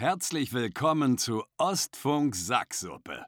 Herzlich 0.00 0.52
willkommen 0.52 1.18
zu 1.18 1.42
Ostfunk 1.56 2.36
Sacksuppe. 2.36 3.26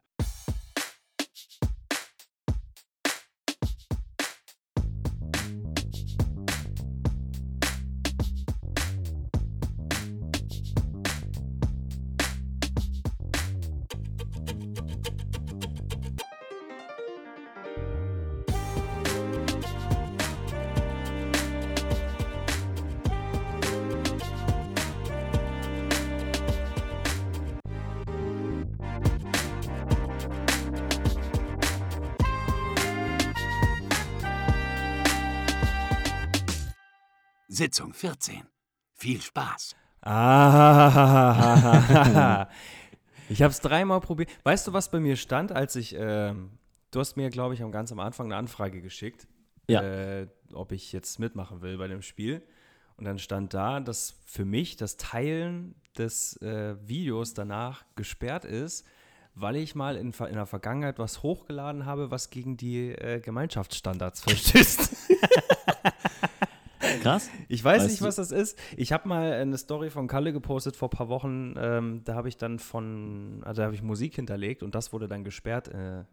Sitzung 37.61 37.93
14. 37.93 38.41
Viel 38.95 39.21
Spaß. 39.21 39.75
Ah, 40.01 41.27
ich 43.29 43.43
habe 43.43 43.51
es 43.51 43.61
dreimal 43.61 44.01
probiert. 44.01 44.31
Weißt 44.43 44.65
du, 44.65 44.73
was 44.73 44.89
bei 44.89 44.99
mir 44.99 45.15
stand, 45.15 45.51
als 45.51 45.75
ich, 45.75 45.93
äh, 45.93 46.33
du 46.89 46.99
hast 46.99 47.17
mir, 47.17 47.29
glaube 47.29 47.53
ich, 47.53 47.61
am 47.61 47.71
ganz 47.71 47.91
am 47.91 47.99
Anfang 47.99 48.25
eine 48.25 48.37
Anfrage 48.37 48.81
geschickt, 48.81 49.27
Ja. 49.67 49.83
äh, 49.83 50.27
ob 50.53 50.71
ich 50.71 50.91
jetzt 50.91 51.19
mitmachen 51.19 51.61
will 51.61 51.77
bei 51.77 51.87
dem 51.87 52.01
Spiel. 52.01 52.41
Und 52.97 53.05
dann 53.05 53.19
stand 53.19 53.53
da, 53.53 53.79
dass 53.79 54.15
für 54.25 54.43
mich 54.43 54.75
das 54.75 54.97
Teilen 54.97 55.75
des 55.95 56.37
äh, 56.41 56.75
Videos 56.87 57.35
danach 57.35 57.85
gesperrt 57.95 58.43
ist, 58.43 58.87
weil 59.35 59.55
ich 59.55 59.75
mal 59.75 59.97
in, 59.97 60.13
in 60.13 60.33
der 60.33 60.47
Vergangenheit 60.47 60.97
was 60.97 61.21
hochgeladen 61.21 61.85
habe, 61.85 62.09
was 62.09 62.31
gegen 62.31 62.57
die 62.57 62.89
äh, 62.89 63.19
Gemeinschaftsstandards 63.19 64.21
verstößt. 64.21 64.95
Krass. 67.01 67.29
Ich 67.49 67.63
weiß 67.63 67.81
Weißt 67.81 67.89
nicht, 67.91 68.01
du- 68.01 68.05
was 68.05 68.15
das 68.15 68.31
ist. 68.31 68.57
Ich 68.77 68.91
habe 68.93 69.07
mal 69.07 69.33
eine 69.33 69.57
Story 69.57 69.89
von 69.89 70.07
Kalle 70.07 70.31
gepostet 70.33 70.75
vor 70.75 70.87
ein 70.87 70.97
paar 70.97 71.09
Wochen. 71.09 71.55
Ähm, 71.57 72.01
da 72.05 72.15
habe 72.15 72.29
ich 72.29 72.37
dann 72.37 72.59
von, 72.59 73.41
also 73.43 73.61
da 73.61 73.65
habe 73.65 73.75
ich 73.75 73.81
Musik 73.81 74.15
hinterlegt 74.15 74.63
und 74.63 74.75
das 74.75 74.93
wurde 74.93 75.07
dann 75.07 75.23
gesperrt, 75.23 75.67
äh, 75.69 76.03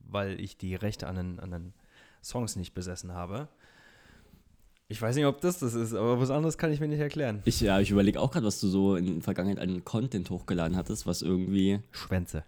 weil 0.00 0.40
ich 0.40 0.56
die 0.56 0.74
Rechte 0.74 1.06
an 1.06 1.16
den, 1.16 1.40
an 1.40 1.50
den 1.50 1.74
Songs 2.22 2.56
nicht 2.56 2.74
besessen 2.74 3.12
habe. 3.12 3.48
Ich 4.90 5.00
weiß 5.02 5.16
nicht, 5.16 5.26
ob 5.26 5.40
das 5.42 5.58
das 5.58 5.74
ist, 5.74 5.92
aber 5.92 6.18
was 6.18 6.30
anderes 6.30 6.56
kann 6.56 6.72
ich 6.72 6.80
mir 6.80 6.88
nicht 6.88 7.00
erklären. 7.00 7.42
Ich, 7.44 7.60
ja, 7.60 7.78
ich 7.78 7.90
überlege 7.90 8.20
auch 8.20 8.30
gerade, 8.30 8.46
was 8.46 8.58
du 8.58 8.68
so 8.68 8.96
in 8.96 9.06
der 9.16 9.22
Vergangenheit 9.22 9.58
an 9.62 9.84
Content 9.84 10.30
hochgeladen 10.30 10.76
hattest, 10.78 11.06
was 11.06 11.20
irgendwie, 11.20 11.80
Schwänze. 11.90 12.42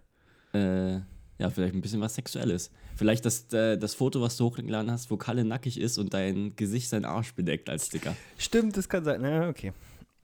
äh, 0.53 0.93
ja, 1.37 1.49
vielleicht 1.51 1.75
ein 1.75 1.81
bisschen 1.81 2.01
was 2.01 2.15
Sexuelles. 2.15 2.71
Vielleicht 2.95 3.25
das, 3.25 3.51
äh, 3.53 3.77
das 3.77 3.95
Foto, 3.95 4.21
was 4.21 4.37
du 4.37 4.45
hochgeladen 4.45 4.91
hast, 4.91 5.09
wo 5.09 5.17
Kalle 5.17 5.43
nackig 5.43 5.79
ist 5.79 5.97
und 5.97 6.13
dein 6.13 6.55
Gesicht 6.55 6.89
seinen 6.89 7.05
Arsch 7.05 7.33
bedeckt 7.33 7.69
als 7.69 7.87
Sticker. 7.87 8.15
Stimmt, 8.37 8.77
das 8.77 8.87
kann 8.89 9.03
sein. 9.03 9.21
Na, 9.21 9.49
okay. 9.49 9.73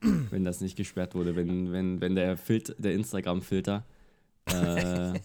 wenn 0.00 0.44
das 0.44 0.60
nicht 0.60 0.76
gesperrt 0.76 1.14
wurde, 1.14 1.34
wenn, 1.34 1.72
wenn, 1.72 2.00
wenn 2.00 2.14
der, 2.14 2.36
Filter, 2.36 2.74
der 2.78 2.94
Instagram-Filter 2.94 3.84
äh, 4.46 5.12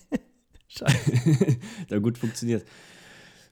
da 1.90 2.00
gut 2.00 2.18
funktioniert. 2.18 2.66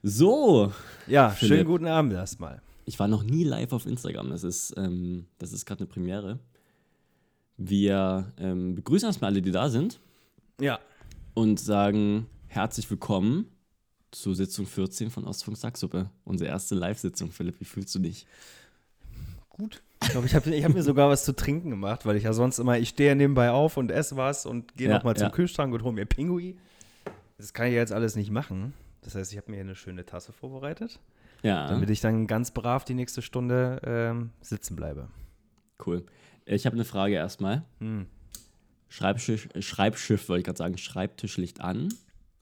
So, 0.02 0.72
Ja, 1.06 1.30
Philipp. 1.30 1.54
schönen 1.54 1.66
guten 1.68 1.86
Abend 1.86 2.12
erstmal. 2.12 2.60
ich 2.86 2.98
war 2.98 3.06
noch 3.06 3.22
nie 3.22 3.44
live 3.44 3.72
auf 3.72 3.86
Instagram. 3.86 4.30
Das 4.30 4.42
ist, 4.42 4.74
ähm, 4.76 5.26
das 5.38 5.52
ist 5.52 5.64
gerade 5.64 5.80
eine 5.82 5.86
Premiere. 5.86 6.40
Wir 7.56 8.32
ähm, 8.38 8.74
begrüßen 8.74 9.06
erstmal 9.08 9.30
alle, 9.30 9.42
die 9.42 9.52
da 9.52 9.68
sind 9.68 10.00
Ja. 10.60 10.80
und 11.34 11.60
sagen 11.60 12.26
herzlich 12.48 12.90
willkommen 12.90 13.46
zur 14.12 14.34
Sitzung 14.36 14.66
14 14.66 15.10
von 15.10 15.24
Ostfunk 15.24 15.56
Sacksuppe. 15.56 16.08
Unsere 16.24 16.50
erste 16.50 16.74
Live-Sitzung. 16.74 17.32
Philipp, 17.32 17.58
wie 17.60 17.64
fühlst 17.64 17.94
du 17.94 17.98
dich? 17.98 18.26
Gut. 19.48 19.82
Ich 20.02 20.10
glaube, 20.10 20.26
ich 20.26 20.34
habe 20.34 20.50
hab 20.50 20.74
mir 20.74 20.82
sogar 20.82 21.08
was 21.10 21.24
zu 21.24 21.34
trinken 21.34 21.70
gemacht, 21.70 22.06
weil 22.06 22.16
ich 22.16 22.24
ja 22.24 22.32
sonst 22.32 22.58
immer, 22.58 22.78
ich 22.78 22.90
stehe 22.90 23.10
ja 23.10 23.14
nebenbei 23.14 23.50
auf 23.50 23.76
und 23.76 23.90
esse 23.90 24.16
was 24.16 24.46
und 24.46 24.76
gehe 24.76 24.88
Ja, 24.88 24.94
noch 24.96 25.04
mal 25.04 25.14
zum 25.16 25.26
ja. 25.26 25.30
Kühlschrank 25.30 25.72
und 25.74 25.82
hole 25.82 25.92
mir 25.92 26.06
Pinguin. 26.06 26.58
Das 27.38 27.52
kann 27.52 27.66
ich 27.66 27.74
jetzt 27.74 27.92
alles 27.92 28.16
nicht 28.16 28.30
machen. 28.30 28.72
Das 29.02 29.14
heißt, 29.14 29.32
ich 29.32 29.38
habe 29.38 29.50
mir 29.50 29.56
hier 29.56 29.64
eine 29.64 29.74
schöne 29.76 30.04
Tasse 30.06 30.32
vorbereitet, 30.32 31.00
Ja, 31.42 31.68
damit 31.68 31.90
ich 31.90 32.00
dann 32.00 32.26
ganz 32.26 32.50
brav 32.52 32.84
die 32.84 32.94
nächste 32.94 33.20
Stunde 33.22 33.80
ähm, 33.84 34.30
sitzen 34.40 34.76
bleibe. 34.76 35.08
cool. 35.86 36.04
Ich 36.44 36.66
habe 36.66 36.74
eine 36.74 36.84
Frage 36.84 37.14
erstmal. 37.14 37.64
Hm. 37.78 38.06
Schreibschiff, 38.88 39.48
äh, 39.54 39.62
Schreibschiff 39.62 40.28
wollte 40.28 40.40
ich 40.40 40.44
gerade 40.46 40.58
sagen. 40.58 40.76
Schreibtischlicht 40.78 41.60
an 41.60 41.88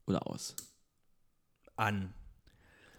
oder 0.07 0.27
aus? 0.27 0.57
An. 1.81 2.13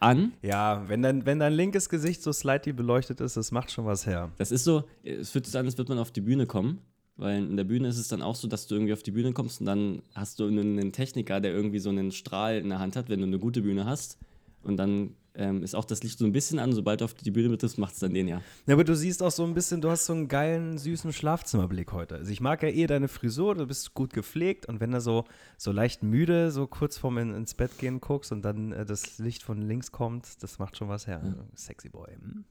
An. 0.00 0.32
Ja, 0.42 0.88
wenn 0.88 1.02
dein, 1.02 1.24
wenn 1.24 1.38
dein 1.38 1.52
linkes 1.52 1.88
Gesicht 1.88 2.20
so 2.20 2.32
slightly 2.32 2.72
beleuchtet 2.72 3.20
ist, 3.20 3.36
das 3.36 3.52
macht 3.52 3.70
schon 3.70 3.86
was 3.86 4.06
her. 4.06 4.32
Das 4.38 4.50
ist 4.50 4.64
so, 4.64 4.82
es 5.04 5.30
fühlt 5.30 5.46
sich 5.46 5.56
an, 5.56 5.66
als 5.66 5.78
würde 5.78 5.92
man 5.92 6.00
auf 6.00 6.10
die 6.10 6.20
Bühne 6.20 6.46
kommen. 6.46 6.80
Weil 7.16 7.36
in 7.44 7.56
der 7.56 7.62
Bühne 7.62 7.86
ist 7.86 7.98
es 7.98 8.08
dann 8.08 8.22
auch 8.22 8.34
so, 8.34 8.48
dass 8.48 8.66
du 8.66 8.74
irgendwie 8.74 8.92
auf 8.92 9.04
die 9.04 9.12
Bühne 9.12 9.32
kommst 9.32 9.60
und 9.60 9.66
dann 9.66 10.02
hast 10.14 10.40
du 10.40 10.46
einen, 10.48 10.78
einen 10.80 10.92
Techniker, 10.92 11.40
der 11.40 11.52
irgendwie 11.52 11.78
so 11.78 11.90
einen 11.90 12.10
Strahl 12.10 12.56
in 12.56 12.70
der 12.70 12.80
Hand 12.80 12.96
hat, 12.96 13.08
wenn 13.08 13.20
du 13.20 13.26
eine 13.26 13.38
gute 13.38 13.62
Bühne 13.62 13.84
hast. 13.84 14.18
Und 14.64 14.76
dann 14.76 15.14
ähm, 15.34 15.62
ist 15.62 15.74
auch 15.74 15.84
das 15.84 16.02
Licht 16.02 16.18
so 16.18 16.24
ein 16.26 16.32
bisschen 16.32 16.58
an, 16.58 16.72
sobald 16.72 17.00
du 17.00 17.06
auf 17.06 17.14
die 17.14 17.30
Bühne 17.30 17.48
betriffst, 17.48 17.78
macht 17.78 17.94
es 17.94 18.00
dann 18.00 18.12
den 18.12 18.28
ja. 18.28 18.42
Ja, 18.66 18.74
aber 18.74 18.84
du 18.84 18.94
siehst 18.94 19.22
auch 19.22 19.30
so 19.30 19.44
ein 19.44 19.54
bisschen, 19.54 19.80
du 19.80 19.88
hast 19.88 20.06
so 20.06 20.12
einen 20.12 20.28
geilen, 20.28 20.76
süßen 20.78 21.12
Schlafzimmerblick 21.12 21.92
heute. 21.92 22.16
Also 22.16 22.30
ich 22.30 22.40
mag 22.40 22.62
ja 22.62 22.68
eh 22.68 22.86
deine 22.86 23.08
Frisur, 23.08 23.54
du 23.54 23.66
bist 23.66 23.94
gut 23.94 24.12
gepflegt 24.12 24.66
und 24.66 24.80
wenn 24.80 24.90
du 24.90 25.00
so, 25.00 25.24
so 25.56 25.72
leicht 25.72 26.02
müde, 26.02 26.50
so 26.50 26.66
kurz 26.66 26.98
vorm 26.98 27.18
in, 27.18 27.34
ins 27.34 27.54
Bett 27.54 27.78
gehen 27.78 28.00
guckst 28.00 28.30
und 28.30 28.42
dann 28.42 28.72
äh, 28.72 28.84
das 28.84 29.18
Licht 29.18 29.42
von 29.42 29.62
links 29.62 29.90
kommt, 29.90 30.42
das 30.42 30.58
macht 30.58 30.76
schon 30.76 30.88
was 30.88 31.06
her. 31.06 31.22
Sexy 31.54 31.88
Boy. 31.88 32.12
Hm? 32.14 32.44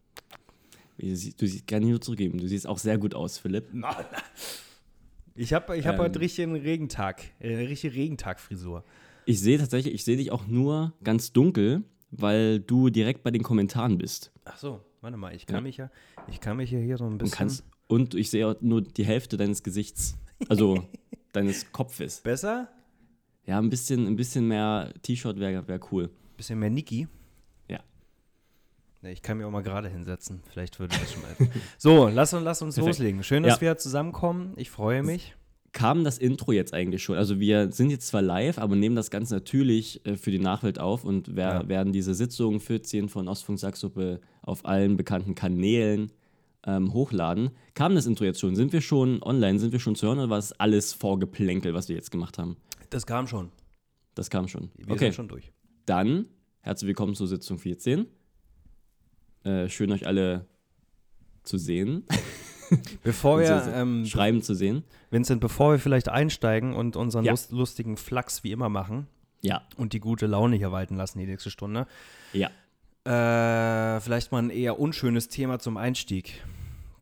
Du 0.98 1.16
siehst, 1.16 1.68
gar 1.68 1.80
nicht 1.80 1.90
nur 1.90 2.02
zurückgeben. 2.02 2.38
Du 2.38 2.48
siehst 2.48 2.68
auch 2.68 2.78
sehr 2.78 2.98
gut 2.98 3.14
aus, 3.16 3.38
Philipp. 3.38 3.68
Ich 5.34 5.54
habe 5.54 5.78
ich 5.78 5.88
hab 5.88 5.96
Ähm. 5.96 6.02
heute 6.02 6.20
richtig 6.20 6.44
einen 6.44 6.58
Regentag, 6.58 7.24
äh, 7.40 7.56
eine 7.56 7.70
richtige 7.70 7.96
Regentag-Frisur. 7.96 8.84
Ich 9.26 9.40
sehe 9.40 9.58
tatsächlich, 9.58 9.94
ich 9.94 10.04
sehe 10.04 10.18
dich 10.18 10.30
auch 10.30 10.46
nur 10.46 10.94
ganz 11.04 11.32
dunkel, 11.32 11.84
weil 12.12 12.60
du 12.60 12.90
direkt 12.90 13.24
bei 13.24 13.32
den 13.32 13.44
Kommentaren 13.44 13.98
bist. 13.98 14.32
Ach 14.46 14.58
so, 14.58 14.82
warte 15.02 15.18
mal, 15.18 15.34
ich 15.34 15.46
kann 15.46 15.56
Ja. 15.58 15.62
mich 15.62 15.78
ja, 15.78 15.90
ich 16.30 16.40
kann 16.40 16.58
mich 16.58 16.72
ja 16.72 16.80
hier 16.80 16.98
so 16.98 17.06
ein 17.06 17.14
Und, 17.14 17.18
bisschen 17.20 17.38
kannst, 17.38 17.64
und 17.88 18.14
ich 18.16 18.30
sehe 18.30 18.56
nur 18.62 18.82
die 18.82 19.06
Hälfte 19.06 19.38
deines 19.38 19.64
Gesichts. 19.64 20.18
Also 20.50 20.84
deines 21.34 21.72
Kopfes. 21.72 22.22
besser, 22.22 22.70
Ja, 23.46 23.58
ein 23.60 23.70
bisschen, 23.70 24.06
ein 24.08 24.16
bisschen 24.16 24.48
mehr 24.48 24.94
T-Shirt 25.02 25.40
wäre 25.40 25.68
wär 25.68 25.80
cool. 25.92 26.10
bisschen 26.38 26.60
mehr 26.60 26.70
Niki. 26.70 27.08
Ja. 27.70 27.80
Ne, 29.02 29.12
ich 29.12 29.22
kann 29.22 29.38
mich 29.38 29.46
auch 29.46 29.52
mal 29.52 29.64
gerade 29.64 29.90
hinsetzen. 29.90 30.42
Vielleicht 30.50 30.80
würde 30.80 30.96
das 31.00 31.12
schon 31.14 31.22
mal. 31.24 31.36
so, 31.78 32.08
lass, 32.08 32.34
uns- 32.34 32.44
lass 32.44 32.62
uns 32.62 32.76
Perfekt. 32.76 32.98
loslegen. 32.98 33.24
Schön, 33.24 33.44
dass 33.44 33.56
Ja. 33.56 33.62
wir 33.62 33.78
zusammenkommen. 33.78 34.54
Ich 34.58 34.70
freue 34.70 35.02
mich. 35.04 35.36
Kam 35.74 36.04
das 36.04 36.18
Intro 36.18 36.52
jetzt 36.52 36.74
eigentlich 36.74 37.02
schon? 37.02 37.16
Also 37.18 37.40
wir 37.40 37.72
sind 37.72 37.90
jetzt 37.92 38.08
zwar 38.08 38.22
live, 38.22 38.58
aber 38.58 38.76
nehmen 38.76 38.96
das 38.96 39.10
Ganze 39.10 39.36
natürlich 39.36 40.06
äh, 40.06 40.18
für 40.18 40.32
die 40.32 40.40
Nachwelt 40.40 40.80
auf 40.80 41.06
und 41.06 41.36
wer, 41.36 41.62
Ja. 41.62 41.70
werden 41.70 41.94
diese 41.94 42.14
Sitzung 42.14 42.60
14 42.60 43.08
von 43.10 43.28
Ostfunk 43.28 43.58
Sacksuppe 43.60 44.20
auf 44.42 44.66
allen 44.66 44.98
bekannten 44.98 45.34
Kanälen 45.34 46.12
ähm, 46.66 46.94
hochladen. 46.94 47.52
Kam 47.74 47.96
das 47.96 48.06
Intro 48.06 48.26
jetzt 48.26 48.40
schon? 48.42 48.56
Sind 48.56 48.74
wir 48.74 48.82
schon 48.82 49.24
online? 49.24 49.60
Sind 49.60 49.72
wir 49.72 49.80
schon 49.80 49.96
zu 49.96 50.08
hören 50.08 50.20
oder 50.20 50.30
war 50.30 50.38
es 50.40 50.52
alles 50.54 50.94
Vorgeplänkel, 50.94 51.74
was 51.74 51.88
wir 51.88 51.96
jetzt 51.96 52.12
gemacht 52.12 52.38
haben? 52.38 52.58
Das 52.90 53.06
kam 53.06 53.26
schon. 53.28 53.50
Das 54.14 54.30
kam 54.30 54.48
schon. 54.50 54.70
Wir 54.78 54.92
okay, 54.92 55.06
sind 55.06 55.16
schon 55.16 55.28
durch. 55.30 55.52
dann 55.86 56.26
herzlich 56.60 56.88
willkommen 56.90 57.16
zur 57.16 57.28
Sitzung 57.28 57.58
14. 57.60 58.08
Äh, 59.44 59.70
schön 59.70 59.92
euch 59.92 60.06
alle 60.06 60.46
zu 61.44 61.58
sehen, 61.58 62.04
Bevor 63.04 63.40
wir, 63.40 63.72
ähm, 63.74 64.06
schreiben 64.06 64.42
zu 64.42 64.54
sehen. 64.54 64.84
Vincent, 65.10 65.42
bevor 65.42 65.72
wir 65.74 65.80
vielleicht 65.80 66.10
einsteigen 66.10 66.74
und 66.74 66.96
unseren 66.96 67.26
Ja. 67.26 67.32
lust, 67.32 67.52
lustigen 67.52 67.98
Flachs 67.98 68.44
wie 68.44 68.52
immer 68.52 68.70
machen 68.70 69.08
Ja, 69.42 69.62
und 69.78 69.94
die 69.94 70.00
gute 70.00 70.28
Laune 70.28 70.56
hier 70.56 70.72
walten 70.72 70.96
lassen 70.96 71.20
die 71.20 71.26
nächste 71.26 71.50
Stunde, 71.50 71.88
ja. 72.34 72.50
äh, 73.06 74.00
vielleicht 74.00 74.32
mal 74.32 74.40
ein 74.42 74.50
eher 74.50 74.80
unschönes 74.80 75.28
Thema 75.30 75.60
zum 75.60 75.78
Einstieg, 75.78 76.44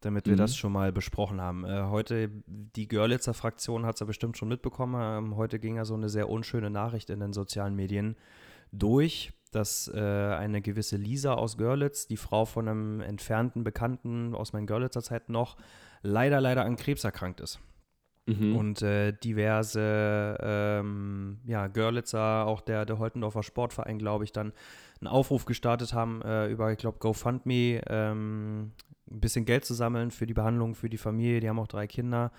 damit 0.01 0.25
wir 0.25 0.33
Mhm. 0.33 0.37
das 0.37 0.55
schon 0.55 0.71
mal 0.71 0.91
besprochen 0.91 1.41
haben. 1.41 1.65
Äh, 1.65 1.83
heute, 1.89 2.29
die 2.47 2.87
Görlitzer 2.87 3.33
Fraktion 3.33 3.85
hat 3.85 3.95
es 3.95 3.99
ja 3.99 4.05
bestimmt 4.05 4.37
schon 4.37 4.47
mitbekommen, 4.47 4.95
ähm, 5.25 5.35
heute 5.35 5.59
ging 5.59 5.75
ja 5.75 5.85
so 5.85 5.93
eine 5.95 6.09
sehr 6.09 6.29
unschöne 6.29 6.69
Nachricht 6.69 7.09
in 7.09 7.19
den 7.19 7.33
sozialen 7.33 7.75
Medien 7.75 8.15
durch, 8.71 9.31
dass 9.51 9.91
äh, 9.93 9.99
eine 9.99 10.61
gewisse 10.61 10.97
Lisa 10.97 11.33
aus 11.33 11.57
Görlitz, 11.57 12.07
die 12.07 12.17
Frau 12.17 12.45
von 12.45 12.67
einem 12.67 13.01
entfernten 13.01 13.63
Bekannten 13.63 14.35
aus 14.35 14.53
meinen 14.53 14.67
Görlitzer 14.67 15.01
Zeit 15.01 15.29
noch, 15.29 15.57
leider, 16.01 16.41
leider 16.41 16.65
an 16.65 16.75
Krebs 16.75 17.03
erkrankt 17.03 17.39
ist. 17.41 17.59
Mhm. 18.29 18.55
Und 18.55 18.81
äh, 18.81 19.11
diverse 19.11 20.37
ähm, 20.39 21.39
ja, 21.45 21.67
Görlitzer, 21.67 22.45
auch 22.45 22.61
der, 22.61 22.85
der 22.85 22.99
Holtendorfer 22.99 23.43
Sportverein, 23.43 23.97
glaube 23.97 24.23
ich, 24.23 24.31
dann 24.31 24.53
einen 24.99 25.07
Aufruf 25.07 25.45
gestartet 25.45 25.93
haben 25.93 26.21
äh, 26.21 26.47
über, 26.47 26.71
ich 26.71 26.77
glaube, 26.77 26.99
GoFundMe, 26.99 27.81
ähm, 27.87 28.71
ein 29.09 29.19
bisschen 29.19 29.45
Geld 29.45 29.65
zu 29.65 29.73
sammeln 29.73 30.11
für 30.11 30.27
die 30.27 30.33
Behandlung, 30.35 30.75
für 30.75 30.89
die 30.89 30.97
Familie. 30.97 31.39
Die 31.39 31.49
haben 31.49 31.59
auch 31.59 31.67
drei 31.67 31.87
Kinder. 31.87 32.31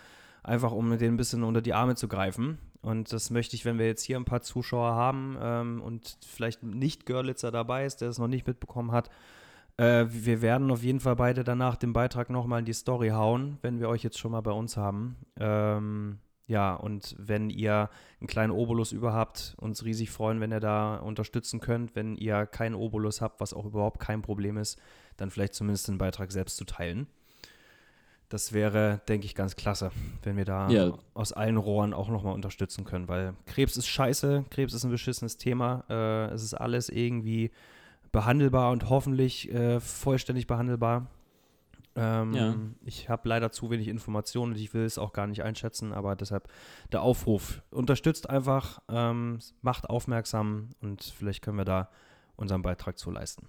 einfach 0.42 0.72
um 0.72 0.96
den 0.96 1.14
ein 1.14 1.16
bisschen 1.16 1.42
unter 1.42 1.60
die 1.60 1.74
Arme 1.74 1.96
zu 1.96 2.06
greifen. 2.06 2.58
Und 2.82 3.12
das 3.12 3.30
möchte 3.30 3.56
ich, 3.56 3.64
wenn 3.64 3.78
wir 3.78 3.86
jetzt 3.86 4.02
hier 4.02 4.16
ein 4.16 4.24
paar 4.24 4.40
Zuschauer 4.40 4.94
haben 4.94 5.36
ähm, 5.40 5.82
und 5.82 6.16
vielleicht 6.26 6.62
nicht 6.62 7.04
Görlitzer 7.04 7.50
dabei 7.50 7.84
ist, 7.84 8.00
der 8.00 8.08
es 8.08 8.18
noch 8.18 8.28
nicht 8.28 8.46
mitbekommen 8.46 8.92
hat, 8.92 9.10
äh, 9.76 10.06
wir 10.08 10.42
werden 10.42 10.70
auf 10.70 10.82
jeden 10.82 11.00
Fall 11.00 11.16
beide 11.16 11.44
danach 11.44 11.76
den 11.76 11.92
Beitrag 11.92 12.30
nochmal 12.30 12.60
in 12.60 12.64
die 12.64 12.72
Story 12.72 13.08
hauen, 13.08 13.58
wenn 13.62 13.80
wir 13.80 13.88
euch 13.88 14.02
jetzt 14.02 14.18
schon 14.18 14.32
mal 14.32 14.40
bei 14.40 14.52
uns 14.52 14.76
haben. 14.76 15.16
Ähm, 15.38 16.18
ja, 16.46 16.74
und 16.74 17.14
wenn 17.16 17.48
ihr 17.48 17.88
einen 18.20 18.26
kleinen 18.26 18.50
Obolus 18.50 18.92
über 18.92 19.12
habt, 19.12 19.54
uns 19.58 19.84
riesig 19.84 20.10
freuen, 20.10 20.40
wenn 20.40 20.52
ihr 20.52 20.58
da 20.58 20.96
unterstützen 20.96 21.60
könnt. 21.60 21.94
Wenn 21.94 22.16
ihr 22.16 22.44
keinen 22.44 22.74
Obolus 22.74 23.20
habt, 23.20 23.40
was 23.40 23.54
auch 23.54 23.66
überhaupt 23.66 24.00
kein 24.00 24.20
Problem 24.20 24.56
ist, 24.56 24.76
dann 25.16 25.30
vielleicht 25.30 25.54
zumindest 25.54 25.86
den 25.86 25.98
Beitrag 25.98 26.32
selbst 26.32 26.56
zu 26.56 26.64
teilen. 26.64 27.06
Das 28.30 28.52
wäre, 28.52 29.00
denke 29.08 29.26
ich, 29.26 29.34
ganz 29.34 29.56
klasse, 29.56 29.90
wenn 30.22 30.36
wir 30.36 30.44
da 30.44 30.70
Ja. 30.70 30.92
aus 31.14 31.32
allen 31.32 31.56
Rohren 31.56 31.92
auch 31.92 32.08
nochmal 32.08 32.32
unterstützen 32.34 32.84
können, 32.84 33.08
weil 33.08 33.34
Krebs 33.46 33.76
ist 33.76 33.88
scheiße, 33.88 34.44
Krebs 34.50 34.72
ist 34.72 34.84
ein 34.84 34.90
beschissenes 34.90 35.36
Thema. 35.36 35.84
Äh, 35.90 36.26
es 36.32 36.42
ist 36.44 36.54
alles 36.54 36.88
irgendwie 36.88 37.50
behandelbar 38.12 38.70
und 38.70 38.88
hoffentlich 38.88 39.52
äh, 39.52 39.80
vollständig 39.80 40.46
behandelbar. 40.46 41.06
Ähm, 41.96 42.34
Ja. 42.34 42.54
Ich 42.84 43.08
habe 43.08 43.28
leider 43.28 43.50
zu 43.50 43.68
wenig 43.68 43.88
Informationen 43.88 44.52
und 44.52 44.58
ich 44.60 44.72
will 44.74 44.84
es 44.84 44.96
auch 44.96 45.12
gar 45.12 45.26
nicht 45.26 45.42
einschätzen, 45.42 45.92
aber 45.92 46.14
deshalb 46.14 46.48
der 46.92 47.02
Aufruf. 47.02 47.62
Unterstützt 47.72 48.30
einfach, 48.30 48.80
ähm, 48.88 49.40
macht 49.60 49.90
aufmerksam 49.90 50.70
und 50.80 51.02
vielleicht 51.02 51.42
können 51.42 51.58
wir 51.58 51.64
da 51.64 51.88
unseren 52.36 52.62
Beitrag 52.62 52.96
zu 52.96 53.10
leisten. 53.10 53.48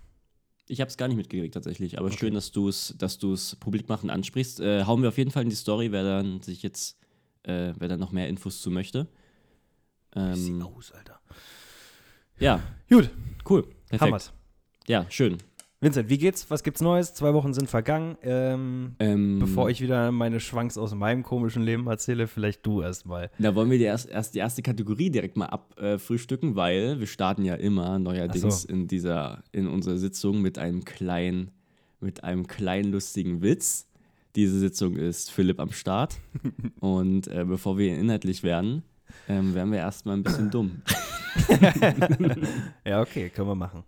Ich 0.68 0.80
habe 0.80 0.90
es 0.90 0.98
gar 0.98 1.08
nicht 1.08 1.18
mitgekriegt 1.18 1.54
tatsächlich, 1.54 1.98
aber 1.98 2.08
Okay. 2.08 2.18
schön, 2.18 2.34
dass 2.34 2.52
du 2.52 2.70
es 2.70 2.96
dass 2.98 3.18
du's 3.18 3.56
publik 3.58 3.90
machen 3.90 4.10
ansprichst. 4.10 4.60
Äh, 4.60 4.86
hauen 4.86 5.02
wir 5.02 5.10
auf 5.10 5.18
jeden 5.18 5.32
Fall 5.32 5.44
in 5.44 5.50
die 5.50 5.56
Story, 5.56 5.92
wer 5.92 6.04
dann 6.04 6.42
sich 6.42 6.64
jetzt, 6.64 6.98
äh, 7.44 7.74
wer 7.78 7.88
dann 7.88 8.00
noch 8.00 8.12
mehr 8.12 8.28
Infos 8.30 8.62
zu 8.62 8.72
möchte. 8.72 9.08
Ähm, 10.16 10.62
aus, 10.62 10.92
Alter. 10.92 11.20
ja, 12.40 12.62
Gut, 12.90 13.10
cool. 13.50 13.64
Perfekt. 13.90 14.02
Hammers. 14.02 14.34
Ja, 14.88 15.06
schön. 15.10 15.38
Vincent, 15.84 16.10
wie 16.10 16.20
geht's? 16.20 16.48
Was 16.52 16.62
gibt's 16.62 16.80
Neues? 16.80 17.16
Zwei 17.16 17.34
Wochen 17.34 17.56
sind 17.56 17.68
vergangen. 17.68 18.16
Ähm, 18.22 18.96
Ähm, 19.00 19.40
Bevor 19.40 19.68
ich 19.72 19.82
wieder 19.82 20.12
meine 20.12 20.40
Schwanks 20.40 20.78
aus 20.78 20.94
meinem 20.94 21.24
komischen 21.24 21.64
Leben 21.64 21.88
erzähle, 21.88 22.28
vielleicht 22.28 22.64
du 22.68 22.84
erstmal. 22.84 23.32
Da 23.40 23.56
wollen 23.56 23.72
wir 23.72 23.80
die 23.80 23.86
erst, 23.86 24.08
erst 24.08 24.36
die 24.36 24.40
erste 24.40 24.62
Kategorie 24.62 25.10
direkt 25.10 25.38
mal 25.38 25.48
abfrühstücken, 25.48 26.56
weil 26.56 27.00
wir 27.00 27.08
starten 27.08 27.44
ja 27.46 27.56
immer 27.56 27.98
neuerdings 27.98 28.62
so. 28.62 28.70
in 28.70 28.86
dieser, 28.88 29.44
in 29.52 29.66
unserer 29.68 29.98
Sitzung 29.98 30.40
mit 30.44 30.60
einem 30.60 30.86
kleinen, 30.86 31.50
mit 32.00 32.24
einem 32.24 32.46
kleinen 32.46 32.92
lustigen 32.92 33.42
Witz. 33.42 33.88
Diese 34.36 34.60
Sitzung 34.60 34.98
ist 34.98 35.32
Philipp 35.32 35.60
am 35.60 35.72
Start. 35.72 36.20
Und 36.80 37.28
äh, 37.28 37.44
bevor 37.44 37.80
wir 37.80 37.98
inhaltlich 37.98 38.44
werden, 38.44 38.84
ähm, 39.28 39.56
werden 39.56 39.72
wir 39.72 39.80
erstmal 39.80 40.16
ein 40.16 40.24
bisschen 40.24 40.52
dumm. 40.52 40.84
Ja, 42.86 43.02
okay, 43.02 43.30
können 43.30 43.48
wir 43.48 43.56
machen. 43.56 43.84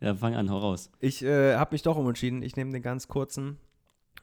Ja, 0.00 0.14
fang 0.14 0.34
an, 0.34 0.50
hau 0.50 0.58
raus. 0.58 0.90
Ich 1.00 1.22
äh, 1.22 1.54
habe 1.56 1.74
mich 1.74 1.82
doch 1.82 1.96
umentschieden. 1.96 2.42
Ich 2.42 2.56
nehme 2.56 2.72
den 2.72 2.82
ganz 2.82 3.08
kurzen. 3.08 3.58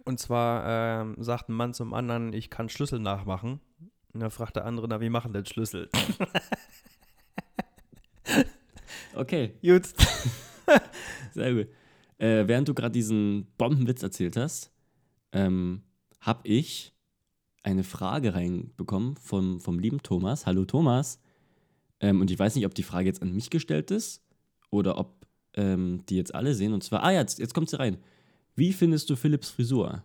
Und 0.06 0.20
zwar 0.20 1.02
ähm, 1.02 1.16
sagt 1.20 1.50
ein 1.50 1.54
Mann 1.54 1.74
zum 1.74 1.94
anderen, 1.94 2.34
ich 2.34 2.50
kann 2.50 2.70
Schlüssel 2.70 3.00
nachmachen. 3.00 3.60
Und 4.14 4.20
dann 4.20 4.32
fragt 4.32 4.56
der 4.56 4.66
andere, 4.66 4.88
na, 4.88 5.00
wie 5.00 5.10
machen 5.10 5.34
denn 5.34 5.46
Schlüssel? 5.46 5.90
Okay, 9.14 9.56
Gut. 9.62 9.90
sehr 11.34 11.54
gut. 11.54 11.68
Äh, 12.18 12.48
während 12.48 12.68
du 12.68 12.74
gerade 12.74 12.94
diesen 12.94 13.48
Bombenwitz 13.58 14.02
erzählt 14.04 14.38
hast, 14.38 14.72
ähm, 15.34 15.82
habe 16.22 16.48
ich 16.48 16.94
eine 17.64 17.84
Frage 17.84 18.34
reinbekommen 18.34 19.18
vom, 19.18 19.60
vom 19.60 19.80
lieben 19.80 20.02
Thomas. 20.02 20.46
Hallo 20.46 20.66
Thomas. 20.66 21.20
Ähm, 22.00 22.22
und 22.22 22.32
ich 22.32 22.40
weiß 22.40 22.56
nicht, 22.56 22.66
ob 22.66 22.74
die 22.74 22.84
Frage 22.84 23.08
jetzt 23.08 23.22
an 23.22 23.34
mich 23.34 23.50
gestellt 23.50 23.92
ist 23.92 24.24
oder 24.70 24.98
ob 24.98 25.21
ähm, 25.56 26.04
die 26.10 26.16
jetzt 26.16 26.34
alle 26.34 26.54
sehen. 26.54 26.74
Und 26.74 26.84
zwar, 26.84 27.04
ah 27.04 27.12
ja, 27.12 27.22
jetzt, 27.22 27.40
jetzt 27.40 27.54
kommt 27.54 27.70
sie 27.70 27.80
rein. 27.80 27.98
Wie 28.56 28.74
findest 28.74 29.10
du 29.10 29.16
Philipps 29.16 29.50
Frisur? 29.50 30.04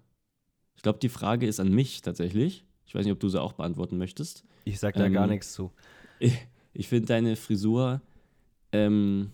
Ich 0.76 0.82
glaube, 0.82 0.98
die 0.98 1.08
Frage 1.08 1.46
ist 1.46 1.60
an 1.60 1.72
mich 1.72 2.02
tatsächlich. 2.02 2.64
Ich 2.86 2.94
weiß 2.94 3.04
nicht, 3.04 3.12
ob 3.12 3.20
du 3.20 3.28
sie 3.28 3.40
auch 3.40 3.54
beantworten 3.54 3.98
möchtest. 3.98 4.44
Ich 4.64 4.78
sag 4.78 4.94
da 4.94 5.06
Ähm, 5.06 5.12
gar 5.12 5.26
nichts 5.26 5.52
zu. 5.52 5.72
Ich, 6.18 6.32
ich 6.72 6.88
finde 6.88 7.08
deine 7.08 7.36
Frisur 7.36 8.00
ähm, 8.72 9.32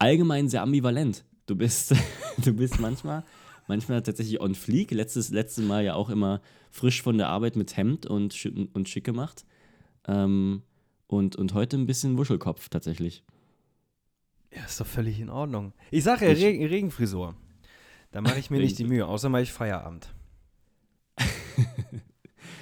allgemein 0.00 0.48
sehr 0.48 0.62
ambivalent. 0.62 1.24
Du 1.46 1.54
bist, 1.54 1.94
du 2.44 2.52
bist 2.52 2.80
manchmal, 2.80 3.22
manchmal 3.68 4.02
tatsächlich 4.02 4.40
on 4.40 4.56
fleek. 4.56 4.90
Letztes, 4.90 5.30
letztes 5.30 5.64
Mal 5.64 5.84
ja 5.84 5.94
auch 5.94 6.10
immer 6.10 6.40
frisch 6.72 7.00
von 7.00 7.16
der 7.16 7.28
Arbeit 7.28 7.54
mit 7.54 7.76
Hemd 7.76 8.06
und, 8.06 8.34
und 8.72 8.88
schick 8.88 9.04
gemacht. 9.04 9.44
Ähm, 10.08 10.62
und, 11.06 11.36
und 11.36 11.54
heute 11.54 11.76
ein 11.76 11.86
bisschen 11.86 12.18
Wuschelkopf 12.18 12.68
tatsächlich. 12.70 13.22
Ja, 14.54 14.64
ist 14.66 14.80
doch 14.80 14.86
völlig 14.86 15.18
in 15.20 15.30
Ordnung. 15.30 15.72
Ich 15.90 16.04
sage 16.04 16.26
ja, 16.26 16.32
Ich- 16.32 16.42
Regen, 16.44 16.64
Regenfrisur. 16.66 17.34
Da 18.10 18.20
mache 18.20 18.38
ich 18.38 18.50
mir 18.50 18.58
nicht 18.58 18.78
die 18.78 18.84
Mühe, 18.84 19.06
außer 19.06 19.28
mache 19.30 19.42
ich 19.42 19.52
Feierabend. 19.52 20.12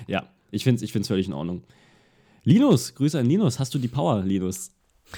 Ja, 0.07 0.29
ich 0.51 0.65
finde 0.65 0.77
es 0.79 0.83
ich 0.83 0.93
find's 0.93 1.09
völlig 1.09 1.27
in 1.29 1.33
Ordnung. 1.33 1.63
Linus, 2.43 2.95
Grüße 2.95 3.19
an 3.19 3.27
Linus. 3.27 3.59
Hast 3.59 3.75
du 3.75 3.79
die 3.79 3.89
Power, 3.89 4.23
Linus? 4.23 4.73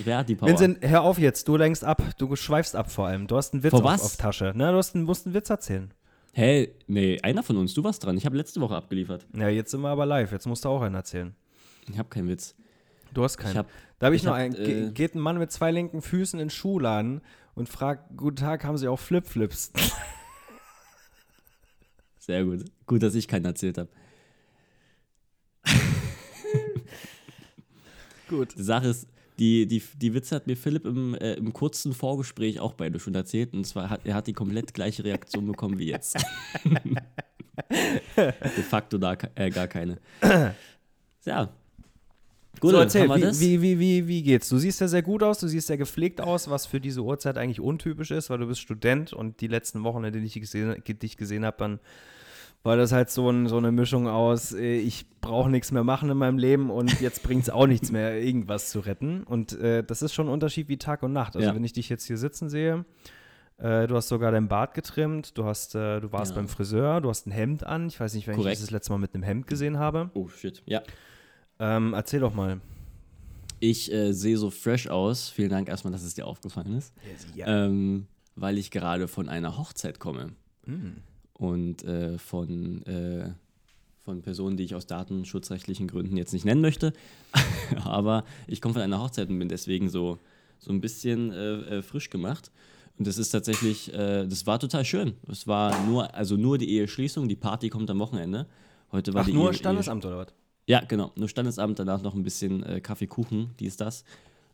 Wer 0.05 0.19
hat 0.19 0.29
die 0.29 0.35
Power? 0.35 0.49
Vincent, 0.49 0.79
hör 0.83 1.03
auf 1.03 1.19
jetzt, 1.19 1.49
du 1.49 1.57
lenkst 1.57 1.85
ab, 1.85 2.03
du 2.19 2.35
schweifst 2.37 2.77
ab 2.77 2.91
vor 2.91 3.07
allem. 3.07 3.27
Du 3.27 3.37
hast 3.37 3.53
einen 3.55 3.63
Witz 3.63 3.73
auf, 3.75 3.85
auf 3.85 4.17
Tasche. 4.17 4.53
Ne? 4.55 4.71
Du 4.71 4.77
hast 4.77 4.95
einen, 4.95 5.05
musst 5.05 5.27
einen 5.27 5.35
Witz 5.35 5.49
erzählen. 5.51 5.93
Hä? 6.35 6.71
Nee, 6.87 7.21
einer 7.23 7.43
von 7.43 7.57
uns. 7.57 7.75
Du 7.75 7.85
warst 7.85 8.05
dran. 8.05 8.17
Ich 8.17 8.27
habe 8.27 8.37
letzte 8.37 8.61
Woche 8.61 8.75
abgeliefert. 8.75 9.27
Ja, 9.35 9.49
jetzt 9.49 9.71
sind 9.71 9.83
wir 9.83 9.89
aber 9.91 10.07
live, 10.07 10.33
jetzt 10.33 10.47
musst 10.47 10.65
du 10.65 10.69
auch 10.71 10.83
einen 10.83 10.95
erzählen. 10.95 11.35
Ich 11.91 11.99
habe 11.99 12.09
keinen 12.09 12.29
Witz. 12.29 12.55
Du 13.13 13.25
hast 13.25 13.37
keinen. 13.37 13.57
Hab, 13.57 13.69
da 13.99 14.07
habe 14.07 14.17
ich, 14.17 14.23
ich 14.23 14.27
noch 14.27 14.33
hab, 14.33 14.41
einen. 14.41 14.55
Ge 14.55 14.89
äh, 14.89 14.91
geht 14.91 15.15
ein 15.15 15.21
Mann 15.21 15.39
mit 15.39 15.53
zwei 15.53 15.71
linken 15.71 16.03
Füßen 16.03 16.39
in 16.39 16.47
den 16.47 16.51
Schuhladen 16.51 17.21
und 17.55 17.69
fragt, 17.69 18.17
guten 18.17 18.37
Tag, 18.37 18.65
haben 18.65 18.79
Sie 18.79 18.89
auch 18.89 18.99
Flipflips? 18.99 19.73
Sehr 22.19 22.45
gut. 22.45 22.65
Gut, 22.87 23.03
dass 23.03 23.15
ich 23.15 23.29
keinen 23.29 23.45
erzählt 23.45 23.77
habe. 23.79 23.91
Gut. 28.29 28.57
Die 28.57 28.63
Sache 28.63 28.89
ist, 28.89 29.09
die, 29.39 29.67
die, 29.67 29.83
die 29.97 30.15
Witze 30.15 30.37
hat 30.37 30.47
mir 30.47 30.57
Philipp 30.57 30.87
im, 30.87 31.15
äh, 31.17 31.35
im 31.35 31.53
kurzen 31.53 31.93
Vorgespräch 31.93 32.61
auch 32.61 32.73
beide 32.75 33.01
schon 33.01 33.15
erzählt. 33.15 33.53
Und 33.55 33.67
zwar 33.67 33.91
hat 33.91 34.03
er 34.05 34.15
hat 34.15 34.29
die 34.29 34.33
komplett 34.33 34.73
gleiche 34.73 35.05
Reaktion 35.05 35.47
bekommen 35.47 35.79
wie 35.79 35.89
jetzt. 35.89 36.17
De 38.09 38.63
facto 38.63 38.97
da, 38.99 39.17
äh, 39.35 39.51
gar 39.51 39.69
keine. 39.69 39.99
Ja. 41.25 41.51
Gut, 42.61 42.73
so, 42.73 42.77
erzähl, 42.79 43.09
wie, 43.15 43.21
das. 43.21 43.41
wie, 43.41 43.61
wie, 43.63 43.79
wie, 43.79 44.07
wie 44.09 44.23
geht's? 44.23 44.49
Du 44.49 44.59
siehst 44.59 44.81
ja 44.81 44.87
sehr 44.89 45.03
gut 45.03 45.23
aus, 45.23 45.39
du 45.39 45.49
siehst 45.49 45.67
sehr 45.67 45.79
gepflegt 45.79 46.21
aus, 46.21 46.49
was 46.51 46.67
für 46.67 46.81
diese 46.81 47.03
Uhrzeit 47.03 47.39
eigentlich 47.39 47.61
untypisch 47.61 48.11
ist, 48.11 48.31
weil 48.31 48.39
du 48.39 48.47
bist 48.47 48.61
Student 48.61 49.13
und 49.13 49.41
die 49.41 49.49
letzten 49.49 49.83
Wochen, 49.85 50.05
in 50.05 50.13
denen 50.13 50.27
ich 50.27 50.35
gesehen, 50.35 50.77
dich 50.87 51.17
gesehen 51.17 51.45
habe, 51.45 51.57
dann 51.59 51.81
war 52.63 52.77
das 52.77 52.93
halt 52.93 53.11
so, 53.11 53.29
ein, 53.29 53.49
so 53.49 53.57
eine 53.57 53.73
Mischung 53.73 54.07
aus, 54.07 54.53
äh, 54.53 54.77
ich 54.77 55.07
brauche 55.21 55.51
nichts 55.51 55.73
mehr 55.73 55.83
machen 55.83 56.11
in 56.11 56.17
meinem 56.17 56.39
Leben 56.39 56.71
und 56.71 57.01
jetzt 57.01 57.23
bringt 57.25 57.43
es 57.43 57.51
auch 57.51 57.67
nichts 57.67 57.91
mehr, 57.91 58.21
irgendwas 58.23 58.71
zu 58.71 58.79
retten. 58.81 59.25
Und 59.25 59.59
äh, 59.59 59.83
das 59.83 60.03
ist 60.03 60.15
schon 60.15 60.29
ein 60.29 60.33
Unterschied 60.33 60.69
wie 60.69 60.77
Tag 60.77 61.03
und 61.03 61.13
Nacht. 61.13 61.35
Also 61.35 61.49
Ja. 61.49 61.55
wenn 61.57 61.65
ich 61.65 61.73
dich 61.73 61.89
jetzt 61.89 62.05
hier 62.07 62.19
sitzen 62.19 62.49
sehe, 62.49 62.85
äh, 63.59 63.89
du 63.89 63.97
hast 63.97 64.09
sogar 64.09 64.31
dein 64.31 64.47
Bart 64.47 64.75
getrimmt, 64.75 65.37
du, 65.37 65.45
hast, 65.45 65.75
äh, 65.75 66.01
du 66.01 66.13
warst 66.13 66.33
Ja. 66.33 66.37
beim 66.37 66.47
Friseur, 66.49 67.01
du 67.01 67.09
hast 67.09 67.27
ein 67.27 67.33
Hemd 67.33 67.65
an. 67.67 67.89
Ich 67.89 67.99
weiß 67.99 68.15
nicht, 68.15 68.29
wenn 68.29 68.39
ich 68.39 68.45
dich 68.47 68.61
das 68.61 68.71
letzte 68.71 68.93
Mal 68.93 68.99
mit 68.99 69.15
einem 69.15 69.25
Hemd 69.25 69.49
gesehen 69.49 69.79
habe. 69.81 70.11
oh, 70.15 70.29
shit. 70.29 70.63
Ja. 70.67 70.83
Ähm, 71.63 71.95
erzähl 71.95 72.19
doch 72.19 72.35
mal. 72.35 72.61
Ich 73.61 73.93
äh, 73.93 74.13
sehe 74.13 74.37
so 74.37 74.51
fresh 74.51 74.89
aus. 74.89 75.29
Vielen 75.29 75.51
Dank 75.51 75.69
erstmal, 75.69 75.93
dass 75.93 76.03
es 76.03 76.15
dir 76.15 76.27
aufgefallen 76.27 76.77
ist. 76.77 76.93
Ähm, 77.47 78.07
weil 78.35 78.59
ich 78.59 78.73
gerade 78.73 79.07
von 79.07 79.29
einer 79.29 79.57
Hochzeit 79.57 80.01
komme. 80.01 80.33
Mm. 80.65 80.99
und 81.35 81.83
äh, 81.83 82.19
von, 82.19 82.83
äh, 82.87 83.31
von 84.05 84.23
Personen, 84.23 84.57
die 84.57 84.63
ich 84.63 84.77
aus 84.77 84.87
datenschutzrechtlichen 84.87 85.89
Gründen 85.89 86.17
jetzt 86.17 86.33
nicht 86.33 86.45
nennen 86.45 86.61
möchte. 86.61 86.93
Aber 87.85 88.25
ich 88.47 88.61
komme 88.61 88.75
von 88.75 88.83
einer 88.83 89.01
Hochzeit 89.01 89.29
und 89.29 89.39
bin 89.39 89.49
deswegen 89.49 89.89
so, 89.89 90.19
so 90.59 90.73
ein 90.73 90.81
bisschen 90.81 91.33
äh, 91.33 91.79
äh, 91.79 91.83
frisch 91.83 92.11
gemacht. 92.11 92.51
Und 92.99 93.07
das 93.07 93.19
ist 93.19 93.31
tatsächlich, 93.31 93.93
äh, 93.93 94.27
das 94.27 94.47
war 94.47 94.59
total 94.59 94.85
schön. 94.85 95.15
Es 95.29 95.47
war 95.47 95.85
nur, 95.87 96.15
also 96.15 96.37
nur 96.37 96.59
die 96.59 96.71
Eheschließung, 96.71 97.29
die 97.29 97.37
Party 97.37 97.69
kommt 97.69 97.91
am 97.91 97.99
Wochenende. 97.99 98.47
Heute 98.93 99.15
war 99.15 99.23
Ach, 99.23 99.27
die 99.27 99.33
nur 99.33 99.51
Ehe, 99.51 99.55
Standesamt 99.55 100.05
oder 100.05 100.19
was? 100.19 100.35
Ja, 100.67 100.81
genau. 100.81 101.13
Nur 101.17 101.29
Standesamt, 101.29 101.79
danach 101.79 102.03
noch 102.03 102.15
ein 102.15 102.23
bisschen 102.23 102.63
äh, 102.63 102.81
Kaffee, 102.81 103.07
Kuchen, 103.07 103.55
dies, 103.59 103.77
das. 103.77 104.05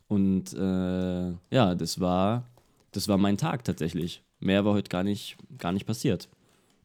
Und 0.07 0.53
äh, 0.53 1.29
ja, 1.51 1.75
das 1.75 1.99
war, 1.99 2.47
das 2.91 3.07
war 3.07 3.17
mein 3.17 3.37
Tag 3.37 3.63
tatsächlich. 3.63 4.23
Mehr 4.39 4.65
war 4.65 4.73
heute 4.73 4.89
gar 4.89 5.03
nicht, 5.03 5.37
gar 5.57 5.71
nicht 5.71 5.85
passiert. 5.85 6.29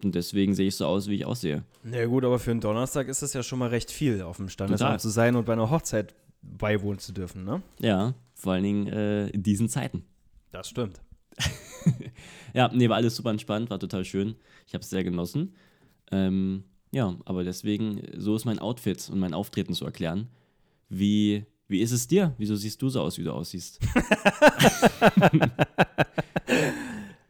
Und 0.02 0.14
deswegen 0.14 0.54
sehe 0.54 0.68
ich 0.68 0.76
so 0.76 0.86
aus, 0.86 1.08
wie 1.08 1.14
ich 1.14 1.24
aussehe. 1.24 1.62
Na 1.82 2.04
gut, 2.04 2.24
aber 2.24 2.38
für 2.38 2.50
einen 2.50 2.60
Donnerstag 2.60 3.08
ist 3.08 3.22
es 3.22 3.32
ja 3.32 3.42
schon 3.42 3.58
mal 3.58 3.68
recht 3.70 3.90
viel, 3.90 4.22
auf 4.22 4.36
dem 4.36 4.48
Standesamt 4.48 4.88
Total. 4.88 5.00
zu 5.00 5.08
sein 5.08 5.36
und 5.36 5.46
bei 5.46 5.54
einer 5.54 5.70
Hochzeit 5.70 6.14
beiwohnen 6.42 6.98
zu 6.98 7.12
dürfen, 7.12 7.44
ne? 7.44 7.62
Ja, 7.78 8.12
vor 8.34 8.52
allen 8.52 8.64
Dingen 8.64 8.86
äh, 8.88 9.28
in 9.28 9.42
diesen 9.42 9.68
Zeiten. 9.68 10.04
Das 10.52 10.68
stimmt. 10.68 11.00
Ja, 12.54 12.70
nee, 12.72 12.88
war 12.88 12.96
alles 12.96 13.16
super 13.16 13.30
entspannt, 13.30 13.68
war 13.68 13.80
total 13.80 14.04
schön. 14.04 14.36
Ich 14.66 14.74
habe 14.74 14.82
es 14.82 14.90
sehr 14.90 15.02
genossen. 15.02 15.54
Ähm, 16.12 16.62
Ja, 16.94 17.16
aber 17.24 17.42
deswegen, 17.42 18.02
so 18.16 18.36
ist 18.36 18.44
mein 18.44 18.60
Outfit 18.60 19.10
und 19.10 19.18
mein 19.18 19.34
Auftreten 19.34 19.74
zu 19.74 19.84
erklären. 19.84 20.28
Wie, 20.88 21.44
wie 21.66 21.80
ist 21.80 21.90
es 21.90 22.06
dir? 22.06 22.34
Wieso 22.38 22.54
siehst 22.54 22.80
du 22.80 22.88
so 22.88 23.00
aus, 23.00 23.18
wie 23.18 23.24
du 23.24 23.32
aussiehst? 23.32 23.80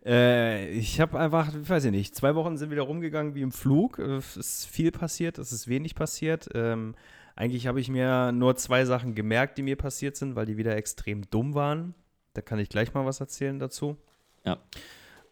Äh, 0.06 0.68
ich 0.72 1.00
habe 1.00 1.18
einfach, 1.18 1.54
ich 1.54 1.66
weiß 1.66 1.86
ich 1.86 1.90
nicht, 1.90 2.14
zwei 2.14 2.34
Wochen 2.34 2.58
sind 2.58 2.70
wieder 2.70 2.82
rumgegangen 2.82 3.34
wie 3.34 3.40
im 3.40 3.52
Flug. 3.52 3.98
Es 3.98 4.36
ist 4.36 4.66
viel 4.66 4.92
passiert, 4.92 5.38
es 5.38 5.50
ist 5.50 5.66
wenig 5.66 5.94
passiert. 5.94 6.50
Ähm, 6.52 6.94
eigentlich 7.36 7.66
habe 7.66 7.80
ich 7.80 7.88
mir 7.88 8.30
nur 8.30 8.54
zwei 8.56 8.84
Sachen 8.84 9.14
gemerkt, 9.14 9.56
die 9.56 9.62
mir 9.62 9.76
passiert 9.76 10.16
sind, 10.16 10.36
weil 10.36 10.44
die 10.44 10.58
wieder 10.58 10.76
extrem 10.76 11.22
dumm 11.30 11.54
waren. 11.54 11.94
Da 12.34 12.42
kann 12.42 12.58
ich 12.58 12.68
gleich 12.68 12.92
mal 12.92 13.06
was 13.06 13.20
erzählen 13.20 13.58
dazu. 13.58 13.96
Ja. 14.44 14.58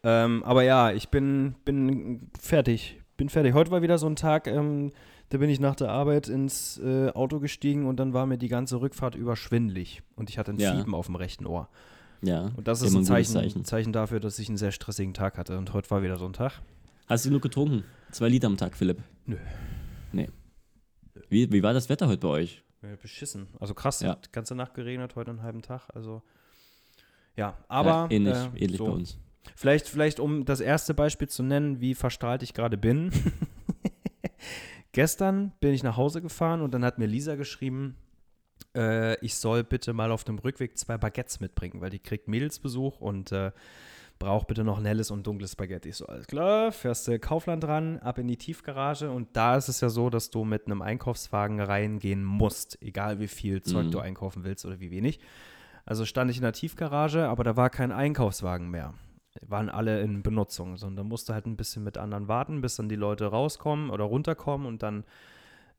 Ähm, 0.01 0.43
aber 0.43 0.63
ja, 0.63 0.91
ich 0.91 1.09
bin, 1.09 1.53
bin 1.65 2.31
fertig. 2.39 3.02
Bin 3.17 3.29
fertig. 3.29 3.53
Heute 3.53 3.69
war 3.71 3.81
wieder 3.81 3.97
so 3.97 4.07
ein 4.07 4.15
Tag, 4.15 4.47
ähm, 4.47 4.91
da 5.29 5.37
bin 5.37 5.49
ich 5.49 5.59
nach 5.59 5.75
der 5.75 5.89
Arbeit 5.89 6.27
ins 6.27 6.79
äh, 6.79 7.09
Auto 7.11 7.39
gestiegen 7.39 7.85
und 7.87 7.97
dann 7.97 8.13
war 8.13 8.25
mir 8.25 8.37
die 8.37 8.47
ganze 8.47 8.81
Rückfahrt 8.81 9.15
über 9.15 9.35
schwindelig. 9.35 10.01
Und 10.15 10.29
ich 10.29 10.37
hatte 10.37 10.51
ein 10.51 10.57
Ja. 10.59 10.75
Fiepen 10.75 10.93
auf 10.95 11.05
dem 11.05 11.15
rechten 11.15 11.45
Ohr. 11.45 11.69
Ja. 12.21 12.51
Und 12.55 12.67
das 12.67 12.81
ist 12.81 12.89
ein 12.91 13.03
gutes 13.05 13.07
Zeichen, 13.33 13.65
Zeichen. 13.65 13.93
dafür, 13.93 14.19
dass 14.19 14.39
ich 14.39 14.47
einen 14.47 14.57
sehr 14.57 14.71
stressigen 14.71 15.13
Tag 15.13 15.37
hatte. 15.37 15.57
Und 15.57 15.73
heute 15.73 15.91
war 15.91 16.01
wieder 16.03 16.17
so 16.17 16.25
ein 16.25 16.33
Tag. 16.33 16.61
Hast 17.07 17.25
du 17.25 17.29
genug 17.29 17.43
getrunken? 17.43 17.83
Zwei 18.11 18.29
Liter 18.29 18.47
am 18.47 18.57
Tag, 18.57 18.75
Philipp? 18.77 18.99
Nö. 19.25 19.37
Nee. 20.11 20.29
Wie, 21.29 21.51
wie 21.51 21.61
war 21.63 21.73
das 21.73 21.89
Wetter 21.89 22.07
heute 22.07 22.19
bei 22.19 22.27
euch? 22.29 22.63
Ja, 22.81 22.95
beschissen. 23.01 23.47
Also 23.59 23.73
krass, 23.73 24.01
Ja. 24.01 24.11
hat 24.11 24.27
die 24.27 24.31
ganze 24.31 24.55
Nacht 24.55 24.73
geregnet, 24.73 25.15
heute 25.15 25.31
einen 25.31 25.41
halben 25.43 25.61
Tag. 25.61 25.83
Also 25.93 26.21
ja, 27.35 27.57
aber 27.67 27.89
ja, 27.89 28.07
ähnlich, 28.11 28.35
äh, 28.35 28.49
ähnlich 28.63 28.77
so. 28.77 28.85
bei 28.85 28.91
uns. 28.91 29.17
Vielleicht, 29.55 29.87
vielleicht, 29.89 30.19
um 30.19 30.45
das 30.45 30.61
erste 30.61 30.93
Beispiel 30.93 31.27
zu 31.27 31.43
nennen, 31.43 31.79
wie 31.81 31.95
verstrahlt 31.95 32.43
ich 32.43 32.53
gerade 32.53 32.77
bin. 32.77 33.11
Gestern 34.91 35.51
bin 35.59 35.73
ich 35.73 35.83
nach 35.83 35.97
Hause 35.97 36.21
gefahren 36.21 36.61
und 36.61 36.73
dann 36.73 36.85
hat 36.85 36.99
mir 36.99 37.07
Lisa 37.07 37.35
geschrieben, 37.35 37.95
äh, 38.75 39.17
ich 39.25 39.35
soll 39.35 39.63
bitte 39.63 39.93
mal 39.93 40.11
auf 40.11 40.23
dem 40.23 40.37
Rückweg 40.37 40.77
zwei 40.77 40.97
Baguettes 40.97 41.39
mitbringen, 41.39 41.81
weil 41.81 41.89
die 41.89 41.99
kriegt 41.99 42.27
Mädelsbesuch 42.27 42.99
und 43.01 43.31
äh, 43.31 43.51
braucht 44.19 44.47
bitte 44.47 44.63
noch 44.63 44.77
ein 44.77 44.85
helles 44.85 45.09
und 45.09 45.25
dunkles 45.25 45.55
Baguette. 45.55 45.89
Ich 45.89 45.95
so, 45.97 46.05
alles 46.05 46.27
klar, 46.27 46.71
fährst 46.71 47.07
du 47.07 47.17
Kaufland 47.19 47.63
ran, 47.65 47.97
ab 47.99 48.19
in 48.19 48.27
die 48.27 48.37
Tiefgarage 48.37 49.09
und 49.09 49.29
da 49.35 49.57
ist 49.57 49.67
es 49.67 49.81
ja 49.81 49.89
so, 49.89 50.09
dass 50.11 50.29
du 50.29 50.45
mit 50.45 50.67
einem 50.67 50.81
Einkaufswagen 50.83 51.59
reingehen 51.59 52.23
musst, 52.23 52.77
egal 52.81 53.19
wie 53.19 53.27
viel 53.27 53.61
Zeug 53.63 53.87
Mhm. 53.87 53.91
du 53.91 53.99
einkaufen 53.99 54.43
willst 54.43 54.65
oder 54.65 54.79
wie 54.79 54.91
wenig. 54.91 55.19
Also 55.85 56.05
stand 56.05 56.29
ich 56.29 56.37
in 56.37 56.43
der 56.43 56.53
Tiefgarage, 56.53 57.27
aber 57.27 57.43
da 57.43 57.57
war 57.57 57.69
kein 57.69 57.91
Einkaufswagen 57.91 58.69
mehr. 58.69 58.93
Waren 59.41 59.69
alle 59.69 60.01
in 60.01 60.21
Benutzung, 60.23 60.77
sondern 60.77 61.07
musste 61.07 61.33
halt 61.33 61.45
ein 61.47 61.57
bisschen 61.57 61.83
mit 61.83 61.97
anderen 61.97 62.27
warten, 62.27 62.61
bis 62.61 62.75
dann 62.75 62.89
die 62.89 62.95
Leute 62.95 63.25
rauskommen 63.25 63.89
oder 63.89 64.03
runterkommen 64.03 64.67
und 64.67 64.83
dann 64.83 65.03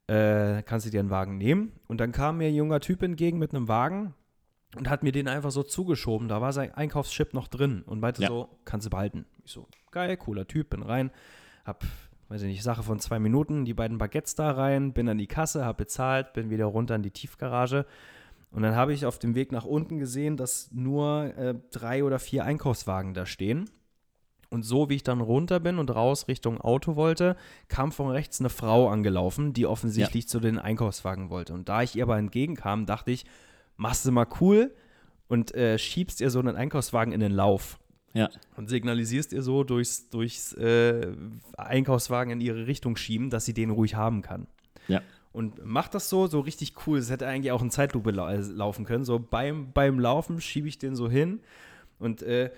äh, 0.07 0.61
kannst 0.63 0.85
du 0.85 0.89
dir 0.91 0.99
einen 0.99 1.09
Wagen 1.09 1.37
nehmen. 1.37 1.71
Und 1.87 1.99
dann 1.99 2.11
kam 2.11 2.37
mir 2.37 2.47
ein 2.47 2.55
junger 2.55 2.79
Typ 2.79 3.01
entgegen 3.01 3.39
mit 3.39 3.53
einem 3.55 3.67
Wagen 3.67 4.13
und 4.75 4.89
hat 4.89 5.03
mir 5.03 5.11
den 5.11 5.27
einfach 5.27 5.51
so 5.51 5.63
zugeschoben. 5.63 6.27
Da 6.27 6.41
war 6.41 6.53
sein 6.53 6.73
Einkaufschip 6.73 7.33
noch 7.33 7.47
drin 7.47 7.83
und 7.85 7.99
meinte 7.99 8.21
Ja. 8.21 8.27
so, 8.27 8.49
kannst 8.65 8.85
du 8.85 8.89
behalten. 8.89 9.25
Ich 9.43 9.51
so, 9.51 9.67
geil, 9.91 10.17
cooler 10.17 10.47
Typ, 10.47 10.71
bin 10.71 10.83
rein, 10.83 11.11
hab, 11.63 11.85
weiß 12.27 12.41
ich 12.41 12.47
nicht, 12.47 12.63
Sache 12.63 12.83
von 12.83 12.99
zwei 12.99 13.19
Minuten, 13.19 13.65
die 13.65 13.73
beiden 13.73 13.97
Baguettes 13.97 14.35
da 14.35 14.51
rein, 14.51 14.93
bin 14.93 15.07
an 15.07 15.17
die 15.17 15.27
Kasse, 15.27 15.65
hab 15.65 15.77
bezahlt, 15.77 16.33
bin 16.33 16.49
wieder 16.49 16.65
runter 16.65 16.95
in 16.95 17.03
die 17.03 17.11
Tiefgarage. 17.11 17.85
Und 18.55 18.61
dann 18.61 18.75
habe 18.75 18.93
ich 18.93 19.05
auf 19.05 19.19
dem 19.19 19.35
Weg 19.35 19.51
nach 19.51 19.65
unten 19.65 19.99
gesehen, 19.99 20.37
dass 20.37 20.71
nur 20.71 21.35
äh, 21.37 21.55
drei 21.71 22.05
oder 22.05 22.19
vier 22.19 22.45
Einkaufswagen 22.45 23.13
da 23.13 23.25
stehen. 23.25 23.69
Und 24.49 24.63
so 24.63 24.89
wie 24.89 24.95
ich 24.95 25.03
dann 25.03 25.19
runter 25.19 25.59
bin 25.59 25.77
und 25.77 25.93
raus 25.93 26.29
Richtung 26.29 26.61
Auto 26.61 26.95
wollte, 26.95 27.35
kam 27.67 27.91
von 27.91 28.09
rechts 28.09 28.39
eine 28.39 28.49
Frau 28.49 28.87
angelaufen, 28.87 29.51
die 29.51 29.65
offensichtlich 29.65 30.29
zu 30.29 30.39
den 30.39 30.57
Einkaufswagen 30.57 31.29
wollte. 31.29 31.53
Und 31.53 31.67
da 31.67 31.81
ich 31.81 31.97
ihr 31.97 32.03
aber 32.03 32.17
entgegenkam, 32.17 32.85
dachte 32.85 33.11
ich, 33.11 33.25
machst 33.75 34.05
du 34.05 34.13
mal 34.13 34.27
cool 34.39 34.73
und 35.27 35.53
äh, 35.53 35.77
schiebst 35.77 36.21
ihr 36.21 36.29
so 36.29 36.39
einen 36.39 36.55
Einkaufswagen 36.55 37.11
in 37.11 37.19
den 37.19 37.33
Lauf. 37.33 37.77
Ja. 38.13 38.29
Und 38.55 38.69
signalisierst 38.69 39.33
ihr 39.33 39.41
so 39.41 39.65
durchs, 39.65 40.09
durchs 40.09 40.53
äh, 40.53 41.11
Einkaufswagen 41.57 42.31
in 42.31 42.39
ihre 42.39 42.67
Richtung 42.67 42.95
schieben, 42.95 43.29
dass 43.29 43.43
sie 43.43 43.53
den 43.53 43.71
ruhig 43.71 43.95
haben 43.95 44.21
kann. 44.21 44.47
Ja. 44.87 45.01
Und 45.35 45.65
macht 45.65 45.93
das 45.93 46.07
so, 46.07 46.27
so 46.27 46.39
richtig 46.39 46.87
cool. 46.87 46.97
Es 46.97 47.09
hätte 47.09 47.27
eigentlich 47.27 47.51
auch 47.51 47.61
in 47.61 47.69
Zeitlupe 47.69 48.11
lau 48.11 48.29
äh, 48.29 48.37
laufen 48.37 48.85
können. 48.85 49.03
So 49.03 49.19
beim, 49.19 49.73
beim 49.73 49.99
Laufen 49.99 50.39
schiebe 50.39 50.69
ich 50.69 50.77
den 50.77 50.95
so 50.95 51.09
hin 51.09 51.41
und 51.99 52.21
äh, 52.21 52.51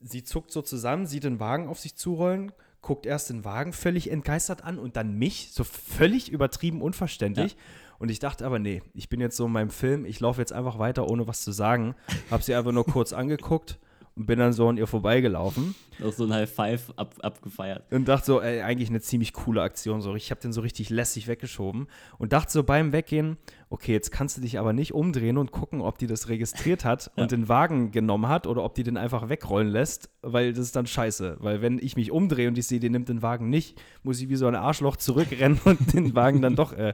sie 0.00 0.24
zuckt 0.24 0.50
so 0.50 0.62
zusammen, 0.62 1.04
sieht 1.04 1.24
den 1.24 1.40
Wagen 1.40 1.68
auf 1.68 1.78
sich 1.78 1.94
zurollen, 1.94 2.50
guckt 2.80 3.04
erst 3.04 3.28
den 3.28 3.44
Wagen 3.44 3.74
völlig 3.74 4.10
entgeistert 4.10 4.64
an 4.64 4.78
und 4.78 4.96
dann 4.96 5.18
mich, 5.18 5.50
so 5.52 5.62
völlig 5.62 6.32
übertrieben 6.32 6.80
unverständlich. 6.80 7.54
Und 7.98 8.10
ich 8.10 8.18
dachte 8.18 8.46
aber, 8.46 8.58
nee, 8.58 8.82
ich 8.94 9.10
bin 9.10 9.20
jetzt 9.20 9.36
so 9.36 9.44
in 9.44 9.52
meinem 9.52 9.68
Film, 9.68 10.06
ich 10.06 10.18
laufe 10.18 10.40
jetzt 10.40 10.54
einfach 10.54 10.78
weiter, 10.78 11.10
ohne 11.10 11.26
was 11.26 11.42
zu 11.42 11.52
sagen. 11.52 11.94
Hab 12.30 12.42
sie 12.42 12.54
einfach 12.54 12.72
nur 12.72 12.86
kurz 12.86 13.12
angeguckt 13.12 13.78
und 14.14 14.26
bin 14.26 14.38
dann 14.38 14.52
so 14.52 14.68
an 14.68 14.76
ihr 14.76 14.86
vorbeigelaufen. 14.86 15.74
Auch 16.04 16.12
so 16.12 16.24
ein 16.24 16.32
High 16.34 16.50
Five 16.50 16.92
ab, 16.96 17.14
abgefeiert. 17.22 17.84
Und 17.92 18.06
dachte 18.08 18.26
so, 18.26 18.40
ey, 18.42 18.60
eigentlich 18.60 18.90
eine 18.90 19.00
ziemlich 19.00 19.32
coole 19.32 19.62
Aktion. 19.62 20.02
So, 20.02 20.14
ich 20.14 20.30
habe 20.30 20.40
den 20.40 20.52
so 20.52 20.60
richtig 20.60 20.90
lässig 20.90 21.28
weggeschoben 21.28 21.86
und 22.18 22.32
dachte 22.32 22.52
so 22.52 22.62
beim 22.62 22.92
Weggehen, 22.92 23.38
okay, 23.70 23.92
jetzt 23.92 24.10
kannst 24.12 24.36
du 24.36 24.40
dich 24.42 24.58
aber 24.58 24.72
nicht 24.74 24.92
umdrehen 24.92 25.38
und 25.38 25.50
gucken, 25.50 25.80
ob 25.80 25.96
die 25.98 26.06
das 26.06 26.28
registriert 26.28 26.84
hat 26.84 27.10
Ja. 27.16 27.22
und 27.22 27.32
den 27.32 27.48
Wagen 27.48 27.90
genommen 27.90 28.28
hat 28.28 28.46
oder 28.46 28.64
ob 28.64 28.74
die 28.74 28.82
den 28.82 28.96
einfach 28.98 29.28
wegrollen 29.30 29.68
lässt, 29.68 30.10
weil 30.20 30.52
das 30.52 30.66
ist 30.66 30.76
dann 30.76 30.86
scheiße. 30.86 31.38
Weil 31.40 31.62
wenn 31.62 31.78
ich 31.78 31.96
mich 31.96 32.10
umdrehe 32.10 32.48
und 32.48 32.58
ich 32.58 32.66
sehe, 32.66 32.80
die 32.80 32.90
nimmt 32.90 33.08
den 33.08 33.22
Wagen 33.22 33.48
nicht, 33.48 33.80
muss 34.02 34.20
ich 34.20 34.28
wie 34.28 34.36
so 34.36 34.46
ein 34.46 34.54
Arschloch 34.56 34.96
zurückrennen 34.96 35.58
und 35.64 35.94
den 35.94 36.14
Wagen 36.14 36.42
dann 36.42 36.54
doch 36.56 36.72
äh, 36.74 36.92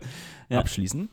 Ja. 0.48 0.60
abschließen. 0.60 1.08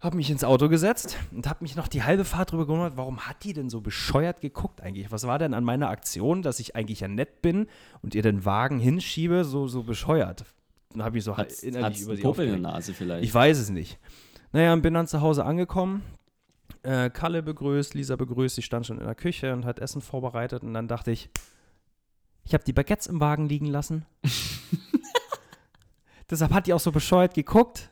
Hab 0.00 0.14
mich 0.14 0.30
ins 0.30 0.44
Auto 0.44 0.70
gesetzt 0.70 1.18
und 1.30 1.46
hab 1.46 1.60
mich 1.60 1.76
noch 1.76 1.86
die 1.86 2.02
halbe 2.02 2.24
Fahrt 2.24 2.52
drüber 2.52 2.66
gewundert, 2.66 2.96
warum 2.96 3.20
hat 3.20 3.44
die 3.44 3.52
denn 3.52 3.68
so 3.68 3.82
bescheuert 3.82 4.40
geguckt 4.40 4.80
eigentlich? 4.80 5.12
Was 5.12 5.26
war 5.26 5.38
denn 5.38 5.52
an 5.52 5.62
meiner 5.62 5.90
Aktion, 5.90 6.40
dass 6.40 6.58
ich 6.58 6.74
eigentlich 6.74 7.00
ja 7.00 7.08
nett 7.08 7.42
bin 7.42 7.66
und 8.00 8.14
ihr 8.14 8.22
den 8.22 8.46
Wagen 8.46 8.78
hinschiebe, 8.78 9.44
so, 9.44 9.68
so 9.68 9.82
bescheuert? 9.82 10.46
Dann 10.92 11.04
habe 11.04 11.18
ich 11.18 11.24
so 11.24 11.36
Hat's, 11.36 11.62
innerlich 11.62 11.86
hat's 11.86 12.00
über 12.00 12.16
sie 12.16 12.22
Popel 12.22 12.46
in 12.46 12.62
der. 12.62 12.72
Nase 12.72 12.94
vielleicht? 12.94 13.24
Ich 13.24 13.34
weiß 13.34 13.58
es 13.58 13.68
nicht. 13.68 13.98
Naja, 14.52 14.72
und 14.72 14.80
bin 14.80 14.94
dann 14.94 15.06
zu 15.06 15.20
Hause 15.20 15.44
angekommen, 15.44 16.02
äh, 16.82 17.10
Kalle 17.10 17.42
begrüßt, 17.42 17.94
Lisa 17.94 18.16
begrüßt, 18.16 18.56
sie 18.56 18.62
stand 18.62 18.86
schon 18.86 18.98
in 18.98 19.04
der 19.04 19.14
Küche 19.14 19.52
und 19.52 19.66
hat 19.66 19.78
Essen 19.78 20.00
vorbereitet 20.00 20.62
und 20.62 20.72
dann 20.72 20.88
dachte 20.88 21.10
ich, 21.10 21.28
ich 22.44 22.54
habe 22.54 22.64
die 22.64 22.72
Baguettes 22.72 23.06
im 23.06 23.20
Wagen 23.20 23.48
liegen 23.48 23.66
lassen. 23.66 24.06
Deshalb 26.30 26.52
hat 26.52 26.66
die 26.66 26.72
auch 26.72 26.80
so 26.80 26.90
bescheuert 26.90 27.34
geguckt. 27.34 27.89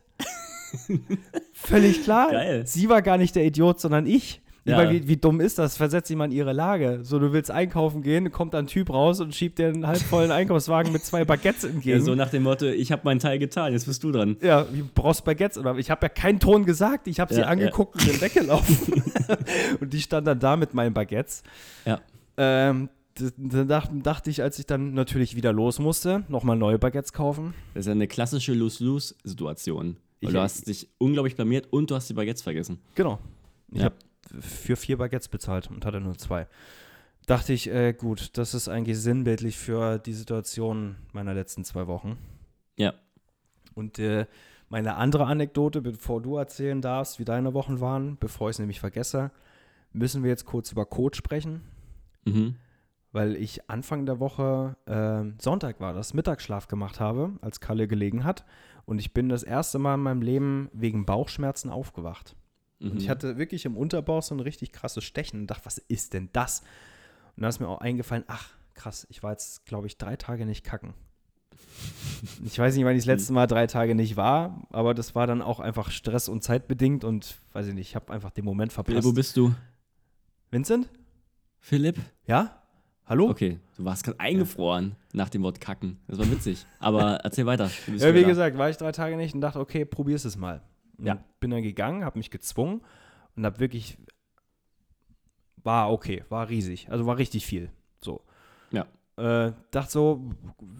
Völlig 1.53 2.03
klar. 2.05 2.31
Geil. 2.31 2.67
Sie 2.67 2.89
war 2.89 3.03
gar 3.03 3.19
nicht 3.19 3.35
der 3.37 3.45
Idiot, 3.45 3.81
sondern 3.81 4.07
ich. 4.07 4.41
Ja. 4.65 4.77
meine, 4.77 4.93
wie, 4.93 5.09
wie 5.09 5.17
dumm 5.17 5.41
ist 5.41 5.59
das? 5.59 5.79
Versetz 5.79 6.09
dich 6.09 6.17
mal 6.17 6.27
in 6.27 6.33
ihre 6.33 6.53
Lage. 6.53 6.99
So, 7.03 7.19
du 7.19 7.33
willst 7.33 7.51
einkaufen 7.51 8.03
gehen, 8.03 8.31
kommt 8.31 8.55
ein 8.55 8.67
Typ 8.67 8.91
raus 8.91 9.19
und 9.19 9.35
schiebt 9.35 9.59
dir 9.59 9.69
einen 9.69 9.87
halbvollen 9.87 10.31
Einkaufswagen 10.31 10.93
mit 10.93 11.03
zwei 11.07 11.25
Baguettes 11.25 11.65
entgegen. 11.65 11.99
ja, 12.01 12.05
so 12.05 12.15
nach 12.15 12.29
dem 12.29 12.43
Motto, 12.43 12.67
ich 12.67 12.93
habe 12.93 13.01
meinen 13.05 13.19
Teil 13.19 13.39
getan, 13.39 13.73
jetzt 13.73 13.87
bist 13.87 14.05
du 14.05 14.13
dran. 14.13 14.37
Ja, 14.43 14.67
wie 14.71 14.83
brauchst 14.83 15.25
Baguettes? 15.25 15.57
Oder 15.57 15.75
ich 15.79 15.91
habe 15.91 16.05
ja 16.05 16.11
keinen 16.11 16.39
Ton 16.39 16.67
gesagt. 16.67 17.09
Ich 17.09 17.19
habe 17.19 17.33
sie 17.33 17.41
Ja, 17.41 17.47
angeguckt 17.47 17.95
und 17.95 18.07
bin 18.13 18.21
weggelaufen. 18.21 19.03
und 19.81 19.91
die 19.95 20.03
stand 20.03 20.27
dann 20.27 20.39
da 20.39 20.57
mit 20.57 20.75
meinen 20.75 20.93
Baguettes. 20.93 21.45
Ja. 21.87 22.01
Ähm, 22.37 22.91
d- 23.19 23.31
da 23.39 23.65
dacht, 23.65 23.91
dachte 24.03 24.29
ich, 24.29 24.43
als 24.43 24.59
ich 24.59 24.67
dann 24.67 24.93
natürlich 24.93 25.35
wieder 25.35 25.55
los 25.55 25.79
musste, 25.79 26.25
nochmal 26.29 26.59
neue 26.59 26.79
Baguettes 26.79 27.15
kaufen. 27.15 27.55
Das 27.73 27.83
ist 27.83 27.87
ja 27.87 27.93
eine 27.93 28.07
klassische 28.07 28.53
Lose-Lose-Situation. 28.53 29.97
Ich- 30.21 30.31
du 30.31 30.41
hast 30.41 30.67
dich 30.67 30.89
unglaublich 30.99 31.37
blamiert 31.37 31.73
und 31.73 31.91
du 31.91 31.95
hast 31.95 32.09
die 32.09 32.15
Baguettes 32.15 32.43
vergessen. 32.43 32.81
Genau. 32.95 33.19
Ich 33.71 33.79
Ja. 33.79 33.85
habe 33.87 33.97
für 34.41 34.77
vier 34.77 34.99
Baguettes 34.99 35.29
bezahlt 35.29 35.71
und 35.71 35.85
hatte 35.87 36.01
nur 36.01 36.17
zwei. 36.19 36.47
Dachte 37.27 37.53
ich, 37.53 37.69
äh, 37.71 37.93
gut, 37.93 38.37
das 38.39 38.55
ist 38.55 38.69
eigentlich 38.69 38.99
sinnbildlich 38.99 39.57
für 39.59 39.99
die 39.99 40.15
Situation 40.15 40.97
meiner 41.13 41.35
letzten 41.35 41.65
zwei 41.65 41.87
Wochen. 41.87 42.17
Ja. 42.77 42.95
Und 43.75 43.99
äh, 43.99 44.27
meine 44.71 44.97
andere 44.97 45.27
Anekdote, 45.27 45.81
bevor 45.83 46.21
du 46.21 46.37
erzählen 46.37 46.81
darfst, 46.81 47.19
wie 47.19 47.25
deine 47.25 47.55
Wochen 47.55 47.81
waren, 47.81 48.17
bevor 48.19 48.49
ich 48.51 48.55
es 48.55 48.59
nämlich 48.59 48.81
vergesse, 48.81 49.31
müssen 49.93 50.23
wir 50.23 50.31
jetzt 50.31 50.45
kurz 50.47 50.73
über 50.73 50.85
Code 50.87 51.17
sprechen, 51.17 51.63
Mhm. 52.25 52.57
weil 53.13 53.37
ich 53.37 53.71
Anfang 53.71 54.05
der 54.05 54.21
Woche, 54.21 54.77
äh, 54.87 55.25
Sonntag 55.41 55.81
war 55.81 55.93
das, 55.95 56.13
Mittagsschlaf 56.15 56.67
gemacht 56.69 56.99
habe, 57.01 57.33
als 57.41 57.61
Kalle 57.61 57.89
gelegen 57.89 58.25
hat. 58.25 58.45
Und 58.89 59.01
ich 59.01 59.13
bin 59.13 59.29
das 59.29 59.43
erste 59.43 59.79
Mal 59.79 59.97
in 59.97 60.01
meinem 60.01 60.23
Leben 60.23 60.71
wegen 60.73 61.05
Bauchschmerzen 61.05 61.69
aufgewacht. 61.69 62.35
Mhm. 62.79 62.93
Und 62.93 63.03
ich 63.03 63.11
hatte 63.11 63.37
wirklich 63.37 63.67
im 63.67 63.77
Unterbauch 63.77 64.23
so 64.23 64.35
ein 64.35 64.41
richtig 64.41 64.73
krasses 64.73 65.05
Stechen 65.05 65.41
und 65.41 65.47
dachte, 65.51 65.67
was 65.67 65.77
ist 65.77 66.15
denn 66.15 66.31
das? 66.33 66.63
Und 67.37 67.43
da 67.43 67.51
ist 67.51 67.61
mir 67.61 67.69
auch 67.69 67.83
eingefallen, 67.83 68.25
ach, 68.29 68.49
krass, 68.73 69.07
ich 69.11 69.23
war 69.23 69.33
jetzt, 69.33 69.67
glaube 69.67 69.87
ich, 69.89 69.99
drei 69.99 70.17
Tage 70.17 70.47
nicht 70.47 70.65
kacken. 70.65 70.95
Ich 72.45 72.59
weiß 72.59 72.75
nicht, 72.75 72.85
wann 72.85 72.97
ich 72.97 73.03
das 73.03 73.07
letzte 73.07 73.33
Mal 73.33 73.47
drei 73.47 73.69
Tage 73.69 73.95
nicht 73.95 74.17
war, 74.17 74.67
aber 74.71 74.93
das 74.93 75.15
war 75.15 75.29
dann 75.29 75.41
auch 75.41 75.61
einfach 75.61 75.93
Stress- 75.93 76.29
und 76.29 76.43
zeitbedingt 76.43 77.05
und 77.05 77.37
weiß 77.53 77.69
ich 77.69 77.75
nicht, 77.75 77.91
ich 77.91 77.95
habe 77.95 78.13
einfach 78.13 78.31
den 78.31 78.45
Moment 78.45 78.73
Philipp, 78.73 78.87
verpasst. 78.87 79.07
wo 79.07 79.13
bist 79.13 79.37
du? 79.37 79.55
Vincent? 80.51 80.89
Philipp? 81.61 82.01
Ja? 82.27 82.58
Hallo? 83.09 83.31
Okay, 83.31 83.59
du 83.79 83.87
warst 83.87 84.05
gerade 84.05 84.21
eingefroren 84.21 84.95
nach 85.15 85.31
dem 85.31 85.43
Wort 85.43 85.63
kacken. 85.63 85.99
Das 86.09 86.19
war 86.19 86.31
witzig. 86.31 86.67
Aber 86.79 87.15
erzähl 87.25 87.47
weiter. 87.47 87.71
Ja, 87.97 88.15
wie 88.15 88.25
gesagt, 88.25 88.59
war 88.59 88.69
ich 88.69 88.77
drei 88.77 88.93
Tage 88.93 89.17
nicht 89.17 89.35
und 89.35 89.41
dachte, 89.41 89.61
okay, 89.61 89.87
probier's 89.87 90.27
es 90.27 90.37
mal. 90.37 90.61
Und 90.99 91.07
Ja. 91.07 91.25
Bin 91.41 91.51
dann 91.51 91.63
gegangen, 91.63 92.05
habe 92.05 92.19
mich 92.19 92.31
gezwungen 92.31 92.83
und 93.35 93.47
habe 93.47 93.61
wirklich, 93.61 93.97
war 95.63 95.91
okay, 95.91 96.23
war 96.29 96.51
riesig, 96.51 96.91
also 96.91 97.07
war 97.07 97.17
richtig 97.17 97.47
viel. 97.47 97.71
So. 98.03 98.21
Ja. 98.73 98.87
Äh, 99.17 99.53
dachte 99.71 99.91
so, 99.91 100.31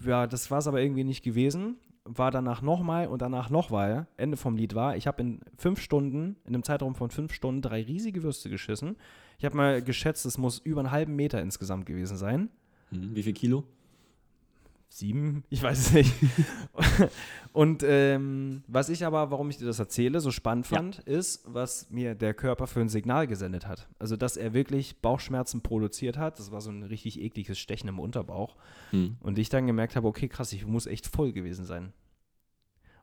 ja, 0.05 0.27
das 0.27 0.51
war 0.51 0.59
es 0.59 0.67
aber 0.67 0.81
irgendwie 0.81 1.03
nicht 1.03 1.23
gewesen. 1.23 1.77
War 2.05 2.29
danach 2.29 2.61
nochmal 2.61 3.07
und 3.07 3.23
danach 3.23 3.49
nochmal. 3.49 4.07
Ende 4.17 4.37
vom 4.37 4.55
Lied 4.55 4.75
war, 4.75 4.95
ich 4.95 5.07
habe 5.07 5.21
in 5.21 5.39
fünf 5.57 5.81
Stunden, 5.81 6.35
in 6.45 6.53
einem 6.53 6.63
Zeitraum 6.63 6.93
von 6.93 7.09
fünf 7.09 7.33
Stunden, 7.33 7.63
drei 7.63 7.81
riesige 7.81 8.21
Würste 8.21 8.51
geschissen. 8.51 8.97
Ich 9.39 9.45
habe 9.45 9.55
mal 9.55 9.81
geschätzt, 9.81 10.25
es 10.25 10.37
muss 10.37 10.59
über 10.59 10.81
einen 10.81 10.91
halben 10.91 11.15
Meter 11.15 11.41
insgesamt 11.41 11.85
gewesen 11.85 12.17
sein. 12.17 12.49
Hm, 12.91 13.15
wie 13.15 13.23
viel 13.23 13.33
Kilo? 13.33 13.63
Sieben? 14.91 15.43
Ich 15.49 15.61
weiß 15.61 15.77
es 15.79 15.93
nicht. 15.93 16.11
und 17.53 17.83
ähm, 17.83 18.63
was 18.67 18.89
ich 18.89 19.05
aber, 19.05 19.29
warum 19.31 19.49
ich 19.49 19.57
dir 19.57 19.65
das 19.65 19.77
erzähle, 19.79 20.19
so 20.19 20.31
spannend 20.31 20.69
Ja. 20.71 20.77
fand, 20.77 20.99
ist, 20.99 21.43
was 21.45 21.89
mir 21.91 22.15
der 22.15 22.33
Körper 22.33 22.65
für 22.67 22.81
ein 22.81 22.89
Signal 22.89 23.27
gesendet 23.27 23.67
hat. 23.67 23.87
Also, 23.99 24.17
dass 24.17 24.35
er 24.35 24.53
wirklich 24.53 24.97
Bauchschmerzen 24.97 25.61
produziert 25.61 26.17
hat. 26.17 26.39
Das 26.39 26.51
war 26.51 26.59
so 26.59 26.71
ein 26.71 26.83
richtig 26.83 27.21
ekliges 27.21 27.59
Stechen 27.59 27.87
im 27.87 27.99
Unterbauch. 27.99 28.55
Hm. 28.89 29.15
Und 29.21 29.37
ich 29.37 29.49
dann 29.49 29.67
gemerkt 29.67 29.95
habe, 29.95 30.07
okay, 30.07 30.27
krass, 30.27 30.51
ich 30.53 30.65
muss 30.65 30.87
echt 30.87 31.05
voll 31.07 31.31
gewesen 31.31 31.65
sein. 31.65 31.93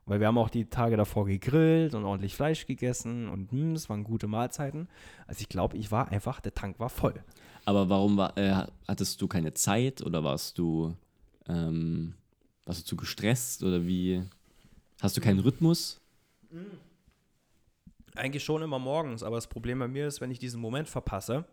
Weil 0.07 0.21
wir 0.21 0.27
haben 0.27 0.37
auch 0.37 0.49
die 0.49 0.65
Tage 0.65 0.95
davor 0.95 1.25
gegrillt 1.25 1.93
und 1.93 2.05
ordentlich 2.05 2.33
Fleisch 2.33 2.65
gegessen 2.65 3.27
und 3.27 3.51
hm, 3.51 3.73
es 3.73 3.89
waren 3.89 4.05
gute 4.05 4.27
Mahlzeiten. 4.27 4.87
Also 5.27 5.41
ich 5.41 5.49
glaube, 5.49 5.75
ich 5.77 5.91
war 5.91 6.07
einfach, 6.09 6.39
der 6.39 6.53
Tank 6.53 6.79
war 6.79 6.89
voll. 6.89 7.21
Aber 7.65 7.89
warum 7.89 8.15
war, 8.15 8.37
äh, 8.37 8.65
hattest 8.87 9.21
du 9.21 9.27
keine 9.27 9.53
Zeit 9.53 10.01
oder 10.01 10.23
warst 10.23 10.57
du, 10.57 10.95
ähm, 11.49 12.13
warst 12.65 12.81
du 12.81 12.85
zu 12.85 12.95
gestresst 12.95 13.63
oder 13.63 13.85
wie? 13.85 14.23
Hast 15.01 15.17
du 15.17 15.21
keinen 15.21 15.39
Rhythmus? 15.39 15.99
Eigentlich 18.15 18.45
schon 18.45 18.61
immer 18.63 18.79
morgens, 18.79 19.23
aber 19.23 19.35
das 19.35 19.47
Problem 19.47 19.79
bei 19.79 19.89
mir 19.89 20.07
ist, 20.07 20.21
wenn 20.21 20.31
ich 20.31 20.39
diesen 20.39 20.61
Moment 20.61 20.87
verpasse, 20.87 21.43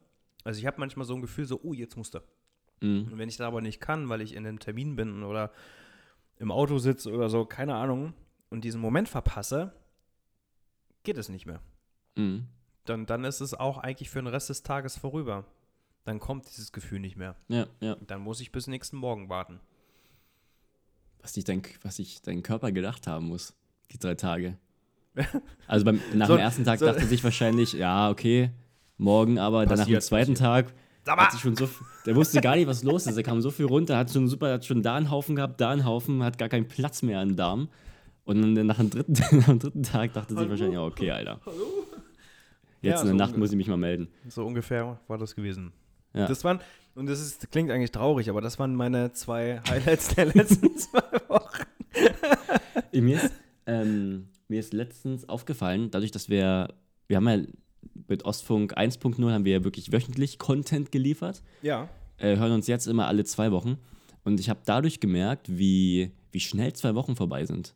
also 0.44 0.60
ich 0.60 0.66
habe 0.66 0.78
manchmal 0.78 1.06
so 1.06 1.14
ein 1.14 1.22
Gefühl, 1.22 1.46
so, 1.46 1.58
oh, 1.64 1.72
jetzt 1.72 1.96
musste. 1.96 2.22
Mhm. 2.80 3.08
Und 3.10 3.18
wenn 3.18 3.28
ich 3.28 3.36
da 3.36 3.48
aber 3.48 3.60
nicht 3.60 3.80
kann, 3.80 4.08
weil 4.08 4.20
ich 4.20 4.34
in 4.34 4.46
einem 4.46 4.60
Termin 4.60 4.94
bin 4.94 5.24
oder 5.24 5.50
im 6.38 6.52
Auto 6.52 6.78
sitze 6.78 7.10
oder 7.10 7.28
so, 7.28 7.44
keine 7.44 7.74
Ahnung, 7.74 8.14
und 8.50 8.62
diesen 8.64 8.80
Moment 8.80 9.08
verpasse, 9.08 9.72
geht 11.02 11.18
es 11.18 11.28
nicht 11.28 11.46
mehr. 11.46 11.60
Mhm. 12.16 12.46
Dann, 12.84 13.06
dann 13.06 13.24
ist 13.24 13.40
es 13.40 13.54
auch 13.54 13.78
eigentlich 13.78 14.10
für 14.10 14.20
den 14.20 14.26
Rest 14.28 14.48
des 14.50 14.62
Tages 14.62 14.96
vorüber. 14.98 15.44
Dann 16.04 16.20
kommt 16.20 16.46
dieses 16.48 16.70
Gefühl 16.72 17.00
nicht 17.00 17.16
mehr. 17.16 17.34
Ja, 17.48 17.66
ja. 17.80 17.96
Dann 18.06 18.20
muss 18.20 18.40
ich 18.40 18.52
bis 18.52 18.66
nächsten 18.66 18.96
Morgen 18.98 19.28
warten. 19.30 19.58
Was 21.22 21.32
sich 21.34 21.44
dein, 21.44 21.62
was 21.82 21.96
sich 21.96 22.20
dein 22.20 22.42
Körper 22.42 22.72
gedacht 22.72 23.06
haben 23.06 23.26
muss, 23.28 23.54
die 23.90 23.98
drei 23.98 24.14
Tage. 24.14 24.58
Also 25.66 25.84
beim, 25.86 26.00
nach 26.12 26.26
So- 26.26 26.36
dem 26.36 26.40
ersten 26.40 26.64
Tag 26.64 26.78
so- 26.80 26.86
dachte 26.86 27.06
sich 27.06 27.22
wahrscheinlich, 27.24 27.72
ja, 27.72 28.10
okay, 28.10 28.50
morgen, 28.98 29.38
aber 29.38 29.64
dann 29.64 29.78
nach 29.78 29.86
dem 29.86 29.94
Passiert, 29.94 30.02
zweiten 30.02 30.34
Tag 30.34 30.74
sich 31.30 31.40
schon 31.40 31.56
so, 31.56 31.66
viel- 31.66 31.86
der 32.04 32.16
wusste 32.16 32.40
gar 32.42 32.56
nicht, 32.56 32.66
was 32.66 32.82
los 32.82 33.06
ist. 33.06 33.16
Er 33.16 33.22
kam 33.22 33.40
so 33.40 33.50
viel 33.50 33.66
runter, 33.66 33.96
hat 33.96 34.10
schon 34.12 34.28
super, 34.28 34.52
hat 34.52 34.64
schon 34.66 34.82
da 34.82 34.96
einen 34.96 35.10
Haufen 35.10 35.36
gehabt, 35.36 35.60
da 35.60 35.70
einen 35.70 35.84
Haufen, 35.86 36.22
hat 36.22 36.36
gar 36.36 36.48
keinen 36.50 36.68
Platz 36.68 37.00
mehr 37.02 37.22
im 37.22 37.36
Darm. 37.36 37.68
Und 38.24 38.40
dann 38.56 38.66
nach 38.66 38.78
dem 38.78 38.90
dritten, 38.90 39.12
nach 39.38 39.46
dem 39.46 39.58
dritten 39.58 39.82
Tag 39.82 40.12
dachte 40.14 40.34
sich 40.34 40.48
wahrscheinlich, 40.48 40.74
ja, 40.74 40.82
okay, 40.84 41.10
Alter. 41.10 41.40
Jetzt 41.44 41.54
Ja, 42.82 43.00
in 43.00 43.06
der 43.06 43.12
so 43.12 43.14
Nacht 43.14 43.36
muss 43.36 43.50
ich 43.50 43.56
mich 43.56 43.68
mal 43.68 43.76
melden. 43.76 44.08
So 44.28 44.44
ungefähr 44.46 44.98
war 45.08 45.18
das 45.18 45.34
gewesen. 45.34 45.72
Ja. 46.14 46.26
Das 46.28 46.44
waren, 46.44 46.60
und 46.94 47.06
das 47.06 47.20
ist, 47.20 47.50
klingt 47.50 47.70
eigentlich 47.70 47.90
traurig, 47.90 48.30
aber 48.30 48.40
das 48.40 48.58
waren 48.58 48.74
meine 48.74 49.12
zwei 49.12 49.60
Highlights 49.68 50.14
der 50.14 50.26
letzten 50.34 50.76
zwei 50.78 51.02
Wochen. 51.28 51.64
Mir 52.92 53.16
ist, 53.16 53.32
ähm, 53.66 54.28
mir 54.48 54.60
ist 54.60 54.72
letztens 54.72 55.28
aufgefallen, 55.28 55.90
dadurch, 55.90 56.12
dass 56.12 56.28
wir, 56.28 56.68
wir 57.08 57.16
haben 57.16 57.28
ja 57.28 57.38
mit 58.08 58.24
Ostfunk 58.24 58.76
1.0 58.76 59.30
haben 59.32 59.44
wir 59.44 59.52
ja 59.52 59.64
wirklich 59.64 59.92
wöchentlich 59.92 60.38
Content 60.38 60.92
geliefert, 60.92 61.42
Ja. 61.62 61.88
äh, 62.18 62.36
hören 62.36 62.52
uns 62.52 62.66
jetzt 62.66 62.86
immer 62.86 63.06
alle 63.06 63.24
zwei 63.24 63.50
Wochen. 63.50 63.78
Und 64.24 64.40
ich 64.40 64.48
habe 64.48 64.60
dadurch 64.64 65.00
gemerkt, 65.00 65.48
wie, 65.50 66.12
wie 66.32 66.40
schnell 66.40 66.72
zwei 66.72 66.94
Wochen 66.94 67.16
vorbei 67.16 67.44
sind. 67.44 67.74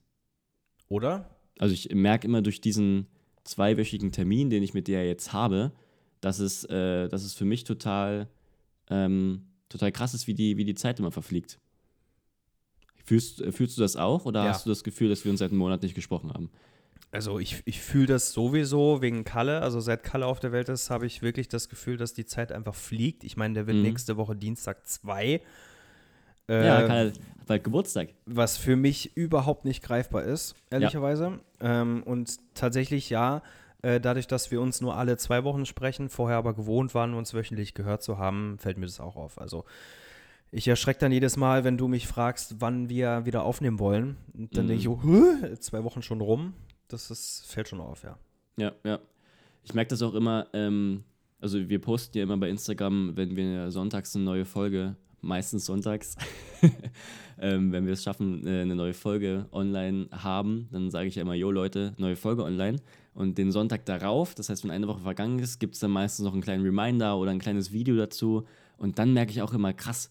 Oder? 0.89 1.31
Also 1.59 1.75
ich 1.75 1.93
merke 1.95 2.27
immer 2.27 2.43
durch 2.43 2.61
diesen 2.61 3.07
zweiwöchigen 3.45 4.13
Termin, 4.13 4.51
den 4.51 4.63
ich 4.63 4.75
mit 4.75 4.87
dir 4.89 5.05
jetzt 5.07 5.33
habe, 5.33 5.73
dass 6.21 6.39
es, 6.39 6.65
äh, 6.65 7.09
dass 7.09 7.25
es 7.25 7.35
für 7.35 7.45
mich 7.45 7.65
total, 7.65 8.29
ähm, 8.91 9.47
total 9.69 9.93
krass 9.93 10.15
ist, 10.15 10.27
wie 10.27 10.35
die, 10.35 10.57
wie 10.57 10.65
die 10.65 10.75
Zeit 10.75 10.99
immer 10.99 11.11
verfliegt. 11.11 11.59
Fühlst, 13.05 13.41
äh, 13.41 13.53
fühlst 13.53 13.77
du 13.77 13.81
das 13.81 13.97
auch 13.97 14.27
oder 14.27 14.45
Ja. 14.45 14.51
hast 14.51 14.67
du 14.67 14.71
das 14.71 14.85
Gefühl, 14.85 15.09
dass 15.09 15.25
wir 15.25 15.31
uns 15.31 15.39
seit 15.41 15.51
einem 15.51 15.59
Monat 15.59 15.83
nicht 15.83 15.95
gesprochen 15.95 16.33
haben? 16.33 16.51
Also 17.11 17.39
ich, 17.39 17.63
ich 17.65 17.81
fühle 17.81 18.07
das 18.07 18.33
sowieso 18.33 19.01
wegen 19.01 19.25
Kalle. 19.25 19.63
Also 19.63 19.81
seit 19.81 20.03
Kalle 20.03 20.27
auf 20.27 20.41
der 20.41 20.53
Welt 20.53 20.69
ist, 20.69 20.91
habe 20.91 21.07
ich 21.07 21.23
wirklich 21.23 21.49
das 21.49 21.71
Gefühl, 21.71 21.97
dass 21.97 22.13
die 22.13 22.27
Zeit 22.27 22.53
einfach 22.53 22.75
fliegt. 22.75 23.25
Ich 23.25 23.37
meine, 23.37 23.55
der 23.55 23.67
wird 23.67 23.77
Mhm. 23.79 23.83
nächste 23.83 24.19
Woche 24.19 24.37
Dienstag 24.37 24.87
2. 24.87 25.41
Äh, 26.49 26.67
Ja, 26.67 26.87
Karl 26.87 27.09
hat 27.09 27.21
bald 27.47 27.65
Geburtstag. 27.65 28.09
was 28.27 28.57
für 28.57 28.77
mich 28.77 29.17
überhaupt 29.17 29.65
nicht 29.65 29.83
greifbar 29.83 30.25
ist, 30.25 30.55
ehrlicherweise. 30.71 31.41
Ähm, 31.61 32.03
und 32.05 32.39
tatsächlich 32.55 33.11
ja, 33.11 33.43
äh, 33.83 34.01
dadurch, 34.01 34.27
dass 34.27 34.51
wir 34.51 34.61
uns 34.61 34.81
nur 34.81 34.97
alle 34.97 35.17
zwei 35.17 35.45
Wochen 35.45 35.65
sprechen, 35.67 36.09
vorher 36.09 36.37
aber 36.39 36.55
gewohnt 36.55 36.95
waren, 36.95 37.15
uns 37.15 37.33
wöchentlich 37.35 37.75
gehört 37.75 38.03
zu 38.03 38.19
haben, 38.19 38.59
fällt 38.59 38.77
mir 38.79 38.87
das 38.87 39.01
auch 39.01 39.17
auf. 39.17 39.41
Also 39.41 39.65
ich 40.51 40.67
erschrecke 40.67 41.01
dann 41.01 41.13
jedes 41.13 41.37
Mal, 41.37 41.65
wenn 41.65 41.77
du 41.77 41.89
mich 41.89 42.07
fragst, 42.07 42.57
wann 42.61 42.89
wir 42.89 43.27
wieder 43.27 43.45
aufnehmen 43.45 43.79
wollen. 43.79 44.17
Und 44.35 44.57
dann 44.57 44.65
Mhm. 44.65 44.69
denke 44.69 44.81
ich, 44.81 44.89
oh, 44.89 45.01
"Hä? 45.03 45.55
zwei 45.61 45.85
Wochen 45.85 46.03
schon 46.03 46.21
rum. 46.21 46.55
Das 46.89 47.11
ist, 47.11 47.45
fällt 47.47 47.69
schon 47.69 47.81
auf, 47.81 48.03
ja. 48.03 48.19
Ja, 48.57 48.73
ja. 48.85 48.99
Ich 49.63 49.75
merke 49.75 49.91
das 49.91 50.01
auch 50.03 50.15
immer, 50.15 50.47
ähm, 50.55 51.05
also 51.41 51.69
wir 51.69 51.81
posten 51.81 52.17
ja 52.17 52.25
immer 52.25 52.39
bei 52.39 52.49
Instagram, 52.49 53.13
wenn 53.15 53.37
wir 53.37 53.71
sonntags 53.71 54.17
eine 54.17 54.25
neue 54.25 54.45
Folge, 54.47 54.97
meistens 55.21 55.65
sonntags, 55.67 56.17
ähm, 57.41 57.73
wenn 57.73 57.87
wir 57.87 57.93
es 57.95 58.03
schaffen, 58.03 58.47
äh, 58.47 58.63
eine 58.63 58.75
neue 58.77 58.95
Folge 58.95 59.47
online 59.53 60.09
haben, 60.13 60.69
dann 60.73 60.91
sage 60.91 61.09
ich 61.09 61.15
ja 61.17 61.23
immer, 61.23 61.35
jo 61.35 61.51
Leute, 61.51 61.95
neue 61.99 62.17
Folge 62.17 62.45
online. 62.45 62.79
Und 63.15 63.37
den 63.37 63.51
Sonntag 63.51 63.85
darauf, 63.87 64.35
das 64.35 64.49
heißt, 64.49 64.63
wenn 64.65 64.71
eine 64.71 64.87
Woche 64.87 65.01
vergangen 65.01 65.39
ist, 65.41 65.59
gibt 65.59 65.75
es 65.75 65.81
dann 65.81 65.91
meistens 65.91 66.25
noch 66.25 66.33
einen 66.33 66.43
kleinen 66.43 66.65
Reminder 66.65 67.17
oder 67.19 67.33
ein 67.33 67.41
kleines 67.41 67.73
Video 67.73 67.97
dazu. 67.97 68.45
Und 68.77 68.99
dann 69.01 69.13
merke 69.13 69.33
ich 69.33 69.43
auch 69.43 69.53
immer, 69.53 69.73
krass, 69.73 70.11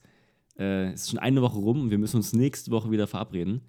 äh, 0.60 0.92
es 0.92 1.04
ist 1.04 1.12
schon 1.12 1.20
eine 1.20 1.42
Woche 1.42 1.58
rum 1.58 1.82
und 1.84 1.90
wir 1.92 1.98
müssen 1.98 2.18
uns 2.18 2.34
nächste 2.34 2.72
Woche 2.72 2.92
wieder 2.92 3.08
verabreden, 3.08 3.62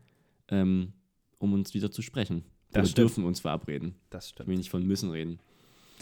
ähm, 0.49 0.93
um 1.39 1.53
uns 1.53 1.73
wieder 1.73 1.91
zu 1.91 2.03
sprechen. 2.03 2.45
Das 2.73 2.83
wir 2.83 2.87
stimmt. 2.89 2.99
dürfen 2.99 3.25
uns 3.25 3.41
verabreden. 3.41 3.95
Das 4.11 4.25
Ich 4.27 4.31
stimmt. 4.31 4.49
will 4.49 4.57
nicht 4.57 4.71
von 4.71 4.85
müssen 4.85 5.11
reden. 5.11 5.39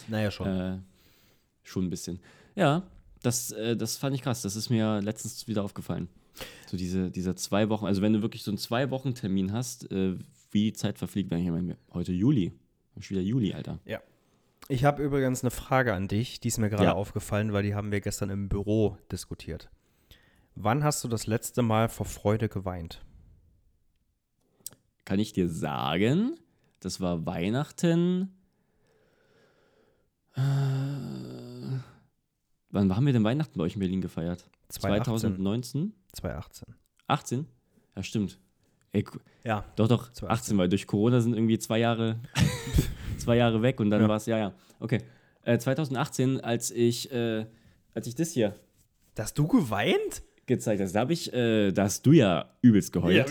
Naja, 0.07 0.31
schon. 0.31 0.47
Äh, 0.47 0.77
schon 1.63 1.85
ein 1.85 1.89
bisschen. 1.89 2.19
Ja, 2.55 2.83
das, 3.27 3.51
äh, 3.51 3.75
das 3.77 3.97
fand 3.97 4.15
ich 4.15 4.21
krass. 4.21 4.41
Das 4.41 4.55
ist 4.55 4.69
mir 4.69 5.01
letztens 5.01 5.47
wieder 5.47 5.63
aufgefallen. 5.63 6.07
So 6.69 6.77
diese, 6.77 7.09
dieser 7.11 7.35
zwei 7.35 7.69
Wochen, 7.69 7.85
also 7.85 8.01
wenn 8.01 8.13
du 8.13 8.21
wirklich 8.21 8.43
so 8.43 8.51
einen 8.51 8.57
Zwei-Wochen-Termin 8.57 9.53
hast, 9.53 9.91
äh, 9.91 10.17
wie 10.51 10.63
die 10.65 10.73
Zeit 10.73 10.97
verfliegt, 10.97 11.29
wenn 11.31 11.39
ich 11.43 11.49
meine, 11.49 11.77
heute 11.93 12.11
Juli. 12.13 12.53
Schon 12.99 13.17
wieder 13.17 13.25
Juli, 13.25 13.53
Alter. 13.53 13.79
Ich 14.69 14.83
habe 14.83 15.03
übrigens 15.03 15.43
eine 15.43 15.51
Frage 15.51 15.93
an 15.93 16.07
dich, 16.07 16.39
die 16.39 16.47
ist 16.47 16.57
mir 16.57 16.69
gerade 16.69 16.85
Ja. 16.85 16.93
aufgefallen, 16.93 17.53
weil 17.53 17.63
die 17.63 17.75
haben 17.75 17.91
wir 17.91 18.01
gestern 18.01 18.29
im 18.29 18.49
Büro 18.49 18.97
diskutiert. 19.11 19.69
Wann 20.55 20.83
hast 20.83 21.03
du 21.03 21.07
das 21.07 21.27
letzte 21.27 21.61
Mal 21.61 21.89
vor 21.89 22.05
Freude 22.07 22.49
geweint? 22.49 23.03
Kann 25.05 25.19
ich 25.19 25.31
dir 25.31 25.47
sagen, 25.47 26.37
das 26.79 26.99
war 26.99 27.25
Weihnachten. 27.25 28.33
Äh, 30.35 30.41
wann 32.77 32.95
haben 32.95 33.05
wir 33.05 33.13
denn 33.13 33.23
Weihnachten 33.23 33.57
bei 33.57 33.65
euch 33.65 33.73
in 33.73 33.79
Berlin 33.79 34.01
gefeiert? 34.01 34.45
2018. 34.69 35.35
2019? 35.35 35.93
2018. 36.13 36.75
18? 37.07 37.45
Ja, 37.95 38.03
stimmt. 38.03 38.39
Ey, 38.93 39.03
Ja. 39.43 39.65
Doch, 39.75 39.87
doch, 39.87 40.11
2018. 40.11 40.29
18, 40.29 40.57
weil 40.57 40.69
durch 40.69 40.87
Corona 40.87 41.19
sind 41.21 41.33
irgendwie 41.33 41.57
zwei 41.59 41.79
Jahre, 41.79 42.19
zwei 43.17 43.37
Jahre 43.37 43.61
weg 43.61 43.79
und 43.79 43.89
dann 43.89 44.01
Ja. 44.01 44.07
war 44.09 44.17
es, 44.17 44.25
ja, 44.25 44.37
ja. 44.37 44.53
Okay. 44.79 44.99
Äh, 45.43 45.57
2018, 45.57 46.39
als 46.41 46.71
ich, 46.71 47.11
äh, 47.11 47.45
als 47.93 48.07
ich 48.07 48.15
das 48.15 48.31
hier 48.31 48.55
Dass 49.15 49.33
du 49.33 49.47
geweint? 49.47 50.23
gezeigt 50.45 50.81
hast, 50.81 50.93
da 50.93 51.01
habe 51.01 51.11
ich, 51.11 51.33
äh, 51.33 51.71
da 51.73 51.83
hast 51.83 52.05
du 52.05 52.13
ja 52.13 52.53
übelst 52.61 52.93
geheult. 52.93 53.29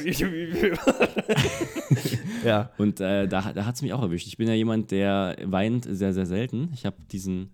ja. 2.45 2.71
Und 2.79 3.01
äh, 3.01 3.27
da, 3.27 3.53
da 3.53 3.65
hat 3.65 3.75
es 3.75 3.83
mich 3.83 3.93
auch 3.93 4.03
erwischt. 4.03 4.27
Ich 4.27 4.37
bin 4.37 4.49
ja 4.49 4.55
jemand, 4.55 4.91
der 4.91 5.37
weint 5.45 5.87
sehr, 5.89 6.13
sehr 6.13 6.27
selten. 6.27 6.71
Ich 6.75 6.85
habe 6.87 6.97
diesen, 7.11 7.51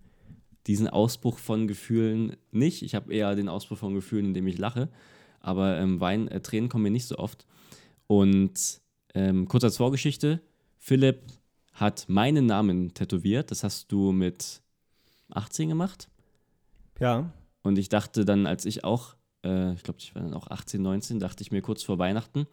diesen 0.66 0.88
Ausbruch 0.88 1.38
von 1.38 1.66
Gefühlen 1.66 2.36
nicht. 2.50 2.82
Ich 2.82 2.94
habe 2.94 3.12
eher 3.12 3.34
den 3.34 3.48
Ausbruch 3.48 3.78
von 3.78 3.94
Gefühlen, 3.94 4.26
indem 4.26 4.46
ich 4.46 4.58
lache. 4.58 4.88
Aber 5.40 5.78
ähm, 5.78 6.00
Wein, 6.00 6.28
äh, 6.28 6.40
Tränen 6.40 6.68
kommen 6.68 6.84
mir 6.84 6.90
nicht 6.90 7.06
so 7.06 7.16
oft. 7.18 7.46
Und 8.06 8.80
ähm, 9.14 9.48
kurz 9.48 9.64
als 9.64 9.76
Vorgeschichte: 9.76 10.40
Philipp 10.78 11.22
hat 11.72 12.08
meinen 12.08 12.46
Namen 12.46 12.94
tätowiert. 12.94 13.50
Das 13.50 13.64
hast 13.64 13.90
du 13.90 14.12
mit 14.12 14.62
18 15.30 15.68
gemacht. 15.68 16.08
Ja. 17.00 17.32
Und 17.62 17.78
ich 17.78 17.88
dachte 17.88 18.24
dann, 18.24 18.46
als 18.46 18.64
ich 18.64 18.84
auch 18.84 19.16
äh, 19.44 19.72
ich 19.74 19.82
glaube, 19.82 19.98
ich 20.00 20.14
war 20.14 20.22
dann 20.22 20.34
auch 20.34 20.48
18, 20.48 20.80
19, 20.80 21.20
dachte 21.20 21.42
ich 21.42 21.50
mir 21.50 21.62
kurz 21.62 21.82
vor 21.82 21.98
Weihnachten, 21.98 22.46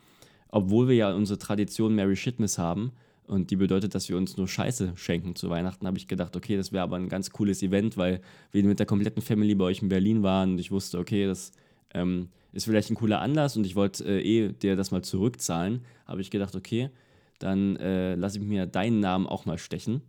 obwohl 0.50 0.88
wir 0.88 0.96
ja 0.96 1.14
unsere 1.14 1.40
Tradition 1.40 1.96
Merry 1.96 2.16
Shitmas 2.16 2.58
haben 2.58 2.92
und 3.30 3.52
die 3.52 3.56
bedeutet, 3.56 3.94
dass 3.96 4.10
wir 4.10 4.18
uns 4.18 4.36
nur 4.38 4.48
Scheiße 4.48 4.94
schenken 4.96 5.36
zu 5.36 5.50
Weihnachten, 5.50 5.86
habe 5.86 5.98
ich 5.98 6.08
gedacht, 6.08 6.36
okay, 6.36 6.58
das 6.58 6.72
wäre 6.72 6.84
aber 6.84 6.96
ein 6.98 7.10
ganz 7.10 7.30
cooles 7.30 7.62
Event, 7.62 7.96
weil 7.96 8.22
wir 8.52 8.64
mit 8.64 8.80
der 8.80 8.86
kompletten 8.86 9.22
Family 9.22 9.54
bei 9.56 9.66
euch 9.66 9.82
in 9.82 9.90
Berlin 9.90 10.24
waren 10.24 10.52
und 10.54 10.60
ich 10.60 10.72
wusste, 10.72 10.98
okay, 10.98 11.26
das 11.28 11.52
ähm, 11.94 12.30
ist 12.52 12.66
vielleicht 12.66 12.90
ein 12.90 12.96
cooler 12.96 13.22
Anlass 13.22 13.56
und 13.56 13.66
ich 13.66 13.76
wollte 13.76 14.04
äh, 14.04 14.22
eh 14.22 14.52
dir 14.54 14.76
das 14.76 14.92
mal 14.92 15.04
zurückzahlen, 15.04 15.82
habe 16.06 16.22
ich 16.22 16.32
gedacht, 16.32 16.56
okay, 16.56 16.90
dann 17.38 17.76
äh, 17.78 18.16
lasse 18.16 18.40
ich 18.40 18.44
mir 18.44 18.66
deinen 18.66 19.00
Namen 19.00 19.28
auch 19.28 19.46
mal 19.46 19.58
stechen. 19.58 20.02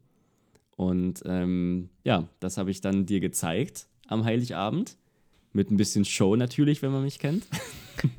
Und 0.76 1.22
ähm, 1.26 1.90
ja, 2.04 2.26
das 2.40 2.56
habe 2.56 2.70
ich 2.70 2.80
dann 2.80 3.04
dir 3.04 3.20
gezeigt 3.20 3.86
am 4.08 4.24
Heiligabend. 4.24 4.96
Mit 5.52 5.70
ein 5.70 5.76
bisschen 5.76 6.04
Show 6.04 6.36
natürlich, 6.36 6.80
wenn 6.80 6.90
man 6.92 7.02
mich 7.02 7.18
kennt. 7.18 7.44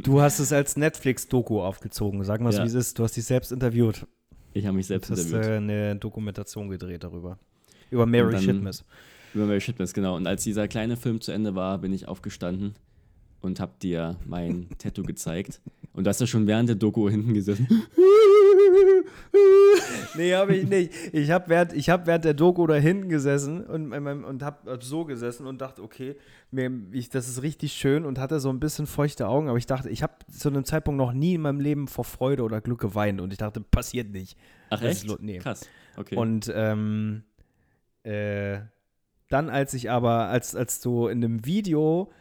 Du 0.04 0.22
hast 0.22 0.38
es 0.40 0.54
als 0.54 0.78
Netflix-Doku 0.78 1.60
aufgezogen. 1.62 2.24
Sag 2.24 2.40
mal, 2.42 2.54
Ja. 2.54 2.62
wie 2.62 2.68
es 2.68 2.76
ist. 2.76 3.00
Du 3.00 3.04
hast 3.04 3.18
dich 3.18 3.24
selbst 3.24 3.52
interviewt. 3.52 4.06
Ich 4.54 4.66
habe 4.66 4.76
mich 4.76 4.88
selbst 4.88 5.10
Du 5.10 5.14
hast 5.14 5.26
interviewt. 5.26 5.50
äh, 5.50 5.56
eine 5.58 5.96
Dokumentation 5.96 6.70
gedreht 6.70 7.04
darüber. 7.04 7.38
Über 7.90 8.06
Mary 8.06 8.32
dann-. 8.32 8.70
Über 9.34 9.46
Mary 9.46 9.62
Shitmas, 9.62 9.94
genau. 9.94 10.16
Und 10.16 10.28
als 10.28 10.44
dieser 10.44 10.68
kleine 10.68 10.98
Film 10.98 11.22
zu 11.22 11.32
Ende 11.32 11.56
war, 11.56 11.78
bin 11.78 11.94
ich 11.94 12.08
aufgestanden 12.08 12.74
und 13.42 13.60
habe 13.60 13.72
dir 13.82 14.18
mein 14.26 14.68
Tattoo 14.78 15.04
gezeigt. 15.04 15.62
Und 15.94 16.06
du 16.06 16.10
hast 16.10 16.22
ja 16.22 16.28
schon 16.28 16.48
während 16.48 16.70
der 16.70 16.76
Doku 16.76 17.10
hinten 17.10 17.34
gesessen. 17.34 17.68
Nee, 20.16 20.36
habe 20.36 20.56
ich 20.56 20.68
nicht. 20.68 20.92
Ich 21.14 21.32
habe 21.32 21.48
während, 21.50 21.74
ich 21.74 21.90
hab 21.90 22.06
während 22.08 22.26
der 22.26 22.34
Doku 22.34 22.68
da 22.68 22.76
hinten 22.76 23.10
gesessen 23.10 23.64
und, 23.66 23.94
und 23.94 24.44
habe 24.44 24.78
so 24.82 25.06
gesessen 25.06 25.48
und 25.48 25.62
dachte, 25.62 25.82
okay, 25.82 26.16
mir, 26.52 26.70
ich, 26.92 27.10
das 27.10 27.28
ist 27.30 27.42
richtig 27.42 27.74
schön 27.74 28.06
und 28.06 28.20
hatte 28.20 28.40
so 28.40 28.50
ein 28.50 28.60
bisschen 28.60 28.88
feuchte 28.88 29.28
Augen, 29.28 29.48
aber 29.48 29.58
ich 29.58 29.66
dachte, 29.66 29.90
ich 29.90 30.04
habe 30.04 30.14
zu 30.32 30.50
einem 30.50 30.66
Zeitpunkt 30.66 30.98
noch 30.98 31.14
nie 31.14 31.36
in 31.36 31.42
meinem 31.42 31.60
Leben 31.60 31.88
vor 31.88 32.04
Freude 32.04 32.44
oder 32.44 32.62
Glück 32.62 32.82
geweint 32.82 33.22
und 33.22 33.32
ich 33.32 33.38
dachte, 33.40 33.62
passiert 33.62 34.12
nicht. 34.12 34.38
Ach 34.70 34.82
ist 34.82 35.04
echt? 35.04 35.08
lo- 35.08 35.18
nee. 35.22 35.38
Krass. 35.40 35.68
Okay. 35.98 36.16
Und 36.16 36.52
ähm, 36.54 37.24
äh, 38.04 38.60
dann, 39.30 39.50
als 39.50 39.74
ich 39.74 39.90
aber, 39.90 40.28
als, 40.28 40.56
als 40.56 40.82
du 40.82 41.08
in 41.08 41.22
dem 41.22 41.46
Video 41.46 42.12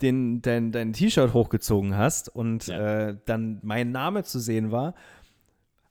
den, 0.00 0.42
dein, 0.42 0.72
dein 0.72 0.92
T-Shirt 0.92 1.32
hochgezogen 1.32 1.96
hast 1.96 2.28
und 2.28 2.66
Ja. 2.66 3.08
äh, 3.08 3.16
dann 3.24 3.58
mein 3.62 3.90
Name 3.92 4.22
zu 4.24 4.38
sehen 4.40 4.70
war, 4.72 4.94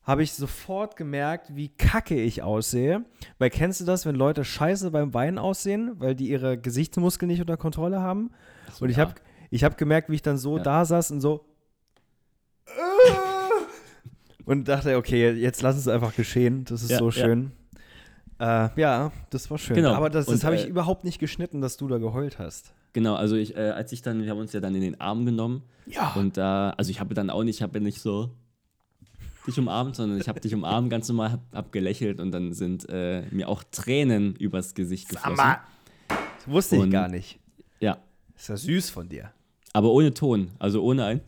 habe 0.04 0.22
ich 0.22 0.32
sofort 0.32 0.96
gemerkt, 0.96 1.54
wie 1.54 1.68
kacke 1.68 2.20
ich 2.20 2.42
aussehe. 2.42 3.04
Weil 3.38 3.50
kennst 3.50 3.80
du 3.80 3.84
das, 3.84 4.04
wenn 4.04 4.16
Leute 4.16 4.44
scheiße 4.44 4.90
beim 4.90 5.14
Weinen 5.14 5.38
aussehen, 5.38 5.92
weil 5.98 6.14
die 6.14 6.28
ihre 6.28 6.58
Gesichtsmuskeln 6.58 7.30
nicht 7.30 7.40
unter 7.40 7.56
Kontrolle 7.56 8.00
haben? 8.00 8.30
So, 8.72 8.84
Und 8.84 8.90
ich 8.90 8.96
ja. 8.96 9.04
habe 9.06 9.14
ich 9.50 9.64
hab 9.64 9.76
gemerkt, 9.78 10.08
wie 10.10 10.14
ich 10.16 10.22
dann 10.22 10.38
so 10.38 10.56
Ja. 10.56 10.62
da 10.62 10.84
saß 10.84 11.10
und 11.12 11.20
so. 11.20 11.44
Und 14.44 14.66
dachte, 14.66 14.96
okay, 14.96 15.30
jetzt 15.32 15.62
lass 15.62 15.76
es 15.76 15.86
einfach 15.86 16.14
geschehen. 16.16 16.64
Das 16.64 16.82
ist 16.82 16.90
Ja, 16.90 16.98
so 16.98 17.10
schön. 17.10 17.52
Äh, 18.40 18.68
ja, 18.80 19.12
das 19.30 19.50
war 19.52 19.58
schön. 19.58 19.76
Genau. 19.76 19.92
Aber 19.92 20.10
das, 20.10 20.26
das 20.26 20.42
habe 20.42 20.56
ich 20.56 20.64
äh, 20.64 20.68
überhaupt 20.68 21.04
nicht 21.04 21.20
geschnitten, 21.20 21.60
dass 21.60 21.76
du 21.76 21.86
da 21.86 21.98
geheult 21.98 22.40
hast. 22.40 22.74
Genau, 22.92 23.14
also 23.14 23.36
ich, 23.36 23.56
äh, 23.56 23.70
als 23.70 23.92
ich 23.92 24.02
dann, 24.02 24.22
wir 24.22 24.30
haben 24.30 24.38
uns 24.38 24.52
ja 24.52 24.58
dann 24.60 24.74
in 24.74 24.80
den 24.80 25.00
Arm 25.00 25.24
genommen 25.24 25.62
Ja. 25.86 26.12
und 26.16 26.36
da, 26.36 26.70
also 26.76 26.90
ich 26.90 26.98
habe 26.98 27.14
dann 27.14 27.30
auch 27.30 27.44
nicht, 27.44 27.56
ich 27.58 27.62
habe 27.62 27.80
nicht 27.80 28.00
so 28.00 28.30
dich 29.46 29.58
umarmt, 29.58 29.96
sondern 29.96 30.20
ich 30.20 30.28
habe 30.28 30.40
dich 30.40 30.54
umarmt 30.54 30.90
ganz 30.90 31.08
normal, 31.08 31.32
hab, 31.32 31.40
hab 31.52 31.72
gelächelt 31.72 32.20
und 32.20 32.30
dann 32.32 32.52
sind 32.52 32.88
äh, 32.88 33.22
mir 33.30 33.48
auch 33.48 33.62
Tränen 33.70 34.34
übers 34.36 34.74
Gesicht 34.74 35.08
geflossen. 35.08 35.36
Das 36.08 36.46
wusste 36.46 36.76
ich 36.76 36.82
Und- 36.82 36.90
gar 36.90 37.08
nicht. 37.08 37.38
Ja, 37.80 37.98
Ist 38.36 38.48
ja 38.48 38.56
süß 38.56 38.90
von 38.90 39.08
dir. 39.08 39.32
aber 39.72 39.90
ohne 39.90 40.14
Ton, 40.14 40.50
also 40.58 40.82
ohne 40.82 41.04
ein, 41.04 41.20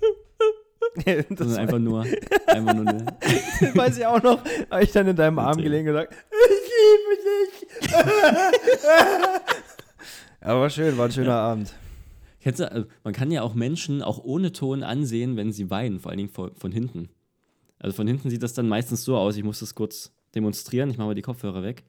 das 1.05 1.25
sondern 1.39 1.59
einfach 1.59 1.79
nur, 1.81 2.05
einfach 2.47 2.75
nur 2.75 2.87
eine, 2.87 3.07
weiß 3.75 3.99
ich 3.99 4.07
auch 4.07 4.23
noch, 4.23 4.41
habe 4.71 4.85
ich 4.85 4.93
dann 4.93 5.09
in 5.09 5.17
deinem 5.17 5.39
Arm 5.41 5.57
gelegen 5.57 5.89
und 5.89 5.95
gesagt, 5.95 6.15
ich 6.31 7.81
liebe 7.81 7.91
dich. 7.91 7.95
Aber 10.41 10.69
schön, 10.71 10.97
war 10.99 11.07
ein 11.07 11.13
schöner 11.13 11.35
Abend. 11.37 11.73
Kennst 12.43 12.61
du, 12.61 12.71
also 12.71 12.87
man 13.03 13.15
kann 13.15 13.31
ja 13.31 13.43
auch 13.43 13.55
Menschen 13.55 14.03
auch 14.03 14.23
ohne 14.23 14.53
Ton 14.53 14.83
ansehen, 14.83 15.37
wenn 15.37 15.53
sie 15.53 15.71
weinen, 15.71 16.01
vor 16.01 16.11
allen 16.11 16.19
Dingen 16.19 16.31
von, 16.31 16.55
von 16.55 16.71
hinten. 16.73 17.09
Also 17.85 17.95
von 17.97 18.07
hinten 18.07 18.31
sieht 18.31 18.43
das 18.43 18.55
dann 18.55 18.67
meistens 18.67 19.05
so 19.05 19.15
aus. 19.15 19.37
Ich 19.37 19.45
muss 19.45 19.61
das 19.61 19.75
kurz 19.75 20.11
demonstrieren. 20.35 20.89
Ich 20.89 20.97
mache 20.97 21.09
mal 21.09 21.15
die 21.15 21.21
Kopfhörer 21.21 21.63
weg. 21.63 21.85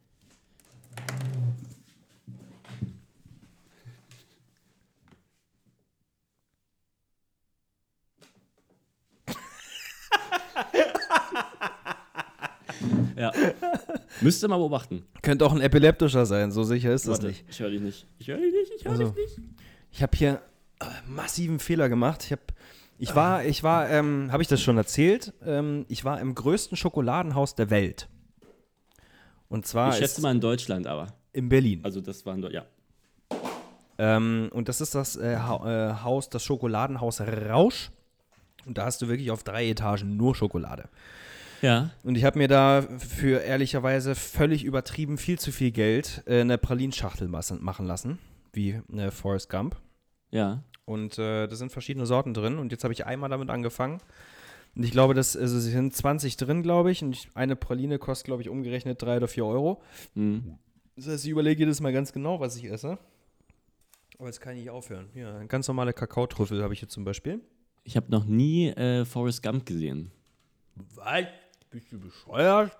ja. 13.15 13.31
Müsste 14.19 14.49
mal 14.49 14.57
beobachten. 14.57 15.05
Könnte 15.21 15.45
auch 15.45 15.53
ein 15.53 15.61
epileptischer 15.61 16.25
sein, 16.25 16.51
so 16.51 16.65
sicher 16.65 16.93
ist 16.93 17.07
das 17.07 17.19
Warte, 17.19 17.27
nicht. 17.27 17.45
Ich 17.49 17.61
höre 17.61 17.69
dich 17.69 17.79
nicht. 17.79 18.05
Ich 18.19 18.27
höre 18.27 18.39
dich 18.39 18.53
nicht. 18.53 18.73
Ich 18.75 18.83
höre 18.83 18.91
Also, 18.91 19.11
dich 19.11 19.37
nicht. 19.37 19.49
Ich 19.93 20.03
habe 20.03 20.17
hier 20.17 20.41
äh, 20.81 20.87
massiven 21.07 21.59
Fehler 21.59 21.87
gemacht. 21.87 22.25
Ich 22.25 22.33
habe, 22.33 22.41
ich 22.97 23.15
war, 23.15 23.43
ich 23.43 23.63
war, 23.63 23.89
ähm, 23.89 24.31
habe 24.31 24.41
ich 24.41 24.47
das 24.47 24.61
schon 24.61 24.77
erzählt? 24.77 25.33
Ähm, 25.45 25.85
ich 25.89 26.05
war 26.05 26.19
im 26.19 26.33
größten 26.35 26.77
Schokoladenhaus 26.77 27.55
der 27.55 27.69
Welt. 27.69 28.07
Und 29.49 29.65
zwar 29.65 29.89
Ich 29.89 29.97
schätze 29.97 30.21
mal 30.21 30.31
in 30.31 30.41
Deutschland, 30.41 30.87
aber. 30.87 31.07
in 31.33 31.49
Berlin. 31.49 31.81
Also 31.83 32.01
das 32.01 32.25
war 32.25 32.33
in 32.35 32.41
Deutschland. 32.41 32.67
Ja. 32.67 33.37
Ähm, 33.97 34.49
und 34.51 34.67
das 34.69 34.81
ist 34.81 34.95
das 34.95 35.15
äh, 35.15 35.33
äh, 35.33 35.37
Haus, 35.37 36.29
das 36.29 36.43
Schokoladenhaus 36.43 37.21
Rausch. 37.21 37.91
Und 38.65 38.77
da 38.77 38.85
hast 38.85 39.01
du 39.01 39.07
wirklich 39.07 39.31
auf 39.31 39.43
drei 39.43 39.69
Etagen 39.69 40.17
nur 40.17 40.35
Schokolade. 40.35 40.89
Ja. 41.61 41.91
Und 42.03 42.15
ich 42.15 42.23
habe 42.25 42.37
mir 42.37 42.47
da 42.47 42.81
für 42.81 43.39
ehrlicherweise 43.41 44.15
völlig 44.15 44.63
übertrieben 44.63 45.17
viel 45.17 45.39
zu 45.39 45.51
viel 45.51 45.71
Geld 45.71 46.23
äh, 46.25 46.41
eine 46.41 46.57
Pralinschachtel 46.57 47.27
machen 47.27 47.85
lassen, 47.85 48.19
wie 48.53 48.81
äh, 48.95 49.11
Forrest 49.11 49.49
Gump. 49.49 49.75
Ja. 50.31 50.63
Und 50.85 51.17
äh, 51.17 51.47
da 51.47 51.55
sind 51.55 51.71
verschiedene 51.71 52.05
Sorten 52.05 52.33
drin. 52.33 52.57
Und 52.57 52.71
jetzt 52.71 52.83
habe 52.83 52.93
ich 52.93 53.05
einmal 53.05 53.29
damit 53.29 53.49
angefangen. 53.49 53.99
Und 54.75 54.83
ich 54.83 54.91
glaube, 54.91 55.13
das, 55.13 55.35
also, 55.37 55.59
sie 55.59 55.71
sind 55.71 55.95
20 55.95 56.37
drin, 56.37 56.63
glaube 56.63 56.91
ich. 56.91 57.01
Und 57.01 57.27
eine 57.33 57.55
Praline 57.55 57.97
kostet, 57.97 58.25
glaube 58.25 58.41
ich, 58.41 58.49
umgerechnet 58.49 59.01
3 59.01 59.17
oder 59.17 59.27
4 59.27 59.45
Euro. 59.45 59.81
Mhm. 60.13 60.57
Das 60.95 61.07
heißt, 61.07 61.25
ich 61.25 61.31
überlege 61.31 61.59
jedes 61.59 61.81
Mal 61.81 61.91
ganz 61.91 62.13
genau, 62.13 62.39
was 62.39 62.55
ich 62.55 62.65
esse. 62.65 62.97
Aber 64.17 64.27
jetzt 64.27 64.39
kann 64.39 64.53
ich 64.53 64.61
nicht 64.61 64.69
aufhören. 64.69 65.09
Ja, 65.13 65.43
ganz 65.43 65.67
normale 65.67 65.93
Kakaotrüffel 65.93 66.63
habe 66.63 66.73
ich 66.73 66.79
hier 66.79 66.89
zum 66.89 67.03
Beispiel. 67.03 67.41
Ich 67.83 67.97
habe 67.97 68.09
noch 68.09 68.25
nie 68.25 68.69
äh, 68.69 69.05
Forrest 69.05 69.43
Gump 69.43 69.65
gesehen. 69.65 70.11
Was? 70.75 71.25
Bist 71.69 71.91
du 71.91 71.99
bescheuert? 71.99 72.77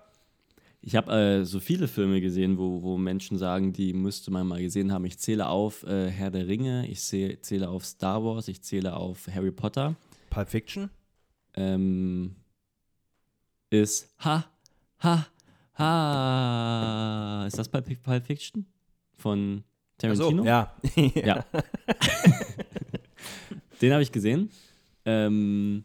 Ich 0.88 0.94
habe 0.94 1.12
äh, 1.12 1.44
so 1.44 1.58
viele 1.58 1.88
Filme 1.88 2.20
gesehen, 2.20 2.58
wo, 2.58 2.80
wo 2.80 2.96
Menschen 2.96 3.38
sagen, 3.38 3.72
die 3.72 3.92
müsste 3.92 4.30
man 4.30 4.46
mal 4.46 4.62
gesehen 4.62 4.92
haben. 4.92 5.04
Ich 5.04 5.18
zähle 5.18 5.48
auf 5.48 5.82
äh, 5.82 6.08
Herr 6.08 6.30
der 6.30 6.46
Ringe, 6.46 6.86
ich 6.86 7.00
zäh- 7.00 7.40
zähle 7.42 7.68
auf 7.68 7.84
Star 7.84 8.22
Wars, 8.24 8.46
ich 8.46 8.62
zähle 8.62 8.94
auf 8.94 9.26
Harry 9.34 9.50
Potter. 9.50 9.96
Pulp 10.30 10.48
Fiction? 10.48 10.88
Ähm, 11.54 12.36
ist 13.68 14.14
Ha, 14.24 14.44
Ha, 15.02 15.26
Ha. 15.76 17.44
Ist 17.48 17.58
das 17.58 17.68
Pulp, 17.68 18.00
Pulp 18.04 18.24
Fiction? 18.24 18.64
Von 19.16 19.64
Tarantino? 19.98 20.44
ja. 20.44 20.72
Ja. 21.16 21.44
Den 23.82 23.92
habe 23.92 24.02
ich 24.04 24.12
gesehen. 24.12 24.50
Ähm, 25.04 25.82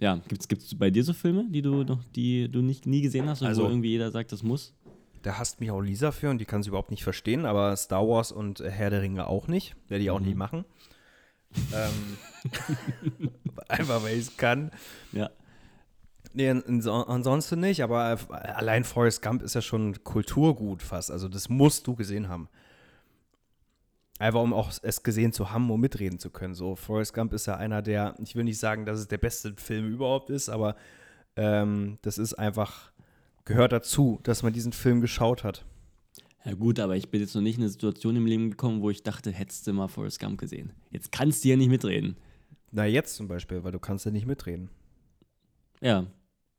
ja, 0.00 0.20
gibt's 0.28 0.48
gibt's 0.48 0.74
bei 0.76 0.90
dir 0.90 1.04
so 1.04 1.12
Filme, 1.12 1.44
die 1.48 1.62
du 1.62 1.84
noch, 1.84 2.02
die 2.16 2.48
du 2.50 2.60
nicht 2.62 2.86
nie 2.86 3.00
gesehen 3.02 3.28
hast 3.28 3.42
und 3.42 3.48
Also- 3.48 3.62
wo 3.62 3.68
irgendwie 3.68 3.90
jeder 3.90 4.10
sagt, 4.10 4.32
das 4.32 4.42
muss? 4.42 4.74
Da 5.22 5.36
hasst 5.38 5.60
mich 5.60 5.70
auch 5.70 5.80
Lisa 5.82 6.12
für 6.12 6.30
und 6.30 6.38
die 6.38 6.46
kann 6.46 6.62
es 6.62 6.66
überhaupt 6.66 6.90
nicht 6.90 7.04
verstehen, 7.04 7.44
aber 7.44 7.76
Star 7.76 8.08
Wars 8.08 8.32
und 8.32 8.60
äh, 8.60 8.70
Herr 8.70 8.88
der 8.90 9.02
Ringe 9.02 9.26
auch 9.26 9.48
nicht. 9.48 9.76
Werde 9.88 10.02
ich 10.02 10.10
auch 10.10 10.18
nie 10.20 10.34
machen. 10.34 10.64
ähm, 11.74 13.28
einfach 13.68 14.02
weil 14.02 14.14
ich 14.16 14.28
es 14.28 14.36
kann. 14.36 14.70
Ja. 15.12 15.30
Nee, 16.32 16.48
an- 16.48 16.62
anso- 16.62 17.06
ansonsten 17.06 17.60
nicht, 17.60 17.82
aber 17.82 18.12
äh, 18.30 18.34
allein 18.34 18.84
Forrest 18.84 19.20
Gump 19.20 19.42
ist 19.42 19.54
ja 19.54 19.60
schon 19.62 20.02
Kulturgut 20.04 20.80
fast. 20.82 21.10
Also 21.10 21.28
das 21.28 21.48
musst 21.48 21.86
du 21.86 21.94
gesehen 21.96 22.28
haben. 22.28 22.48
Einfach 24.20 24.42
um 24.42 24.52
auch 24.52 24.70
es 24.82 25.02
gesehen 25.02 25.32
zu 25.32 25.50
haben, 25.50 25.70
um 25.70 25.80
mitreden 25.80 26.18
zu 26.18 26.28
können. 26.28 26.52
So, 26.52 26.76
Forrest 26.76 27.14
Gump 27.14 27.32
ist 27.32 27.46
ja 27.46 27.56
einer 27.56 27.80
der, 27.80 28.14
ich 28.22 28.36
will 28.36 28.44
nicht 28.44 28.58
sagen, 28.58 28.84
dass 28.84 28.98
es 29.00 29.08
der 29.08 29.16
beste 29.16 29.54
Film 29.56 29.90
überhaupt 29.90 30.28
ist, 30.28 30.50
aber 30.50 30.76
ähm, 31.36 31.96
das 32.02 32.18
ist 32.18 32.34
einfach, 32.34 32.92
gehört 33.46 33.72
dazu, 33.72 34.20
dass 34.22 34.42
man 34.42 34.52
diesen 34.52 34.74
Film 34.74 35.00
geschaut 35.00 35.42
hat. 35.42 35.64
Ja 36.44 36.52
gut, 36.52 36.80
aber 36.80 36.96
ich 36.96 37.08
bin 37.10 37.22
jetzt 37.22 37.34
noch 37.34 37.40
nicht 37.40 37.56
in 37.56 37.62
eine 37.62 37.70
Situation 37.70 38.14
im 38.14 38.26
Leben 38.26 38.50
gekommen, 38.50 38.82
wo 38.82 38.90
ich 38.90 39.02
dachte, 39.02 39.30
hättest 39.30 39.66
du 39.66 39.72
mal 39.72 39.88
Forrest 39.88 40.20
Gump 40.20 40.38
gesehen. 40.38 40.74
Jetzt 40.90 41.12
kannst 41.12 41.42
du 41.42 41.48
ja 41.48 41.56
nicht 41.56 41.70
mitreden. 41.70 42.18
Na, 42.72 42.84
jetzt 42.84 43.16
zum 43.16 43.26
Beispiel, 43.26 43.64
weil 43.64 43.72
du 43.72 43.78
kannst 43.78 44.04
ja 44.04 44.10
nicht 44.10 44.26
mitreden. 44.26 44.68
Ja, 45.80 46.04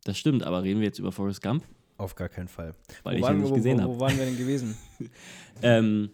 das 0.04 0.18
stimmt, 0.18 0.42
aber 0.42 0.64
reden 0.64 0.80
wir 0.80 0.88
jetzt 0.88 0.98
über 0.98 1.12
Forrest 1.12 1.44
Gump, 1.44 1.64
Auf 1.98 2.16
gar 2.16 2.28
keinen 2.28 2.48
Fall. 2.48 2.74
weil 3.04 3.22
Wo 3.22 3.26
ich 3.28 3.32
ihn 3.32 3.42
nicht 3.42 3.54
gesehen 3.54 3.78
wo, 3.78 3.84
habe. 3.84 3.96
wo 3.96 4.00
waren 4.00 4.18
wir 4.18 4.26
denn 4.26 4.38
gewesen? 4.38 4.76
Ähm, 5.64 6.10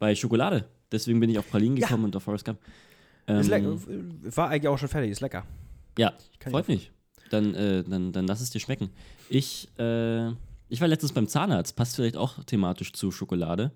bei 0.00 0.16
Schokolade. 0.16 0.64
Deswegen 0.90 1.20
bin 1.20 1.30
ich 1.30 1.38
auf 1.38 1.48
Pralinen 1.48 1.76
Ja. 1.76 1.86
gekommen 1.86 2.06
und 2.06 2.16
auf 2.16 2.24
Forrest 2.24 2.44
Gump. 2.44 2.58
Ähm, 3.28 3.48
War 4.34 4.48
eigentlich 4.48 4.66
auch 4.68 4.78
schon 4.78 4.88
fertig, 4.88 5.12
ist 5.12 5.20
lecker. 5.20 5.44
Ja, 5.96 6.14
freut 6.42 6.66
mich. 6.66 6.90
Dann, 7.30 7.54
äh, 7.54 7.84
dann, 7.84 8.10
dann 8.10 8.26
lass 8.26 8.40
es 8.40 8.50
dir 8.50 8.58
schmecken. 8.58 8.90
Ich, 9.28 9.68
äh, 9.78 10.30
ich 10.68 10.80
war 10.80 10.88
letztens 10.88 11.12
beim 11.12 11.28
Zahnarzt, 11.28 11.76
passt 11.76 11.94
vielleicht 11.94 12.16
auch 12.16 12.42
thematisch 12.42 12.92
zu 12.92 13.12
Schokolade. 13.12 13.70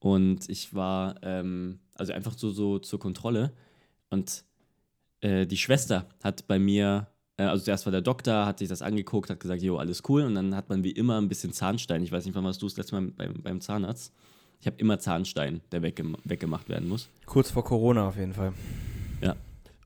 Und 0.00 0.48
ich 0.48 0.74
war, 0.74 1.14
ähm, 1.22 1.78
also 1.94 2.12
einfach 2.12 2.36
so, 2.36 2.50
so 2.50 2.78
zur 2.80 2.98
Kontrolle. 2.98 3.52
Und 4.10 4.44
äh, 5.20 5.46
die 5.46 5.56
Schwester 5.56 6.08
hat 6.22 6.46
bei 6.48 6.58
mir, 6.58 7.06
äh, 7.36 7.44
also 7.44 7.64
zuerst 7.64 7.86
war 7.86 7.92
der 7.92 8.02
Doktor, 8.02 8.44
hat 8.46 8.58
sich 8.58 8.68
das 8.68 8.82
angeguckt, 8.82 9.30
hat 9.30 9.40
gesagt, 9.40 9.62
jo, 9.62 9.76
alles 9.76 10.02
cool. 10.08 10.22
Und 10.24 10.34
dann 10.34 10.56
hat 10.56 10.68
man 10.68 10.82
wie 10.82 10.90
immer 10.90 11.18
ein 11.20 11.28
bisschen 11.28 11.52
Zahnstein. 11.52 12.02
Ich 12.02 12.10
weiß 12.10 12.24
nicht, 12.24 12.34
wann 12.34 12.44
warst 12.44 12.60
du 12.60 12.66
das 12.66 12.76
letzte 12.76 12.94
Mal 13.00 13.10
beim, 13.12 13.34
beim 13.42 13.60
Zahnarzt? 13.60 14.12
Ich 14.64 14.66
habe 14.66 14.78
immer 14.78 14.98
Zahnstein, 14.98 15.60
der 15.72 15.82
weggem 15.82 16.16
weggemacht 16.24 16.70
werden 16.70 16.88
muss. 16.88 17.10
Kurz 17.26 17.50
vor 17.50 17.64
Corona 17.64 18.08
auf 18.08 18.16
jeden 18.16 18.32
Fall. 18.32 18.54
Ja. 19.20 19.36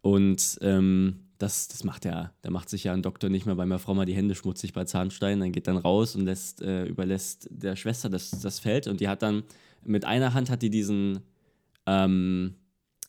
Und 0.03 0.57
ähm, 0.63 1.17
das, 1.39 1.67
das 1.67 1.83
macht 1.83 2.05
ja, 2.05 2.33
da 2.43 2.51
macht 2.51 2.69
sich 2.69 2.85
ja 2.85 2.93
ein 2.93 3.03
Doktor 3.03 3.29
nicht 3.29 3.45
mehr 3.45 3.57
bei 3.57 3.67
meiner 3.67 3.81
Frau 3.81 3.95
mal 3.95 4.07
die 4.07 4.15
Hände 4.15 4.37
schmutzig 4.37 4.73
bei 4.75 4.85
Zahnstein, 4.85 5.41
dann 5.41 5.51
geht 5.51 5.67
dann 5.67 5.79
raus 5.79 6.15
und 6.15 6.27
lässt, 6.27 6.63
äh, 6.63 6.85
überlässt 6.85 7.49
der 7.51 7.75
Schwester 7.75 8.09
das, 8.09 8.31
das 8.31 8.61
Feld 8.61 8.87
und 8.87 9.01
die 9.01 9.09
hat 9.09 9.23
dann, 9.23 9.43
mit 9.83 10.05
einer 10.05 10.33
Hand 10.33 10.49
hat 10.49 10.63
die 10.63 10.71
diesen, 10.71 11.23
ähm, 11.87 12.55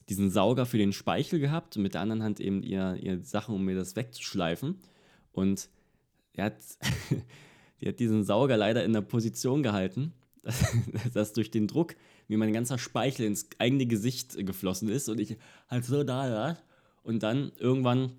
diesen 0.10 0.32
Sauger 0.32 0.66
für 0.66 0.80
den 0.80 0.92
Speichel 0.92 1.40
gehabt 1.40 1.78
und 1.78 1.84
mit 1.84 1.94
der 1.94 2.02
anderen 2.02 2.24
Hand 2.24 2.40
eben 2.40 2.64
ihr, 2.64 2.98
ihr 3.00 3.24
Sachen, 3.24 3.54
um 3.54 3.64
mir 3.64 3.76
das 3.76 3.96
wegzuschleifen. 3.96 4.80
Und 5.34 5.70
er 6.34 6.46
hat, 6.46 6.58
die 7.80 7.90
hat 7.90 8.00
diesen 8.00 8.24
Sauger 8.24 8.58
leider 8.58 8.84
in 8.84 8.94
der 8.94 9.02
Position 9.02 9.62
gehalten, 9.62 10.14
dass, 10.42 10.66
dass 11.14 11.34
durch 11.34 11.52
den 11.52 11.68
Druck 11.68 11.96
mir 12.28 12.38
mein 12.38 12.54
ganzer 12.54 12.78
Speichel 12.78 13.26
ins 13.26 13.48
eigene 13.60 13.86
Gesicht 13.86 14.36
geflossen 14.46 14.90
ist 14.90 15.10
und 15.10 15.20
ich 15.20 15.38
halt 15.70 15.86
so 15.86 16.04
da 16.04 16.28
lag. 16.28 16.58
Und 17.04 17.24
dann 17.24 17.52
irgendwann 17.58 18.12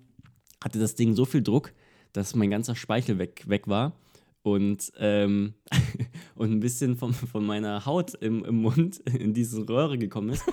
hatte 0.63 0.79
das 0.79 0.95
Ding 0.95 1.15
so 1.15 1.25
viel 1.25 1.41
Druck, 1.41 1.73
dass 2.13 2.35
mein 2.35 2.49
ganzer 2.49 2.75
Speichel 2.75 3.19
weg, 3.19 3.43
weg 3.47 3.67
war 3.67 3.95
und, 4.43 4.91
ähm, 4.97 5.53
und 6.35 6.51
ein 6.51 6.59
bisschen 6.59 6.95
von, 6.95 7.13
von 7.13 7.45
meiner 7.45 7.85
Haut 7.85 8.13
im, 8.15 8.43
im 8.43 8.61
Mund 8.61 8.97
in 9.19 9.33
diese 9.33 9.67
Röhre 9.67 9.97
gekommen 9.97 10.29
ist. 10.29 10.43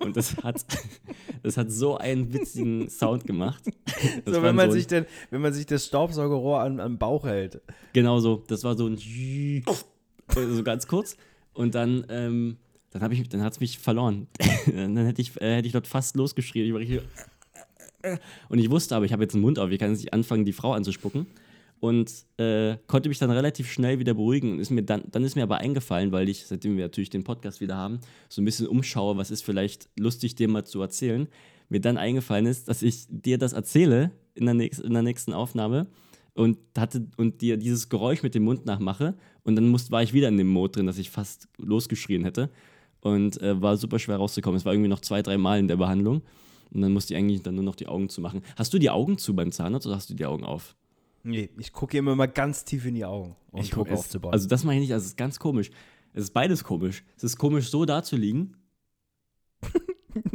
Und 0.00 0.16
das 0.16 0.36
hat, 0.42 0.64
das 1.42 1.56
hat 1.56 1.70
so 1.72 1.96
einen 1.96 2.32
witzigen 2.32 2.88
Sound 2.88 3.26
gemacht. 3.26 3.62
Das 4.24 4.34
So, 4.34 4.42
war 4.42 4.42
wenn, 4.48 4.56
man 4.56 4.70
so 4.70 4.76
sich 4.76 4.86
den, 4.86 5.06
wenn 5.30 5.40
man 5.40 5.52
sich 5.52 5.66
das 5.66 5.86
Staubsaugerrohr 5.86 6.60
an, 6.60 6.80
am 6.80 6.98
Bauch 6.98 7.24
hält. 7.24 7.60
Genau 7.92 8.20
so. 8.20 8.44
Das 8.48 8.64
war 8.64 8.76
so 8.76 8.86
ein 8.86 8.96
so 10.34 10.62
ganz 10.62 10.86
kurz. 10.86 11.16
Und 11.54 11.74
dann, 11.74 12.04
ähm, 12.08 12.56
dann 12.90 13.02
habe 13.02 13.14
ich, 13.14 13.28
dann 13.28 13.42
hat 13.42 13.54
es 13.54 13.60
mich 13.60 13.78
verloren. 13.78 14.28
dann 14.66 14.96
hätte 14.96 15.20
ich, 15.22 15.40
äh, 15.40 15.56
hätte 15.56 15.66
ich 15.66 15.72
dort 15.72 15.86
fast 15.86 16.16
losgeschrien. 16.16 16.66
Ich 16.66 16.72
war 16.72 16.80
richtig, 16.80 17.02
und 18.48 18.58
ich 18.58 18.70
wusste 18.70 18.96
aber, 18.96 19.04
ich 19.04 19.12
habe 19.12 19.22
jetzt 19.22 19.34
einen 19.34 19.42
Mund 19.42 19.58
auf, 19.58 19.70
ich 19.70 19.78
kann 19.78 19.90
jetzt 19.90 20.00
nicht 20.00 20.12
anfangen, 20.12 20.44
die 20.44 20.52
Frau 20.52 20.72
anzuspucken. 20.72 21.26
Und 21.80 22.12
äh, 22.38 22.76
konnte 22.88 23.08
mich 23.08 23.18
dann 23.18 23.30
relativ 23.30 23.70
schnell 23.70 24.00
wieder 24.00 24.14
beruhigen. 24.14 24.52
Und 24.52 24.58
ist 24.58 24.70
mir 24.70 24.82
dann, 24.82 25.04
dann 25.12 25.22
ist 25.22 25.36
mir 25.36 25.44
aber 25.44 25.58
eingefallen, 25.58 26.10
weil 26.10 26.28
ich, 26.28 26.46
seitdem 26.46 26.76
wir 26.76 26.84
natürlich 26.84 27.10
den 27.10 27.22
Podcast 27.22 27.60
wieder 27.60 27.76
haben, 27.76 28.00
so 28.28 28.42
ein 28.42 28.44
bisschen 28.44 28.66
umschaue, 28.66 29.16
was 29.16 29.30
ist 29.30 29.42
vielleicht 29.42 29.88
lustig, 29.96 30.34
dir 30.34 30.48
mal 30.48 30.64
zu 30.64 30.80
erzählen. 30.80 31.28
Mir 31.68 31.80
dann 31.80 31.96
eingefallen 31.96 32.46
ist, 32.46 32.68
dass 32.68 32.82
ich 32.82 33.06
dir 33.08 33.38
das 33.38 33.52
erzähle 33.52 34.10
in 34.34 34.46
der, 34.46 34.54
nächst, 34.54 34.80
in 34.80 34.92
der 34.92 35.02
nächsten 35.02 35.32
Aufnahme 35.32 35.86
und 36.34 36.58
hatte 36.76 37.06
und 37.16 37.42
dir 37.42 37.56
dieses 37.56 37.88
Geräusch 37.88 38.22
mit 38.22 38.34
dem 38.34 38.44
Mund 38.44 38.64
nachmache 38.64 39.14
und 39.48 39.56
dann 39.56 39.68
musst, 39.68 39.90
war 39.90 40.02
ich 40.02 40.12
wieder 40.12 40.28
in 40.28 40.36
dem 40.36 40.48
Mode 40.48 40.72
drin, 40.72 40.86
dass 40.86 40.98
ich 40.98 41.08
fast 41.10 41.48
losgeschrien 41.56 42.22
hätte 42.22 42.50
und 43.00 43.40
äh, 43.40 43.60
war 43.62 43.76
super 43.78 43.98
schwer 43.98 44.16
rauszukommen. 44.16 44.58
Es 44.58 44.64
war 44.66 44.74
irgendwie 44.74 44.90
noch 44.90 45.00
zwei, 45.00 45.22
drei 45.22 45.38
Mal 45.38 45.58
in 45.58 45.68
der 45.68 45.76
Behandlung 45.76 46.20
und 46.70 46.82
dann 46.82 46.92
musste 46.92 47.14
ich 47.14 47.18
eigentlich 47.18 47.42
dann 47.42 47.54
nur 47.54 47.64
noch 47.64 47.76
die 47.76 47.86
Augen 47.88 48.08
zu 48.10 48.20
machen. 48.20 48.42
Hast 48.56 48.74
du 48.74 48.78
die 48.78 48.90
Augen 48.90 49.16
zu 49.16 49.34
beim 49.34 49.50
Zahnarzt 49.50 49.86
oder 49.86 49.96
hast 49.96 50.10
du 50.10 50.14
die 50.14 50.26
Augen 50.26 50.44
auf? 50.44 50.76
Nee, 51.22 51.48
ich 51.58 51.72
gucke 51.72 51.96
immer 51.98 52.14
mal 52.14 52.26
ganz 52.26 52.64
tief 52.64 52.84
in 52.86 52.94
die 52.94 53.04
Augen, 53.04 53.34
um 53.50 53.60
Ich 53.62 53.70
Druck 53.70 53.86
guck, 53.88 53.94
es, 53.94 54.00
aufzubauen. 54.00 54.32
also 54.32 54.46
das 54.48 54.64
meine 54.64 54.80
ich 54.80 54.88
nicht, 54.88 54.92
also 54.92 55.04
es 55.04 55.10
ist 55.12 55.16
ganz 55.16 55.38
komisch. 55.38 55.70
Es 56.12 56.24
ist 56.24 56.30
beides 56.34 56.62
komisch. 56.62 57.04
Es 57.16 57.24
ist 57.24 57.38
komisch, 57.38 57.70
so 57.70 57.84
da 57.84 58.02
zu 58.02 58.16
liegen 58.16 58.54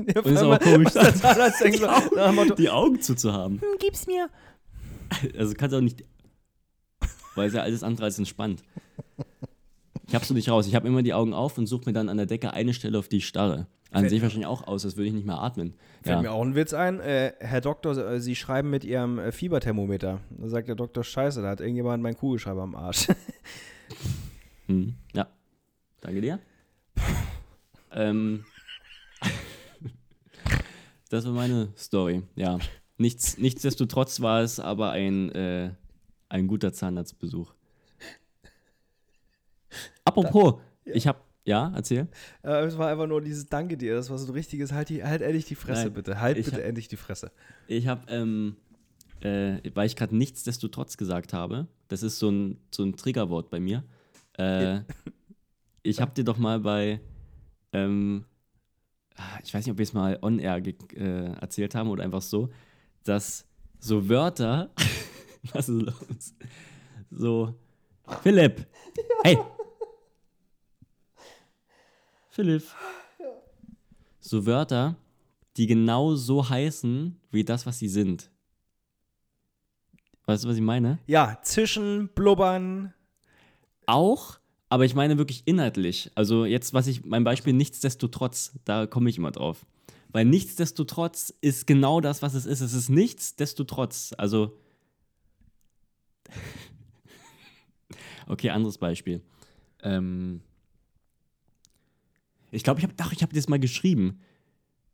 Ja, 0.08 0.22
und 0.22 0.26
es 0.26 0.32
ist 0.34 0.42
auch 0.44 0.60
komisch, 0.60 0.94
dem 0.94 2.36
Motto, 2.36 2.56
die 2.56 2.70
Augen 2.70 3.00
zuzuhaben. 3.02 3.60
"Hm, 3.62 3.68
gib's 3.80 4.08
mir. 4.08 4.30
Also 5.38 5.54
kannst 5.56 5.76
auch 5.76 5.82
nicht, 5.82 6.04
weil 7.36 7.48
es 7.48 7.54
ja 7.54 7.62
alles 7.62 7.84
andere 7.84 8.06
als 8.06 8.18
entspannt. 8.18 8.64
Ich 10.08 10.16
hab's 10.16 10.28
so 10.28 10.34
nicht 10.34 10.50
raus. 10.50 10.68
Ich 10.68 10.76
habe 10.76 10.88
immer 10.88 11.02
die 11.02 11.14
Augen 11.14 11.34
auf 11.34 11.58
und 11.58 11.66
suche 11.68 11.86
mir 11.86 11.94
dann 11.94 12.10
an 12.10 12.18
der 12.18 12.26
Decke 12.26 12.54
eine 12.54 12.74
Stelle, 12.74 13.00
auf 13.00 13.08
die 13.08 13.18
ich 13.18 13.28
starre. 13.28 13.68
An 13.92 14.10
sich 14.10 14.22
wahrscheinlich 14.24 14.48
auch 14.48 14.66
aus, 14.66 14.86
als 14.86 14.98
würde 14.98 15.08
ich 15.08 15.14
nicht 15.14 15.26
mehr 15.28 15.40
atmen. 15.40 15.76
Fällt 16.02 16.16
Ja. 16.16 16.22
mir 16.24 16.32
auch 16.32 16.42
ein 16.42 16.56
Witz 16.56 16.74
ein. 16.74 17.00
Äh, 17.00 17.34
Herr 17.40 17.62
Doktor, 17.62 17.96
äh, 17.96 18.20
Sie 18.20 18.36
schreiben 18.36 18.72
mit 18.72 18.84
Ihrem 18.84 19.20
äh, 19.20 19.32
Fieberthermometer. 19.32 20.20
Da 20.32 20.48
sagt 20.50 20.68
der 20.68 20.76
Doktor, 20.76 21.04
scheiße, 21.04 21.44
da 21.44 21.50
hat 21.50 21.62
irgendjemand 21.62 22.02
meinen 22.02 22.16
Kugelschreiber 22.18 22.62
am 22.64 22.76
Arsch. 22.76 23.08
Hm. 24.68 24.96
ja. 25.14 25.28
Danke 26.02 26.22
dir. 26.22 26.40
ähm, 27.92 28.46
das 31.10 31.26
war 31.26 31.34
meine 31.34 31.74
Story. 31.78 32.24
Ja. 32.36 32.60
Nichts, 32.98 33.38
nichtsdestotrotz 33.38 34.22
war 34.22 34.42
es 34.42 34.60
aber 34.60 34.92
ein, 34.92 35.30
äh, 35.34 35.72
ein 36.34 36.48
guter 36.48 36.74
Zahnarztbesuch. 36.74 37.54
Apropos, 40.04 40.56
ich 40.86 41.08
habe, 41.08 41.20
ja, 41.46 41.72
erzähl. 41.76 42.08
Äh, 42.44 42.66
es 42.66 42.78
war 42.78 42.90
einfach 42.90 43.08
nur 43.08 43.22
dieses 43.22 43.48
Danke 43.48 43.78
dir. 43.78 43.96
Das 43.96 44.10
war 44.10 44.18
so 44.18 44.28
ein 44.28 44.34
richtiges, 44.34 44.72
halt, 44.72 44.90
die, 44.90 45.04
halt 45.04 45.22
endlich 45.22 45.46
die 45.46 45.56
Fresse, 45.56 45.86
Nein, 45.86 45.94
bitte. 45.94 46.20
Halt 46.20 46.38
bitte 46.44 46.58
hab- 46.58 46.64
endlich 46.64 46.88
die 46.88 46.98
Fresse. 46.98 47.32
Ich 47.68 47.88
habe, 47.88 48.12
ähm, 48.12 48.58
äh, 49.22 49.60
weil 49.76 49.88
ich 49.88 49.96
gerade 49.96 50.16
nichtsdestotrotz 50.16 50.98
gesagt 50.98 51.34
habe, 51.34 51.68
das 51.88 52.04
ist 52.04 52.20
so 52.20 52.30
ein, 52.30 52.58
so 52.72 52.84
ein 52.84 52.96
Triggerwort 52.98 53.50
bei 53.50 53.60
mir. 53.60 53.84
Äh, 54.38 54.82
ich 55.84 56.02
habe 56.02 56.14
dir 56.14 56.24
doch 56.24 56.38
mal 56.38 56.60
bei, 56.60 57.00
ähm, 57.72 58.26
ich 59.44 59.54
weiß 59.54 59.66
nicht, 59.66 59.72
ob 59.72 59.78
wir 59.78 59.84
es 59.84 59.94
mal 59.94 60.18
on-air 60.22 60.60
ge- 60.62 60.76
äh, 60.96 61.34
erzählt 61.40 61.76
haben 61.76 61.90
oder 61.90 62.04
einfach 62.04 62.22
so, 62.24 62.50
dass 63.04 63.46
so 63.80 64.10
Wörter, 64.10 64.72
was 65.54 65.70
ist 65.70 65.82
los? 65.82 66.34
So, 67.12 67.54
Philipp, 68.22 68.66
hey! 69.24 69.38
Philipp. 72.30 72.64
So 74.20 74.46
Wörter, 74.46 74.96
die 75.58 75.68
genau 75.68 76.16
so 76.16 76.50
heißen, 76.50 77.20
wie 77.32 77.44
das, 77.44 77.66
was 77.66 77.78
sie 77.78 77.90
sind. 77.90 78.32
Weißt 80.26 80.44
du, 80.44 80.48
was 80.48 80.56
ich 80.56 80.62
meine? 80.62 81.00
Ja, 81.06 81.38
zischen, 81.44 82.10
blubbern. 82.16 82.94
Auch, 83.86 84.40
aber 84.70 84.86
ich 84.86 84.96
meine 84.96 85.18
wirklich 85.18 85.44
inhaltlich. 85.46 86.10
Also 86.16 86.46
jetzt, 86.46 86.74
was 86.74 86.88
ich, 86.88 87.04
mein 87.06 87.24
Beispiel 87.26 87.54
nichtsdestotrotz, 87.54 88.54
da 88.64 88.88
komme 88.88 89.10
ich 89.10 89.18
immer 89.18 89.32
drauf. 89.32 89.66
Weil 90.14 90.26
nichtsdestotrotz 90.26 91.34
ist 91.42 91.68
genau 91.68 92.00
das, 92.00 92.22
was 92.22 92.34
es 92.34 92.46
ist. 92.46 92.62
Es 92.62 92.74
ist 92.74 92.90
nichtsdestotrotz. 92.90 94.14
Also. 94.18 94.58
okay, 98.28 98.50
anderes 98.50 98.78
Beispiel. 98.78 99.22
Ähm, 99.82 100.42
ich 102.52 102.64
glaube, 102.64 102.80
ich 102.80 102.84
habe, 102.86 102.94
doch, 102.96 103.12
ich 103.12 103.22
habe 103.22 103.34
das 103.34 103.50
mal 103.50 103.60
geschrieben. 103.60 104.20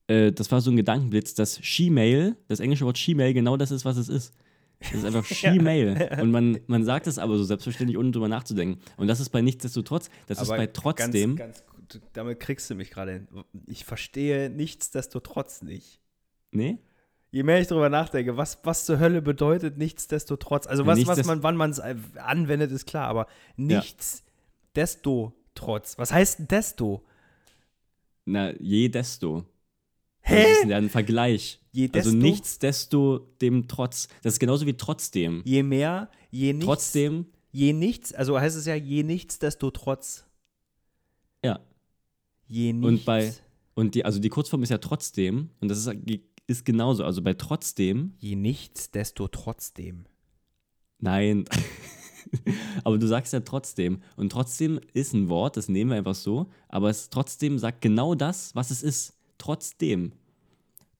Äh, 0.07 0.31
das 0.31 0.51
war 0.51 0.61
so 0.61 0.71
ein 0.71 0.77
Gedankenblitz, 0.77 1.33
dass 1.33 1.59
She-Mail, 1.63 2.35
das 2.47 2.59
englische 2.59 2.85
Wort 2.85 2.97
She-Mail, 2.97 3.33
genau 3.33 3.57
das 3.57 3.71
ist, 3.71 3.85
was 3.85 3.97
es 3.97 4.09
ist. 4.09 4.33
Das 4.79 4.93
ist 4.93 5.05
einfach 5.05 5.25
She-Mail. 5.25 6.17
Und 6.21 6.31
man, 6.31 6.59
man 6.67 6.83
sagt 6.83 7.07
es 7.07 7.19
aber 7.19 7.37
so 7.37 7.43
selbstverständlich, 7.43 7.97
ohne 7.97 8.11
drüber 8.11 8.27
nachzudenken. 8.27 8.81
Und 8.97 9.07
das 9.07 9.19
ist 9.19 9.29
bei 9.29 9.41
nichtsdestotrotz, 9.41 10.09
das 10.27 10.41
ist 10.41 10.49
Aber 10.49 10.57
bei 10.57 10.67
trotzdem. 10.67 11.35
Ganz, 11.35 11.63
ganz, 11.65 12.03
damit 12.13 12.39
kriegst 12.39 12.69
du 12.69 12.75
mich 12.75 12.91
gerade. 12.91 13.27
Ich 13.67 13.83
verstehe 13.83 14.49
nichtsdestotrotz 14.49 15.61
nicht. 15.61 15.99
nee? 16.51 16.79
Je 17.31 17.43
mehr 17.43 17.61
ich 17.61 17.67
darüber 17.67 17.89
nachdenke, 17.89 18.37
was, 18.37 18.57
was 18.63 18.85
zur 18.85 18.99
Hölle 18.99 19.21
bedeutet 19.21 19.77
nichtsdestotrotz. 19.77 20.65
Also 20.65 20.85
was, 20.85 20.97
was 21.05 21.17
Nichtsdest- 21.19 21.27
man, 21.27 21.43
wann 21.43 21.55
man 21.57 21.69
es 21.71 21.79
anwendet, 21.79 22.71
ist 22.71 22.87
klar, 22.87 23.07
aber 23.07 23.27
nichtsdestotrotz. 23.55 25.97
Was 25.97 26.11
heißt 26.11 26.39
denn 26.39 26.47
desto? 26.47 27.03
Na, 28.25 28.51
je 28.59 28.89
desto. 28.89 29.45
Hä? 30.21 30.43
Das 30.43 30.59
ist 30.63 30.69
ja 30.69 30.77
ein 30.77 30.89
Vergleich. 30.89 31.59
Je 31.71 31.89
Also 31.93 32.11
desto? 32.11 32.25
nichtsdesto 32.25 33.19
dem 33.41 33.67
trotz. 33.67 34.07
Das 34.23 34.33
ist 34.33 34.39
genauso 34.39 34.65
wie 34.65 34.75
trotzdem. 34.75 35.41
Je 35.45 35.61
mehr, 35.63 36.09
je 36.31 36.53
nichts. 36.53 36.65
Trotzdem, 36.65 37.25
Je 37.51 37.73
nichts, 37.73 38.13
also 38.13 38.39
heißt 38.39 38.55
es 38.55 38.65
ja 38.67 38.75
je 38.75 39.01
nichtsdestotrotz. 39.03 40.25
ja. 41.43 41.59
Je 42.47 42.73
nichts. 42.73 42.87
Und 42.87 43.05
bei, 43.05 43.33
und 43.75 43.93
die, 43.95 44.03
also 44.05 44.19
die 44.19 44.29
Kurzform 44.29 44.61
ist 44.63 44.69
ja 44.69 44.77
trotzdem, 44.79 45.49
und 45.59 45.67
das 45.67 45.77
ist, 45.79 45.89
ist 46.49 46.65
genauso. 46.65 47.03
Also 47.03 47.21
bei 47.21 47.33
trotzdem, 47.33 48.13
Je 48.19 48.35
nichtsdestotrotzdem. 48.35 50.05
nein. 50.99 51.45
aber 52.83 52.97
du 52.97 53.07
sagst 53.07 53.33
ja 53.33 53.39
trotzdem. 53.39 54.01
Und 54.15 54.31
trotzdem 54.31 54.79
ist 54.93 55.13
ein 55.13 55.29
Wort, 55.29 55.57
das 55.57 55.69
nehmen 55.69 55.91
wir 55.91 55.97
einfach 55.97 56.15
so, 56.15 56.49
aber 56.67 56.89
es 56.89 57.09
trotzdem 57.09 57.57
sagt 57.57 57.81
genau 57.81 58.15
das, 58.15 58.55
was 58.55 58.71
es 58.71 58.83
ist. 58.83 59.13
Trotzdem. 59.37 60.11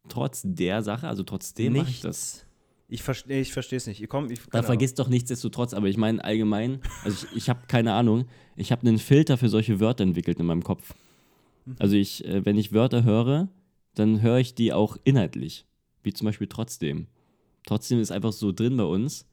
trotz 0.08 0.42
der 0.46 0.82
Sache, 0.82 1.08
also 1.08 1.24
trotzdem 1.24 1.74
mache 1.74 1.90
ich 1.90 2.02
das. 2.02 2.34
Nichts. 2.34 2.46
Ich, 2.92 3.04
verstehe 3.04 3.42
ich 3.42 3.54
verstehe 3.54 3.78
es 3.78 3.86
nicht. 3.86 4.02
Ich 4.02 4.10
komm, 4.10 4.32
ich, 4.32 4.40
Da 4.52 4.64
vergisst 4.64 4.98
doch 4.98 5.10
nichtsdestotrotz, 5.10 5.74
aber 5.76 5.88
ich 5.88 5.98
meine 5.98 6.24
allgemein, 6.24 6.82
also 7.04 7.28
ich, 7.32 7.38
ich 7.38 7.50
habe 7.50 7.68
keine 7.68 7.94
Ahnung, 7.94 8.26
ich 8.56 8.72
habe 8.72 8.88
einen 8.88 8.98
Filter 8.98 9.38
für 9.38 9.50
solche 9.50 9.80
Wörter 9.80 10.04
entwickelt 10.04 10.40
in 10.40 10.48
meinem 10.48 10.64
Kopf. 10.64 10.96
Also 11.78 11.96
ich, 11.96 12.26
äh, 12.26 12.46
wenn 12.46 12.58
ich 12.58 12.74
Wörter 12.74 13.04
höre, 13.04 13.50
dann 14.00 14.22
höre 14.22 14.38
ich 14.38 14.56
die 14.56 14.72
auch 14.74 14.98
inhaltlich, 15.04 15.66
wie 16.04 16.14
zum 16.14 16.26
Beispiel 16.26 16.48
trotzdem. 16.48 17.08
Trotzdem 17.66 18.00
ist 18.00 18.12
einfach 18.12 18.32
so 18.34 18.52
drin 18.52 18.78
bei 18.78 18.84
uns 18.84 19.26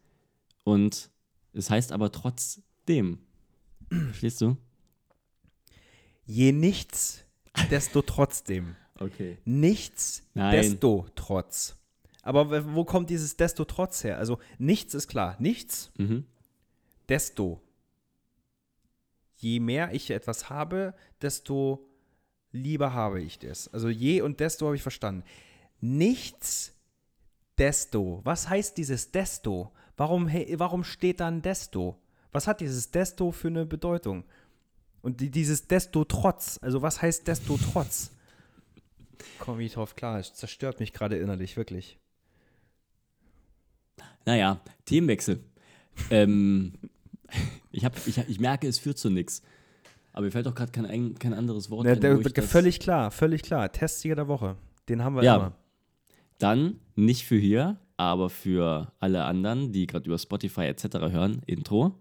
und 0.64 1.11
es 1.52 1.70
heißt 1.70 1.92
aber 1.92 2.11
trotzdem. 2.12 3.18
Verstehst 3.88 4.40
du? 4.40 4.57
Je 6.24 6.50
nichts, 6.52 7.24
desto 7.70 8.02
trotzdem. 8.02 8.74
Okay. 8.98 9.38
Nichts, 9.44 10.22
Nein. 10.35 10.52
desto 10.57 11.07
trotz. 11.14 11.76
Aber 12.22 12.74
wo 12.74 12.85
kommt 12.85 13.09
dieses 13.11 13.37
desto 13.37 13.64
trotz 13.64 14.02
her? 14.02 14.18
Also 14.18 14.38
nichts 14.59 14.94
ist 14.94 15.07
klar. 15.07 15.37
Nichts, 15.38 15.92
Mhm. 15.96 16.24
desto. 17.09 17.62
Je 19.37 19.61
mehr 19.61 19.92
ich 19.94 20.11
etwas 20.11 20.50
habe, 20.50 20.94
desto 21.22 21.86
lieber 22.56 22.92
habe 22.92 23.20
ich 23.20 23.38
das. 23.38 23.72
Also 23.72 23.88
je 23.88 24.22
und 24.22 24.40
desto 24.40 24.66
habe 24.66 24.76
ich 24.76 24.82
verstanden. 24.82 25.22
Nichts, 25.80 26.72
desto. 27.58 28.20
Was 28.24 28.48
heißt 28.48 28.76
dieses 28.76 29.10
desto? 29.10 29.72
Warum, 29.96 30.28
warum 30.28 30.84
steht 30.84 31.20
dann 31.20 31.42
desto? 31.42 31.98
Was 32.32 32.46
hat 32.46 32.60
dieses 32.60 32.90
desto 32.90 33.32
für 33.32 33.48
eine 33.48 33.64
Bedeutung? 33.66 34.24
Und 35.02 35.20
die, 35.20 35.30
dieses 35.30 35.68
desto 35.68 36.04
trotz, 36.04 36.58
also 36.62 36.82
was 36.82 37.00
heißt 37.00 37.26
desto 37.28 37.56
trotz? 37.56 38.10
Komm 39.38 39.60
ich 39.60 39.74
drauf 39.74 39.96
klar, 39.96 40.18
es 40.18 40.34
zerstört 40.34 40.80
mich 40.80 40.92
gerade 40.92 41.16
innerlich, 41.16 41.56
wirklich. 41.56 41.98
Naja, 44.24 44.60
Themenwechsel. 44.84 45.42
ähm, 46.10 46.74
ich, 47.72 47.84
hab, 47.84 47.94
ich, 48.06 48.18
ich 48.18 48.40
merke, 48.40 48.66
es 48.66 48.78
führt 48.78 48.98
zu 48.98 49.08
nichts. 49.08 49.42
Aber 50.16 50.24
mir 50.24 50.31
fällt 50.33 50.46
doch 50.46 50.55
gerade 50.55 50.72
kein, 50.72 50.87
ein- 50.87 51.14
kein 51.18 51.35
anderes 51.35 51.70
Wort 51.70 51.85
Ne, 51.85 51.94
der, 51.94 52.16
das- 52.16 52.46
völlig 52.50 52.81
klar, 52.81 53.11
völlig 53.11 53.42
klar. 53.42 53.70
Testsieger 53.70 54.14
der 54.14 54.29
Woche. 54.29 54.57
Den 54.88 55.05
haben 55.05 55.14
wir 55.14 55.22
Ja. 55.22 55.37
immer. 55.37 55.52
Dann 56.38 56.81
nicht 56.94 57.24
für 57.26 57.37
hier, 57.37 57.76
aber 57.98 58.31
für 58.31 58.92
alle 58.98 59.24
anderen, 59.26 59.72
die 59.72 59.87
gerade 59.87 60.07
über 60.07 60.16
Spotify 60.18 60.62
etc. 60.62 61.11
hören, 61.12 61.42
Intro. 61.44 61.98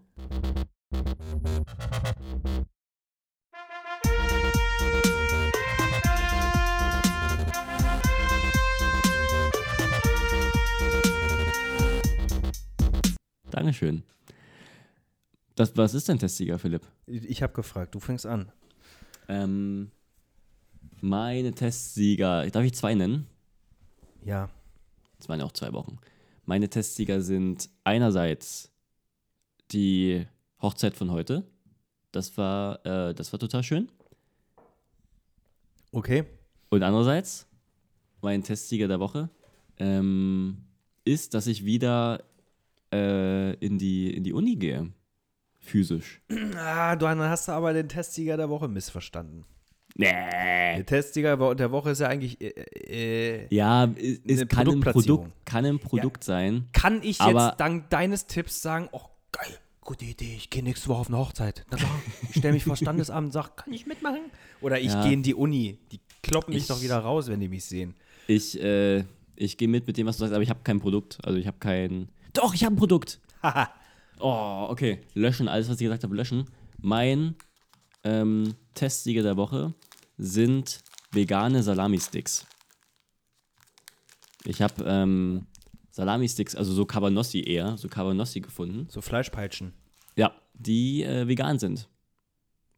Dankeschön. 13.50 14.02
Das, 15.56 15.74
was 15.76 15.94
ist 15.94 16.08
denn 16.08 16.18
Testsieger, 16.18 16.58
Philipp? 16.58 16.82
Ich, 17.06 17.42
habe 17.42 17.54
gefragt, 17.54 17.94
du 17.94 17.98
fängst 17.98 18.26
an. 18.26 18.52
Ähm, 19.26 19.90
meine 21.00 21.52
Testsieger, 21.52 22.48
darf 22.50 22.62
ich 22.62 22.74
zwei 22.74 22.94
nennen? 22.94 23.26
Ja. 24.22 24.50
Es 25.18 25.28
waren 25.30 25.40
ja 25.40 25.46
auch 25.46 25.52
zwei 25.52 25.72
Wochen. 25.72 25.98
Meine 26.44 26.68
Testsieger 26.68 27.22
sind 27.22 27.70
einerseits 27.84 28.70
die 29.72 30.26
Hochzeit 30.60 30.94
von 30.94 31.10
heute. 31.10 31.42
Das 32.12 32.36
war, 32.36 32.84
äh, 32.84 33.14
das 33.14 33.32
war 33.32 33.40
total 33.40 33.62
schön. 33.62 33.88
Okay. 35.90 36.24
Und 36.68 36.82
andererseits, 36.82 37.46
mein 38.20 38.42
Testsieger 38.42 38.88
der 38.88 39.00
Woche 39.00 39.30
ähm, 39.78 40.58
ist, 41.04 41.32
dass 41.32 41.46
ich 41.46 41.64
wieder 41.64 42.22
äh, 42.92 43.54
in, 43.54 43.78
die, 43.78 44.14
in 44.14 44.22
die 44.22 44.34
Uni 44.34 44.56
gehe. 44.56 44.92
Physisch. 45.66 46.20
Ah, 46.56 46.96
du 46.96 47.04
dann 47.06 47.20
hast 47.20 47.48
aber 47.48 47.72
den 47.72 47.88
Testsieger 47.88 48.36
der 48.36 48.48
Woche 48.48 48.68
missverstanden. 48.68 49.44
Nee. 49.98 50.06
Der 50.76 50.84
Testsieger 50.86 51.54
der 51.54 51.70
Woche 51.72 51.90
ist 51.90 52.00
ja 52.00 52.08
eigentlich. 52.08 52.40
Äh, 52.40 52.48
äh, 52.50 53.54
Ja, 53.54 53.84
es, 53.96 54.20
es 54.26 54.38
Eine 54.40 54.46
kann, 54.46 54.68
ein. 54.68 54.80
Produkt, 54.80 55.32
kann 55.46 55.64
ein 55.64 55.78
Produkt 55.78 56.22
sein. 56.24 56.66
kann 56.72 57.00
ich 57.02 57.18
jetzt 57.18 57.54
dank 57.58 57.88
deines 57.90 58.26
Tipps 58.26 58.60
sagen, 58.62 58.88
oh 58.92 59.00
geil, 59.32 59.48
gute 59.80 60.04
Idee, 60.04 60.34
ich 60.36 60.50
gehe 60.50 60.62
nächste 60.62 60.88
Woche 60.88 61.00
auf 61.00 61.08
eine 61.08 61.16
Hochzeit. 61.18 61.64
Klar, 61.70 61.90
ich 62.30 62.36
stelle 62.38 62.52
mich 62.54 62.64
vor 62.64 62.76
Standesamt 62.76 63.26
und 63.26 63.32
sage, 63.32 63.50
kann 63.56 63.72
ich 63.72 63.86
mitmachen? 63.86 64.20
Oder 64.60 64.78
ich 64.80 64.92
Ja. 64.92 65.02
gehe 65.02 65.12
in 65.14 65.22
die 65.22 65.34
Uni. 65.34 65.78
Die 65.92 66.00
kloppen 66.22 66.52
mich 66.54 66.64
Ich- 66.64 66.68
doch 66.68 66.82
wieder 66.82 66.98
raus, 66.98 67.28
wenn 67.28 67.40
die 67.40 67.48
mich 67.48 67.64
sehen. 67.64 67.94
Ich, 68.26 68.60
äh, 68.62 69.04
ich 69.34 69.56
gehe 69.56 69.68
mit 69.68 69.86
mit 69.86 69.96
dem, 69.96 70.06
was 70.06 70.16
du 70.16 70.20
sagst, 70.20 70.34
aber 70.34 70.42
ich 70.42 70.50
habe 70.50 70.60
kein 70.62 70.78
Produkt. 70.80 71.18
Also 71.22 71.38
ich 71.38 71.46
habe 71.46 71.56
kein. 71.58 72.08
Doch, 72.34 72.54
ich 72.54 72.64
habe 72.64 72.74
ein 72.74 72.78
Produkt. 72.78 73.18
Oh, 74.20 74.66
okay. 74.70 75.00
Löschen, 75.14 75.48
alles, 75.48 75.68
was 75.68 75.80
ich 75.80 75.84
gesagt 75.84 76.04
habe, 76.04 76.14
löschen. 76.14 76.44
Mein 76.78 77.34
ähm, 78.04 78.54
Testsieger 78.74 79.22
der 79.22 79.36
Woche 79.36 79.74
sind 80.18 80.80
vegane 81.12 81.62
Salami-Sticks. 81.62 82.46
Ich 84.44 84.62
habe 84.62 84.84
ähm, 84.86 85.46
Salami-Sticks, 85.90 86.54
also 86.54 86.72
so 86.72 86.86
Cabanossi 86.86 87.40
eher, 87.40 87.76
so 87.76 87.88
Cabanossi 87.88 88.40
gefunden. 88.40 88.86
so 88.90 89.00
Fleischpeitschen. 89.00 89.72
Ja, 90.14 90.34
die 90.54 91.02
äh, 91.02 91.26
vegan 91.26 91.58
sind. 91.58 91.88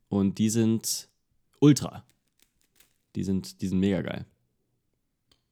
Und 0.09 0.39
die 0.39 0.51
sind 0.51 1.09
ultra. 1.61 2.05
Die 3.15 3.25
sind, 3.25 3.61
die 3.61 3.69
sind 3.69 3.81
mega 3.81 4.01
geil. 4.03 4.25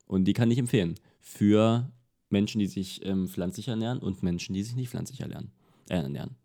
Und 0.07 0.25
die 0.25 0.33
kann 0.33 0.51
ich 0.51 0.59
empfehlen. 0.59 0.95
Für 1.21 1.91
Menschen, 2.31 2.59
die 2.59 2.67
sich 2.67 3.05
ähm, 3.05 3.29
pflanzlich 3.29 3.69
ernähren 3.69 3.99
und 3.99 4.23
Menschen, 4.23 4.55
die 4.55 4.63
sich 4.63 4.77
nicht 4.77 4.91
pflanzlich 4.91 5.21
ernähren. 5.21 5.53
Äh, 5.89 5.97
ernähren. 5.97 6.37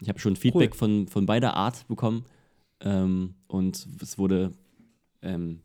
Ich 0.00 0.08
habe 0.08 0.18
schon 0.20 0.36
Feedback 0.36 0.76
von, 0.76 1.08
von 1.08 1.26
beider 1.26 1.54
Art 1.54 1.86
bekommen. 1.88 2.24
Ähm, 2.80 3.34
und 3.48 3.86
es 4.00 4.18
wurde 4.18 4.52
ähm, 5.22 5.62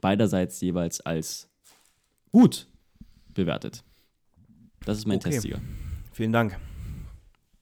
beiderseits 0.00 0.60
jeweils 0.60 1.00
als 1.00 1.50
gut 2.32 2.68
bewertet. 3.34 3.84
Das 4.84 4.98
ist 4.98 5.06
mein 5.06 5.18
Okay. 5.18 5.30
Testsieger. 5.30 5.60
Vielen 6.12 6.32
Dank. 6.32 6.58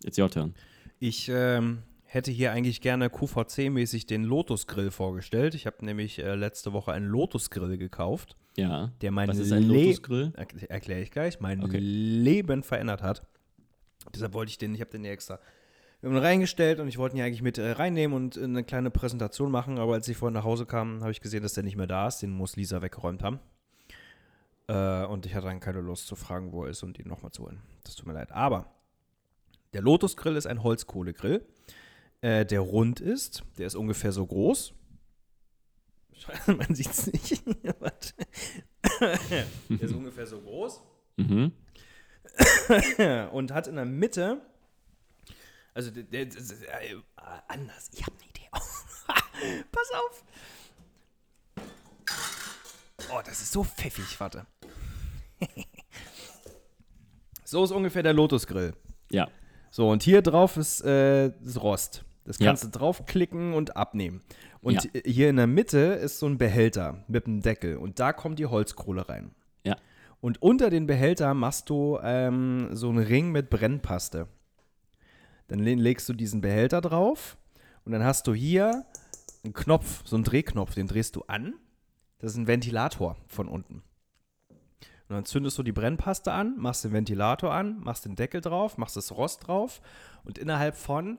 It's 0.05 0.19
your 0.19 0.31
turn. 0.31 0.55
Ich 0.99 1.29
ähm, 1.29 1.83
hätte 2.15 2.31
hier 2.31 2.53
eigentlich 2.53 2.81
gerne 2.81 3.09
QVC-mäßig 3.09 4.07
den 4.07 4.25
Lotus 4.25 4.67
Grill 4.67 4.91
vorgestellt. 4.91 5.55
Ich 5.55 5.67
habe 5.67 5.85
nämlich 5.85 6.19
äh, 6.19 6.35
letzte 6.35 6.73
Woche 6.73 6.93
einen 6.93 7.07
Lotus 7.07 7.51
Grill 7.51 7.79
gekauft, 7.79 8.37
Ja. 8.57 8.93
der 9.01 9.11
mein 9.11 9.29
Was 9.29 9.39
ist 9.39 9.53
ein 9.53 9.63
Lotusgrill? 9.63 10.33
Erkl- 10.37 10.69
Erkläre 10.69 11.01
ich 11.01 11.11
gleich, 11.11 11.41
mein 11.41 11.63
Okay. 11.65 11.79
Leben 11.79 12.63
verändert 12.63 13.03
hat. 13.03 13.23
Deshalb 14.15 14.35
wollte 14.35 14.51
ich 14.51 14.59
den, 14.59 14.75
ich 14.75 14.81
habe 14.81 14.91
den 14.91 15.03
hier 15.05 15.13
extra 15.13 15.39
wir 16.01 16.11
haben 16.11 16.17
ihn 16.17 16.23
reingestellt 16.25 16.81
und 16.81 16.89
ich 16.89 16.99
wollte 16.99 17.15
ihn 17.15 17.21
ja 17.21 17.27
eigentlich 17.27 17.43
mit 17.43 17.59
äh, 17.59 17.71
reinnehmen 17.71 18.17
und 18.17 18.37
äh, 18.37 18.43
eine 18.43 18.65
kleine 18.65 18.91
Präsentation 18.91 19.53
machen, 19.53 19.79
aber 19.79 19.95
als 19.95 20.09
ich 20.09 20.17
vorhin 20.17 20.35
nach 20.35 20.43
Hause 20.43 20.67
kam, 20.67 21.01
habe 21.03 21.13
ich 21.13 21.21
gesehen, 21.21 21.45
dass 21.45 21.53
der 21.55 21.63
nicht 21.63 21.77
mehr 21.77 21.87
da 21.87 22.09
ist. 22.09 22.19
Den 22.19 22.33
muss 22.33 22.57
Lisa 22.57 22.83
weggeräumt 22.83 23.23
haben. 23.23 23.39
Äh, 24.67 25.05
und 25.07 25.27
ich 25.27 25.35
hatte 25.37 25.47
dann 25.47 25.61
keine 25.61 25.81
Lust 25.81 26.09
zu 26.09 26.17
fragen, 26.17 26.51
wo 26.51 26.65
er 26.65 26.71
ist 26.71 26.83
und 26.83 26.99
ihn 26.99 27.07
nochmal 27.07 27.31
zu 27.31 27.45
holen. 27.45 27.61
Das 27.85 27.95
tut 27.95 28.07
mir 28.07 28.15
leid. 28.15 28.33
Aber 28.33 28.67
der 29.75 29.83
Lotus 29.83 30.17
Grill 30.17 30.35
ist 30.35 30.47
ein 30.47 30.65
Holzkohlegrill, 30.65 31.45
äh, 32.23 32.47
der 32.47 32.61
rund 32.61 33.01
ist. 33.01 33.43
Der 33.59 33.67
ist 33.67 33.75
ungefähr 33.75 34.13
so 34.13 34.27
groß. 34.27 34.73
Man 36.47 36.75
sieht 36.75 36.91
es 36.91 37.07
nicht. 37.13 37.43
Der 39.01 39.81
ist 39.81 39.95
ungefähr 39.95 40.27
so 40.27 40.41
groß 40.41 40.81
Mhm. 41.19 41.53
und 43.33 43.53
hat 43.53 43.67
in 43.67 43.77
der 43.77 43.85
Mitte, 43.85 44.41
also 45.75 45.91
der, 45.91 46.05
der, 46.05 46.25
der, 46.27 46.41
der 46.43 46.83
äh, 46.91 46.97
anders, 47.49 47.91
ich 47.93 48.03
habe 48.03 48.13
eine 48.19 48.31
Idee. 48.31 48.49
Pass 49.71 49.91
auf. 49.93 50.25
Oh, 53.13 53.21
das 53.25 53.43
ist 53.43 53.53
so 53.53 53.63
pfiffig, 53.65 54.19
warte. 54.21 54.47
so 57.45 57.63
ist 57.65 57.73
ungefähr 57.73 58.03
der 58.03 58.15
Lotusgrill. 58.15 58.75
Ja. 59.11 59.29
So, 59.71 59.91
und 59.91 60.03
hier 60.03 60.23
drauf 60.23 60.57
ist 60.57 60.81
äh, 60.83 61.33
das 61.41 61.61
Rost. 61.63 62.05
Das 62.25 62.39
Ja. 62.39 62.47
kannst 62.47 62.65
du 62.65 62.69
draufklicken 62.69 63.53
und 63.55 63.77
abnehmen. 63.77 64.21
Und 64.61 64.85
Ja. 64.85 65.01
hier 65.05 65.29
in 65.31 65.37
der 65.37 65.47
Mitte 65.49 65.79
ist 65.79 66.19
so 66.19 66.27
ein 66.27 66.39
Behälter 66.39 67.05
mit 67.09 67.27
einem 67.27 67.41
Deckel. 67.43 67.77
Und 67.77 67.99
da 67.99 68.13
kommt 68.13 68.39
die 68.39 68.47
Holzkohle 68.47 69.09
rein. 69.09 69.35
Ja. 69.65 69.77
Und 70.21 70.41
unter 70.41 70.71
den 70.71 70.87
Behälter 70.87 71.35
machst 71.35 71.69
du 71.69 71.99
ähm, 72.03 72.69
so 72.73 72.89
einen 72.91 72.99
Ring 73.05 73.33
mit 73.33 73.51
Brennpaste. 73.51 74.29
Dann 75.49 75.59
le- 75.59 75.75
legst 75.75 76.09
du 76.09 76.13
diesen 76.13 76.41
Behälter 76.41 76.81
drauf 76.81 77.37
und 77.85 77.91
dann 77.93 78.05
hast 78.05 78.27
du 78.29 78.35
hier 78.35 78.85
einen 79.43 79.53
Knopf, 79.53 80.03
so 80.07 80.15
einen 80.15 80.25
Drehknopf, 80.25 80.75
den 80.75 80.87
drehst 80.87 81.17
du 81.17 81.23
an. 81.27 81.55
Das 82.21 82.31
ist 82.31 82.37
ein 82.39 82.47
Ventilator 82.47 83.17
von 83.27 83.49
unten. 83.49 83.83
Und 85.09 85.17
dann 85.17 85.25
zündest 85.25 85.59
du 85.59 85.65
die 85.65 85.73
Brennpaste 85.73 86.31
an, 86.33 86.57
machst 86.57 86.85
den 86.85 86.93
Ventilator 86.93 87.53
an, 87.53 87.81
machst 87.81 88.05
den 88.05 88.15
Deckel 88.15 88.41
drauf, 88.41 88.79
machst 88.79 88.97
das 88.97 89.11
Rost 89.11 89.49
drauf 89.49 89.83
und 90.25 90.39
innerhalb 90.39 90.77
von 90.77 91.19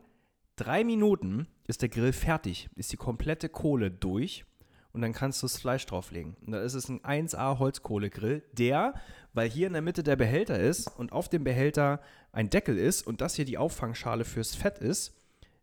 drei 0.55 0.83
Minuten 0.83 1.47
ist 1.67 1.81
der 1.81 1.89
Grill 1.89 2.13
fertig, 2.13 2.69
ist 2.75 2.91
die 2.91 2.97
komplette 2.97 3.49
Kohle 3.49 3.91
durch 3.91 4.45
und 4.91 5.01
dann 5.01 5.13
kannst 5.13 5.41
du 5.41 5.45
das 5.45 5.57
Fleisch 5.57 5.85
drauflegen. 5.85 6.35
Und 6.45 6.51
da 6.51 6.61
ist 6.61 6.75
es 6.75 6.87
ein 6.87 7.01
1A 7.01 7.57
Holzkohlegrill, 7.59 8.43
der, 8.53 8.93
weil 9.33 9.49
hier 9.49 9.67
in 9.67 9.73
der 9.73 9.81
Mitte 9.81 10.03
der 10.03 10.15
Behälter 10.15 10.59
ist 10.59 10.87
und 10.87 11.11
auf 11.11 11.29
dem 11.29 11.43
Behälter 11.43 11.99
ein 12.31 12.49
Deckel 12.49 12.77
ist 12.77 13.05
und 13.05 13.21
das 13.21 13.35
hier 13.35 13.45
die 13.45 13.57
Auffangschale 13.57 14.25
fürs 14.25 14.55
Fett 14.55 14.77
ist, 14.77 15.15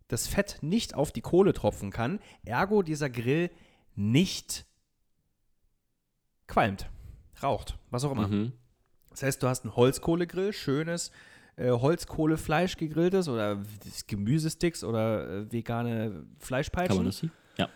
das 0.09 0.27
Fett 0.27 0.59
nicht 0.61 0.95
auf 0.95 1.13
die 1.13 1.21
Kohle 1.21 1.53
tropfen 1.53 1.91
kann, 1.91 2.19
ergo 2.45 2.83
dieser 2.83 3.09
Grill 3.09 3.51
nicht 3.95 4.67
qualmt, 6.49 6.91
raucht, 7.43 7.79
was 7.91 8.05
auch 8.05 8.13
immer. 8.13 8.27
Mhm. 8.27 8.53
Das 9.11 9.23
heißt, 9.23 9.43
du 9.43 9.49
hast 9.49 9.65
einen 9.65 9.77
Holzkohlegrill, 9.77 10.53
schönes 10.53 11.13
äh, 11.61 11.71
Holzkohlefleisch 11.71 12.77
gegrilltes 12.77 13.29
oder 13.29 13.63
Gemüsesticks 14.07 14.83
oder 14.83 15.29
äh, 15.29 15.53
vegane 15.53 15.99
Kann 15.99 16.13
man 16.13 16.27
Fleischpeitschen 16.39 17.05
das 17.05 17.21
hier? 17.21 17.31
Ja. 17.59 17.69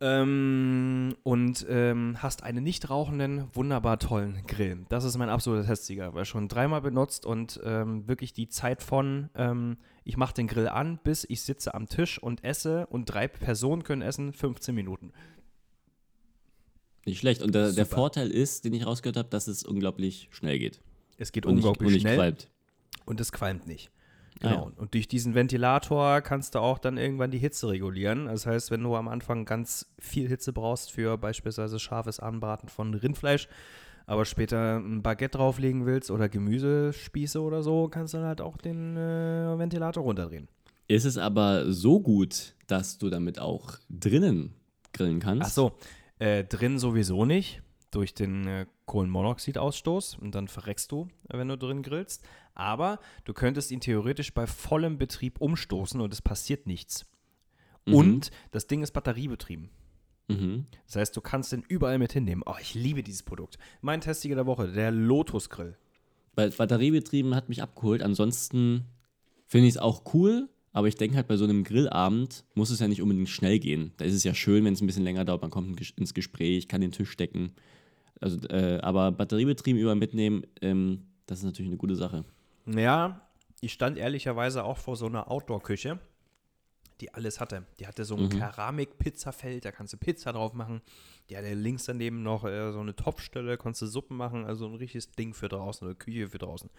ähm, 0.00 1.16
und 1.24 1.66
ähm, 1.68 2.16
hast 2.22 2.44
einen 2.44 2.62
nicht 2.62 2.88
rauchenden, 2.88 3.48
wunderbar 3.52 3.98
tollen 3.98 4.46
Grill. 4.46 4.86
Das 4.88 5.02
ist 5.02 5.18
mein 5.18 5.30
absoluter 5.30 5.66
Testsieger, 5.66 6.14
weil 6.14 6.24
schon 6.24 6.46
dreimal 6.46 6.80
benutzt 6.80 7.26
und 7.26 7.60
ähm, 7.64 8.06
wirklich 8.06 8.32
die 8.32 8.48
Zeit 8.48 8.82
von 8.82 9.30
ähm, 9.34 9.78
ich 10.04 10.16
mache 10.16 10.34
den 10.34 10.46
Grill 10.46 10.68
an, 10.68 11.00
bis 11.02 11.26
ich 11.28 11.42
sitze 11.42 11.74
am 11.74 11.88
Tisch 11.88 12.22
und 12.22 12.44
esse 12.44 12.86
und 12.86 13.06
drei 13.06 13.26
Personen 13.26 13.82
können 13.82 14.02
essen, 14.02 14.32
15 14.32 14.74
Minuten. 14.74 15.12
Nicht 17.04 17.18
schlecht. 17.18 17.42
Und 17.42 17.54
der, 17.54 17.72
der. 17.72 17.86
Vorteil 17.86 18.30
ist, 18.30 18.64
den 18.64 18.74
ich 18.74 18.86
rausgehört 18.86 19.16
habe, 19.16 19.28
dass 19.30 19.48
es 19.48 19.64
unglaublich 19.64 20.28
schnell 20.30 20.58
geht. 20.58 20.82
Es 21.16 21.32
geht 21.32 21.46
Und 21.46 21.54
nicht, 21.54 21.64
unglaublich 21.64 21.86
und 21.86 21.92
nicht 21.94 22.02
schnell 22.02 22.16
qualmt. 22.16 22.48
Und 23.08 23.20
es 23.20 23.32
qualmt 23.32 23.66
nicht. 23.66 23.90
Genau. 24.40 24.70
Und 24.76 24.94
durch 24.94 25.08
diesen 25.08 25.34
Ventilator 25.34 26.20
kannst 26.20 26.54
du 26.54 26.60
auch 26.60 26.78
dann 26.78 26.96
irgendwann 26.96 27.30
die 27.30 27.38
Hitze 27.38 27.68
regulieren. 27.68 28.26
Das 28.26 28.46
heißt, 28.46 28.70
wenn 28.70 28.82
du 28.82 28.94
am 28.94 29.08
Anfang 29.08 29.44
ganz 29.44 29.92
viel 29.98 30.28
Hitze 30.28 30.52
brauchst 30.52 30.92
für 30.92 31.18
beispielsweise 31.18 31.80
scharfes 31.80 32.20
Anbraten 32.20 32.68
von 32.68 32.94
Rindfleisch, 32.94 33.48
aber 34.06 34.24
später 34.24 34.78
ein 34.78 35.02
Baguette 35.02 35.38
drauflegen 35.38 35.86
willst 35.86 36.10
oder 36.10 36.28
Gemüsespieße 36.28 37.42
oder 37.42 37.62
so, 37.62 37.88
kannst 37.88 38.14
du 38.14 38.18
dann 38.18 38.26
halt 38.26 38.40
auch 38.40 38.56
den 38.58 38.96
äh, 38.96 39.58
Ventilator 39.58 40.04
runterdrehen. 40.04 40.48
Ist 40.86 41.04
es 41.04 41.18
aber 41.18 41.72
so 41.72 42.00
gut, 42.00 42.54
dass 42.68 42.96
du 42.96 43.10
damit 43.10 43.40
auch 43.40 43.76
drinnen 43.90 44.54
grillen 44.92 45.20
kannst? 45.20 45.46
Ach 45.46 45.50
so, 45.50 45.72
äh, 46.18 46.44
drin 46.44 46.78
sowieso 46.78 47.24
nicht, 47.24 47.60
durch 47.90 48.14
den 48.14 48.46
äh, 48.46 48.66
Kohlenmonoxidausstoß 48.86 50.16
und 50.18 50.34
dann 50.34 50.48
verreckst 50.48 50.92
du, 50.92 51.08
äh, 51.28 51.38
wenn 51.38 51.48
du 51.48 51.56
drin 51.56 51.82
grillst. 51.82 52.24
Aber 52.54 52.98
du 53.24 53.32
könntest 53.32 53.70
ihn 53.70 53.80
theoretisch 53.80 54.34
bei 54.34 54.46
vollem 54.46 54.98
Betrieb 54.98 55.40
umstoßen 55.40 56.00
und 56.00 56.12
es 56.12 56.22
passiert 56.22 56.66
nichts. 56.66 57.06
Mhm. 57.86 57.94
Und 57.94 58.30
das 58.50 58.66
Ding 58.66 58.82
ist 58.82 58.92
batteriebetrieben. 58.92 59.70
Mhm. 60.28 60.66
Das 60.86 60.96
heißt, 60.96 61.16
du 61.16 61.20
kannst 61.20 61.52
den 61.52 61.64
überall 61.66 61.98
mit 61.98 62.12
hinnehmen. 62.12 62.42
Oh, 62.46 62.56
ich 62.60 62.74
liebe 62.74 63.02
dieses 63.02 63.22
Produkt. 63.22 63.58
Mein 63.80 64.00
Testiger 64.00 64.36
der 64.36 64.46
Woche, 64.46 64.68
der 64.68 64.90
Lotus 64.90 65.48
Grill. 65.48 65.76
Weil 66.34 66.50
Batteriebetrieben 66.50 67.34
hat 67.34 67.48
mich 67.48 67.62
abgeholt. 67.62 68.02
Ansonsten 68.02 68.84
finde 69.46 69.66
ich 69.66 69.74
es 69.74 69.80
auch 69.80 70.14
cool, 70.14 70.48
aber 70.72 70.86
ich 70.86 70.94
denke 70.94 71.16
halt, 71.16 71.26
bei 71.26 71.36
so 71.36 71.44
einem 71.44 71.64
Grillabend 71.64 72.44
muss 72.54 72.70
es 72.70 72.80
ja 72.80 72.88
nicht 72.88 73.02
unbedingt 73.02 73.28
schnell 73.28 73.58
gehen. 73.58 73.92
Da 73.96 74.04
ist 74.04 74.14
es 74.14 74.22
ja 74.22 74.34
schön, 74.34 74.64
wenn 74.64 74.74
es 74.74 74.80
ein 74.80 74.86
bisschen 74.86 75.04
länger 75.04 75.24
dauert, 75.24 75.42
man 75.42 75.50
kommt 75.50 75.80
ins 75.96 76.14
Gespräch, 76.14 76.68
kann 76.68 76.80
den 76.80 76.92
Tisch 76.92 77.16
decken. 77.16 77.52
Also, 78.20 78.38
äh, 78.48 78.78
aber 78.80 79.12
Batteriebetrieben 79.12 79.80
überall 79.80 79.96
mitnehmen, 79.96 80.44
ähm, 80.60 81.06
das 81.26 81.38
ist 81.40 81.44
natürlich 81.44 81.70
eine 81.70 81.76
gute 81.78 81.94
Sache. 81.96 82.24
Ja, 82.66 83.20
ich 83.60 83.72
stand 83.72 83.96
ehrlicherweise 83.98 84.64
auch 84.64 84.78
vor 84.78 84.96
so 84.96 85.06
einer 85.06 85.30
Outdoor-Küche, 85.30 85.98
die 87.00 87.14
alles 87.14 87.38
hatte. 87.40 87.64
Die 87.78 87.86
hatte 87.86 88.04
so 88.04 88.16
ein 88.16 88.24
Mhm. 88.24 88.28
Keramik-Pizzafeld, 88.30 89.64
da 89.64 89.70
kannst 89.72 89.92
du 89.92 89.96
Pizza 89.98 90.32
drauf 90.32 90.52
machen. 90.52 90.80
Die 91.30 91.36
hatte 91.36 91.52
links 91.54 91.84
daneben 91.84 92.22
noch 92.22 92.44
äh, 92.44 92.72
so 92.72 92.80
eine 92.80 92.96
Topfstelle, 92.96 93.56
konntest 93.56 93.82
du 93.82 93.86
Suppen 93.86 94.16
machen, 94.16 94.44
also 94.46 94.66
ein 94.66 94.74
richtiges 94.74 95.10
Ding 95.12 95.34
für 95.34 95.48
draußen, 95.48 95.86
eine 95.86 95.94
Küche 95.94 96.28
für 96.28 96.38
draußen. 96.38 96.70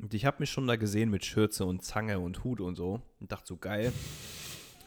Und 0.00 0.14
ich 0.14 0.24
habe 0.26 0.36
mich 0.40 0.50
schon 0.50 0.66
da 0.66 0.76
gesehen 0.76 1.10
mit 1.10 1.24
Schürze 1.24 1.64
und 1.64 1.82
Zange 1.82 2.18
und 2.20 2.44
Hut 2.44 2.60
und 2.60 2.76
so 2.76 3.00
und 3.20 3.32
dachte 3.32 3.46
so, 3.46 3.56
geil. 3.56 3.92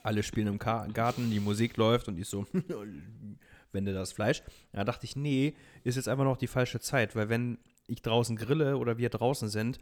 Alle 0.04 0.24
spielen 0.24 0.48
im 0.48 0.58
Garten, 0.58 1.30
die 1.30 1.40
Musik 1.40 1.78
läuft 1.78 2.08
und 2.08 2.18
ich 2.18 2.28
so, 2.28 2.46
wende 3.74 3.94
das 3.94 4.12
Fleisch. 4.12 4.44
Da 4.74 4.84
dachte 4.84 5.06
ich, 5.06 5.16
nee, 5.16 5.56
ist 5.84 5.96
jetzt 5.96 6.08
einfach 6.08 6.24
noch 6.24 6.38
die 6.38 6.48
falsche 6.48 6.80
Zeit, 6.80 7.16
weil 7.16 7.30
wenn 7.30 7.58
ich 7.88 8.02
draußen 8.02 8.36
grille 8.36 8.78
oder 8.78 8.98
wir 8.98 9.10
draußen 9.10 9.50
sind, 9.50 9.80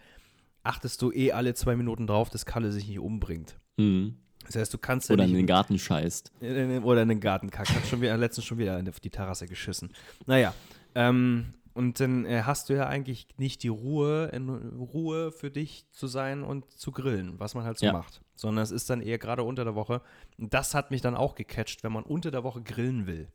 achtest 0.64 1.02
du 1.02 1.12
eh 1.12 1.32
alle 1.32 1.54
zwei 1.54 1.76
Minuten 1.76 2.08
drauf, 2.08 2.30
dass 2.30 2.46
Kalle 2.46 2.72
sich 2.72 2.88
nicht 2.88 3.00
umbringt. 3.00 3.60
Mhm. 3.78 4.18
Das 4.46 4.56
heißt, 4.56 4.74
du 4.74 4.78
kannst 4.78 5.10
ja 5.10 5.14
Oder 5.14 5.26
in 5.26 5.34
den 5.34 5.46
Garten 5.46 5.78
scheißt. 5.78 6.32
oder 6.42 7.02
in 7.04 7.10
den 7.10 7.20
Garten 7.20 7.50
kackt. 7.52 7.70
Hat 7.76 7.86
schon 7.86 8.02
wieder, 8.02 8.18
letztens 8.18 8.46
schon 8.46 8.58
wieder 8.58 8.82
auf 8.90 9.00
die 9.00 9.10
Terrasse 9.10 9.48
geschissen. 9.48 9.92
Naja, 10.26 10.54
ähm, 10.96 11.54
und 11.74 12.00
dann 12.00 12.26
äh, 12.26 12.42
hast 12.46 12.70
du 12.70 12.74
ja 12.74 12.88
eigentlich 12.88 13.28
nicht 13.38 13.62
die 13.64 13.68
Ruhe, 13.68 14.30
in 14.34 14.50
Ruhe 14.50 15.32
für 15.32 15.52
dich 15.52 15.86
zu 15.92 16.08
sein 16.08 16.44
und 16.44 16.70
zu 16.72 16.92
grillen, 16.92 17.40
was 17.40 17.54
man 17.54 17.64
halt 17.64 17.78
so 17.78 17.86
Ja. 17.86 17.94
macht. 17.94 18.22
Sondern 18.36 18.64
es 18.64 18.72
ist 18.72 18.90
dann 18.90 19.02
eher 19.02 19.18
gerade 19.20 19.44
unter 19.44 19.66
der 19.66 19.76
Woche. 19.76 20.02
Und 20.38 20.54
das 20.54 20.74
hat 20.74 20.90
mich 20.92 21.02
dann 21.02 21.16
auch 21.16 21.36
gecatcht, 21.36 21.84
wenn 21.84 21.92
man 21.92 22.04
unter 22.04 22.32
der 22.32 22.44
Woche 22.44 22.62
grillen 22.62 23.06
will. 23.06 23.28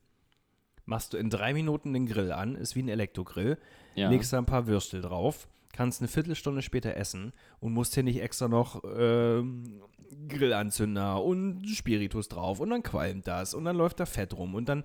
Machst 0.86 1.12
du 1.12 1.16
in 1.16 1.30
drei 1.30 1.54
Minuten 1.54 1.92
den 1.92 2.06
Grill 2.06 2.32
an, 2.32 2.56
ist 2.56 2.76
wie 2.76 2.82
ein 2.82 2.88
Elektrogrill, 2.88 3.58
Ja. 3.94 4.10
legst 4.10 4.32
da 4.32 4.38
ein 4.38 4.46
paar 4.46 4.66
Würstel 4.66 5.00
drauf, 5.00 5.48
kannst 5.72 6.00
eine 6.00 6.08
Viertelstunde 6.08 6.62
später 6.62 6.96
essen 6.96 7.32
und 7.60 7.72
musst 7.72 7.94
hier 7.94 8.02
nicht 8.02 8.20
extra 8.20 8.48
noch 8.48 8.82
ähm, 8.96 9.82
Grillanzünder 10.28 11.22
und 11.22 11.66
Spiritus 11.68 12.28
drauf 12.28 12.60
und 12.60 12.70
dann 12.70 12.82
qualmt 12.82 13.26
das 13.26 13.54
und 13.54 13.64
dann 13.64 13.76
läuft 13.76 14.00
da 14.00 14.06
Fett 14.06 14.34
rum 14.34 14.54
und 14.54 14.68
dann 14.68 14.84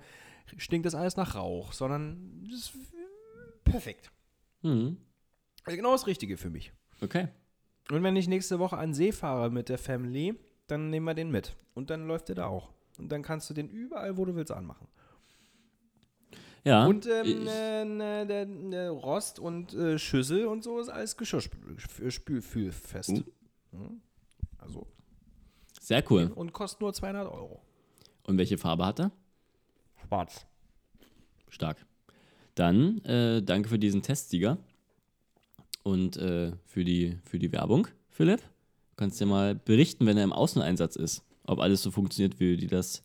stinkt 0.58 0.86
das 0.86 0.96
alles 0.96 1.18
nach 1.18 1.36
Rauch, 1.36 1.74
sondern 1.74 2.44
das 2.50 2.60
ist 2.62 2.74
perfekt. 3.64 4.12
Mhm. 4.62 4.98
Also 5.66 5.76
genau 5.78 5.92
das 5.92 6.08
Richtige 6.08 6.38
für 6.38 6.50
mich. 6.50 6.72
Okay. 7.02 7.28
Und 7.92 8.04
wenn 8.04 8.16
ich 8.16 8.28
nächste 8.28 8.60
Woche 8.60 8.78
an 8.78 8.94
See 8.94 9.12
fahre 9.12 9.50
mit 9.52 9.70
der 9.70 9.78
Family, 9.78 10.36
dann 10.68 10.90
nehmen 10.90 11.06
wir 11.06 11.14
den 11.14 11.32
mit 11.32 11.56
und 11.74 11.90
dann 11.90 12.08
läuft 12.08 12.30
der 12.30 12.36
da 12.36 12.46
auch. 12.48 12.70
Und 12.98 13.12
dann 13.12 13.22
kannst 13.22 13.50
du 13.50 13.54
den 13.54 13.70
überall, 13.70 14.18
wo 14.18 14.26
du 14.26 14.36
willst, 14.36 14.52
anmachen. 14.52 14.88
Ja. 16.64 16.86
Und 16.86 17.06
ähm, 17.08 17.48
äh, 17.48 17.86
ne, 17.86 18.26
der, 18.28 18.46
der 18.46 18.92
Rost 18.92 19.40
und 19.40 19.74
äh, 19.74 19.98
Schüssel 19.98 20.46
und 20.46 20.64
so 20.64 20.80
ist 20.80 20.90
alles 20.90 21.16
Geschirrspülfest. 21.18 23.10
Uh. 23.10 23.24
Mhm. 23.72 24.02
Also, 24.58 24.88
Sehr 25.80 26.04
cool. 26.12 26.32
und 26.36 26.54
kostet 26.54 26.82
nur 26.82 26.94
200 26.94 27.28
Euro. 27.32 27.62
Und 28.28 28.38
welche 28.38 28.58
Farbe 28.58 28.86
hat 28.86 29.00
er? 29.00 29.12
Schwarz. 30.06 30.46
Stark. 31.50 31.78
Dann 32.56 32.98
äh, 33.06 33.42
danke 33.42 33.70
für 33.70 33.80
diesen 33.80 34.02
Testsieger 34.02 34.58
und 35.84 36.18
äh, 36.18 36.52
für, 36.66 36.84
die, 36.84 37.18
für 37.24 37.40
die 37.40 37.52
Werbung, 37.52 37.88
Philipp. 38.10 38.42
Du 38.42 38.96
kannst 38.98 39.20
ja 39.20 39.26
mal 39.26 39.56
berichten, 39.56 40.06
wenn 40.06 40.18
er 40.18 40.26
im 40.26 40.34
Außeneinsatz 40.34 40.96
ist, 40.98 41.24
ob 41.46 41.60
alles 41.60 41.82
so 41.82 41.90
funktioniert, 41.90 42.40
wie 42.40 42.52
du 42.56 42.58
dir 42.58 42.68
das, 42.70 43.04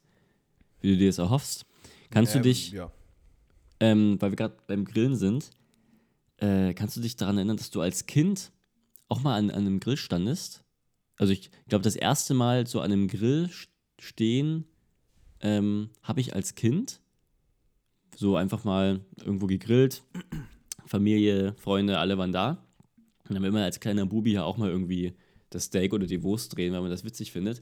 wie 0.81 0.91
du 0.93 0.97
dir 0.99 1.07
das 1.09 1.19
erhoffst. 1.19 1.67
Kannst 2.11 2.35
du 2.35 2.41
dich, 2.41 2.73
Ja. 2.73 2.91
Ähm, 3.81 4.17
weil 4.21 4.33
wir 4.33 4.37
gerade 4.37 4.57
beim 4.67 4.85
Grillen 4.85 5.17
sind, 5.17 5.51
äh, 6.39 6.75
kannst 6.75 6.97
du 6.97 7.01
dich 7.01 7.17
daran 7.17 7.37
erinnern, 7.37 7.57
dass 7.57 7.71
du 7.71 7.81
als 7.81 8.07
Kind 8.07 8.53
auch 9.09 9.23
mal 9.23 9.37
an, 9.37 9.51
an 9.51 9.67
einem 9.67 9.81
Grill 9.81 9.97
standest? 9.97 10.65
Also 11.17 11.33
ich 11.33 11.51
glaube, 11.69 11.83
das 11.83 11.97
erste 11.97 12.35
Mal 12.35 12.67
so 12.67 12.81
an 12.81 12.93
einem 12.93 13.09
Grill 13.09 13.47
st- 13.47 13.69
stehen 14.01 14.65
ähm, 15.41 15.91
habe 16.03 16.21
ich 16.21 16.35
als 16.35 16.55
Kind 16.55 17.01
so 18.17 18.37
einfach 18.37 18.65
mal 18.65 19.01
irgendwo 19.19 19.47
gegrillt. 19.47 20.03
Familie, 20.87 21.55
Freunde, 21.59 21.99
alle 21.99 22.19
waren 22.19 22.33
da. 22.33 22.65
Und 23.29 23.35
dann 23.35 23.43
will 23.43 23.53
man 23.53 23.63
als 23.63 23.81
kleiner 23.81 24.07
Bubi 24.07 24.33
ja 24.33 24.45
auch 24.45 24.57
mal 24.57 24.71
irgendwie 24.71 25.15
das 25.51 25.65
Steak 25.65 25.93
oder 25.93 26.07
die 26.07 26.23
Wurst 26.23 26.57
drehen, 26.57 26.73
weil 26.73 26.83
man 26.83 26.91
das 26.91 27.05
witzig 27.05 27.33
findet. 27.33 27.61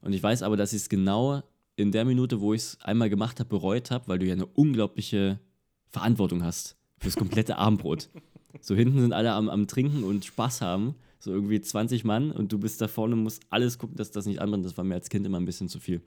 Und 0.00 0.12
ich 0.12 0.22
weiß 0.22 0.42
aber, 0.42 0.56
dass 0.56 0.72
ich 0.72 0.82
es 0.82 0.88
genau 0.88 1.42
in 1.76 1.92
der 1.92 2.04
Minute, 2.04 2.40
wo 2.40 2.54
ich 2.54 2.62
es 2.62 2.78
einmal 2.82 3.10
gemacht 3.10 3.40
habe, 3.40 3.48
bereut 3.48 3.90
habe, 3.90 4.08
weil 4.08 4.18
du 4.18 4.26
ja 4.26 4.34
eine 4.34 4.46
unglaubliche 4.46 5.40
Verantwortung 5.88 6.42
hast 6.42 6.76
fürs 6.98 7.16
komplette 7.16 7.58
Abendbrot. 7.58 8.08
So 8.60 8.74
hinten 8.74 9.00
sind 9.00 9.14
alle 9.14 9.32
am, 9.32 9.48
am 9.48 9.66
Trinken 9.66 10.04
und 10.04 10.26
Spaß 10.26 10.60
haben, 10.60 10.94
so 11.18 11.32
irgendwie 11.32 11.58
20 11.58 12.04
Mann 12.04 12.30
und 12.30 12.52
du 12.52 12.58
bist 12.58 12.82
da 12.82 12.86
vorne 12.86 13.14
und 13.14 13.22
musst 13.22 13.42
alles 13.48 13.78
gucken, 13.78 13.96
dass 13.96 14.10
das 14.10 14.26
nicht 14.26 14.42
anbrennt. 14.42 14.66
Das 14.66 14.76
war 14.76 14.84
mir 14.84 14.94
als 14.94 15.08
Kind 15.08 15.24
immer 15.24 15.40
ein 15.40 15.46
bisschen 15.46 15.70
zu 15.70 15.80
viel. 15.80 16.02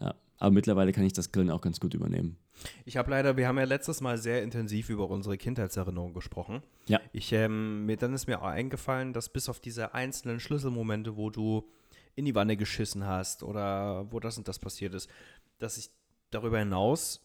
Ja, 0.00 0.16
aber 0.38 0.50
mittlerweile 0.50 0.92
kann 0.92 1.04
ich 1.04 1.12
das 1.12 1.30
Grillen 1.30 1.50
auch 1.50 1.60
ganz 1.60 1.78
gut 1.78 1.94
übernehmen. 1.94 2.36
Ich 2.84 2.96
habe 2.96 3.10
leider, 3.12 3.36
wir 3.36 3.46
haben 3.46 3.58
ja 3.58 3.64
letztes 3.64 4.00
Mal 4.00 4.18
sehr 4.18 4.42
intensiv 4.42 4.90
über 4.90 5.08
unsere 5.08 5.36
Kindheitserinnerungen 5.38 6.14
gesprochen. 6.14 6.62
Ja. 6.88 7.00
Ich, 7.12 7.32
ähm, 7.32 7.86
mir, 7.86 7.96
dann 7.96 8.12
ist 8.12 8.26
mir 8.26 8.40
auch 8.40 8.46
eingefallen, 8.46 9.12
dass 9.12 9.28
bis 9.28 9.48
auf 9.48 9.60
diese 9.60 9.94
einzelnen 9.94 10.40
Schlüsselmomente, 10.40 11.16
wo 11.16 11.30
du 11.30 11.68
in 12.16 12.24
die 12.24 12.34
Wanne 12.34 12.56
geschissen 12.56 13.06
hast 13.06 13.42
oder 13.42 14.06
wo 14.10 14.20
das 14.20 14.38
und 14.38 14.46
das 14.48 14.58
passiert 14.58 14.94
ist, 14.94 15.10
dass 15.58 15.76
ich 15.76 15.90
darüber 16.30 16.58
hinaus 16.58 17.20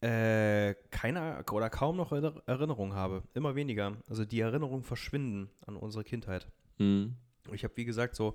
äh, 0.00 0.74
keine 0.90 1.44
oder 1.50 1.70
kaum 1.70 1.96
noch 1.96 2.12
Erinner- 2.12 2.42
Erinnerung 2.46 2.94
habe. 2.94 3.22
Immer 3.32 3.54
weniger. 3.54 3.96
Also 4.08 4.24
die 4.24 4.40
Erinnerungen 4.40 4.82
verschwinden 4.82 5.50
an 5.66 5.76
unsere 5.76 6.04
Kindheit. 6.04 6.46
Mhm. 6.78 7.14
Ich 7.52 7.64
habe, 7.64 7.76
wie 7.76 7.84
gesagt, 7.84 8.16
so 8.16 8.34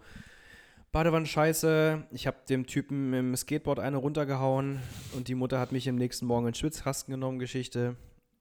Badewanne 0.92 1.28
scheiße, 1.28 2.08
ich 2.12 2.26
habe 2.26 2.38
dem 2.50 2.66
Typen 2.66 3.14
im 3.14 3.36
Skateboard 3.36 3.80
eine 3.80 3.98
runtergehauen 3.98 4.80
und 5.16 5.28
die 5.28 5.36
Mutter 5.36 5.60
hat 5.60 5.72
mich 5.72 5.88
am 5.88 5.96
nächsten 5.96 6.26
Morgen 6.26 6.48
in 6.48 6.52
den 6.54 6.56
Schwitzkasten 6.56 7.12
genommen, 7.12 7.38
Geschichte. 7.38 7.96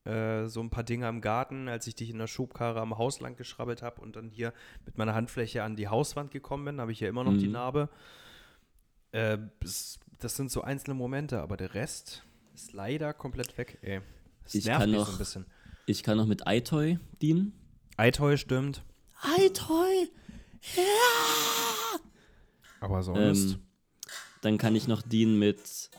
Äh, 0.08 0.48
so 0.48 0.60
ein 0.60 0.70
paar 0.70 0.84
Dinge 0.84 1.06
im 1.08 1.20
Garten, 1.20 1.68
als 1.68 1.86
ich 1.86 1.94
dich 1.94 2.08
in 2.10 2.18
der 2.18 2.26
Schubkarre 2.28 2.80
am 2.80 2.96
Haus 2.96 3.20
lang 3.20 3.36
geschrabbelt 3.36 3.82
habe 3.82 4.00
und 4.00 4.16
dann 4.16 4.30
hier 4.30 4.52
mit 4.86 4.96
meiner 4.96 5.14
Handfläche 5.14 5.62
an 5.62 5.76
die 5.76 5.88
Hauswand 5.88 6.30
gekommen 6.30 6.64
bin, 6.64 6.80
habe 6.80 6.92
ich 6.92 7.00
ja 7.00 7.08
immer 7.08 7.24
noch 7.24 7.36
die 7.36 7.46
Mhm. 7.46 7.52
Narbe. 7.52 7.88
Äh, 9.12 9.38
das, 9.60 9.98
das 10.18 10.36
sind 10.36 10.50
so 10.50 10.62
einzelne 10.62 10.94
Momente, 10.94 11.40
aber 11.42 11.56
der 11.58 11.74
Rest 11.74 12.24
ist 12.54 12.72
leider 12.72 13.12
komplett 13.12 13.58
weg, 13.58 13.78
ey. 13.82 14.00
Das 14.44 14.54
Ich 14.54 14.64
nervt 14.64 14.80
kann 14.80 14.90
mich 14.90 14.98
noch- 15.00 15.06
so 15.06 15.12
ein 15.12 15.18
bisschen. 15.18 15.46
Ich 15.86 16.02
kann 16.02 16.16
noch 16.16 16.26
mit 16.26 16.42
iToy 16.46 16.98
dienen. 17.20 17.52
Eitoy 17.96 18.38
stimmt, 18.38 18.82
iToy! 19.38 20.10
aber 22.80 23.02
sonst. 23.02 23.52
Ähm, 23.54 23.58
dann 24.42 24.58
kann 24.58 24.76
ich 24.76 24.86
noch 24.86 25.02
dienen 25.02 25.38
mit, 25.38 25.90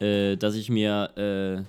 äh, 0.00 0.36
dass 0.36 0.54
ich 0.56 0.70
mir, 0.70 1.66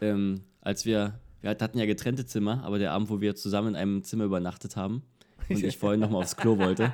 äh, 0.00 0.04
ähm, 0.06 0.42
als 0.62 0.86
wir, 0.86 1.20
wir 1.42 1.50
hatten 1.50 1.78
ja 1.78 1.84
getrennte 1.86 2.24
Zimmer, 2.24 2.64
aber 2.64 2.78
der 2.78 2.92
Abend, 2.92 3.10
wo 3.10 3.20
wir 3.20 3.34
zusammen 3.36 3.68
in 3.68 3.76
einem 3.76 4.02
Zimmer 4.02 4.24
übernachtet 4.24 4.76
haben 4.76 5.02
und 5.50 5.62
ich 5.62 5.76
vorhin 5.76 6.00
nochmal 6.00 6.22
aufs 6.22 6.36
Klo 6.36 6.56
wollte 6.58 6.92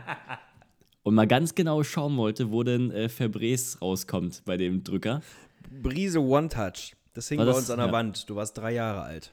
und 1.05 1.15
mal 1.15 1.27
ganz 1.29 1.55
genau 1.55 1.83
schauen 1.85 2.17
wollte, 2.17 2.51
wo 2.51 2.63
denn 2.65 2.91
äh, 2.91 3.09
Febreze 3.09 3.79
rauskommt 3.79 4.43
bei 4.45 4.57
dem 4.57 4.83
Drücker. 4.83 5.23
Brise 5.83 6.21
One 6.21 6.49
Touch. 6.49 6.97
Das 7.15 7.29
hing 7.29 7.39
War 7.39 7.47
bei 7.47 7.53
das- 7.53 7.61
uns 7.61 7.71
an 7.71 7.79
der 7.79 7.87
ja. 7.87 7.93
Wand. 7.93 8.29
Du 8.29 8.35
warst 8.37 8.57
drei 8.59 8.73
Jahre 8.73 9.03
alt. 9.03 9.33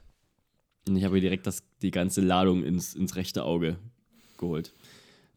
Und 0.87 0.97
ich 0.97 1.03
habe 1.03 1.19
direkt 1.19 1.47
das, 1.47 1.63
die 1.81 1.89
ganze 1.91 2.21
Ladung 2.21 2.63
ins, 2.63 2.93
ins 2.93 3.15
rechte 3.15 3.43
Auge 3.43 3.77
geholt. 4.37 4.73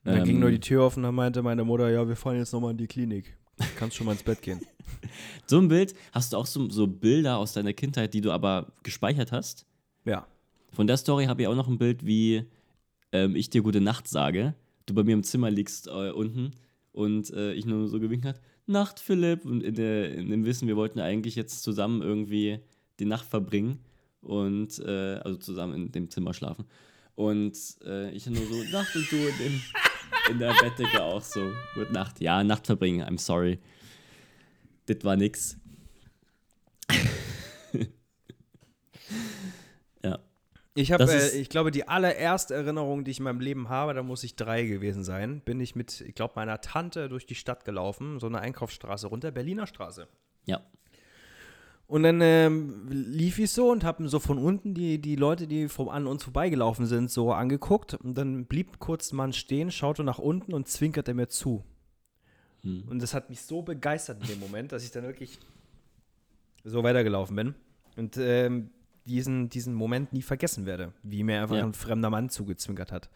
Und 0.04 0.12
dann 0.12 0.18
Ähm, 0.18 0.24
ging 0.24 0.40
nur 0.40 0.50
die 0.50 0.60
Tür 0.60 0.92
und 0.94 1.02
dann 1.04 1.14
meinte 1.14 1.42
meine 1.42 1.64
Mutter, 1.64 1.88
ja, 1.90 2.06
wir 2.06 2.16
fahren 2.16 2.36
jetzt 2.36 2.52
nochmal 2.52 2.72
in 2.72 2.76
die 2.78 2.86
Klinik. 2.86 3.37
Du 3.58 3.64
kannst 3.76 3.96
schon 3.96 4.06
mal 4.06 4.12
ins 4.12 4.22
Bett 4.22 4.42
gehen. 4.42 4.60
So 5.46 5.58
ein 5.58 5.68
Bild, 5.68 5.94
hast 6.12 6.32
du 6.32 6.36
auch 6.36 6.46
so, 6.46 6.68
so 6.68 6.86
Bilder 6.86 7.38
aus 7.38 7.52
deiner 7.52 7.72
Kindheit, 7.72 8.12
die 8.14 8.20
du 8.20 8.32
aber 8.32 8.72
gespeichert 8.82 9.32
hast? 9.32 9.64
Ja. 10.04 10.26
Von 10.72 10.86
der 10.86 10.96
Story 10.96 11.26
habe 11.26 11.42
ich 11.42 11.48
auch 11.48 11.54
noch 11.54 11.68
ein 11.68 11.78
Bild, 11.78 12.04
wie 12.04 12.44
ähm, 13.12 13.36
ich 13.36 13.48
dir 13.48 13.62
gute 13.62 13.80
Nacht 13.80 14.08
sage. 14.08 14.54
Du 14.86 14.94
bei 14.94 15.04
mir 15.04 15.14
im 15.14 15.22
Zimmer 15.22 15.50
liegst 15.50 15.86
äh, 15.86 16.10
unten 16.10 16.52
und 16.92 17.30
äh, 17.30 17.52
ich 17.54 17.64
nur 17.64 17.88
so 17.88 18.00
gewinkt 18.00 18.26
hat, 18.26 18.40
Nacht, 18.66 19.00
Philipp. 19.00 19.44
Und 19.44 19.62
in, 19.62 19.74
der, 19.74 20.14
in 20.14 20.30
dem 20.30 20.44
Wissen, 20.44 20.68
wir 20.68 20.76
wollten 20.76 21.00
eigentlich 21.00 21.36
jetzt 21.36 21.62
zusammen 21.62 22.02
irgendwie 22.02 22.60
die 23.00 23.06
Nacht 23.06 23.26
verbringen 23.26 23.78
und 24.20 24.78
äh, 24.80 25.20
also 25.24 25.38
zusammen 25.38 25.74
in 25.74 25.92
dem 25.92 26.10
Zimmer 26.10 26.34
schlafen. 26.34 26.66
Und 27.14 27.56
äh, 27.84 28.10
ich 28.12 28.26
nur 28.26 28.44
so, 28.46 28.62
Nacht 28.70 28.94
und 28.94 29.10
du 29.10 29.16
in, 29.16 29.38
dem, 29.38 29.60
in 30.28 30.38
der 30.38 30.54
Bettdecke 30.60 31.02
auch 31.02 31.22
so, 31.22 31.52
gute 31.74 31.92
Nacht. 31.92 32.20
Ja, 32.20 32.44
Nacht 32.44 32.66
verbringen, 32.66 33.06
I'm 33.06 33.18
sorry. 33.18 33.58
Das 34.86 35.04
war 35.04 35.16
nix. 35.16 35.56
ja. 40.02 40.18
Ich 40.74 40.92
habe, 40.92 41.04
äh, 41.04 41.38
ich 41.38 41.48
glaube, 41.48 41.70
die 41.70 41.88
allererste 41.88 42.54
Erinnerung, 42.54 43.04
die 43.04 43.10
ich 43.10 43.18
in 43.18 43.24
meinem 43.24 43.40
Leben 43.40 43.68
habe, 43.68 43.94
da 43.94 44.02
muss 44.02 44.24
ich 44.24 44.36
drei 44.36 44.64
gewesen 44.64 45.04
sein, 45.04 45.40
bin 45.40 45.60
ich 45.60 45.74
mit, 45.74 46.00
ich 46.00 46.14
glaube, 46.14 46.34
meiner 46.36 46.60
Tante 46.60 47.08
durch 47.08 47.26
die 47.26 47.34
Stadt 47.34 47.64
gelaufen, 47.64 48.20
so 48.20 48.26
eine 48.26 48.40
Einkaufsstraße 48.40 49.08
runter, 49.08 49.30
Berliner 49.30 49.66
Straße. 49.66 50.08
Ja. 50.46 50.62
Und 51.88 52.02
dann 52.02 52.20
ähm, 52.20 52.86
lief 52.90 53.38
ich 53.38 53.50
so 53.50 53.70
und 53.72 53.82
habe 53.82 54.06
so 54.10 54.20
von 54.20 54.36
unten 54.36 54.74
die, 54.74 55.00
die 55.00 55.16
Leute, 55.16 55.46
die 55.46 55.68
vom, 55.68 55.88
an 55.88 56.06
uns 56.06 56.22
vorbeigelaufen 56.22 56.84
sind, 56.84 57.10
so 57.10 57.32
angeguckt. 57.32 57.94
Und 57.94 58.16
dann 58.18 58.44
blieb 58.44 58.78
kurz 58.78 59.10
ein 59.10 59.16
Mann 59.16 59.32
stehen, 59.32 59.70
schaute 59.70 60.04
nach 60.04 60.18
unten 60.18 60.52
und 60.52 60.68
zwinkerte 60.68 61.14
mir 61.14 61.28
zu. 61.28 61.64
Hm. 62.60 62.84
Und 62.90 63.00
das 63.00 63.14
hat 63.14 63.30
mich 63.30 63.40
so 63.40 63.62
begeistert 63.62 64.20
in 64.20 64.28
dem 64.28 64.40
Moment, 64.40 64.70
dass 64.72 64.84
ich 64.84 64.90
dann 64.90 65.04
wirklich 65.04 65.38
so 66.62 66.82
weitergelaufen 66.82 67.34
bin. 67.34 67.54
Und 67.96 68.18
ähm, 68.18 68.68
diesen, 69.06 69.48
diesen 69.48 69.72
Moment 69.72 70.12
nie 70.12 70.20
vergessen 70.22 70.66
werde, 70.66 70.92
wie 71.02 71.24
mir 71.24 71.40
einfach 71.40 71.56
Ja. 71.56 71.64
ein 71.64 71.72
fremder 71.72 72.10
Mann 72.10 72.28
zugezwinkert 72.28 72.92
hat. 72.92 73.08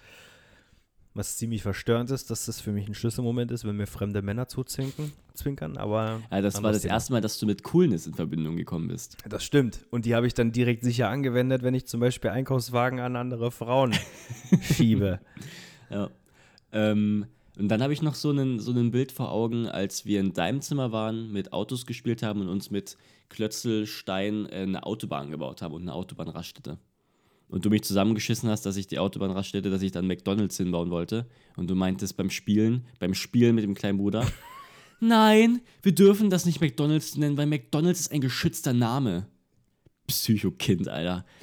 Was 1.15 1.37
ziemlich 1.37 1.63
verstörend 1.63 2.11
ist, 2.11 2.31
dass 2.31 2.47
das 2.47 2.61
für 2.61 2.73
mich 2.73 2.89
ein 2.89 2.95
Schlüsselmoment 2.95 3.51
ist, 3.51 3.67
wenn 3.67 3.77
mir 3.77 3.87
fremde 3.87 4.23
Männer 4.23 4.49
zuzwinkern, 4.49 5.13
zwinkern, 5.35 5.77
aber. 5.77 6.23
Ja, 6.31 6.41
das 6.41 6.63
war 6.63 6.73
das 6.73 6.83
Thema. 6.83 6.95
erste 6.95 7.13
Mal, 7.13 7.21
dass 7.21 7.39
du 7.39 7.45
mit 7.45 7.63
Coolness 7.65 8.07
in 8.07 8.15
Verbindung 8.15 8.57
gekommen 8.57 8.89
bist. 8.89 9.19
Das 9.29 9.45
stimmt. 9.45 9.85
Und 9.91 10.07
die 10.07 10.15
habe 10.15 10.27
ich 10.27 10.33
dann 10.33 10.53
direkt 10.53 10.83
sicher 10.83 11.11
angewendet, 11.11 11.63
wenn 11.63 11.75
ich 11.75 11.87
zum 11.87 12.01
Beispiel 12.01 12.31
Einkaufswagen 12.31 13.01
an 13.01 13.17
andere 13.17 13.51
Frauen 13.51 13.95
schiebe. 14.63 15.21
Ja. 15.91 16.09
Ähm, 16.73 17.27
und 17.59 17.69
dann 17.69 17.83
habe 17.83 17.93
ich 17.93 18.01
noch 18.01 18.15
so 18.15 18.31
ein 18.31 18.59
so 18.59 18.71
einen 18.71 18.91
Bild 18.91 19.13
vor 19.13 19.31
Augen, 19.31 19.67
als 19.67 20.07
wir 20.07 20.19
in 20.19 20.33
deinem 20.33 20.63
Zimmer 20.63 20.93
waren, 20.93 21.31
mit 21.31 21.53
Autos 21.53 21.85
gespielt 21.85 22.23
haben 22.23 22.41
und 22.41 22.49
uns 22.49 22.71
mit 22.71 22.97
Klötzelstein 23.29 24.47
äh, 24.47 24.63
eine 24.63 24.85
Autobahn 24.85 25.31
gebaut 25.31 25.61
haben 25.61 25.75
und 25.75 25.83
eine 25.83 25.93
Autobahnraststätte. 25.93 26.79
Und 27.53 27.65
du 27.67 27.71
mich 27.71 27.85
zusammengeschissen 27.85 28.49
hast, 28.49 28.65
dass 28.67 28.77
ich 28.77 28.87
die 28.87 28.99
Autobahnraststätte, 28.99 29.69
dass 29.71 29.83
ich 29.83 29.93
dann 29.93 30.07
McDonalds 30.07 30.57
hinbauen 30.57 30.91
wollte. 30.91 31.27
Und 31.57 31.69
du 31.69 31.75
meintest 31.75 32.17
beim 32.17 32.31
Spielen, 32.31 32.87
beim 32.99 33.13
Spielen 33.15 33.55
mit 33.55 33.63
dem 33.63 33.75
kleinen 33.75 33.99
Bruder, 33.99 34.27
nein, 35.01 35.61
wir 35.83 35.95
dürfen 35.95 36.31
das 36.31 36.47
nicht 36.47 36.61
McDonalds 36.63 37.17
nennen, 37.17 37.37
weil 37.37 37.47
McDonalds 37.47 38.01
ist 38.01 38.11
ein 38.13 38.23
geschützter 38.23 38.73
Name. 38.73 39.27
Psychokind, 40.09 40.89
Alter. 40.89 41.25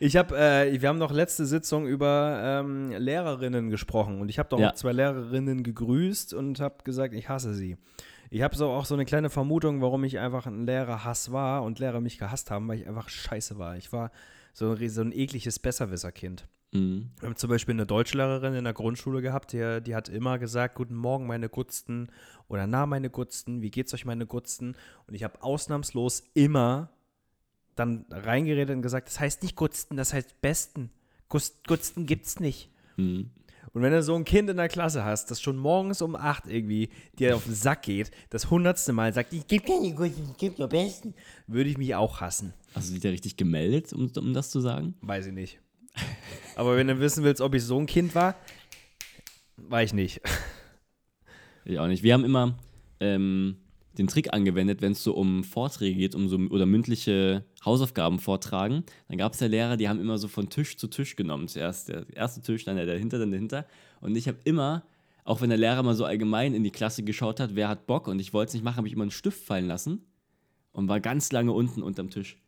Ich 0.00 0.16
habe, 0.16 0.36
äh, 0.36 0.80
wir 0.80 0.88
haben 0.88 0.98
noch 0.98 1.12
letzte 1.12 1.46
Sitzung 1.46 1.86
über 1.86 2.40
ähm, 2.64 2.90
Lehrerinnen 2.90 3.70
gesprochen 3.70 4.20
und 4.20 4.28
ich 4.30 4.38
habe 4.38 4.48
doch 4.48 4.58
Ja. 4.58 4.74
zwei 4.74 4.92
Lehrerinnen 4.92 5.62
gegrüßt 5.62 6.34
und 6.34 6.60
habe 6.60 6.82
gesagt, 6.82 7.14
ich 7.14 7.28
hasse 7.28 7.54
sie. 7.54 7.76
Ich 8.34 8.40
habe 8.40 8.56
so 8.56 8.70
auch 8.70 8.86
so 8.86 8.94
eine 8.94 9.04
kleine 9.04 9.28
Vermutung, 9.28 9.82
warum 9.82 10.04
ich 10.04 10.18
einfach 10.18 10.46
ein 10.46 10.64
Lehrerhass 10.64 11.32
war 11.32 11.62
und 11.64 11.78
Lehrer 11.78 12.00
mich 12.00 12.16
gehasst 12.16 12.50
haben, 12.50 12.66
weil 12.66 12.80
ich 12.80 12.88
einfach 12.88 13.10
scheiße 13.10 13.58
war. 13.58 13.76
Ich 13.76 13.92
war 13.92 14.10
so, 14.54 14.70
ein- 14.72 14.88
so 14.88 15.02
ein 15.02 15.12
ekliges 15.12 15.58
Besserwisserkind. 15.58 16.48
Mhm. 16.72 17.10
Wir 17.20 17.28
haben 17.28 17.36
zum 17.36 17.50
Beispiel 17.50 17.74
eine 17.74 17.84
Deutschlehrerin 17.84 18.54
in 18.54 18.64
der 18.64 18.72
Grundschule 18.72 19.20
gehabt, 19.20 19.52
die, 19.52 19.82
die 19.82 19.94
hat 19.94 20.08
immer 20.08 20.38
gesagt, 20.38 20.76
guten 20.76 20.94
Morgen 20.96 21.26
meine 21.26 21.50
Gutzten 21.50 22.08
oder 22.48 22.66
na 22.66 22.86
meine 22.86 23.10
Gutzten, 23.10 23.60
wie 23.60 23.70
geht's 23.70 23.92
euch 23.92 24.06
meine 24.06 24.24
Gutzten? 24.24 24.76
Und 25.06 25.12
ich 25.12 25.24
habe 25.24 25.42
ausnahmslos 25.42 26.22
immer 26.32 26.88
dann 27.76 28.06
reingeredet 28.08 28.74
und 28.74 28.80
gesagt, 28.80 29.08
das 29.08 29.20
heißt 29.20 29.42
nicht 29.42 29.56
Gutzten, 29.56 29.98
das 29.98 30.14
heißt 30.14 30.40
Besten. 30.40 30.88
Gutzten 31.28 32.06
gibt's 32.06 32.40
nicht. 32.40 32.70
Mhm. 32.96 33.28
Und 33.72 33.80
wenn 33.80 33.92
du 33.92 34.02
so 34.02 34.14
ein 34.14 34.24
Kind 34.24 34.50
in 34.50 34.58
der 34.58 34.68
Klasse 34.68 35.04
hast, 35.04 35.30
das 35.30 35.40
schon 35.40 35.56
morgens 35.56 36.02
um 36.02 36.14
8 36.14 36.46
irgendwie 36.46 36.90
dir 37.18 37.34
auf 37.34 37.44
den 37.44 37.54
Sack 37.54 37.82
geht, 37.82 38.10
das 38.28 38.50
hundertste 38.50 38.92
Mal 38.92 39.14
sagt, 39.14 39.32
ich 39.32 39.46
gebe 39.46 39.64
keine 39.64 39.94
Gutzten, 39.94 40.30
ich 40.30 40.36
gebe 40.36 40.56
nur 40.58 40.68
Besten, 40.68 41.14
würde 41.46 41.70
ich 41.70 41.78
mich 41.78 41.94
auch 41.94 42.20
hassen. 42.20 42.52
Hast 42.74 42.90
du 42.90 42.94
dich 42.94 43.02
da 43.02 43.08
richtig 43.08 43.36
gemeldet, 43.36 43.92
um, 43.92 44.10
um 44.14 44.34
das 44.34 44.50
zu 44.50 44.60
sagen? 44.60 44.94
Weiß 45.00 45.26
ich 45.26 45.32
nicht. 45.32 45.58
Aber 46.56 46.76
wenn 46.76 46.88
du 46.88 47.00
wissen 47.00 47.24
willst, 47.24 47.40
ob 47.40 47.54
ich 47.54 47.64
so 47.64 47.78
ein 47.78 47.86
Kind 47.86 48.14
war, 48.14 48.34
war 49.56 49.82
ich 49.82 49.92
nicht. 49.92 50.20
Ich 51.64 51.78
auch 51.78 51.86
nicht. 51.86 52.02
Wir 52.02 52.14
haben 52.14 52.24
immer 52.24 52.58
ähm, 52.98 53.56
den 53.98 54.06
Trick 54.06 54.32
angewendet, 54.32 54.80
wenn 54.80 54.92
es 54.92 55.02
so 55.02 55.14
um 55.14 55.44
Vorträge 55.44 55.96
geht, 55.96 56.14
um 56.14 56.28
so 56.28 56.36
oder 56.36 56.66
mündliche 56.66 57.44
Hausaufgaben 57.64 58.18
vortragen. 58.18 58.84
Dann 59.08 59.18
gab 59.18 59.34
es 59.34 59.40
ja 59.40 59.46
Lehrer, 59.46 59.76
die 59.76 59.88
haben 59.88 60.00
immer 60.00 60.18
so 60.18 60.28
von 60.28 60.48
Tisch 60.48 60.76
zu 60.76 60.88
Tisch 60.88 61.16
genommen. 61.16 61.48
Zuerst 61.48 61.88
der 61.88 62.06
erste 62.14 62.40
Tisch, 62.40 62.64
dann 62.64 62.76
der 62.76 62.86
dahinter, 62.86 63.18
dann 63.18 63.30
dahinter. 63.30 63.66
Und 64.00 64.16
ich 64.16 64.28
habe 64.28 64.38
immer, 64.44 64.84
auch 65.24 65.40
wenn 65.40 65.50
der 65.50 65.58
Lehrer 65.58 65.82
mal 65.82 65.94
so 65.94 66.04
allgemein 66.04 66.54
in 66.54 66.64
die 66.64 66.70
Klasse 66.70 67.02
geschaut 67.02 67.38
hat, 67.38 67.54
wer 67.54 67.68
hat 67.68 67.86
Bock 67.86 68.08
und 68.08 68.18
ich 68.18 68.32
wollte 68.32 68.48
es 68.48 68.54
nicht 68.54 68.64
machen, 68.64 68.78
habe 68.78 68.88
ich 68.88 68.94
immer 68.94 69.02
einen 69.02 69.10
Stift 69.10 69.44
fallen 69.44 69.66
lassen 69.66 70.02
und 70.72 70.88
war 70.88 71.00
ganz 71.00 71.30
lange 71.32 71.52
unten 71.52 71.82
unterm 71.82 72.10
Tisch. 72.10 72.38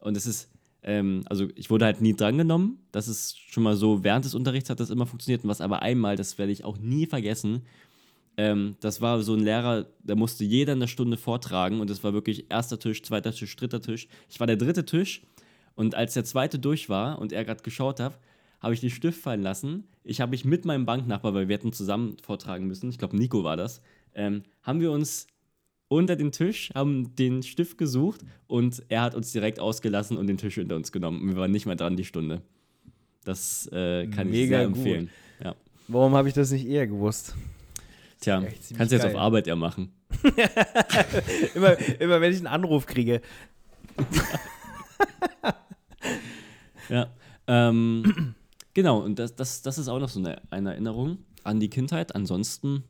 Und 0.00 0.16
es 0.16 0.26
ist, 0.26 0.50
ähm, 0.82 1.22
also 1.26 1.48
ich 1.54 1.70
wurde 1.70 1.84
halt 1.84 2.00
nie 2.00 2.14
drangenommen. 2.14 2.78
Das 2.92 3.08
ist 3.08 3.38
schon 3.38 3.62
mal 3.62 3.76
so, 3.76 4.04
während 4.04 4.24
des 4.24 4.34
Unterrichts 4.34 4.70
hat 4.70 4.80
das 4.80 4.90
immer 4.90 5.06
funktioniert. 5.06 5.44
Und 5.44 5.50
was 5.50 5.60
aber 5.60 5.82
einmal, 5.82 6.16
das 6.16 6.38
werde 6.38 6.52
ich 6.52 6.64
auch 6.64 6.78
nie 6.78 7.06
vergessen, 7.06 7.62
ähm, 8.38 8.76
das 8.78 9.00
war 9.00 9.20
so 9.22 9.34
ein 9.34 9.40
Lehrer, 9.40 9.86
der 9.98 10.14
musste 10.14 10.44
jeder 10.44 10.72
in 10.72 10.80
der 10.80 10.86
Stunde 10.86 11.16
vortragen 11.16 11.80
und 11.80 11.90
es 11.90 12.04
war 12.04 12.12
wirklich 12.12 12.46
erster 12.48 12.78
Tisch, 12.78 13.02
zweiter 13.02 13.32
Tisch, 13.32 13.54
dritter 13.56 13.82
Tisch. 13.82 14.06
Ich 14.30 14.38
war 14.38 14.46
der 14.46 14.56
dritte 14.56 14.84
Tisch 14.84 15.22
und 15.74 15.96
als 15.96 16.14
der 16.14 16.24
zweite 16.24 16.60
durch 16.60 16.88
war 16.88 17.18
und 17.18 17.32
er 17.32 17.44
gerade 17.44 17.64
geschaut 17.64 17.98
hat, 17.98 18.16
habe 18.60 18.74
ich 18.74 18.80
den 18.80 18.90
Stift 18.90 19.20
fallen 19.20 19.42
lassen. 19.42 19.88
Ich 20.04 20.20
habe 20.20 20.30
mich 20.30 20.44
mit 20.44 20.64
meinem 20.64 20.86
Banknachbar, 20.86 21.34
weil 21.34 21.48
wir 21.48 21.56
hätten 21.56 21.72
zusammen 21.72 22.16
vortragen 22.22 22.68
müssen, 22.68 22.88
ich 22.90 22.98
glaube 22.98 23.16
Nico 23.16 23.42
war 23.42 23.56
das, 23.56 23.82
ähm, 24.14 24.44
haben 24.62 24.80
wir 24.80 24.92
uns 24.92 25.26
unter 25.88 26.14
den 26.14 26.30
Tisch, 26.30 26.70
haben 26.76 27.16
den 27.16 27.42
Stift 27.42 27.76
gesucht 27.76 28.20
und 28.46 28.84
er 28.88 29.02
hat 29.02 29.16
uns 29.16 29.32
direkt 29.32 29.58
ausgelassen 29.58 30.16
und 30.16 30.28
den 30.28 30.38
Tisch 30.38 30.54
hinter 30.54 30.76
uns 30.76 30.92
genommen. 30.92 31.28
Wir 31.28 31.36
waren 31.36 31.50
nicht 31.50 31.66
mehr 31.66 31.76
dran 31.76 31.96
die 31.96 32.04
Stunde. 32.04 32.42
Das 33.24 33.66
äh, 33.72 34.06
kann 34.06 34.28
ich 34.28 34.32
Mega 34.32 34.58
sehr 34.58 34.66
gut. 34.68 34.76
empfehlen. 34.76 35.10
Ja. 35.42 35.56
Warum 35.88 36.14
habe 36.14 36.28
ich 36.28 36.34
das 36.34 36.52
nicht 36.52 36.68
eher 36.68 36.86
gewusst? 36.86 37.34
Tja, 38.20 38.42
kannst 38.76 38.92
du 38.92 38.96
jetzt 38.96 39.06
auf 39.06 39.16
Arbeit 39.16 39.46
ja 39.46 39.56
machen. 39.56 39.92
immer, 41.54 41.78
immer 42.00 42.20
wenn 42.20 42.32
ich 42.32 42.38
einen 42.38 42.46
Anruf 42.46 42.86
kriege. 42.86 43.20
Ja. 46.90 47.10
Ähm, 47.46 48.34
Genau, 48.78 49.00
und 49.00 49.18
das, 49.18 49.34
das, 49.34 49.62
das 49.62 49.76
ist 49.76 49.88
auch 49.88 49.98
noch 49.98 50.08
so 50.08 50.20
eine, 50.20 50.40
eine 50.50 50.70
Erinnerung 50.70 51.18
an 51.42 51.58
die 51.58 51.68
Kindheit. 51.68 52.14
Ansonsten 52.14 52.84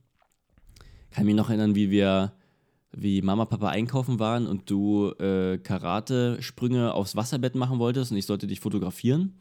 kann 1.10 1.22
ich 1.22 1.28
mich 1.28 1.34
noch 1.34 1.48
erinnern, 1.48 1.74
wie 1.74 1.90
wir, 1.90 2.34
wie 2.92 3.22
Mama, 3.22 3.46
Papa 3.46 3.70
einkaufen 3.70 4.18
waren 4.18 4.46
und 4.46 4.68
du 4.68 5.12
äh, 5.12 5.56
Karate-Sprünge 5.56 6.92
aufs 6.92 7.16
Wasserbett 7.16 7.54
machen 7.54 7.78
wolltest 7.78 8.12
und 8.12 8.18
ich 8.18 8.26
sollte 8.26 8.46
dich 8.46 8.60
fotografieren 8.60 9.40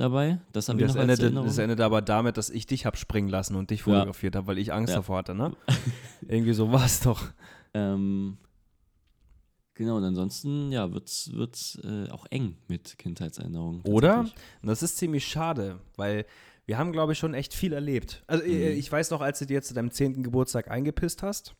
dabei. 0.00 0.40
Das 0.52 0.68
habe 0.68 0.80
ich 0.80 0.86
Das 0.86 0.94
noch 0.96 1.02
endete, 1.02 1.22
Erinnerung. 1.24 1.46
das 1.48 1.58
endete 1.58 1.84
aber 1.84 2.02
damit, 2.02 2.36
dass 2.36 2.50
ich 2.50 2.66
dich 2.66 2.86
hab 2.86 2.96
springen 2.96 3.28
lassen 3.28 3.54
und 3.56 3.70
dich 3.70 3.82
fotografiert 3.82 4.34
habe, 4.36 4.46
weil 4.48 4.58
ich 4.58 4.72
Angst 4.72 4.90
Ja. 4.90 4.96
davor 4.96 5.18
hatte, 5.18 5.34
ne? 5.34 5.54
Irgendwie 6.28 6.52
so 6.54 6.72
war 6.72 6.84
es 6.84 7.00
doch. 7.00 7.22
Ähm, 7.74 8.36
genau, 9.74 9.96
und 9.96 10.04
ansonsten, 10.04 10.72
ja, 10.72 10.92
wird's, 10.92 11.30
wird's 11.32 11.78
äh, 11.84 12.08
auch 12.10 12.26
eng 12.30 12.56
mit 12.68 12.98
Kindheitserinnerungen. 12.98 13.82
Oder? 13.82 14.20
Und 14.20 14.32
das 14.62 14.82
ist 14.82 14.96
ziemlich 14.98 15.26
schade, 15.26 15.78
weil 15.96 16.26
wir 16.66 16.78
haben, 16.78 16.92
glaube 16.92 17.12
ich, 17.12 17.18
schon 17.18 17.34
echt 17.34 17.52
viel 17.54 17.72
erlebt. 17.72 18.22
Also 18.26 18.44
äh, 18.44 18.72
Mhm. 18.74 18.78
ich 18.78 18.90
weiß 18.90 19.10
noch, 19.10 19.20
als 19.20 19.38
du 19.40 19.46
dir 19.46 19.62
zu 19.62 19.74
deinem 19.74 19.90
10. 19.90 20.22
Geburtstag 20.22 20.70
eingepisst 20.70 21.22
hast, 21.22 21.54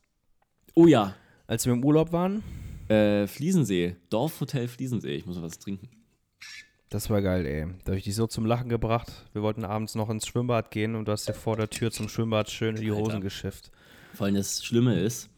Oh 0.74 0.86
ja, 0.86 1.14
als 1.48 1.66
wir 1.66 1.72
im 1.72 1.84
Urlaub 1.84 2.12
waren. 2.12 2.42
äh, 2.88 3.26
Fliesensee, 3.26 3.96
Dorfhotel 4.08 4.68
Fliesensee. 4.68 5.14
Ich 5.16 5.26
muss 5.26 5.36
noch 5.36 5.42
was 5.42 5.58
trinken. 5.58 5.88
Das 6.90 7.08
war 7.08 7.22
geil, 7.22 7.46
ey. 7.46 7.66
Da 7.84 7.92
habe 7.92 7.98
ich 7.98 8.04
dich 8.04 8.16
so 8.16 8.26
zum 8.26 8.44
Lachen 8.44 8.68
gebracht. 8.68 9.10
Wir 9.32 9.42
wollten 9.42 9.64
abends 9.64 9.94
noch 9.94 10.10
ins 10.10 10.26
Schwimmbad 10.26 10.72
gehen 10.72 10.96
und 10.96 11.06
du 11.06 11.12
hast 11.12 11.28
dir 11.28 11.34
vor 11.34 11.56
der 11.56 11.70
Tür 11.70 11.92
zum 11.92 12.08
Schwimmbad 12.08 12.50
schön 12.50 12.74
in 12.74 12.82
die 12.82 12.90
Alter. 12.90 13.02
Hosen 13.02 13.20
geschifft. 13.20 13.70
Vor 14.12 14.26
allem 14.26 14.34
das 14.34 14.64
Schlimme 14.64 14.98
ist, 14.98 15.30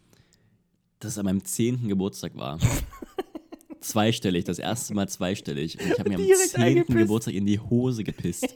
dass 0.99 1.13
es 1.13 1.19
an 1.19 1.27
meinem 1.27 1.45
10. 1.45 1.89
Geburtstag 1.89 2.35
war. 2.37 2.59
zweistellig, 3.81 4.45
das 4.45 4.59
erste 4.59 4.95
Mal 4.95 5.09
zweistellig. 5.11 5.79
Und 5.79 5.93
ich 5.93 5.99
habe 5.99 6.09
mir 6.09 6.17
am 6.17 6.25
Direkt 6.25 6.51
10. 6.51 6.63
eingepisst. 6.63 6.99
Geburtstag 6.99 7.35
in 7.35 7.45
die 7.45 7.61
Hose 7.61 8.03
gepisst. 8.03 8.55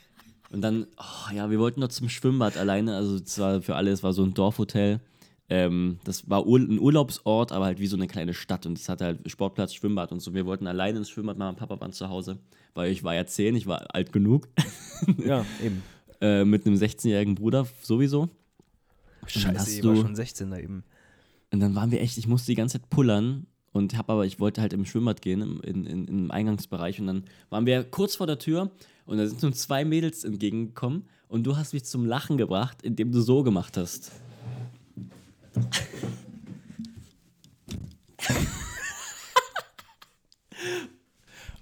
Und 0.50 0.62
dann, 0.62 0.88
oh, 0.98 1.32
ja, 1.32 1.48
wir 1.48 1.60
wollten 1.60 1.80
noch 1.80 1.88
zum 1.88 2.08
Schwimmbad 2.08 2.56
alleine. 2.56 2.96
Also, 2.96 3.16
es 3.16 3.38
war 3.38 3.62
für 3.62 3.76
alle, 3.76 3.92
es 3.92 4.02
war 4.02 4.12
so 4.12 4.24
ein 4.24 4.34
Dorfhotel. 4.34 5.00
Ähm, 5.48 5.98
das 6.04 6.30
war 6.30 6.46
Ur 6.46 6.58
ein 6.60 6.78
Urlaubsort, 6.78 7.52
aber 7.52 7.66
halt 7.66 7.78
wie 7.78 7.86
so 7.86 7.96
eine 7.96 8.06
kleine 8.06 8.32
Stadt. 8.34 8.64
Und 8.66 8.78
es 8.78 8.88
hatte 8.88 9.04
halt 9.04 9.30
Sportplatz, 9.30 9.74
Schwimmbad 9.74 10.12
und 10.12 10.20
so. 10.20 10.32
Wir 10.34 10.46
wollten 10.46 10.66
alleine 10.66 10.98
ins 10.98 11.10
Schwimmbad, 11.10 11.36
Mama 11.36 11.50
und 11.50 11.56
Papa 11.56 11.78
waren 11.80 11.92
zu 11.92 12.08
Hause. 12.08 12.38
Weil 12.74 12.90
ich 12.90 13.04
war 13.04 13.14
ja 13.14 13.26
10, 13.26 13.54
ich 13.56 13.66
war 13.66 13.94
alt 13.94 14.12
genug. 14.12 14.48
Ja, 15.24 15.44
eben. 15.62 15.82
äh, 16.20 16.44
mit 16.44 16.64
einem 16.64 16.76
16-jährigen 16.76 17.34
Bruder 17.34 17.66
sowieso. 17.82 18.28
Scheiße, 19.26 19.58
hast 19.58 19.68
ich 19.68 19.84
war 19.84 19.94
du- 19.94 20.00
schon 20.02 20.14
16 20.16 20.50
da 20.50 20.58
eben. 20.58 20.84
Und 21.52 21.60
dann 21.60 21.74
waren 21.74 21.90
wir 21.90 22.00
echt, 22.00 22.16
ich 22.18 22.26
musste 22.28 22.52
die 22.52 22.54
ganze 22.56 22.80
Zeit 22.80 22.88
pullern 22.88 23.46
und 23.72 23.96
hab 23.98 24.08
aber, 24.08 24.24
ich 24.26 24.38
wollte 24.40 24.60
halt 24.62 24.72
im 24.72 24.84
Schwimmbad 24.86 25.20
gehen, 25.22 25.42
im, 25.42 25.60
in, 25.62 25.84
in, 25.86 26.04
im 26.06 26.30
Eingangsbereich. 26.30 26.98
Und 27.00 27.08
dann 27.08 27.24
waren 27.50 27.66
wir 27.66 27.84
kurz 27.84 28.16
vor 28.16 28.26
der 28.26 28.38
Tür 28.38 28.70
und 29.04 29.18
da 29.18 29.26
sind 29.26 29.42
uns 29.44 29.58
zwei 29.62 29.84
Mädels 29.84 30.24
entgegengekommen 30.24 31.04
und 31.28 31.44
du 31.44 31.56
hast 31.56 31.72
mich 31.74 31.84
zum 31.84 32.06
Lachen 32.06 32.38
gebracht, 32.38 32.82
indem 32.82 33.10
du 33.12 33.20
so 33.20 33.42
gemacht 33.42 33.76
hast. 33.76 34.12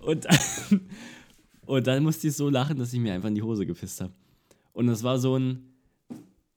und, 0.00 0.24
dann, 0.24 0.38
und 1.66 1.86
dann 1.86 2.02
musste 2.02 2.28
ich 2.28 2.36
so 2.36 2.48
lachen, 2.48 2.78
dass 2.78 2.92
ich 2.92 3.00
mir 3.00 3.14
einfach 3.14 3.28
in 3.28 3.34
die 3.34 3.42
Hose 3.42 3.66
gepisst 3.66 4.00
habe. 4.00 4.12
Und 4.72 4.86
das 4.86 5.02
war 5.02 5.18
so 5.18 5.36
ein. 5.36 5.74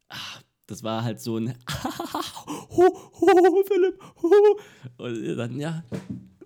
ah, 0.09 0.17
Das 0.67 0.83
war 0.83 1.03
halt 1.03 1.19
so 1.19 1.37
ein. 1.37 1.55
Ho, 2.75 2.91
ho, 3.21 3.63
Philipp, 3.67 4.01
ho. 4.23 4.31
Und 4.97 5.35
dann, 5.37 5.59
ja, 5.59 5.83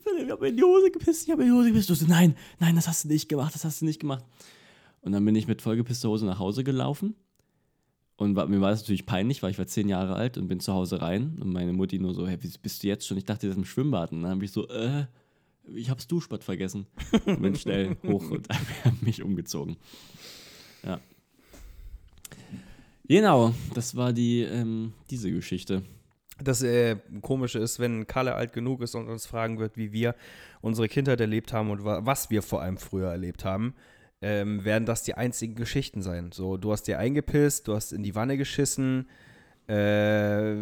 Philipp, 0.04 0.26
ich 0.26 0.32
habe 0.32 0.42
mir 0.42 0.50
in 0.50 0.58
die 0.58 0.64
Hose 0.64 0.92
gepisst, 0.92 1.24
ich 1.24 1.32
habe 1.32 1.42
mir 1.42 1.48
in 1.48 1.54
die 1.54 1.58
Hose 1.58 1.70
gepisst. 1.72 1.90
Du 1.90 1.96
so, 1.96 2.06
nein, 2.06 2.36
nein, 2.60 2.76
das 2.76 2.86
hast 2.88 3.06
du 3.06 3.08
nicht 3.08 3.30
gemacht, 3.30 3.56
das 3.56 3.64
hast 3.64 3.80
du 3.80 3.86
nicht 3.86 4.02
gemacht. 4.02 4.26
Und 5.02 5.14
dann 5.14 5.24
bin 5.24 5.36
ich 5.36 5.48
mit 5.48 5.62
vollgepisster 5.62 6.10
Hose 6.10 6.26
nach 6.26 6.40
Hause 6.40 6.66
gelaufen. 6.66 7.16
Und 8.18 8.36
war, 8.36 8.48
mir 8.48 8.60
war 8.62 8.72
das 8.72 8.82
natürlich 8.82 9.06
peinlich, 9.06 9.44
weil 9.44 9.52
ich 9.52 9.60
war 9.60 9.68
zehn 9.68 9.88
Jahre 9.88 10.16
alt 10.16 10.38
und 10.38 10.48
bin 10.48 10.60
zu 10.60 10.74
Hause 10.74 11.02
rein. 11.02 11.38
Und 11.40 11.54
meine 11.54 11.72
Mutti 11.72 12.00
nur 12.00 12.16
so, 12.16 12.28
hey, 12.28 12.38
wie 12.42 12.52
bist 12.62 12.84
du 12.84 12.88
jetzt 12.88 13.06
schon? 13.06 13.18
Ich 13.18 13.26
dachte, 13.26 13.46
das 13.46 13.56
ist 13.56 13.60
im 13.60 13.66
Schwimmbad. 13.66 14.12
Und 14.12 14.24
dann 14.24 14.32
habe 14.32 14.44
ich 14.44 14.52
so, 14.52 14.68
äh, 14.70 15.06
ich 15.76 15.92
hab's 15.92 16.08
Duschbad 16.08 16.44
vergessen. 16.44 16.88
Und 17.26 17.42
bin 17.44 17.56
schnell 17.56 17.96
hoch 18.04 18.30
und 18.32 18.50
habe 18.84 18.98
mich 19.02 19.22
umgezogen. 19.22 19.78
Ja. 20.84 21.00
Genau, 23.08 23.54
das 23.76 23.96
war 23.96 24.12
die, 24.14 24.42
ähm, 24.42 24.94
diese 25.12 25.32
Geschichte. 25.32 25.84
Das 26.44 26.62
äh, 26.62 26.98
Komische 27.22 27.60
ist, 27.60 27.80
wenn 27.80 28.08
Kalle 28.08 28.36
alt 28.36 28.52
genug 28.52 28.82
ist 28.82 28.96
und 28.96 29.08
uns 29.08 29.26
fragen 29.28 29.60
wird, 29.60 29.78
wie 29.78 29.92
wir 29.92 30.16
unsere 30.62 30.88
Kindheit 30.88 31.22
erlebt 31.22 31.54
haben 31.54 31.70
und 31.70 31.84
wa 31.84 32.02
was 32.04 32.30
wir 32.30 32.42
vor 32.42 32.62
allem 32.62 32.78
früher 32.78 33.10
erlebt 33.10 33.46
haben, 33.46 33.74
ähm, 34.22 34.66
werden 34.66 34.86
das 34.86 35.04
die 35.04 35.14
einzigen 35.14 35.56
Geschichten 35.56 36.02
sein. 36.02 36.32
So, 36.32 36.58
du 36.58 36.72
hast 36.72 36.84
dir 36.84 37.00
eingepisst, 37.00 37.68
du 37.68 37.76
hast 37.76 37.92
in 37.94 38.04
die 38.04 38.16
Wanne 38.16 38.38
geschissen, 38.38 39.08
äh, 39.68 40.56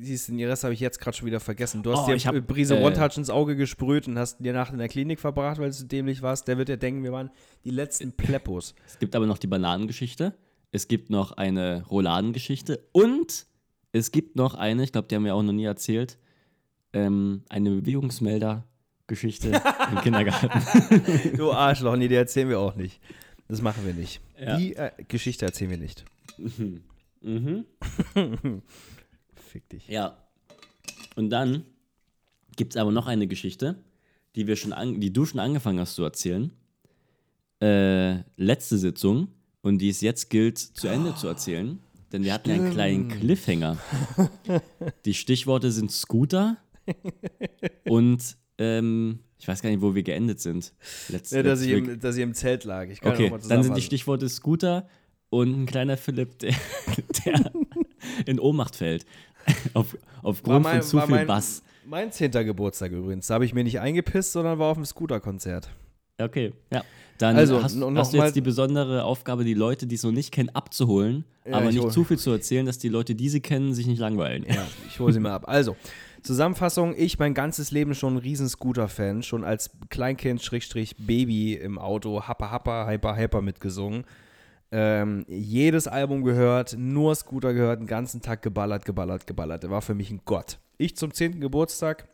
siehst 0.00 0.28
du, 0.28 0.36
den 0.36 0.48
Rest 0.48 0.64
habe 0.64 0.74
ich 0.74 0.80
jetzt 0.80 1.00
gerade 1.00 1.16
schon 1.16 1.26
wieder 1.26 1.40
vergessen. 1.40 1.82
Du 1.82 1.92
hast 1.92 2.08
Oh, 2.08 2.14
dir 2.14 2.18
hab, 2.18 2.46
Brise 2.46 2.78
äh, 2.78 2.84
One-Touch 2.84 3.16
ins 3.16 3.30
Auge 3.30 3.56
gesprüht 3.56 4.06
und 4.06 4.18
hast 4.18 4.38
dir 4.38 4.52
Nacht 4.52 4.72
in 4.72 4.78
der 4.78 4.88
Klinik 4.88 5.20
verbracht, 5.20 5.58
weil 5.58 5.70
du 5.70 5.84
dämlich 5.84 6.22
warst. 6.22 6.48
Der 6.48 6.58
wird 6.58 6.68
ja 6.68 6.76
denken, 6.76 7.02
wir 7.02 7.12
waren 7.12 7.30
die 7.64 7.70
letzten 7.70 8.12
Pleppos. 8.12 8.74
Es 8.86 8.98
gibt 8.98 9.16
aber 9.16 9.26
noch 9.26 9.38
die 9.38 9.46
Bananengeschichte. 9.46 10.34
Es 10.70 10.88
gibt 10.88 11.10
noch 11.10 11.32
eine 11.32 11.84
Rouladengeschichte. 11.86 12.84
Und 12.92 13.46
es 13.92 14.10
gibt 14.10 14.36
noch 14.36 14.54
eine, 14.54 14.84
ich 14.84 14.92
glaube, 14.92 15.08
die 15.08 15.14
haben 15.14 15.24
wir 15.24 15.34
auch 15.34 15.42
noch 15.42 15.52
nie 15.52 15.64
erzählt, 15.64 16.18
ähm, 16.92 17.42
eine 17.48 17.86
Bewegungsmelder-Geschichte 19.08 19.62
im 19.90 20.00
Kindergarten. 20.02 21.36
Du 21.36 21.52
Arschloch, 21.52 21.96
nee, 21.96 22.08
die 22.08 22.14
erzählen 22.14 22.48
wir 22.48 22.60
auch 22.60 22.76
nicht. 22.76 23.00
Das 23.48 23.62
machen 23.62 23.84
wir 23.84 23.94
nicht. 23.94 24.20
Ja. 24.40 24.56
Die 24.56 24.76
äh, 24.76 24.90
Geschichte 25.08 25.46
erzählen 25.46 25.70
wir 25.70 25.78
nicht. 25.78 26.04
mhm. 27.22 27.64
Fick 29.34 29.68
dich. 29.70 29.88
Ja. 29.88 30.16
Und 31.16 31.30
dann 31.30 31.64
gibt 32.56 32.74
es 32.74 32.80
aber 32.80 32.92
noch 32.92 33.06
eine 33.06 33.26
Geschichte, 33.26 33.76
die, 34.36 34.46
wir 34.46 34.56
schon 34.56 34.72
an, 34.72 35.00
die 35.00 35.12
du 35.12 35.24
schon 35.24 35.40
angefangen 35.40 35.80
hast 35.80 35.94
zu 35.94 36.04
erzählen. 36.04 36.52
Äh, 37.60 38.22
letzte 38.36 38.78
Sitzung 38.78 39.28
und 39.62 39.78
die 39.78 39.88
es 39.88 40.00
jetzt 40.00 40.30
gilt 40.30 40.58
zu 40.58 40.86
Ende 40.86 41.14
zu 41.16 41.26
erzählen, 41.26 41.80
denn 42.12 42.22
wir 42.22 42.32
hatten 42.32 42.50
ja 42.50 42.56
einen 42.56 42.70
kleinen 42.70 43.08
Cliffhanger. 43.08 43.78
Die 45.04 45.14
Stichworte 45.14 45.72
sind 45.72 45.90
Scooter 45.90 46.56
und 47.84 48.36
ähm, 48.58 49.20
ich 49.38 49.46
weiß 49.46 49.62
gar 49.62 49.70
nicht, 49.70 49.80
wo 49.80 49.94
wir 49.94 50.02
geendet 50.02 50.40
sind. 50.40 50.72
Letz, 51.08 51.30
Ja, 51.30 51.42
dass, 51.42 51.62
ich 51.62 51.70
im, 51.70 52.00
dass 52.00 52.16
ich 52.16 52.22
im 52.22 52.34
Zelt 52.34 52.64
lag. 52.64 52.88
Okay, 53.02 53.32
dann 53.48 53.62
sind 53.62 53.76
die. 53.76 53.82
Stichworte 53.82 54.28
Scooter 54.28 54.88
und 55.30 55.62
ein 55.62 55.66
kleiner 55.66 55.96
Philipp, 55.96 56.38
der, 56.40 56.54
der 57.24 57.52
in 58.26 58.40
Ohnmacht 58.40 58.76
fällt. 58.76 59.06
Auf, 59.74 59.96
aufgrund 60.22 60.64
mein- 60.64 60.82
von 60.82 60.88
zu 60.88 61.00
viel 61.00 61.14
mein- 61.16 61.26
Bass. 61.26 61.62
Mein 61.86 62.12
zehnter 62.12 62.44
Geburtstag 62.44 62.92
übrigens. 62.92 63.28
Da 63.28 63.34
habe 63.34 63.46
ich 63.46 63.54
mir 63.54 63.64
nicht 63.64 63.80
eingepisst, 63.80 64.32
sondern 64.32 64.58
war 64.58 64.66
auf 64.66 64.76
dem 64.76 64.84
Scooter-Konzert. 64.84 65.70
Okay, 66.20 66.52
ja. 66.70 66.84
Dann 67.16 67.34
Also, 67.36 67.62
hast, 67.62 67.80
hast 67.80 68.12
du 68.12 68.18
jetzt 68.18 68.36
die 68.36 68.42
besondere 68.42 69.04
Aufgabe, 69.04 69.42
die 69.42 69.54
Leute, 69.54 69.86
die 69.86 69.94
es 69.94 70.02
noch 70.02 70.12
nicht 70.12 70.30
kennen, 70.30 70.50
abzuholen, 70.50 71.24
Ja, 71.46 71.54
aber 71.56 71.70
ich 71.70 71.76
nicht 71.76 71.90
zu 71.92 72.04
viel 72.04 72.18
zu 72.18 72.30
erzählen, 72.30 72.66
dass 72.66 72.76
die 72.78 72.90
Leute, 72.90 73.14
die 73.14 73.30
sie 73.30 73.40
kennen, 73.40 73.72
sich 73.72 73.86
nicht 73.86 73.98
langweilen. 74.00 74.44
Ja, 74.46 74.66
ich 74.86 75.00
hole 75.00 75.14
sie 75.14 75.18
mal 75.20 75.32
ab. 75.32 75.44
Also, 75.48 75.76
Zusammenfassung: 76.28 76.94
Ich 76.94 77.18
mein 77.18 77.32
ganzes 77.32 77.70
Leben 77.70 77.94
schon 77.94 78.16
ein 78.16 78.18
riesen 78.18 78.50
Scooter-Fan. 78.50 79.22
Schon 79.22 79.44
als 79.44 79.70
Kleinkind, 79.88 80.42
Schrägstrich, 80.42 80.94
Baby 80.98 81.54
im 81.54 81.78
Auto, 81.78 82.28
Happa 82.28 82.50
Happa, 82.50 82.86
Hyper 82.86 83.16
Hyper 83.16 83.40
mitgesungen. 83.40 84.04
Ähm, 84.70 85.24
jedes 85.26 85.88
Album 85.88 86.24
gehört, 86.24 86.76
nur 86.76 87.14
Scooter 87.14 87.54
gehört, 87.54 87.80
den 87.80 87.86
ganzen 87.86 88.20
Tag 88.20 88.42
geballert, 88.42 88.84
geballert, 88.84 89.26
geballert. 89.26 89.64
Er 89.64 89.70
war 89.70 89.80
für 89.80 89.94
mich 89.94 90.10
ein 90.10 90.20
Gott. 90.26 90.58
Ich 90.76 90.98
zum 90.98 91.14
10. 91.14 91.40
Geburtstag 91.40 92.06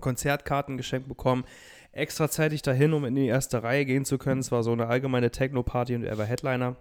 Konzertkarten 0.00 0.78
geschenkt 0.78 1.06
bekommen, 1.06 1.44
extra 1.92 2.30
zeitig 2.30 2.62
dahin, 2.62 2.94
um 2.94 3.04
in 3.04 3.14
die 3.16 3.26
erste 3.26 3.62
Reihe 3.62 3.84
gehen 3.84 4.06
zu 4.06 4.16
können. 4.16 4.40
Es 4.40 4.50
war 4.50 4.62
so 4.62 4.72
eine 4.72 4.86
allgemeine 4.86 5.30
Techno-Party 5.30 5.94
und 5.94 6.04
er 6.04 6.16
war 6.16 6.24
Headliner. 6.24 6.76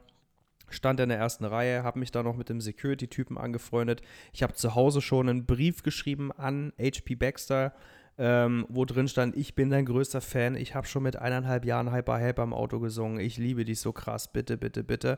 Stand 0.73 0.99
in 0.99 1.09
der 1.09 1.17
ersten 1.17 1.45
Reihe, 1.45 1.83
habe 1.83 1.99
mich 1.99 2.11
da 2.11 2.23
noch 2.23 2.35
mit 2.35 2.49
dem 2.49 2.61
Security-Typen 2.61 3.37
angefreundet. 3.37 4.01
Ich 4.33 4.43
habe 4.43 4.53
zu 4.53 4.75
Hause 4.75 5.01
schon 5.01 5.29
einen 5.29 5.45
Brief 5.45 5.83
geschrieben 5.83 6.31
an 6.31 6.73
HP 6.79 7.15
Baxter, 7.15 7.73
ähm, 8.17 8.65
wo 8.69 8.85
drin 8.85 9.07
stand, 9.07 9.35
ich 9.35 9.55
bin 9.55 9.69
dein 9.69 9.85
größter 9.85 10.21
Fan, 10.21 10.55
ich 10.55 10.75
habe 10.75 10.87
schon 10.87 11.03
mit 11.03 11.15
eineinhalb 11.15 11.65
Jahren 11.65 11.93
Hyper 11.93 12.19
Hyper 12.19 12.43
im 12.43 12.53
Auto 12.53 12.79
gesungen, 12.79 13.19
ich 13.19 13.37
liebe 13.37 13.65
dich 13.65 13.79
so 13.79 13.91
krass, 13.91 14.31
bitte, 14.31 14.57
bitte, 14.57 14.83
bitte. 14.83 15.17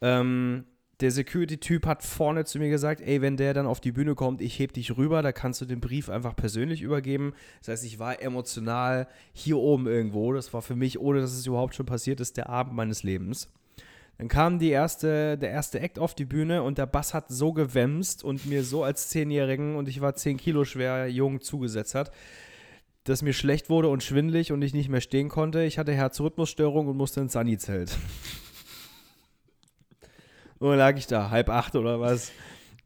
Ähm, 0.00 0.64
der 1.00 1.10
Security-Typ 1.10 1.86
hat 1.86 2.02
vorne 2.02 2.44
zu 2.44 2.58
mir 2.58 2.70
gesagt, 2.70 3.00
ey, 3.00 3.20
wenn 3.20 3.36
der 3.36 3.52
dann 3.52 3.66
auf 3.66 3.80
die 3.80 3.92
Bühne 3.92 4.14
kommt, 4.14 4.40
ich 4.40 4.58
heb 4.58 4.72
dich 4.72 4.96
rüber, 4.96 5.22
da 5.22 5.32
kannst 5.32 5.60
du 5.60 5.64
den 5.64 5.80
Brief 5.80 6.08
einfach 6.08 6.36
persönlich 6.36 6.82
übergeben. 6.82 7.34
Das 7.60 7.68
heißt, 7.68 7.84
ich 7.84 7.98
war 7.98 8.22
emotional 8.22 9.08
hier 9.32 9.58
oben 9.58 9.86
irgendwo. 9.86 10.32
Das 10.32 10.52
war 10.54 10.62
für 10.62 10.76
mich, 10.76 11.00
ohne 11.00 11.20
dass 11.20 11.32
es 11.32 11.46
überhaupt 11.46 11.74
schon 11.74 11.86
passiert 11.86 12.20
ist, 12.20 12.36
der 12.36 12.48
Abend 12.48 12.74
meines 12.74 13.02
Lebens. 13.02 13.52
Dann 14.18 14.28
kam 14.28 14.58
die 14.58 14.70
erste, 14.70 15.36
der 15.36 15.50
erste 15.50 15.80
Act 15.80 15.98
auf 15.98 16.14
die 16.14 16.24
Bühne 16.24 16.62
und 16.62 16.78
der 16.78 16.86
Bass 16.86 17.14
hat 17.14 17.28
so 17.28 17.52
gewämst 17.52 18.22
und 18.22 18.46
mir 18.46 18.62
so 18.62 18.84
als 18.84 19.08
Zehnjährigen 19.08 19.76
und 19.76 19.88
ich 19.88 20.00
war 20.00 20.14
10 20.14 20.36
Kilo 20.36 20.64
schwer 20.64 21.08
jung 21.08 21.40
zugesetzt 21.40 21.94
hat, 21.94 22.12
dass 23.02 23.22
mir 23.22 23.32
schlecht 23.32 23.70
wurde 23.70 23.88
und 23.88 24.02
schwindlig 24.02 24.52
und 24.52 24.62
ich 24.62 24.72
nicht 24.72 24.88
mehr 24.88 25.00
stehen 25.00 25.28
konnte. 25.28 25.64
Ich 25.64 25.78
hatte 25.78 25.92
Herzrhythmusstörung 25.92 26.86
und 26.86 26.96
musste 26.96 27.20
ins 27.20 27.32
Sunny-Zelt. 27.32 27.98
und 30.58 30.70
dann 30.70 30.78
lag 30.78 30.96
ich 30.96 31.08
da, 31.08 31.30
halb 31.30 31.48
acht 31.50 31.74
oder 31.74 32.00
was. 32.00 32.30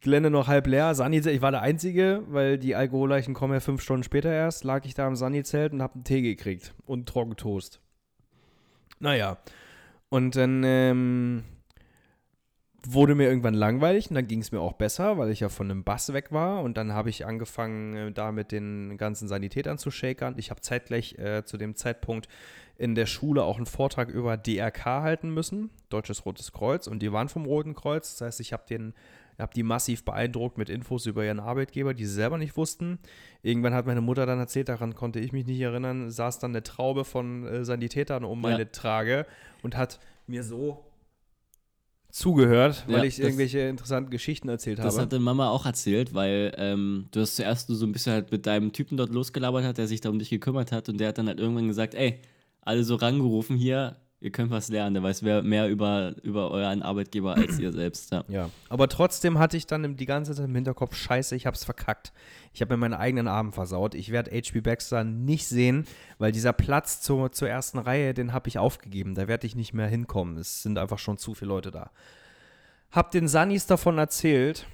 Gelände 0.00 0.30
noch 0.30 0.46
halb 0.46 0.66
leer. 0.66 0.94
Sunny 0.94 1.18
ich 1.18 1.42
war 1.42 1.50
der 1.50 1.62
Einzige, 1.62 2.22
weil 2.28 2.56
die 2.56 2.74
Alkoholleichen 2.74 3.34
kommen 3.34 3.52
ja 3.52 3.60
fünf 3.60 3.82
Stunden 3.82 4.04
später 4.04 4.32
erst. 4.32 4.64
Lag 4.64 4.84
ich 4.86 4.94
da 4.94 5.06
im 5.06 5.16
Sunny-Zelt 5.16 5.72
und 5.72 5.82
hab 5.82 5.94
einen 5.94 6.04
Tee 6.04 6.22
gekriegt 6.22 6.72
und 6.86 7.08
Trockentoast. 7.08 7.80
Naja. 9.00 9.38
Und 10.10 10.36
dann 10.36 10.62
ähm, 10.64 11.44
wurde 12.86 13.14
mir 13.14 13.28
irgendwann 13.28 13.54
langweilig 13.54 14.08
und 14.08 14.14
dann 14.14 14.26
ging 14.26 14.40
es 14.40 14.52
mir 14.52 14.60
auch 14.60 14.72
besser, 14.74 15.18
weil 15.18 15.30
ich 15.30 15.40
ja 15.40 15.48
von 15.48 15.70
einem 15.70 15.84
Bass 15.84 16.12
weg 16.12 16.32
war. 16.32 16.62
Und 16.62 16.76
dann 16.76 16.92
habe 16.92 17.10
ich 17.10 17.26
angefangen, 17.26 17.94
äh, 17.94 18.12
da 18.12 18.32
mit 18.32 18.52
den 18.52 18.96
ganzen 18.96 19.28
Sanitätern 19.28 19.78
zu 19.78 19.90
shakern. 19.90 20.34
Ich 20.38 20.50
habe 20.50 20.60
zeitgleich 20.60 21.18
äh, 21.18 21.44
zu 21.44 21.56
dem 21.56 21.76
Zeitpunkt 21.76 22.28
in 22.76 22.94
der 22.94 23.06
Schule 23.06 23.42
auch 23.42 23.56
einen 23.56 23.66
Vortrag 23.66 24.08
über 24.08 24.36
DRK 24.36 24.84
halten 25.02 25.34
müssen, 25.34 25.70
Deutsches 25.88 26.24
Rotes 26.24 26.52
Kreuz. 26.52 26.86
Und 26.86 27.00
die 27.00 27.12
waren 27.12 27.28
vom 27.28 27.44
Roten 27.44 27.74
Kreuz. 27.74 28.16
Das 28.16 28.26
heißt, 28.26 28.40
ich 28.40 28.52
habe 28.52 28.64
den 28.68 28.94
habe 29.38 29.54
die 29.54 29.62
massiv 29.62 30.04
beeindruckt 30.04 30.58
mit 30.58 30.68
Infos 30.68 31.06
über 31.06 31.24
ihren 31.24 31.40
Arbeitgeber, 31.40 31.94
die 31.94 32.04
sie 32.04 32.14
selber 32.14 32.38
nicht 32.38 32.56
wussten. 32.56 32.98
Irgendwann 33.42 33.74
hat 33.74 33.86
meine 33.86 34.00
Mutter 34.00 34.26
dann 34.26 34.38
erzählt, 34.38 34.68
daran 34.68 34.94
konnte 34.94 35.20
ich 35.20 35.32
mich 35.32 35.46
nicht 35.46 35.60
erinnern, 35.60 36.10
saß 36.10 36.38
dann 36.38 36.50
eine 36.52 36.62
Traube 36.62 37.04
von 37.04 37.46
äh, 37.46 37.64
Sanitätern 37.64 38.24
um 38.24 38.40
meine 38.40 38.64
ja. 38.64 38.68
Trage 38.70 39.26
und 39.62 39.76
hat 39.76 40.00
mir 40.26 40.42
so 40.42 40.84
zugehört, 42.10 42.84
weil 42.88 42.98
ja, 42.98 43.04
ich 43.04 43.20
irgendwelche 43.20 43.60
interessanten 43.60 44.10
Geschichten 44.10 44.48
erzählt 44.48 44.78
das 44.78 44.86
habe. 44.86 44.94
Das 44.94 45.02
hatte 45.02 45.18
Mama 45.20 45.50
auch 45.50 45.66
erzählt, 45.66 46.14
weil 46.14 46.52
ähm, 46.56 47.06
du 47.12 47.20
hast 47.20 47.36
zuerst 47.36 47.68
so 47.68 47.86
ein 47.86 47.92
bisschen 47.92 48.12
halt 48.12 48.32
mit 48.32 48.46
deinem 48.46 48.72
Typen 48.72 48.96
dort 48.96 49.10
losgelabert 49.10 49.64
hat, 49.64 49.78
der 49.78 49.86
sich 49.86 50.00
da 50.00 50.08
um 50.08 50.18
dich 50.18 50.30
gekümmert 50.30 50.72
hat 50.72 50.88
und 50.88 50.98
der 50.98 51.08
hat 51.08 51.18
dann 51.18 51.28
halt 51.28 51.38
irgendwann 51.38 51.68
gesagt, 51.68 51.94
ey, 51.94 52.20
alle 52.62 52.82
so 52.82 52.96
rangerufen 52.96 53.56
hier, 53.56 53.96
ihr 54.20 54.30
könnt 54.30 54.50
was 54.50 54.68
lernen, 54.68 54.94
der 54.94 55.02
weiß 55.02 55.22
mehr 55.22 55.68
über, 55.68 56.14
über 56.22 56.50
euren 56.50 56.82
Arbeitgeber 56.82 57.34
als 57.36 57.58
ihr 57.58 57.72
selbst. 57.72 58.10
Ja. 58.10 58.24
ja, 58.28 58.50
aber 58.68 58.88
trotzdem 58.88 59.38
hatte 59.38 59.56
ich 59.56 59.66
dann 59.66 59.96
die 59.96 60.06
ganze 60.06 60.34
Zeit 60.34 60.46
im 60.46 60.54
Hinterkopf, 60.54 60.94
scheiße, 60.96 61.36
ich 61.36 61.46
hab's 61.46 61.64
verkackt. 61.64 62.12
Ich 62.52 62.60
habe 62.60 62.74
mir 62.74 62.78
meinen 62.78 62.94
eigenen 62.94 63.28
Abend 63.28 63.54
versaut. 63.54 63.94
Ich 63.94 64.10
werde 64.10 64.30
HB 64.32 64.62
Baxter 64.62 65.04
nicht 65.04 65.46
sehen, 65.46 65.86
weil 66.18 66.32
dieser 66.32 66.52
Platz 66.52 67.00
zur, 67.00 67.30
zur 67.30 67.48
ersten 67.48 67.78
Reihe, 67.78 68.14
den 68.14 68.32
habe 68.32 68.48
ich 68.48 68.58
aufgegeben. 68.58 69.14
Da 69.14 69.28
werde 69.28 69.46
ich 69.46 69.54
nicht 69.54 69.74
mehr 69.74 69.86
hinkommen. 69.86 70.36
Es 70.38 70.62
sind 70.62 70.78
einfach 70.78 70.98
schon 70.98 71.18
zu 71.18 71.34
viele 71.34 71.50
Leute 71.50 71.70
da. 71.70 71.90
Hab 72.90 73.10
den 73.10 73.28
Sunnies 73.28 73.66
davon 73.66 73.98
erzählt 73.98 74.66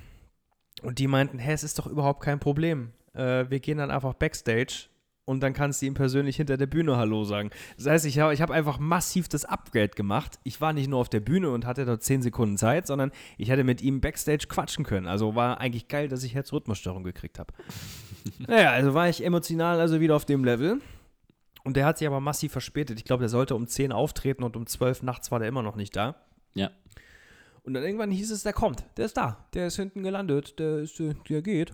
und 0.83 0.99
die 0.99 1.09
meinten, 1.09 1.39
hä, 1.39 1.53
es 1.53 1.65
ist 1.65 1.79
doch 1.79 1.87
überhaupt 1.87 2.23
kein 2.23 2.39
Problem. 2.39 2.93
Äh, 3.13 3.51
wir 3.51 3.61
gehen 3.61 3.79
dann 3.79 3.91
einfach 3.91 4.15
Backstage 4.15 4.89
und 5.25 5.41
dann 5.41 5.53
kannst 5.53 5.81
du 5.81 5.87
ihm 5.87 5.95
persönlich 5.95 6.37
hinter 6.37 6.57
der 6.57 6.67
Bühne 6.67 6.97
Hallo 6.97 7.25
sagen. 7.25 7.51
Das 7.77 7.87
heißt, 7.87 8.07
ich 8.07 8.19
habe 8.19 8.35
ich 8.35 8.43
hab 8.43 8.51
einfach 8.51 8.79
massiv 8.79 9.29
das 9.29 9.45
Upgrade 9.45 9.89
gemacht. 9.89 10.39
Ich 10.45 10.61
war 10.61 10.73
nicht 10.73 10.89
nur 10.89 11.01
auf 11.01 11.09
der 11.09 11.21
Bühne 11.21 11.51
und 11.51 11.65
hatte 11.65 11.85
dort 11.85 12.03
10 12.03 12.23
Sekunden 12.23 12.59
Zeit, 12.59 12.87
sondern 12.87 13.11
ich 13.39 13.49
hätte 13.49 13.65
mit 13.65 13.81
ihm 13.81 14.01
Backstage 14.01 14.47
quatschen 14.49 14.85
können. 14.85 15.07
Also 15.07 15.35
war 15.35 15.61
eigentlich 15.61 15.89
geil, 15.89 16.09
dass 16.09 16.23
ich 16.25 16.35
Herzrhythmusstörung 16.35 17.05
gekriegt 17.05 17.39
habe. 17.39 17.53
naja, 18.39 18.71
also 18.73 18.95
war 18.95 19.09
ich 19.09 19.25
emotional 19.25 19.81
also 19.81 20.01
wieder 20.01 20.17
auf 20.17 20.25
dem 20.25 20.45
Level. 20.45 20.81
Und 21.65 21.77
der 21.77 21.87
hat 21.87 21.97
sich 21.97 22.07
aber 22.07 22.21
massiv 22.21 22.53
verspätet. 22.53 22.99
Ich 22.99 23.05
glaube, 23.05 23.23
der 23.23 23.31
sollte 23.31 23.55
um 23.55 23.67
10 23.67 23.93
auftreten 23.93 24.45
und 24.45 24.57
um 24.57 24.67
12 24.67 25.03
nachts 25.03 25.31
war 25.31 25.39
der 25.39 25.49
immer 25.49 25.63
noch 25.63 25.77
nicht 25.77 25.97
da. 25.97 26.17
Ja. 26.53 26.71
Und 27.63 27.73
dann 27.73 27.83
irgendwann 27.83 28.11
hieß 28.11 28.31
es, 28.31 28.43
der 28.43 28.53
kommt. 28.53 28.85
Der 28.99 29.07
ist 29.07 29.17
da. 29.17 29.47
Der 29.55 29.69
ist 29.69 29.77
hinten 29.77 30.03
gelandet. 30.03 30.59
Der, 30.59 30.81
ist, 30.81 30.99
der 31.01 31.43
geht. 31.43 31.73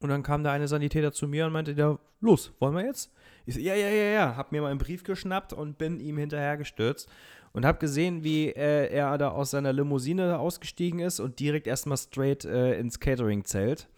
Und 0.00 0.10
dann 0.10 0.22
kam 0.22 0.44
da 0.44 0.52
eine 0.52 0.68
Sanitäter 0.68 1.12
zu 1.12 1.26
mir 1.26 1.46
und 1.46 1.52
meinte, 1.52 1.72
ja, 1.72 1.98
los, 2.20 2.52
wollen 2.60 2.74
wir 2.74 2.84
jetzt? 2.84 3.12
Ich 3.46 3.54
so, 3.54 3.60
ja, 3.60 3.74
ja, 3.74 3.88
ja, 3.88 4.10
ja. 4.10 4.36
Hab 4.36 4.52
mir 4.52 4.62
mal 4.62 4.70
einen 4.70 4.78
Brief 4.78 5.02
geschnappt 5.02 5.52
und 5.52 5.78
bin 5.78 6.00
ihm 6.00 6.18
hinterhergestürzt 6.18 7.08
und 7.52 7.64
hab 7.64 7.80
gesehen, 7.80 8.22
wie 8.22 8.48
äh, 8.48 8.92
er 8.92 9.18
da 9.18 9.30
aus 9.30 9.50
seiner 9.50 9.72
Limousine 9.72 10.38
ausgestiegen 10.38 11.00
ist 11.00 11.20
und 11.20 11.40
direkt 11.40 11.66
erstmal 11.66 11.98
straight 11.98 12.44
äh, 12.44 12.78
ins 12.78 13.00
Catering-Zelt, 13.00 13.88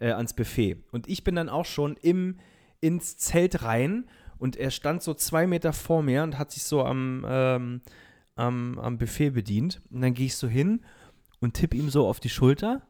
äh, 0.00 0.10
ans 0.10 0.34
Buffet. 0.34 0.76
Und 0.92 1.08
ich 1.08 1.24
bin 1.24 1.34
dann 1.34 1.48
auch 1.48 1.64
schon 1.64 1.96
im, 2.02 2.38
ins 2.80 3.16
Zelt 3.16 3.62
rein 3.62 4.08
und 4.38 4.56
er 4.56 4.70
stand 4.70 5.02
so 5.02 5.14
zwei 5.14 5.46
Meter 5.46 5.72
vor 5.72 6.02
mir 6.02 6.22
und 6.22 6.38
hat 6.38 6.52
sich 6.52 6.62
so 6.62 6.84
am, 6.84 7.24
ähm, 7.28 7.80
am, 8.36 8.78
am 8.78 8.98
Buffet 8.98 9.30
bedient. 9.30 9.80
Und 9.90 10.02
dann 10.02 10.14
gehe 10.14 10.26
ich 10.26 10.36
so 10.36 10.46
hin 10.46 10.84
und 11.40 11.54
tippe 11.54 11.76
ihm 11.76 11.90
so 11.90 12.06
auf 12.06 12.20
die 12.20 12.28
Schulter. 12.28 12.82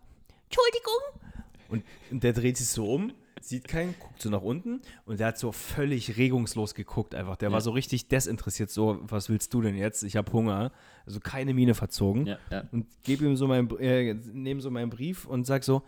Entschuldigung, 0.44 1.27
und, 1.68 1.84
und 2.10 2.24
der 2.24 2.32
dreht 2.32 2.56
sich 2.56 2.68
so 2.68 2.92
um, 2.92 3.12
sieht 3.40 3.68
keinen, 3.68 3.94
guckt 3.98 4.20
so 4.20 4.30
nach 4.30 4.42
unten 4.42 4.80
und 5.04 5.20
der 5.20 5.28
hat 5.28 5.38
so 5.38 5.52
völlig 5.52 6.16
regungslos 6.16 6.74
geguckt 6.74 7.14
einfach. 7.14 7.36
Der 7.36 7.48
ja. 7.48 7.52
war 7.52 7.60
so 7.60 7.70
richtig 7.70 8.08
desinteressiert, 8.08 8.70
so, 8.70 8.98
was 9.02 9.28
willst 9.28 9.54
du 9.54 9.62
denn 9.62 9.76
jetzt? 9.76 10.02
Ich 10.02 10.16
habe 10.16 10.32
Hunger. 10.32 10.72
Also 11.06 11.20
keine 11.20 11.54
Miene 11.54 11.74
verzogen. 11.74 12.26
Ja, 12.26 12.38
ja. 12.50 12.64
Und 12.72 12.86
gebe 13.02 13.24
ihm 13.24 13.36
so 13.36 13.46
meinen, 13.46 13.70
äh, 13.78 14.14
nehme 14.14 14.60
so 14.60 14.70
meinen 14.70 14.90
Brief 14.90 15.26
und 15.26 15.46
sag 15.46 15.64
so, 15.64 15.82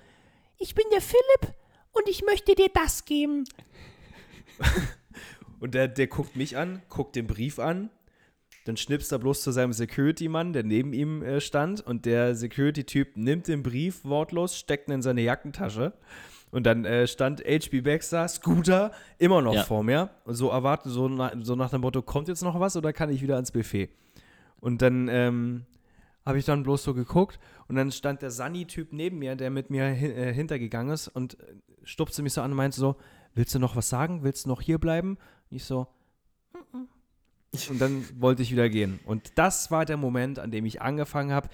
ich 0.58 0.74
bin 0.74 0.84
der 0.92 1.00
Philipp 1.00 1.54
und 1.92 2.08
ich 2.08 2.22
möchte 2.24 2.54
dir 2.54 2.68
das 2.72 3.04
geben. 3.04 3.44
und 5.60 5.74
der, 5.74 5.88
der 5.88 6.06
guckt 6.06 6.36
mich 6.36 6.56
an, 6.56 6.82
guckt 6.88 7.16
den 7.16 7.26
Brief 7.26 7.58
an 7.58 7.90
dann 8.70 8.76
schnipst 8.76 9.10
er 9.10 9.18
bloß 9.18 9.42
zu 9.42 9.50
seinem 9.50 9.72
Security-Mann, 9.72 10.52
der 10.52 10.62
neben 10.62 10.92
ihm 10.92 11.22
äh, 11.22 11.40
stand. 11.40 11.80
Und 11.80 12.06
der 12.06 12.36
Security-Typ 12.36 13.16
nimmt 13.16 13.48
den 13.48 13.64
Brief 13.64 14.04
wortlos, 14.04 14.56
steckt 14.56 14.88
ihn 14.88 14.94
in 14.94 15.02
seine 15.02 15.22
Jackentasche. 15.22 15.92
Und 16.52 16.66
dann 16.66 16.84
äh, 16.84 17.08
stand 17.08 17.40
HB 17.40 17.82
Baxter, 17.82 18.28
Scooter, 18.28 18.92
immer 19.18 19.42
noch 19.42 19.54
ja. 19.54 19.64
vor 19.64 19.82
mir. 19.82 20.10
Und 20.24 20.34
so 20.34 20.50
erwarten, 20.50 20.88
so, 20.88 21.08
na, 21.08 21.32
so 21.40 21.56
nach 21.56 21.70
dem 21.70 21.80
Motto: 21.80 22.00
kommt 22.00 22.28
jetzt 22.28 22.42
noch 22.42 22.60
was 22.60 22.76
oder 22.76 22.92
kann 22.92 23.10
ich 23.10 23.22
wieder 23.22 23.34
ans 23.34 23.50
Buffet? 23.50 23.88
Und 24.60 24.82
dann 24.82 25.08
ähm, 25.08 25.66
habe 26.24 26.38
ich 26.38 26.44
dann 26.44 26.62
bloß 26.62 26.84
so 26.84 26.94
geguckt. 26.94 27.40
Und 27.66 27.74
dann 27.74 27.90
stand 27.90 28.22
der 28.22 28.30
Sunny-Typ 28.30 28.92
neben 28.92 29.18
mir, 29.18 29.34
der 29.34 29.50
mit 29.50 29.70
mir 29.70 29.86
hin, 29.86 30.12
äh, 30.12 30.32
hintergegangen 30.32 30.92
ist 30.92 31.08
und 31.08 31.40
äh, 31.40 31.54
stupste 31.82 32.22
mich 32.22 32.34
so 32.34 32.40
an 32.40 32.52
und 32.52 32.56
meinte 32.56 32.78
so: 32.78 32.94
Willst 33.34 33.52
du 33.52 33.58
noch 33.58 33.74
was 33.74 33.88
sagen? 33.88 34.22
Willst 34.22 34.44
du 34.44 34.48
noch 34.48 34.60
hier 34.60 34.78
bleiben? 34.78 35.18
Und 35.50 35.56
ich 35.56 35.64
so. 35.64 35.88
Und 37.68 37.80
dann 37.80 38.06
wollte 38.20 38.42
ich 38.42 38.52
wieder 38.52 38.68
gehen. 38.68 39.00
Und 39.04 39.32
das 39.36 39.70
war 39.70 39.84
der 39.84 39.96
Moment, 39.96 40.38
an 40.38 40.50
dem 40.50 40.66
ich 40.66 40.82
angefangen 40.82 41.32
habe, 41.32 41.48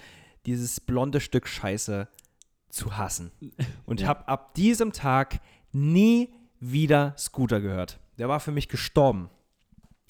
dieses 0.45 0.79
blonde 0.79 1.19
Stück 1.19 1.47
Scheiße 1.47 2.07
zu 2.69 2.97
hassen. 2.97 3.31
Und 3.85 4.01
ja. 4.01 4.07
habe 4.07 4.27
ab 4.27 4.53
diesem 4.53 4.93
Tag 4.93 5.39
nie 5.71 6.29
wieder 6.59 7.13
Scooter 7.17 7.61
gehört. 7.61 7.99
Der 8.17 8.29
war 8.29 8.39
für 8.39 8.51
mich 8.51 8.67
gestorben. 8.67 9.29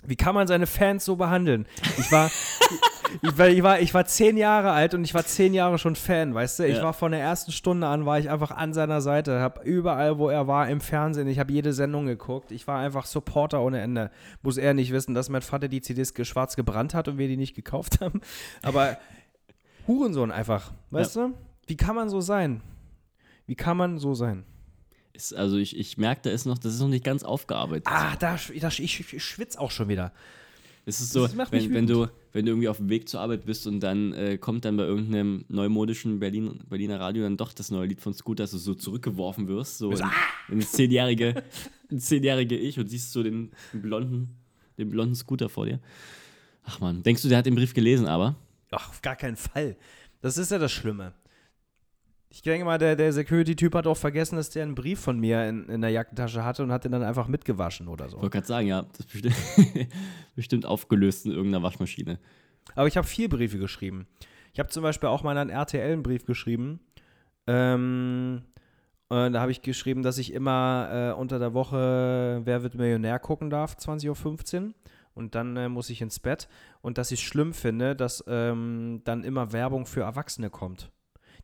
Wie 0.06 0.16
kann 0.16 0.36
man 0.36 0.48
seine 0.48 0.68
Fans 0.68 1.06
so 1.06 1.16
behandeln? 1.16 1.68
Ich 1.98 2.12
war, 2.12 2.30
ich, 3.22 3.38
war, 3.38 3.48
ich, 3.48 3.64
war, 3.64 3.80
ich 3.80 3.94
war 3.94 4.06
zehn 4.06 4.38
Jahre 4.38 4.72
alt 4.72 4.94
und 4.94 5.04
ich 5.04 5.14
war 5.14 5.26
zehn 5.26 5.54
Jahre 5.54 5.78
schon 5.78 5.96
Fan, 5.96 6.34
weißt 6.34 6.60
du? 6.60 6.68
Ich 6.68 6.78
ja. 6.78 6.84
war 6.84 6.94
von 6.94 7.12
der 7.12 7.22
ersten 7.22 7.52
Stunde 7.52 7.88
an, 7.88 8.06
war 8.06 8.20
ich 8.20 8.30
einfach 8.30 8.52
an 8.52 8.74
seiner 8.74 9.02
Seite, 9.02 9.40
habe 9.40 9.64
überall, 9.64 10.18
wo 10.18 10.30
er 10.30 10.48
war, 10.48 10.70
im 10.70 10.82
Fernsehen, 10.82 11.28
ich 11.28 11.40
habe 11.40 11.52
jede 11.52 11.74
Sendung 11.74 12.06
geguckt. 12.06 12.52
Ich 12.52 12.68
war 12.68 12.80
einfach 12.80 13.06
Supporter 13.06 13.62
ohne 13.62 13.82
Ende. 13.82 14.12
Muss 14.42 14.58
er 14.58 14.74
nicht 14.74 14.92
wissen, 14.92 15.14
dass 15.14 15.30
mein 15.30 15.42
Vater 15.42 15.68
die 15.68 15.82
CDs 15.82 16.14
schwarz 16.28 16.56
gebrannt 16.56 16.94
hat 16.94 17.08
und 17.08 17.18
wir 17.18 17.28
die 17.28 17.38
nicht 17.38 17.56
gekauft 17.56 18.00
haben. 18.02 18.22
Aber 18.62 18.98
Hurensohn 19.88 20.32
einfach, 20.32 20.74
weißt 20.92 21.16
ja. 21.16 21.28
du? 21.28 21.34
Wie 21.68 21.78
kann 21.78 21.96
man 21.96 22.10
so 22.10 22.22
sein? 22.22 22.62
Wie 23.46 23.56
kann 23.56 23.78
man 23.78 23.98
so 23.98 24.14
sein? 24.14 24.46
Ist, 25.14 25.34
also 25.34 25.58
ich, 25.58 25.78
ich 25.78 25.98
merke, 25.98 26.22
da 26.24 26.30
ist 26.30 26.46
noch, 26.46 26.58
das 26.58 26.74
ist 26.74 26.80
noch 26.80 26.88
nicht 26.90 27.04
ganz 27.04 27.24
aufgearbeitet. 27.24 27.88
Ah, 27.88 28.16
da, 28.20 28.38
da 28.60 28.68
ich, 28.68 29.14
ich 29.14 29.24
schwitze 29.24 29.60
auch 29.60 29.72
schon 29.72 29.88
wieder. 29.88 30.14
Es 30.86 31.02
ist 31.02 31.12
so, 31.12 31.28
wenn, 31.52 31.74
wenn, 31.74 31.86
du, 31.86 32.08
wenn 32.38 32.46
du 32.46 32.52
irgendwie 32.52 32.70
auf 32.70 32.78
dem 32.78 32.90
Weg 32.90 33.10
zur 33.10 33.20
Arbeit 33.20 33.46
bist 33.46 33.66
und 33.66 33.80
dann 33.80 34.14
äh, 34.14 34.38
kommt 34.38 34.64
dann 34.64 34.78
bei 34.78 34.84
irgendeinem 34.84 35.44
neumodischen 35.48 36.20
Berlin, 36.20 36.60
Berliner 36.70 37.00
Radio 37.00 37.24
dann 37.24 37.36
doch 37.36 37.52
das 37.52 37.72
neue 37.72 37.88
Lied 37.88 38.00
von 38.00 38.14
Scooter, 38.14 38.44
dass 38.44 38.52
du 38.52 38.60
so 38.60 38.76
zurückgeworfen 38.76 39.48
wirst, 39.48 39.80
so 39.80 39.90
in, 39.90 40.04
in 40.50 40.60
das 40.60 40.72
zehnjährige, 40.72 41.44
zehnjährige 41.98 42.56
Ich 42.56 42.80
und 42.80 42.90
siehst 42.90 43.12
so 43.12 43.24
den, 43.24 43.50
den, 43.74 43.82
blonden, 43.82 44.38
den 44.78 44.92
blonden 44.92 45.16
Scooter 45.16 45.50
vor 45.50 45.66
dir. 45.66 45.80
Ach 46.64 46.80
man, 46.80 47.02
denkst 47.02 47.24
du, 47.24 47.28
der 47.28 47.40
hat 47.40 47.48
den 47.48 47.56
Brief 47.56 47.74
gelesen, 47.74 48.06
aber? 48.06 48.36
Ach, 48.70 48.88
auf 48.90 49.02
gar 49.02 49.16
keinen 49.16 49.36
Fall. 49.36 49.76
Das 50.22 50.38
ist 50.38 50.52
ja 50.52 50.60
das 50.60 50.72
Schlimme. 50.72 51.14
Ich 52.38 52.44
denke 52.44 52.66
mal, 52.66 52.78
der, 52.78 52.96
der 52.96 53.12
Security-Typ 53.12 53.74
hat 53.74 53.88
auch 53.88 53.98
vergessen, 53.98 54.36
dass 54.36 54.52
der 54.52 54.62
einen 54.62 54.76
Brief 54.76 55.00
von 55.00 55.20
mir 55.20 55.50
in, 55.50 55.68
in 55.70 55.82
der 55.82 55.90
Jackentasche 55.90 56.46
hatte 56.46 56.62
und 56.62 56.72
hat 56.72 56.84
den 56.84 56.92
dann 56.92 57.02
einfach 57.02 57.28
mitgewaschen 57.28 57.88
oder 57.88 58.10
so. 58.10 58.18
Ich 58.18 58.22
wollte 58.22 58.38
gerade 58.38 58.46
sagen, 58.46 58.68
ja, 58.68 58.84
das 58.84 59.00
ist 59.00 59.12
bestimmt, 59.12 59.90
bestimmt 60.36 60.66
aufgelöst 60.68 61.26
in 61.26 61.32
irgendeiner 61.32 61.64
Waschmaschine. 61.64 62.20
Aber 62.76 62.88
ich 62.88 62.96
habe 62.96 63.08
vier 63.08 63.28
Briefe 63.28 63.58
geschrieben. 63.58 64.06
Ich 64.54 64.60
habe 64.60 64.70
zum 64.70 64.84
Beispiel 64.84 65.10
auch 65.10 65.24
mal 65.24 65.36
an 65.36 65.50
RTL 65.50 65.92
einen 65.92 66.04
Brief 66.04 66.26
geschrieben. 66.26 66.80
Ähm, 67.48 68.44
da 69.10 69.34
habe 69.34 69.50
ich 69.50 69.64
geschrieben, 69.64 70.04
dass 70.04 70.20
ich 70.20 70.32
immer 70.32 70.90
äh, 70.92 71.20
unter 71.20 71.40
der 71.40 71.56
Woche 71.56 72.42
Wer 72.44 72.62
wird 72.62 72.76
Millionär 72.76 73.18
gucken 73.18 73.50
darf, 73.50 73.78
20.15 73.78 74.62
Uhr. 74.62 74.74
Und 75.16 75.34
dann 75.34 75.58
äh, 75.58 75.70
muss 75.70 75.90
ich 75.90 76.04
ins 76.04 76.20
Bett. 76.20 76.48
Und 76.82 77.00
dass 77.00 77.10
ich 77.10 77.20
es 77.20 77.26
schlimm 77.26 77.56
finde, 77.56 77.96
dass 77.96 78.24
ähm, 78.28 79.02
dann 79.06 79.24
immer 79.24 79.54
Werbung 79.54 79.88
für 79.88 80.02
Erwachsene 80.02 80.52
kommt 80.52 80.92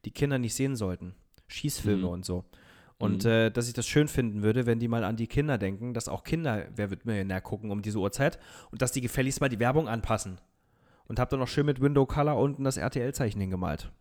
die 0.06 0.12
Kinder 0.12 0.38
nicht 0.38 0.54
sehen 0.54 0.76
sollten. 0.76 1.16
Schießfilme 1.48 2.04
mhm. 2.04 2.10
und 2.10 2.26
so. 2.26 2.46
Und 3.00 3.24
Mhm. 3.26 3.30
äh, 3.30 3.50
dass 3.52 3.68
ich 3.68 3.74
das 3.74 3.88
schön 3.88 4.08
finden 4.08 4.44
würde, 4.44 4.66
wenn 4.66 4.80
die 4.80 4.88
mal 4.88 5.04
an 5.04 5.18
die 5.18 5.28
Kinder 5.28 5.58
denken, 5.58 5.94
dass 5.94 6.08
auch 6.08 6.24
Kinder 6.24 6.68
Wer 6.76 6.90
wird 6.90 7.06
Millionär 7.06 7.42
gucken 7.42 7.72
um 7.72 7.82
diese 7.82 8.00
Uhrzeit 8.00 8.40
und 8.72 8.82
dass 8.82 8.92
die 8.92 9.02
gefälligst 9.02 9.42
mal 9.42 9.50
die 9.50 9.60
Werbung 9.60 9.88
anpassen. 9.88 10.40
Und 11.06 11.20
hab 11.20 11.30
dann 11.30 11.40
noch 11.40 11.48
schön 11.50 11.66
mit 11.66 11.82
Window 11.82 12.06
Color 12.06 12.38
unten 12.38 12.64
das 12.64 12.78
RTL-Zeichen 12.78 13.42
hingemalt. 13.42 13.92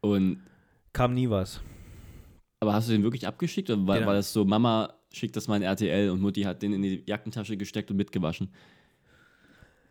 Und, 0.00 0.40
Kam 0.94 1.12
nie 1.12 1.28
was. 1.28 1.60
aber 2.60 2.72
hast 2.72 2.88
du 2.88 2.92
den 2.92 3.02
wirklich 3.02 3.26
abgeschickt 3.26 3.68
oder 3.70 3.86
war, 3.86 3.96
Genau. 3.96 4.06
war 4.08 4.14
das 4.14 4.32
so, 4.32 4.44
Mama 4.46 4.94
schickt 5.12 5.36
das 5.36 5.46
mal 5.48 5.56
in 5.56 5.62
RTL 5.62 6.08
und 6.10 6.20
Mutti 6.20 6.42
hat 6.42 6.62
den 6.62 6.72
in 6.72 6.82
die 6.82 7.02
Jackentasche 7.06 7.56
gesteckt 7.56 7.90
und 7.90 7.96
mitgewaschen? 7.98 8.50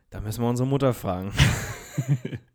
Da 0.10 0.20
müssen 0.22 0.42
wir 0.42 0.50
unsere 0.50 0.68
Mutter 0.68 0.94
fragen. 0.94 1.32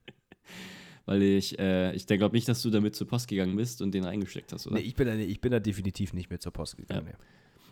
Weil 1.05 1.23
ich, 1.23 1.59
äh, 1.59 1.95
ich 1.95 2.07
glaube 2.07 2.35
nicht, 2.35 2.49
dass 2.49 2.63
du 2.63 2.71
damit 2.71 2.95
zur 2.95 3.09
Post 3.09 3.29
gegangen 3.29 3.57
bist 3.57 3.83
und 3.83 3.93
den 3.93 4.05
reingesteckt 4.05 4.53
hast, 4.53 4.67
oder? 4.67 4.77
Nee, 4.77 4.83
ich 4.83 4.95
bin, 4.95 5.07
da, 5.07 5.15
ich 5.15 5.41
bin 5.41 5.51
da 5.51 5.59
definitiv 5.59 6.13
nicht 6.13 6.31
mehr 6.31 6.39
zur 6.39 6.53
Post 6.53 6.77
gegangen. 6.77 7.07
Ja. 7.07 7.13
nee. 7.13 7.25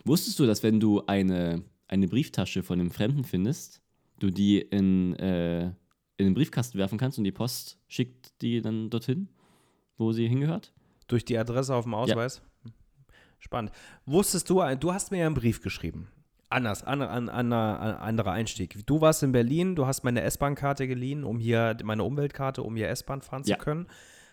Wusstest 0.05 0.39
du, 0.39 0.47
dass 0.47 0.63
wenn 0.63 0.81
du 0.81 1.05
eine, 1.07 1.63
eine 1.87 2.09
Brieftasche 2.09 2.63
von 2.63 2.81
einem 2.81 2.91
Fremden 2.91 3.25
findest, 3.25 3.83
du 4.19 4.31
die 4.31 4.59
in, 4.61 5.15
äh, 5.17 5.67
in 6.17 6.27
den 6.27 6.35
Briefkasten 6.35 6.79
werfen 6.79 6.99
kannst 6.99 7.19
und 7.19 7.25
die 7.25 7.33
Post 7.33 7.79
schickt 7.89 8.41
die 8.43 8.61
dann 8.63 8.91
dorthin, 8.91 9.29
wo 9.99 10.13
sie 10.13 10.27
hingehört? 10.27 10.73
Durch 11.07 11.25
die 11.25 11.37
Adresse 11.37 11.75
auf 11.75 11.85
dem 11.85 11.95
Ausweis? 11.95 12.43
Spannend. 13.39 13.73
Wusstest 14.07 14.49
du, 14.51 14.63
du 14.77 14.93
hast 14.93 15.11
mir 15.11 15.19
ja 15.19 15.27
einen 15.27 15.35
Brief 15.35 15.63
geschrieben. 15.63 16.09
Anders, 16.51 16.83
an, 16.83 17.01
an, 17.01 17.29
an, 17.29 17.53
an, 17.53 17.95
anderer 17.97 18.33
Einstieg. 18.33 18.85
Du 18.87 19.01
warst 19.01 19.23
in 19.23 19.31
Berlin, 19.33 19.77
du 19.77 19.87
hast 19.87 20.03
meine 20.03 20.23
S-Bahn-Karte 20.23 20.89
geliehen, 20.89 21.23
um 21.25 21.39
hier, 21.39 21.77
meine 21.85 22.03
Umweltkarte, 22.05 22.63
um 22.65 22.75
hier 22.77 22.89
S-Bahn 22.89 23.23
fahren 23.23 23.45
Ja. 23.47 23.57
zu 23.57 23.65
können. 23.65 23.87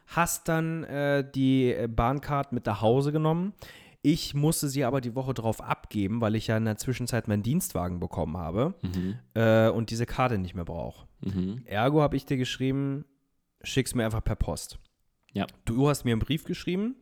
Hast 0.08 0.48
dann 0.48 0.84
äh, 0.86 1.24
die 1.30 1.76
Bahncard 1.90 2.54
mit 2.54 2.66
nach 2.66 2.82
Hause 2.82 3.12
genommen. 3.12 3.54
Ich 4.02 4.34
musste 4.34 4.68
sie 4.70 4.84
aber 4.86 5.02
die 5.02 5.16
Woche 5.16 5.34
drauf 5.34 5.62
abgeben, 5.62 6.22
weil 6.22 6.36
ich 6.36 6.48
ja 6.48 6.58
in 6.58 6.66
der 6.66 6.78
Zwischenzeit 6.78 7.28
meinen 7.28 7.44
Dienstwagen 7.44 8.00
bekommen 8.00 8.38
habe 8.38 8.74
Mhm. 8.82 9.20
äh, 9.34 9.70
und 9.70 9.92
diese 9.92 10.06
Karte 10.06 10.38
nicht 10.38 10.56
mehr 10.56 10.66
brauche. 10.66 11.08
Mhm. 11.22 11.64
Ergo 11.66 12.02
habe 12.02 12.16
ich 12.16 12.26
dir 12.26 12.38
geschrieben, 12.38 13.06
schick's 13.64 13.94
mir 13.96 14.06
einfach 14.06 14.24
per 14.24 14.36
Post. 14.38 14.80
Ja. 15.34 15.46
Du 15.66 15.90
hast 15.90 16.06
mir 16.06 16.14
einen 16.14 16.22
Brief 16.22 16.46
geschrieben 16.46 16.96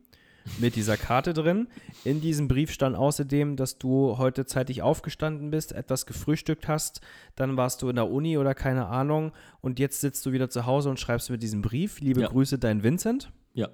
mit 0.58 0.76
dieser 0.76 0.96
Karte 0.96 1.32
drin. 1.34 1.68
In 2.04 2.20
diesem 2.20 2.48
Brief 2.48 2.70
stand 2.70 2.96
außerdem, 2.96 3.56
dass 3.56 3.78
du 3.78 4.18
heute 4.18 4.46
zeitig 4.46 4.82
aufgestanden 4.82 5.50
bist, 5.50 5.72
etwas 5.72 6.06
gefrühstückt 6.06 6.68
hast, 6.68 7.00
dann 7.34 7.56
warst 7.56 7.82
du 7.82 7.88
in 7.88 7.96
der 7.96 8.10
Uni 8.10 8.38
oder 8.38 8.54
keine 8.54 8.86
Ahnung 8.86 9.32
und 9.60 9.78
jetzt 9.78 10.00
sitzt 10.00 10.24
du 10.26 10.32
wieder 10.32 10.48
zu 10.50 10.66
Hause 10.66 10.90
und 10.90 11.00
schreibst 11.00 11.30
mir 11.30 11.38
diesen 11.38 11.62
Brief. 11.62 12.00
Liebe 12.00 12.20
Ja. 12.22 12.28
Grüße, 12.28 12.58
dein 12.58 12.82
Vincent. 12.82 13.32
Ja. 13.54 13.68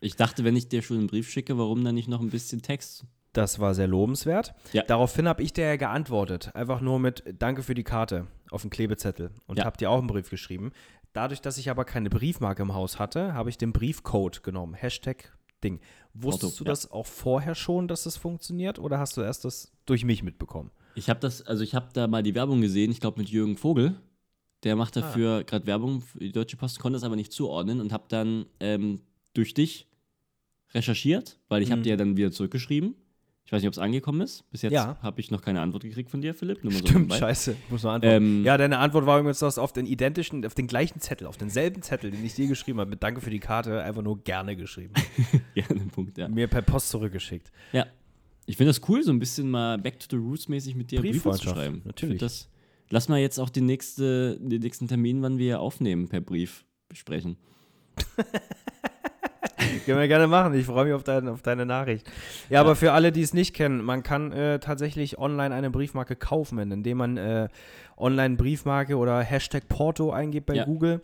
Ich 0.00 0.16
dachte, 0.16 0.42
wenn 0.44 0.56
ich 0.56 0.68
dir 0.68 0.82
schon 0.82 0.98
einen 0.98 1.06
Brief 1.06 1.30
schicke, 1.30 1.56
warum 1.58 1.84
dann 1.84 1.94
nicht 1.94 2.08
noch 2.08 2.20
ein 2.20 2.30
bisschen 2.30 2.60
Text? 2.62 3.04
Das 3.32 3.60
war 3.60 3.72
sehr 3.74 3.86
lobenswert. 3.86 4.52
Ja. 4.72 4.82
Daraufhin 4.82 5.26
habe 5.28 5.42
ich 5.42 5.52
dir 5.54 5.64
ja 5.64 5.76
geantwortet. 5.76 6.50
Einfach 6.54 6.80
nur 6.82 6.98
mit 6.98 7.22
Danke 7.38 7.62
für 7.62 7.74
die 7.74 7.84
Karte 7.84 8.26
auf 8.50 8.60
dem 8.62 8.70
Klebezettel. 8.70 9.30
Und 9.46 9.58
Ja. 9.58 9.64
habe 9.64 9.78
dir 9.78 9.90
auch 9.90 9.98
einen 9.98 10.06
Brief 10.08 10.28
geschrieben. 10.28 10.72
Dadurch, 11.14 11.40
dass 11.40 11.56
ich 11.58 11.70
aber 11.70 11.84
keine 11.84 12.10
Briefmarke 12.10 12.62
im 12.62 12.74
Haus 12.74 12.98
hatte, 12.98 13.32
habe 13.32 13.48
ich 13.48 13.56
den 13.58 13.72
Briefcode 13.72 14.42
genommen. 14.42 14.74
Hashtag 14.74 15.32
Ding. 15.62 15.80
Wusstest 16.14 16.54
Auto, 16.54 16.64
du 16.64 16.64
ja. 16.64 16.72
das 16.72 16.90
auch 16.90 17.06
vorher 17.06 17.54
schon, 17.54 17.88
dass 17.88 18.04
das 18.04 18.16
funktioniert? 18.16 18.78
Oder 18.78 18.98
hast 18.98 19.16
du 19.16 19.22
erst 19.22 19.44
das 19.44 19.72
durch 19.86 20.04
mich 20.04 20.22
mitbekommen? 20.22 20.70
Ich 20.94 21.08
habe 21.08 21.20
das, 21.20 21.40
also 21.42 21.64
ich 21.64 21.74
habe 21.74 21.88
da 21.94 22.06
mal 22.06 22.22
die 22.22 22.34
Werbung 22.34 22.60
gesehen, 22.60 22.90
ich 22.90 23.00
glaube 23.00 23.18
mit 23.20 23.30
Jürgen 23.30 23.56
Vogel. 23.56 23.94
Der 24.64 24.76
macht 24.76 24.96
Ah. 24.96 25.00
dafür 25.00 25.42
gerade 25.44 25.66
Werbung 25.66 26.02
für 26.02 26.18
die 26.20 26.32
Deutsche 26.32 26.56
Post, 26.56 26.78
konnte 26.78 26.96
es 26.96 27.02
aber 27.04 27.16
nicht 27.16 27.32
zuordnen 27.32 27.80
und 27.80 27.92
habe 27.92 28.04
dann 28.08 28.46
ähm, 28.60 29.00
durch 29.34 29.54
dich 29.54 29.88
recherchiert, 30.74 31.38
weil 31.48 31.62
ich 31.62 31.70
habe 31.70 31.80
Mhm. 31.80 31.84
dir 31.84 31.90
ja 31.90 31.96
dann 31.96 32.16
wieder 32.16 32.30
zurückgeschrieben. 32.32 32.94
Ich 33.44 33.52
weiß 33.52 33.60
nicht, 33.60 33.68
ob 33.68 33.74
es 33.74 33.78
angekommen 33.78 34.20
ist. 34.22 34.48
Bis 34.50 34.62
jetzt 34.62 34.72
Ja. 34.72 34.96
habe 35.02 35.20
ich 35.20 35.30
noch 35.30 35.42
keine 35.42 35.60
Antwort 35.60 35.82
gekriegt 35.82 36.10
von 36.10 36.22
dir, 36.22 36.32
Philipp. 36.34 36.62
Nur 36.64 36.72
so 36.72 36.78
Stimmt, 36.78 36.94
nebenbei. 36.94 37.18
scheiße. 37.18 37.56
Muss 37.68 37.82
man 37.82 37.96
antworten. 37.96 38.24
Ähm, 38.24 38.44
ja, 38.44 38.56
deine 38.56 38.78
Antwort 38.78 39.04
war 39.04 39.18
übrigens, 39.18 39.42
auf 39.42 39.72
den 39.72 39.84
identischen, 39.86 40.46
auf 40.46 40.54
den 40.54 40.66
gleichen 40.68 41.00
Zettel, 41.00 41.26
auf 41.26 41.36
denselben 41.36 41.82
Zettel, 41.82 42.10
den 42.10 42.24
ich 42.24 42.34
dir 42.34 42.46
geschrieben 42.46 42.80
habe, 42.80 42.90
mit 42.90 43.02
Danke 43.02 43.20
für 43.20 43.30
die 43.30 43.40
Karte, 43.40 43.82
einfach 43.82 44.02
nur 44.02 44.22
gerne 44.22 44.56
geschrieben. 44.56 44.94
ja, 45.54 45.64
den 45.66 45.88
Punkt, 45.88 46.16
ja. 46.16 46.28
Mir 46.28 46.46
per 46.46 46.62
Post 46.62 46.88
zurückgeschickt. 46.90 47.50
Ja. 47.72 47.86
Ich 48.46 48.56
finde 48.56 48.70
das 48.70 48.80
cool, 48.88 49.02
so 49.02 49.12
ein 49.12 49.18
bisschen 49.18 49.50
mal 49.50 49.78
back 49.78 50.00
to 50.00 50.06
the 50.10 50.16
roots 50.16 50.48
mäßig 50.48 50.74
mit 50.74 50.90
dir 50.90 51.00
Briefe 51.00 51.30
zu 51.32 51.42
schreiben. 51.48 51.82
natürlich. 51.84 52.18
Das, 52.20 52.48
lass 52.90 53.08
mal 53.08 53.18
jetzt 53.20 53.38
auch 53.38 53.50
den, 53.50 53.66
nächste, 53.66 54.38
den 54.40 54.60
nächsten 54.62 54.88
Termin, 54.88 55.20
wann 55.22 55.38
wir 55.38 55.60
aufnehmen, 55.60 56.08
per 56.08 56.20
Brief 56.20 56.64
besprechen. 56.88 57.36
Können 59.86 59.98
wir 59.98 60.08
gerne 60.08 60.26
machen. 60.26 60.54
Ich 60.54 60.66
freue 60.66 60.84
mich 60.86 60.94
auf, 60.94 61.02
dein, 61.04 61.28
auf 61.28 61.42
deine 61.42 61.66
Nachricht. 61.66 62.10
Ja, 62.48 62.60
aber 62.60 62.76
für 62.76 62.92
alle, 62.92 63.12
die 63.12 63.22
es 63.22 63.34
nicht 63.34 63.54
kennen, 63.54 63.82
man 63.82 64.02
kann 64.02 64.32
äh, 64.32 64.58
tatsächlich 64.58 65.18
online 65.18 65.54
eine 65.54 65.70
Briefmarke 65.70 66.16
kaufen, 66.16 66.58
indem 66.58 66.98
man 66.98 67.16
äh, 67.16 67.48
online 67.96 68.36
Briefmarke 68.36 68.96
oder 68.96 69.20
Hashtag 69.20 69.68
Porto 69.68 70.10
eingibt 70.10 70.46
bei 70.46 70.54
Ja. 70.54 70.64
Google. 70.64 71.02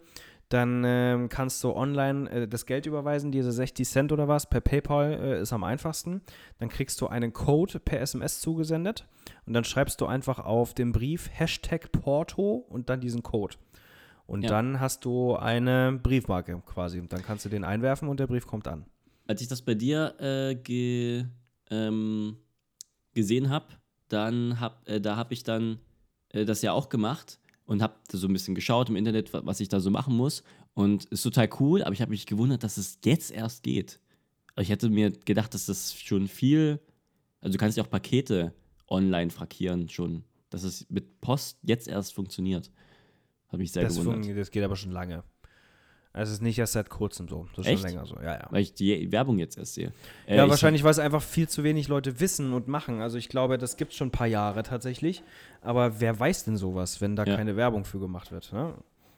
Dann 0.49 0.83
ähm, 0.87 1.29
kannst 1.29 1.63
du 1.63 1.75
online 1.75 2.31
äh, 2.31 2.49
das 2.49 2.65
Geld 2.65 2.87
überweisen, 2.87 3.31
diese 3.31 3.53
60 3.53 3.87
Cent 3.87 4.13
oder 4.13 4.29
was, 4.29 4.49
per 4.49 4.63
PayPal 4.63 5.13
äh, 5.13 5.41
ist 5.43 5.53
am 5.53 5.63
einfachsten. 5.63 6.23
Dann 6.59 6.71
kriegst 6.71 7.01
du 7.03 7.07
einen 7.07 7.35
Code 7.35 7.79
per 7.81 8.01
SMS 8.01 8.41
zugesendet 8.41 9.07
und 9.45 9.53
dann 9.53 9.65
schreibst 9.65 10.01
du 10.01 10.07
einfach 10.07 10.39
auf 10.39 10.73
den 10.73 10.93
Brief 10.93 11.29
Hashtag 11.33 11.93
Porto 11.93 12.65
und 12.71 12.89
dann 12.89 13.01
diesen 13.01 13.23
Code. 13.23 13.57
Und 14.29 14.43
Ja. 14.43 14.51
dann 14.51 14.79
hast 14.79 15.05
du 15.07 15.37
eine 15.37 15.99
Briefmarke 16.03 16.63
quasi. 16.67 17.01
Und 17.01 17.13
dann 17.13 17.23
kannst 17.23 17.47
du 17.47 17.49
den 17.49 17.65
einwerfen 17.65 18.09
und 18.09 18.21
der 18.21 18.27
Brief 18.27 18.47
kommt 18.47 18.69
an. 18.69 18.85
Als 19.27 19.41
ich 19.41 19.49
das 19.49 19.63
bei 19.63 19.75
dir 19.75 20.15
äh, 20.21 20.55
ge, 20.55 21.25
ähm, 21.71 22.37
gesehen 23.15 23.49
habe, 23.49 23.67
dann 24.09 24.61
hab, 24.61 24.87
äh, 24.87 25.01
da 25.01 25.17
habe 25.17 25.33
ich 25.33 25.45
dann 25.45 25.79
äh, 26.31 26.45
das 26.45 26.61
ja 26.63 26.73
auch 26.73 26.91
gemacht 26.91 27.39
und 27.65 27.81
habe 27.83 27.95
so 28.13 28.27
ein 28.27 28.33
bisschen 28.35 28.55
geschaut 28.55 28.91
im 28.91 28.97
Internet, 28.97 29.33
wa- 29.33 29.41
was 29.45 29.61
ich 29.61 29.69
da 29.71 29.81
so 29.81 29.91
machen 29.91 30.15
muss. 30.15 30.43
Und 30.75 31.07
ist 31.07 31.23
total 31.23 31.49
cool, 31.59 31.83
aber 31.83 31.93
ich 31.95 32.03
habe 32.03 32.11
mich 32.11 32.27
gewundert, 32.27 32.63
dass 32.63 32.77
es 32.77 32.99
jetzt 33.05 33.31
erst 33.31 33.63
geht. 33.63 33.99
Ich 34.59 34.69
hätte 34.69 34.91
mir 34.91 35.11
gedacht, 35.11 35.55
dass 35.55 35.67
das 35.67 35.95
schon 35.95 36.29
viel, 36.29 36.81
also 37.41 37.53
du 37.55 37.59
kannst 37.59 37.79
ja 37.79 37.83
auch 37.85 37.91
Pakete 37.91 38.53
online 38.89 39.31
frankieren 39.31 39.89
schon, 39.89 40.25
dass 40.51 40.65
es 40.65 40.87
mit 40.91 41.21
Post 41.23 41.59
jetzt 41.63 41.89
erst 41.89 42.13
funktioniert. 42.15 42.71
Habe 43.49 43.59
mich 43.59 43.73
sehr 43.73 43.85
Das, 43.85 43.97
gewundert. 43.97 44.25
fun- 44.27 44.37
das 44.37 44.51
geht 44.51 44.63
aber 44.65 44.77
schon 44.77 44.93
lange. 44.93 45.23
Also 46.13 46.31
es 46.31 46.39
ist 46.39 46.43
nicht 46.43 46.59
erst 46.59 46.73
seit 46.73 46.89
kurzem 46.91 47.29
so. 47.29 47.47
Das 47.55 47.67
ist 47.67 47.73
Echt? 47.73 47.81
schon 47.83 47.91
länger 47.91 48.07
so. 48.07 48.17
Ja, 48.17 48.35
ja. 48.35 48.47
Weil 48.51 48.63
ich 48.63 48.75
die 48.75 49.13
Werbung 49.13 49.39
jetzt 49.39 49.57
erst 49.59 49.75
sehe. 49.75 49.93
Äh, 50.27 50.37
ja, 50.37 50.45
ich- 50.45 50.51
wahrscheinlich, 50.51 50.83
weil 50.83 50.91
es 50.91 50.99
einfach 50.99 51.23
viel 51.23 51.49
zu 51.49 51.63
wenig 51.65 51.89
Leute 51.89 52.19
wissen 52.21 52.53
und 52.53 52.67
machen. 52.67 53.01
Also 53.01 53.19
ich 53.19 53.29
glaube, 53.29 53.59
das 53.59 53.77
gibt 53.77 53.93
es 53.93 53.99
schon 53.99 54.09
ein 54.09 54.13
paar 54.13 54.27
Jahre 54.27 54.63
tatsächlich. 54.63 55.23
Aber 55.61 56.01
wer 56.01 56.19
weiß 56.19 56.45
denn 56.45 56.57
sowas, 56.57 57.01
wenn 57.01 57.15
da 57.15 57.25
Ja. 57.25 57.37
keine 57.37 57.57
Werbung 57.57 57.85
für 57.85 58.01
gemacht 58.01 58.33
wird? 58.33 58.53
Ne? 58.53 58.75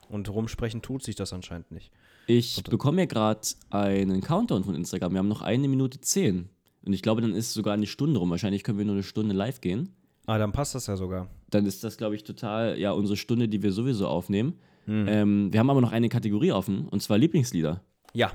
Und 0.09 0.29
rumsprechen 0.29 0.83
tut 0.83 1.03
sich 1.05 1.15
das 1.15 1.33
anscheinend 1.33 1.71
nicht. 1.71 1.91
Ich 2.27 2.63
bekomme 2.65 3.03
ja 3.03 3.07
gerade 3.07 3.41
einen 3.71 4.21
Countdown 4.21 4.65
von 4.65 4.75
Instagram. 4.75 5.13
Wir 5.13 5.19
haben 5.21 5.29
noch 5.29 5.43
eine 5.43 5.69
Minute 5.69 6.01
zehn. 6.01 6.49
Und 6.83 6.93
ich 6.93 7.03
glaube, 7.03 7.21
dann 7.23 7.35
ist 7.35 7.53
sogar 7.55 7.75
eine 7.75 7.87
Stunde 7.87 8.19
rum. 8.19 8.31
Wahrscheinlich 8.31 8.63
können 8.65 8.79
wir 8.79 8.85
nur 8.85 8.95
eine 8.95 9.03
Stunde 9.05 9.35
live 9.35 9.61
gehen. 9.61 9.95
Ah, 10.27 10.39
dann 10.39 10.53
passt 10.53 10.75
das 10.75 10.87
ja 10.87 10.97
sogar. 10.97 11.29
Dann 11.51 11.67
ist 11.67 11.83
das, 11.83 11.97
glaube 11.97 12.15
ich, 12.15 12.25
total, 12.25 12.79
ja, 12.79 12.93
unsere 12.93 13.17
Stunde, 13.17 13.49
die 13.49 13.63
wir 13.63 13.73
sowieso 13.73 14.07
aufnehmen. 14.07 14.55
Hm. 14.87 15.07
Ähm, 15.09 15.53
wir 15.53 15.61
haben 15.61 15.71
aber 15.71 15.81
noch 15.81 15.93
eine 15.93 16.09
Kategorie 16.09 16.53
offen, 16.53 16.89
und 16.89 17.03
zwar 17.03 17.19
Lieblingslieder. 17.19 17.83
Ja. 18.15 18.33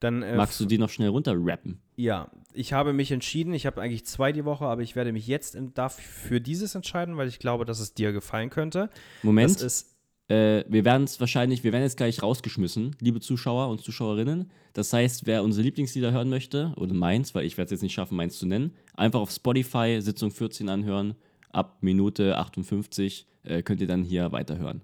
Dann, 0.00 0.22
äh, 0.22 0.36
Magst 0.36 0.60
du 0.60 0.66
die 0.66 0.76
noch 0.76 0.90
schnell 0.90 1.08
runter 1.08 1.34
rappen? 1.36 1.80
Ja, 1.96 2.30
ich 2.52 2.74
habe 2.74 2.92
mich 2.92 3.10
entschieden. 3.10 3.54
Ich 3.54 3.64
habe 3.64 3.80
eigentlich 3.80 4.04
zwei 4.04 4.32
die 4.32 4.44
Woche, 4.44 4.66
aber 4.66 4.82
ich 4.82 4.96
werde 4.96 5.12
mich 5.12 5.26
jetzt 5.26 5.54
in, 5.54 5.72
darf 5.72 5.94
für 5.94 6.42
dieses 6.42 6.74
entscheiden, 6.74 7.16
weil 7.16 7.26
ich 7.26 7.38
glaube, 7.38 7.64
dass 7.64 7.80
es 7.80 7.94
dir 7.94 8.12
gefallen 8.12 8.50
könnte. 8.50 8.90
Moment, 9.22 9.54
Das 9.54 9.62
ist 9.62 9.93
äh, 10.28 10.64
wir 10.68 10.84
werden 10.84 11.04
es 11.04 11.20
wahrscheinlich, 11.20 11.64
wir 11.64 11.72
werden 11.72 11.82
jetzt 11.82 11.96
gleich 11.96 12.22
rausgeschmissen, 12.22 12.96
liebe 13.00 13.20
Zuschauer 13.20 13.68
und 13.68 13.82
Zuschauerinnen. 13.82 14.50
Das 14.72 14.92
heißt, 14.92 15.26
wer 15.26 15.42
unsere 15.42 15.64
Lieblingslieder 15.64 16.12
hören 16.12 16.30
möchte, 16.30 16.72
oder 16.76 16.94
meins, 16.94 17.34
weil 17.34 17.44
ich 17.44 17.58
werde 17.58 17.66
es 17.66 17.70
jetzt 17.72 17.82
nicht 17.82 17.92
schaffen, 17.92 18.16
meins 18.16 18.38
zu 18.38 18.46
nennen, 18.46 18.74
einfach 18.94 19.20
auf 19.20 19.30
Spotify 19.30 19.98
Sitzung 20.00 20.30
14 20.30 20.68
anhören. 20.68 21.14
Ab 21.50 21.78
Minute 21.82 22.36
58 22.38 23.26
äh, 23.44 23.62
könnt 23.62 23.80
ihr 23.80 23.86
dann 23.86 24.02
hier 24.02 24.32
weiterhören. 24.32 24.82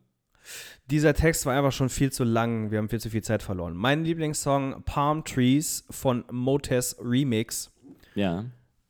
Dieser 0.91 1.15
Text 1.15 1.47
war 1.47 1.57
einfach 1.57 1.73
schon 1.73 1.89
viel 1.89 2.13
zu 2.13 2.25
lang. 2.25 2.71
Wir 2.71 2.79
haben 2.79 2.89
viel 2.89 3.01
zu 3.01 3.11
viel 3.11 3.23
Zeit 3.23 3.43
verloren. 3.43 3.75
Mein 3.75 4.05
Lieblingssong 4.05 4.83
Palm 4.85 5.25
Trees 5.25 5.85
von 5.91 6.25
Motes 6.31 6.97
Remix. 7.01 7.71
Ja. 8.15 8.47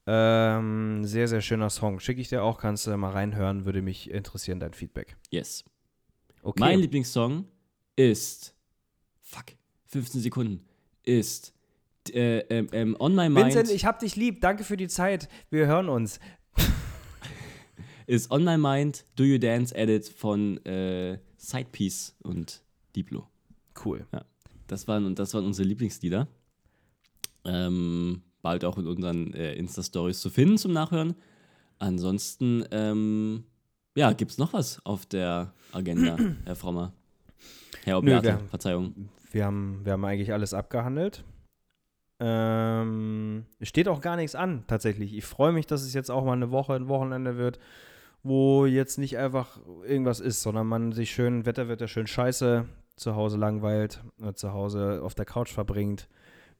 Ähm, 0.07 1.05
sehr, 1.05 1.29
sehr 1.29 1.41
schöner 1.41 1.71
Song. 1.71 2.01
Schicke 2.01 2.21
ich 2.21 2.29
dir 2.29 2.43
auch, 2.43 2.59
kannst 2.59 2.87
du 2.87 2.97
mal 2.97 3.13
reinhören. 3.13 3.65
Würde 3.65 3.83
mich 3.83 4.11
interessieren, 4.11 4.61
dein 4.61 4.73
Feedback. 4.73 5.17
Yes. 5.31 5.65
Okay. 6.43 6.61
Mein 6.61 6.81
Lieblingssong 6.81 7.45
ist. 7.97 8.55
Fuck. 9.21 9.47
15 9.87 10.21
Sekunden. 10.21 10.65
Ist. 11.03 11.53
Äh, 12.13 12.39
ähm, 12.49 12.69
ähm, 12.73 12.97
On 12.99 13.15
My 13.15 13.29
Mind. 13.29 13.47
Vincent, 13.47 13.71
ich 13.71 13.85
hab 13.85 13.99
dich 13.99 14.17
lieb. 14.17 14.41
Danke 14.41 14.65
für 14.65 14.77
die 14.77 14.89
Zeit. 14.89 15.29
Wir 15.51 15.67
hören 15.67 15.89
uns. 15.89 16.19
ist 18.07 18.31
On 18.31 18.45
My 18.45 18.57
Mind, 18.57 19.05
Do 19.17 19.25
You 19.25 19.39
Dance 19.39 19.75
Edit 19.75 20.09
von 20.09 20.65
äh, 20.65 21.19
Sidepiece 21.37 22.17
und 22.23 22.63
Diplo. 22.97 23.29
Cool. 23.85 24.07
Das 24.67 24.89
waren, 24.89 25.15
das 25.15 25.35
waren 25.35 25.45
unsere 25.45 25.69
Lieblingslieder. 25.69 26.27
Ähm, 27.45 28.23
bald 28.43 28.65
auch 28.65 28.79
in 28.79 28.87
unseren 28.87 29.33
äh, 29.35 29.55
Insta-Stories 29.55 30.21
zu 30.21 30.31
finden 30.31 30.59
zum 30.59 30.73
Nachhören. 30.73 31.15
Ansonsten, 31.79 32.65
ähm, 32.71 33.45
ja, 33.97 34.13
gibt 34.13 34.31
es 34.33 34.39
noch 34.39 34.53
was 34.53 34.85
auf 34.85 35.07
der 35.07 35.53
Agenda, 35.73 36.17
Herr 36.45 36.57
Frommer? 36.57 36.93
Herr 37.85 37.95
Nö, 37.95 37.99
Obliate, 37.99 38.25
wir 38.25 38.33
haben- 38.35 38.49
Verzeihung. 38.49 39.09
Wir 39.33 39.45
haben, 39.47 39.81
wir 39.85 39.93
haben 39.93 40.05
eigentlich 40.05 40.33
alles 40.33 40.53
abgehandelt. 40.55 41.25
Ähm, 42.19 43.47
es 43.59 43.69
steht 43.69 43.89
auch 43.89 44.01
gar 44.01 44.17
nichts 44.17 44.35
an, 44.35 44.65
tatsächlich. 44.67 45.15
Ich 45.15 45.25
freue 45.25 45.53
mich, 45.53 45.67
dass 45.67 45.83
es 45.83 45.95
jetzt 45.95 46.11
auch 46.11 46.25
mal 46.25 46.33
eine 46.35 46.51
Woche, 46.51 46.75
ein 46.75 46.89
Wochenende 46.89 47.37
wird, 47.39 47.59
wo 48.23 48.67
jetzt 48.67 48.99
nicht 48.99 49.17
einfach 49.17 49.59
irgendwas 49.87 50.21
ist, 50.21 50.43
sondern 50.43 50.67
man 50.67 50.93
sich 50.93 51.11
schön, 51.13 51.47
Wetter 51.47 51.69
wird 51.69 51.81
ja 51.81 51.89
schön 51.89 52.07
scheiße, 52.07 52.67
zu 52.97 53.15
Hause 53.17 53.39
langweilt, 53.39 54.03
äh, 54.23 54.35
zu 54.35 54.53
Hause 54.53 55.01
auf 55.03 55.15
der 55.15 55.25
Couch 55.25 55.51
verbringt, 55.53 56.09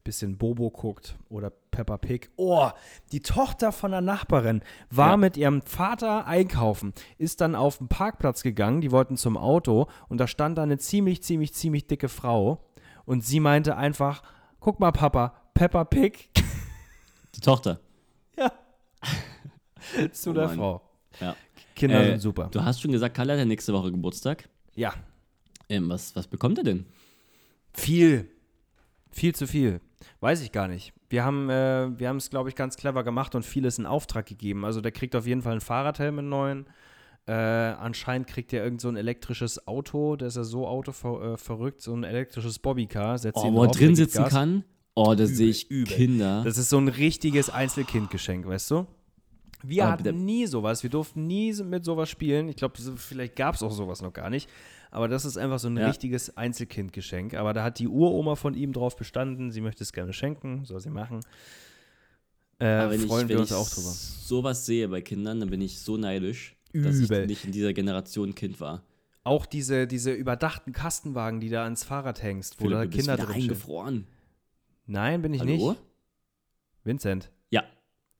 bisschen 0.03 0.37
Bobo 0.37 0.69
guckt 0.69 1.15
oder 1.29 1.49
Peppa 1.49 1.97
Pig. 1.97 2.29
Oh, 2.35 2.69
die 3.11 3.21
Tochter 3.21 3.71
von 3.71 3.91
der 3.91 4.01
Nachbarin 4.01 4.61
war 4.89 5.11
Ja. 5.11 5.17
mit 5.17 5.37
ihrem 5.37 5.61
Vater 5.61 6.25
einkaufen, 6.27 6.93
ist 7.17 7.41
dann 7.41 7.55
auf 7.55 7.77
den 7.77 7.87
Parkplatz 7.87 8.43
gegangen, 8.43 8.81
die 8.81 8.91
wollten 8.91 9.17
zum 9.17 9.37
Auto 9.37 9.87
und 10.09 10.17
da 10.19 10.27
stand 10.27 10.57
da 10.57 10.63
eine 10.63 10.77
ziemlich, 10.77 11.21
ziemlich, 11.23 11.53
ziemlich 11.53 11.87
dicke 11.87 12.09
Frau 12.09 12.63
und 13.05 13.23
sie 13.25 13.39
meinte 13.39 13.77
einfach, 13.77 14.23
guck 14.59 14.79
mal 14.79 14.91
Papa, 14.91 15.33
Peppa 15.53 15.83
Pig 15.85 16.29
Die 17.35 17.41
Tochter. 17.41 17.79
zu 20.11 20.29
Oh 20.31 20.33
der 20.33 20.47
Mann. 20.47 20.57
Frau. 20.57 20.81
Ja. 21.19 21.35
Kinder 21.75 22.01
Äh, 22.01 22.05
sind 22.11 22.19
super. 22.19 22.49
Du 22.51 22.63
hast 22.63 22.81
schon 22.81 22.91
gesagt, 22.91 23.15
Kalle 23.15 23.33
hat 23.33 23.39
ja 23.39 23.45
nächste 23.45 23.73
Woche 23.73 23.91
Geburtstag. 23.91 24.47
Ja, 24.75 24.93
Ähm, 25.69 25.89
was, 25.89 26.15
was 26.15 26.27
bekommt 26.27 26.57
er 26.57 26.63
denn? 26.63 26.85
viel. 27.73 28.29
Viel 29.13 29.33
zu 29.35 29.47
viel. 29.47 29.79
Weiß 30.19 30.41
ich 30.41 30.51
gar 30.51 30.67
nicht. 30.67 30.93
Wir 31.09 31.23
haben 31.23 31.49
äh, 31.49 31.97
wir 31.99 32.11
es, 32.11 32.29
glaube 32.29 32.49
ich, 32.49 32.55
ganz 32.55 32.77
clever 32.77 33.03
gemacht 33.03 33.35
und 33.35 33.43
vieles 33.45 33.77
in 33.79 33.85
Auftrag 33.85 34.25
gegeben. 34.25 34.65
Also 34.65 34.81
der 34.81 34.91
kriegt 34.91 35.15
auf 35.15 35.25
jeden 35.27 35.41
Fall 35.41 35.53
einen 35.53 35.61
Fahrradhelm, 35.61 36.19
einen 36.19 36.29
neuen. 36.29 36.65
Äh, 37.27 37.33
anscheinend 37.33 38.27
kriegt 38.27 38.51
er 38.51 38.63
irgend 38.63 38.81
so 38.81 38.89
ein 38.89 38.95
elektrisches 38.95 39.67
Auto, 39.67 40.15
der 40.15 40.29
ist 40.29 40.37
ja 40.37 40.43
so 40.43 40.67
Auto 40.67 40.91
ver 40.91 41.33
äh, 41.33 41.37
verrückt, 41.37 41.81
so 41.81 41.93
ein 41.93 42.03
elektrisches 42.03 42.57
Bobbycar. 42.59 43.17
Setzt 43.17 43.37
Oh, 43.43 43.47
ihn 43.47 43.53
wo 43.53 43.63
er 43.63 43.71
drin 43.71 43.95
sitzen 43.95 44.23
Gas. 44.23 44.33
kann? 44.33 44.63
Oh, 44.95 45.13
da 45.15 45.23
Übel, 45.23 45.27
sehe 45.27 45.49
ich 45.49 45.69
übel. 45.69 45.93
Kinder. 45.93 46.41
Das 46.43 46.57
ist 46.57 46.69
so 46.69 46.77
ein 46.77 46.87
richtiges 46.87 47.49
Einzelkindgeschenk, 47.49 48.47
weißt 48.47 48.71
du? 48.71 48.87
Wir 49.63 49.85
Aber 49.85 49.93
hatten 49.93 50.25
nie 50.25 50.47
sowas. 50.47 50.81
Wir 50.83 50.89
durften 50.89 51.27
nie 51.27 51.53
mit 51.63 51.85
sowas 51.85 52.09
spielen. 52.09 52.49
Ich 52.49 52.55
glaube, 52.55 52.75
vielleicht 52.95 53.35
gab 53.35 53.55
es 53.55 53.61
auch 53.63 53.71
sowas 53.71 54.01
noch 54.01 54.13
gar 54.13 54.29
nicht. 54.29 54.49
Aber 54.91 55.07
das 55.07 55.25
ist 55.25 55.37
einfach 55.37 55.57
so 55.59 55.69
ein 55.69 55.77
Ja. 55.77 55.87
richtiges 55.87 56.35
Einzelkindgeschenk. 56.37 57.33
Aber 57.33 57.53
da 57.53 57.63
hat 57.63 57.79
die 57.79 57.87
Uroma 57.87 58.35
von 58.35 58.53
ihm 58.53 58.73
drauf 58.73 58.95
bestanden. 58.97 59.51
Sie 59.51 59.61
möchte 59.61 59.83
es 59.83 59.93
gerne 59.93 60.11
schenken. 60.13 60.65
Soll 60.65 60.81
sie 60.81 60.89
machen. 60.89 61.21
Äh, 62.59 62.65
Aber 62.65 62.91
wenn 62.91 62.99
freuen 63.07 63.23
ich, 63.23 63.29
wir 63.29 63.35
wenn 63.37 63.41
uns 63.41 63.51
ich 63.51 63.55
auch 63.55 63.69
drüber. 63.69 63.89
sowas 63.89 64.65
sehe 64.65 64.87
bei 64.89 65.01
Kindern, 65.01 65.39
dann 65.39 65.49
bin 65.49 65.61
ich 65.61 65.79
so 65.79 65.97
neidisch, 65.97 66.55
dass 66.73 66.97
Übel. 66.97 67.21
ich 67.23 67.27
nicht 67.27 67.45
in 67.45 67.51
dieser 67.53 67.73
Generation 67.73 68.35
Kind 68.35 68.59
war. 68.59 68.83
Auch 69.23 69.45
diese, 69.45 69.87
diese 69.87 70.11
überdachten 70.11 70.73
Kastenwagen, 70.73 71.39
die 71.39 71.49
da 71.49 71.63
ans 71.63 71.83
Fahrrad 71.83 72.21
hängst, 72.21 72.59
wo 72.59 72.65
Philipp, 72.65 72.77
da 72.77 72.83
du 72.83 72.89
bist 72.89 72.99
Kinder 72.99 73.13
wieder 73.17 73.25
drin 73.27 73.41
eingefroren. 73.43 74.07
Nein, 74.87 75.21
bin 75.21 75.33
ich 75.33 75.41
Hallo? 75.41 75.71
nicht. 75.71 75.81
Vincent. 76.83 77.31
Ja. 77.49 77.63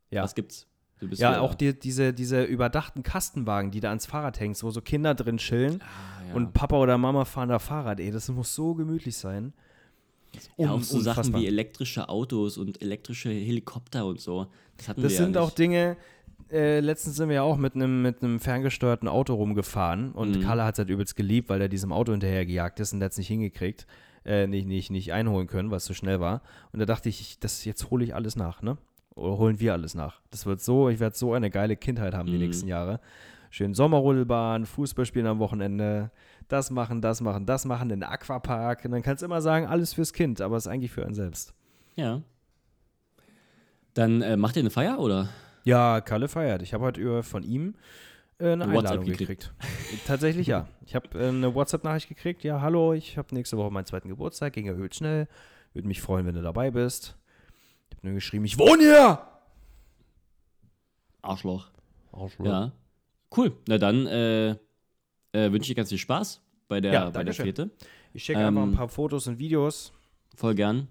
Ja. 0.09 0.24
Was 0.24 0.36
gibt's? 0.36 0.67
Ja, 1.12 1.39
auch 1.41 1.56
die, 1.56 1.78
diese, 1.78 2.14
diese 2.14 2.43
überdachten 2.43 3.04
Kastenwagen, 3.04 3.72
die 3.72 3.80
da 3.80 3.89
ans 3.89 4.06
Fahrrad 4.06 4.39
hängst, 4.39 4.64
wo 4.64 4.72
so 4.72 4.82
Kinder 4.82 5.14
drin 5.16 5.38
chillen. 5.38 5.82
Ah, 5.82 6.28
ja. 6.30 6.34
Und 6.36 6.54
Papa 6.54 6.78
oder 6.78 6.97
Mama 6.97 7.26
fahren 7.26 7.49
da 7.49 7.60
Fahrrad, 7.60 7.99
ey. 7.99 8.12
Das 8.12 8.30
muss 8.30 8.54
so 8.56 8.74
gemütlich 8.76 9.16
sein. 9.18 9.54
ja, 10.58 10.72
auch 10.72 10.82
so 10.82 10.99
Sachen 10.99 11.20
unfassbar. 11.20 11.41
wie 11.41 11.47
elektrische 11.47 12.08
Autos 12.10 12.58
und 12.58 12.82
elektrische 12.82 13.30
Helikopter 13.30 14.06
und 14.06 14.20
so. 14.20 14.47
Das 14.78 14.88
hatten 14.89 15.02
Das 15.02 15.12
wir 15.12 15.18
sind 15.18 15.36
ja 15.36 15.41
auch. 15.41 15.52
Dinge. 15.52 15.97
Äh, 16.52 16.82
letztens 16.82 17.16
sind 17.16 17.30
wir 17.30 17.36
ja 17.36 17.41
auch 17.43 17.56
mit 17.58 17.76
einem 17.76 18.02
mit 18.02 18.18
ferngesteuerten 18.41 19.08
Auto 19.08 19.34
rumgefahren 19.36 20.12
und 20.12 20.38
Mhm. 20.38 20.41
Kalle 20.41 20.66
hat 20.66 20.76
es 20.76 20.80
halt 20.80 20.89
übelst 20.89 21.16
geliebt, 21.16 21.47
weil 21.49 21.62
er 21.62 21.70
diesem 21.70 21.93
Auto 21.93 22.12
hinterher 22.12 22.45
gejagt 22.45 22.80
ist 22.82 22.91
und 22.91 22.99
der 22.99 23.06
hat 23.06 23.14
es 23.14 23.18
nicht 23.18 23.28
hingekriegt, 23.30 23.88
äh, 24.26 24.47
nicht, 24.47 24.68
nicht, 24.68 24.91
nicht 24.91 25.14
einholen 25.14 25.47
können, 25.47 25.72
weil 25.72 25.78
es 25.78 25.86
zu 25.86 25.93
schnell 25.93 26.20
war. 26.20 26.41
Und 26.74 26.80
da 26.80 26.86
dachte 26.86 27.08
ich, 27.08 27.22
ich- 27.22 27.39
das, 27.39 27.64
jetzt 27.64 27.89
hole 27.89 28.04
ich 28.04 28.16
alles 28.16 28.36
nach, 28.36 28.62
ne? 28.62 28.78
Oder 29.16 29.38
holen 29.38 29.59
wir 29.59 29.74
alles 29.74 29.93
nach. 29.95 30.22
Das 30.32 30.45
wird 30.45 30.62
so, 30.62 30.89
ich 30.89 30.99
werde 30.99 31.16
so 31.16 31.34
eine 31.34 31.49
geile 31.49 31.76
Kindheit 31.76 32.14
haben 32.14 32.28
die 32.28 32.34
Mhm. 32.34 32.39
nächsten 32.39 32.68
Jahre. 32.68 32.99
Schön 33.49 33.74
Sommerrodelbahn, 33.74 34.66
Fußball 34.66 35.05
spielen 35.05 35.28
am 35.28 35.39
Wochenende, 35.39 36.09
das 36.47 36.72
machen, 36.72 37.01
das 37.01 37.20
machen, 37.20 37.45
das 37.45 37.66
machen, 37.66 37.89
in 37.89 37.99
den 37.99 38.03
Aquapark. 38.03 38.86
Und 38.86 38.91
dann 38.91 39.01
kannst 39.01 39.22
du 39.22 39.26
immer 39.26 39.41
sagen, 39.41 39.66
alles 39.68 39.93
fürs 39.93 40.14
Kind, 40.14 40.39
aber 40.39 40.55
es 40.55 40.66
ist 40.66 40.72
eigentlich 40.72 40.91
für 40.91 41.03
einen 41.05 41.14
selbst. 41.16 41.53
Ja. 41.97 42.22
Dann 43.93 44.22
äh, 44.22 44.38
macht 44.38 44.55
ihr 44.55 44.62
eine 44.62 44.70
Feier 44.70 44.99
oder? 44.99 45.28
Ja, 45.66 45.99
Kalle 46.01 46.28
feiert. 46.30 46.62
Ich 46.62 46.74
habe 46.74 46.86
heute 46.86 47.01
über- 47.01 47.24
von 47.24 47.43
ihm 47.43 47.76
äh, 48.39 48.53
eine 48.53 48.64
Eine 48.64 48.78
Einladung 48.80 49.05
gekriegt. 49.05 49.53
Tatsächlich 50.07 50.47
ja. 50.47 50.68
Ich 50.86 50.95
habe 50.95 51.20
äh, 51.20 51.28
eine 51.28 51.53
WhatsApp-Nachricht 51.53 52.07
gekriegt. 52.07 52.43
Ja, 52.43 52.62
hallo, 52.62 52.93
ich 52.93 53.18
habe 53.18 53.36
nächste 53.36 53.57
Woche 53.57 53.70
meinen 53.70 53.86
zweiten 53.86 54.07
Geburtstag. 54.07 54.53
Ging 54.53 54.66
erhöht 54.68 54.95
schnell. 54.95 55.28
Würde 55.74 55.88
mich 55.89 56.01
freuen, 56.01 56.26
wenn 56.26 56.36
du 56.36 56.41
dabei 56.41 56.72
bist. 56.72 57.18
Ich 58.02 58.04
habe 58.04 58.14
nur 58.14 58.16
geschrieben, 58.16 58.45
ich 58.45 58.58
wohne 58.58 58.82
hier. 58.82 59.20
Arschloch. 61.22 61.70
Arschloch. 62.12 62.45
Ja. 62.45 62.72
Cool. 63.38 63.56
Na 63.68 63.78
dann 63.78 64.08
äh, 64.08 64.49
äh, 65.34 65.52
wünsche 65.52 65.72
ich 65.72 65.76
ganz 65.78 65.89
viel 65.89 65.99
Spaß 65.99 66.41
bei 66.68 66.82
der, 66.82 66.93
Ja, 66.93 67.10
bei 67.12 67.24
der. 67.24 67.34
Fete. 67.36 67.70
Ich 68.14 68.24
schicke 68.24 68.39
einfach 68.39 68.64
ein 68.64 68.70
Ähm, 68.70 68.76
paar 68.76 68.89
Fotos 68.89 69.28
und 69.28 69.38
Videos. 69.38 69.93
Voll 70.36 70.56
gern. 70.56 70.88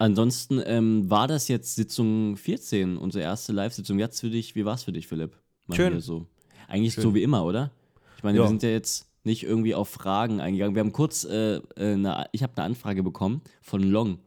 Ansonsten 0.00 0.60
ähm, 0.64 1.08
war 1.08 1.28
das 1.28 1.46
jetzt 1.46 1.76
Sitzung 1.76 2.36
14, 2.36 2.96
unsere 2.96 3.22
erste 3.22 3.52
Live-Sitzung. 3.52 4.00
Jetzt 4.00 4.20
für 4.20 4.30
dich, 4.30 4.56
wie 4.56 4.64
war 4.64 4.74
es 4.74 4.82
für 4.82 4.92
dich, 4.92 5.06
Philipp? 5.06 5.36
Mal 5.68 5.76
Schön. 5.76 6.00
So. 6.00 6.26
Eigentlich 6.66 6.94
Schön. 6.94 7.02
so 7.02 7.14
wie 7.14 7.22
immer, 7.22 7.44
oder? 7.44 7.70
Ich 8.16 8.24
meine, 8.24 8.38
Ja. 8.38 8.44
wir 8.44 8.48
sind 8.48 8.64
ja 8.64 8.70
jetzt 8.70 9.08
nicht 9.22 9.44
irgendwie 9.44 9.74
auf 9.76 9.88
Fragen 9.88 10.40
eingegangen. 10.40 10.74
Wir 10.74 10.80
haben 10.80 10.92
kurz, 10.92 11.22
äh, 11.24 11.56
äh, 11.56 11.62
eine, 11.76 12.26
ich 12.32 12.42
habe 12.42 12.52
eine 12.56 12.64
Anfrage 12.66 13.04
bekommen 13.04 13.40
von 13.62 13.82
Long. 13.82 14.18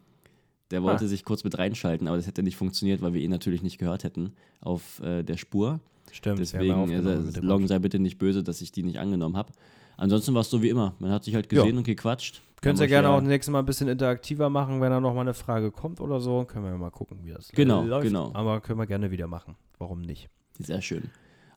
Der 0.71 0.81
wollte 0.83 1.05
Ah. 1.05 1.07
sich 1.07 1.23
kurz 1.25 1.43
mit 1.43 1.57
reinschalten, 1.57 2.07
aber 2.07 2.17
das 2.17 2.27
hätte 2.27 2.43
nicht 2.43 2.55
funktioniert, 2.57 3.01
weil 3.01 3.13
wir 3.13 3.21
ihn 3.21 3.31
natürlich 3.31 3.61
nicht 3.61 3.77
gehört 3.77 4.03
hätten 4.03 4.33
auf 4.61 4.99
äh, 5.01 5.23
der 5.23 5.37
Spur. 5.37 5.79
Stimmt. 6.11 6.39
Deswegen, 6.39 6.89
äh, 6.91 7.39
Long 7.41 7.67
sei 7.67 7.79
bitte 7.79 7.99
nicht 7.99 8.17
böse, 8.17 8.43
dass 8.43 8.61
ich 8.61 8.71
die 8.71 8.83
nicht 8.83 8.99
angenommen 8.99 9.37
habe. 9.37 9.51
Ansonsten 9.97 10.33
war 10.33 10.41
es 10.41 10.49
so 10.49 10.61
wie 10.61 10.69
immer. 10.69 10.95
Man 10.99 11.11
hat 11.11 11.23
sich 11.23 11.35
halt 11.35 11.51
Ja. 11.51 11.61
gesehen 11.61 11.77
und 11.77 11.83
gequatscht. 11.83 12.41
Könnt 12.61 12.79
ihr 12.79 12.87
gerne 12.87 13.07
ja- 13.07 13.15
auch 13.17 13.21
nächstes 13.21 13.51
Mal 13.51 13.59
ein 13.59 13.65
bisschen 13.65 13.87
interaktiver 13.87 14.49
machen, 14.49 14.81
wenn 14.81 14.91
da 14.91 14.99
noch 14.99 15.13
mal 15.13 15.21
eine 15.21 15.33
Frage 15.33 15.71
kommt 15.71 15.99
oder 15.99 16.19
so. 16.19 16.45
Können 16.45 16.65
wir 16.65 16.71
ja 16.71 16.77
mal 16.77 16.89
gucken, 16.91 17.19
wie 17.23 17.31
das 17.31 17.49
Genau, 17.49 17.83
läuft. 17.83 18.07
genau. 18.07 18.31
Aber 18.33 18.61
können 18.61 18.79
wir 18.79 18.85
gerne 18.87 19.09
wieder 19.11 19.27
machen. 19.27 19.55
Warum 19.79 20.01
nicht? 20.01 20.29
Sehr 20.59 20.81
schön. 20.81 21.03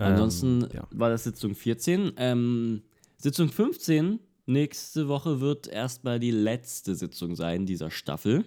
Ähm, 0.01 0.07
Ansonsten 0.13 0.67
ja. 0.73 0.87
war 0.93 1.11
das 1.11 1.25
Sitzung 1.25 1.55
14. 1.55 2.13
Ähm, 2.17 2.83
Sitzung 3.19 3.49
15, 3.49 4.19
nächste 4.47 5.09
Woche 5.09 5.41
wird 5.41 5.67
erstmal 5.69 6.19
die 6.21 6.31
letzte 6.31 6.95
Sitzung 6.95 7.37
sein 7.37 7.67
dieser 7.67 7.91
Staffel. 7.91 8.45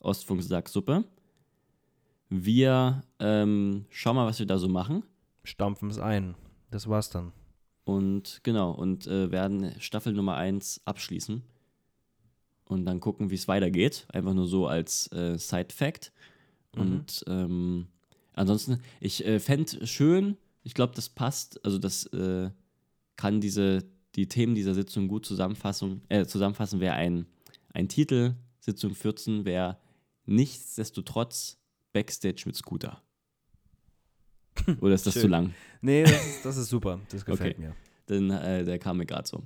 Ostfunk 0.00 0.42
Sacksuppe. 0.42 1.04
Wir 2.28 3.02
ähm, 3.18 3.86
schauen 3.90 4.16
mal, 4.16 4.26
was 4.26 4.38
wir 4.38 4.46
da 4.46 4.58
so 4.58 4.68
machen. 4.68 5.04
Stampfen 5.44 5.90
es 5.90 5.98
ein. 5.98 6.34
Das 6.70 6.88
war's 6.88 7.10
dann. 7.10 7.32
Und 7.84 8.40
genau, 8.42 8.70
und 8.70 9.06
äh, 9.06 9.30
werden 9.30 9.74
Staffel 9.80 10.12
Nummer 10.12 10.36
1 10.36 10.82
abschließen. 10.84 11.42
Und 12.66 12.84
dann 12.84 13.00
gucken, 13.00 13.30
wie 13.30 13.34
es 13.34 13.48
weitergeht. 13.48 14.06
Einfach 14.12 14.32
nur 14.32 14.46
so 14.46 14.68
als 14.68 15.10
äh, 15.12 15.36
Side-Fact. 15.38 16.12
Und 16.76 17.24
ähm, 17.26 17.88
ansonsten, 18.34 18.80
ich 19.00 19.24
äh, 19.26 19.40
fände 19.40 19.86
schön, 19.86 20.36
ich 20.62 20.74
glaube, 20.74 20.94
das 20.94 21.08
passt, 21.08 21.64
also 21.64 21.78
das 21.78 22.06
äh, 22.06 22.50
kann 23.16 23.40
diese, 23.40 23.84
die 24.14 24.28
Themen 24.28 24.54
dieser 24.54 24.74
Sitzung 24.74 25.08
gut 25.08 25.26
zusammenfassen, 25.26 26.02
äh, 26.08 26.26
zusammenfassen, 26.26 26.78
wäre 26.80 26.94
ein, 26.94 27.26
ein 27.72 27.88
Titel, 27.88 28.34
Sitzung 28.60 28.94
14, 28.94 29.44
wäre 29.44 29.78
nichtsdestotrotz 30.30 31.58
Backstage 31.92 32.42
mit 32.46 32.56
Scooter. 32.56 33.02
Oder 34.80 34.94
ist 34.94 35.06
das 35.06 35.14
Schön. 35.14 35.22
zu 35.22 35.28
lang? 35.28 35.54
Nee, 35.80 36.02
das 36.04 36.26
ist, 36.26 36.44
das 36.44 36.56
ist 36.56 36.68
super. 36.68 37.00
Das 37.10 37.24
gefällt 37.24 37.56
Okay. 37.56 37.66
mir. 37.66 37.76
Denn 38.08 38.30
äh, 38.30 38.64
der 38.64 38.78
kam 38.78 38.98
mir 38.98 39.06
gerade 39.06 39.26
so. 39.26 39.42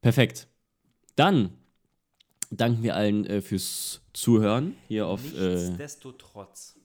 Perfekt. 0.00 0.48
Dann 1.16 1.50
danken 2.50 2.82
wir 2.82 2.94
allen 2.94 3.26
äh, 3.26 3.40
fürs 3.42 4.00
Zuhören 4.12 4.76
hier 4.86 5.06
auf. 5.06 5.20
Äh, 5.34 5.54
Nichtsdestotrotz. 5.54 6.76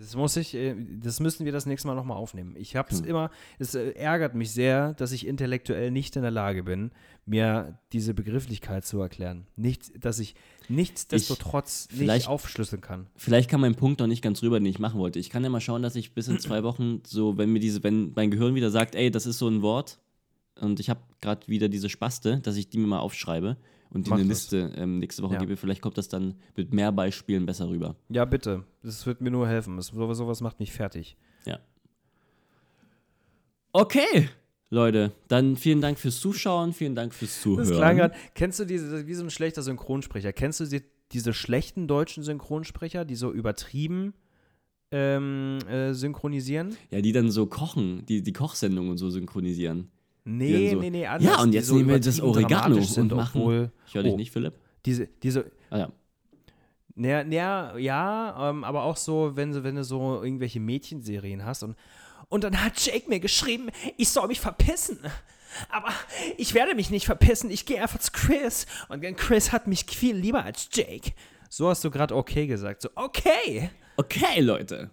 Das 0.00 0.16
muss 0.16 0.34
ich, 0.38 0.54
äh, 0.54 0.74
das 1.02 1.20
müssen 1.20 1.44
wir 1.44 1.52
das 1.52 1.66
nächste 1.66 1.86
Mal 1.86 1.94
nochmal 1.94 2.16
aufnehmen. 2.16 2.54
Ich 2.56 2.74
habe 2.74 2.88
es 2.90 3.00
Hm. 3.00 3.04
immer, 3.06 3.30
es 3.58 3.74
äh, 3.74 3.90
ärgert 3.90 4.34
mich 4.34 4.50
sehr, 4.50 4.94
dass 4.94 5.12
ich 5.12 5.26
intellektuell 5.26 5.90
nicht 5.90 6.16
in 6.16 6.22
der 6.22 6.30
Lage 6.30 6.62
bin, 6.62 6.90
mir 7.26 7.78
diese 7.92 8.14
Begrifflichkeit 8.14 8.86
zu 8.86 8.98
erklären. 9.00 9.46
Nicht, 9.56 10.02
dass 10.04 10.18
ich 10.18 10.34
nichtsdestotrotz 10.68 11.88
nicht 11.90 11.98
vielleicht- 11.98 12.28
aufschlüsseln 12.28 12.80
kann. 12.80 13.06
Vielleicht 13.16 13.50
kam 13.50 13.60
mein 13.60 13.74
Punkt 13.74 14.00
noch 14.00 14.06
nicht 14.06 14.22
ganz 14.22 14.42
rüber, 14.42 14.58
den 14.58 14.66
ich 14.66 14.78
machen 14.78 14.98
wollte. 14.98 15.18
Ich 15.18 15.30
kann 15.30 15.44
ja 15.44 15.50
mal 15.50 15.60
schauen, 15.60 15.82
dass 15.82 15.96
ich 15.96 16.14
bis 16.14 16.28
in 16.28 16.38
zwei 16.38 16.62
Wochen 16.64 17.02
so, 17.06 17.36
wenn 17.38 17.52
mir 17.52 17.60
diese, 17.60 17.82
wenn 17.82 18.12
mein 18.14 18.30
Gehirn 18.30 18.54
wieder 18.54 18.70
sagt, 18.70 18.94
ey, 18.94 19.10
das 19.10 19.26
ist 19.26 19.38
so 19.38 19.48
ein 19.48 19.62
Wort 19.62 19.98
und 20.60 20.80
ich 20.80 20.90
habe 20.90 21.00
gerade 21.20 21.46
wieder 21.48 21.68
diese 21.68 21.88
Spaste, 21.88 22.38
dass 22.40 22.56
ich 22.56 22.68
die 22.68 22.78
mir 22.78 22.86
mal 22.86 22.98
aufschreibe 23.00 23.56
und 23.90 24.06
die 24.06 24.10
Mach 24.10 24.18
eine. 24.18 24.28
Liste 24.28 24.72
ähm, 24.76 24.98
nächste 24.98 25.22
Woche 25.22 25.34
Ja. 25.34 25.40
gebe. 25.40 25.56
Vielleicht 25.56 25.82
kommt 25.82 25.98
das 25.98 26.08
dann 26.08 26.34
mit 26.56 26.72
mehr 26.72 26.92
Beispielen 26.92 27.46
besser 27.46 27.68
rüber. 27.68 27.96
Ja, 28.08 28.24
bitte. 28.24 28.64
Das 28.82 29.04
wird 29.06 29.20
mir 29.20 29.30
nur 29.30 29.46
helfen. 29.48 29.76
Das, 29.76 29.88
sowas, 29.88 30.18
sowas 30.18 30.40
macht 30.40 30.60
mich 30.60 30.72
fertig. 30.72 31.16
Okay, 33.72 34.28
Leute, 34.70 35.12
dann 35.28 35.56
vielen 35.56 35.80
Dank 35.80 35.98
fürs 35.98 36.20
Zuschauen, 36.20 36.72
vielen 36.72 36.94
Dank 36.94 37.14
fürs 37.14 37.40
Zuhören. 37.40 37.68
Das 37.68 37.76
klang 37.76 37.96
grad, 37.96 38.14
kennst 38.34 38.58
du 38.58 38.64
diese, 38.64 39.06
wie 39.06 39.14
so 39.14 39.22
ein 39.22 39.30
schlechter 39.30 39.62
Synchronsprecher, 39.62 40.32
kennst 40.32 40.60
du 40.60 40.64
die, 40.66 40.82
diese 41.12 41.32
schlechten 41.32 41.86
deutschen 41.86 42.22
Synchronsprecher, 42.24 43.04
die 43.04 43.14
so 43.14 43.32
übertrieben 43.32 44.14
ähm, 44.90 45.58
äh, 45.68 45.94
synchronisieren? 45.94 46.76
Ja, 46.90 47.00
die 47.00 47.12
dann 47.12 47.30
so 47.30 47.46
kochen, 47.46 48.04
die, 48.06 48.22
die 48.22 48.32
Kochsendungen 48.32 48.90
und 48.90 48.98
so 48.98 49.08
synchronisieren. 49.10 49.90
Nee, 50.36 50.70
so- 50.70 50.80
nee, 50.80 50.90
nee, 50.90 51.06
anders. 51.06 51.32
Ja, 51.36 51.42
und 51.42 51.52
jetzt 51.52 51.66
so 51.68 51.74
nehmen 51.76 51.88
wir 51.90 52.00
das 52.00 52.20
Oregano 52.20 52.80
sind, 52.80 53.12
und 53.12 53.18
machen- 53.18 53.40
obwohl 53.40 53.70
Ich 53.86 53.94
höre 53.94 54.02
dich 54.04 54.12
Oh. 54.12 54.16
nicht, 54.16 54.30
Philipp. 54.32 54.54
diese, 54.86 55.06
diese, 55.22 55.50
Ah 55.70 55.78
ja. 55.78 55.92
Ja, 56.96 57.22
ja, 57.22 57.76
ja 57.78 58.50
ähm, 58.50 58.64
aber 58.64 58.82
auch 58.84 58.96
so, 58.96 59.32
wenn, 59.36 59.52
du- 59.52 59.62
wenn 59.64 59.76
du 59.76 59.84
so 59.84 60.22
irgendwelche 60.22 60.60
Mädchenserien 60.60 61.44
hast 61.44 61.62
und, 61.62 61.76
und 62.28 62.44
dann 62.44 62.62
hat 62.62 62.84
Jake 62.84 63.08
mir 63.08 63.20
geschrieben, 63.20 63.70
ich 63.96 64.08
soll 64.10 64.28
mich 64.28 64.40
verpissen. 64.40 64.98
Aber 65.68 65.88
ich 66.36 66.54
werde 66.54 66.74
mich 66.76 66.90
nicht 66.90 67.06
verpissen, 67.06 67.50
ich 67.50 67.66
gehe 67.66 67.82
einfach 67.82 67.98
zu 67.98 68.12
Chris. 68.12 68.66
Und 68.88 69.02
Chris 69.16 69.50
hat 69.50 69.66
mich 69.66 69.84
viel 69.84 70.14
lieber 70.14 70.44
als 70.44 70.68
Jake. 70.72 71.12
So 71.48 71.68
hast 71.68 71.82
du 71.82 71.90
gerade 71.90 72.14
okay 72.14 72.46
gesagt. 72.46 72.82
So, 72.82 72.88
okay. 72.94 73.70
Okay, 73.96 74.40
Leute. 74.40 74.90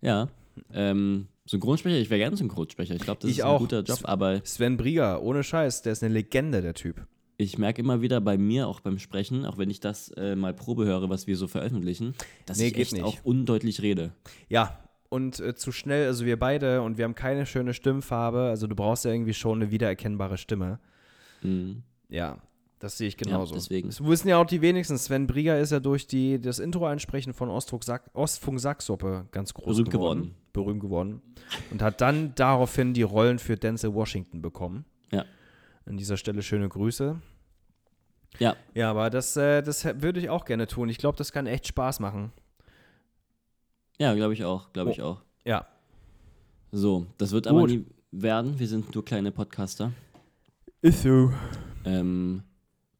Ja. 0.00 0.26
Ähm, 0.72 1.28
Synchronsprecher, 1.46 1.96
ich 1.98 2.08
wäre 2.10 2.20
gerne 2.20 2.36
Synchronsprecher. 2.36 2.94
Ich 2.94 3.02
glaube, 3.02 3.20
das 3.20 3.30
Ich 3.30 3.38
ist 3.38 3.44
auch. 3.44 3.54
ein 3.54 3.58
guter 3.60 3.82
Job, 3.82 4.00
aber 4.04 4.40
Sven 4.44 4.76
Brieger, 4.76 5.22
ohne 5.22 5.42
Scheiß, 5.42 5.82
der 5.82 5.92
ist 5.92 6.02
eine 6.02 6.14
Legende, 6.14 6.62
der 6.62 6.74
Typ. 6.74 7.06
ich 7.36 7.58
merke 7.58 7.82
immer 7.82 8.00
wieder 8.02 8.20
bei 8.20 8.38
mir, 8.38 8.68
auch 8.68 8.78
beim 8.80 8.98
Sprechen, 9.00 9.44
auch 9.44 9.58
wenn 9.58 9.68
ich 9.68 9.80
das 9.80 10.10
äh, 10.16 10.36
mal 10.36 10.54
Probe 10.54 10.84
höre, 10.84 11.08
was 11.10 11.26
wir 11.26 11.36
so 11.36 11.48
veröffentlichen, 11.48 12.14
dass 12.46 12.58
Nee, 12.58 12.68
ich 12.68 12.76
echt 12.78 12.92
nicht. 12.92 13.02
auch 13.02 13.16
undeutlich 13.24 13.82
rede. 13.82 14.12
Ja, 14.48 14.78
und 15.08 15.40
äh, 15.40 15.54
zu 15.56 15.72
schnell, 15.72 16.06
also 16.06 16.24
wir 16.24 16.38
beide, 16.38 16.82
und 16.82 16.96
wir 16.98 17.04
haben 17.04 17.16
keine 17.16 17.44
schöne 17.44 17.74
Stimmfarbe, 17.74 18.42
also 18.42 18.68
du 18.68 18.76
brauchst 18.76 19.04
ja 19.04 19.10
irgendwie 19.10 19.34
schon 19.34 19.60
eine 19.60 19.70
wiedererkennbare 19.72 20.38
Stimme. 20.38 20.78
Mhm. 21.42 21.82
Ja, 22.08 22.38
das 22.78 22.98
sehe 22.98 23.08
ich 23.08 23.16
genauso. 23.16 23.54
deswegen. 23.54 23.88
Das 23.88 24.04
wissen 24.04 24.28
ja 24.28 24.38
auch 24.38 24.46
die 24.46 24.60
wenigsten. 24.60 24.96
Sven 24.96 25.26
Brieger 25.26 25.58
ist 25.58 25.72
ja 25.72 25.80
durch 25.80 26.06
die, 26.06 26.40
das 26.40 26.60
Intro-Einsprechen 26.60 27.32
von 27.32 27.48
Ostdruck 27.48 27.82
Sack, 27.84 28.08
Ostfunk 28.14 28.60
Sacksuppe 28.60 29.26
ganz 29.32 29.52
groß 29.52 29.66
Berühmt 29.66 29.90
geworden. 29.90 30.20
geworden. 30.20 30.34
Berühmt 30.52 30.80
geworden. 30.80 31.22
Und 31.70 31.82
hat 31.82 32.00
dann 32.00 32.34
daraufhin 32.34 32.92
die 32.94 33.02
Rollen 33.02 33.38
für 33.38 33.56
Denzel 33.56 33.94
Washington 33.94 34.42
bekommen. 34.42 34.84
Ja. 35.10 35.24
An 35.86 35.96
dieser 35.96 36.16
Stelle 36.16 36.42
schöne 36.42 36.68
Grüße. 36.68 37.20
Ja, 38.38 38.56
Ja, 38.74 38.90
aber 38.90 39.10
das, 39.10 39.36
äh, 39.36 39.62
das 39.62 39.84
würde 39.84 40.20
ich 40.20 40.30
auch 40.30 40.44
gerne 40.44 40.66
tun. 40.66 40.88
Ich 40.88 40.98
glaube, 40.98 41.18
das 41.18 41.32
kann 41.32 41.46
echt 41.46 41.66
Spaß 41.66 42.00
machen. 42.00 42.32
ja, 43.98 44.14
glaube 44.14 44.32
ich 44.32 44.44
auch, 44.44 44.72
glaube 44.72 44.90
Oh. 44.90 44.92
ich 44.92 45.02
auch. 45.02 45.20
Ja. 45.44 45.66
So, 46.72 47.06
das 47.18 47.30
wird 47.32 47.46
aber 47.46 47.60
Gut. 47.60 47.70
nie 47.70 47.84
werden. 48.10 48.58
Wir 48.58 48.66
sind 48.68 48.94
nur 48.94 49.04
kleine 49.04 49.30
Podcaster. 49.30 49.92
Ist 50.80 51.02
so. 51.02 51.32
Ähm, 51.84 52.42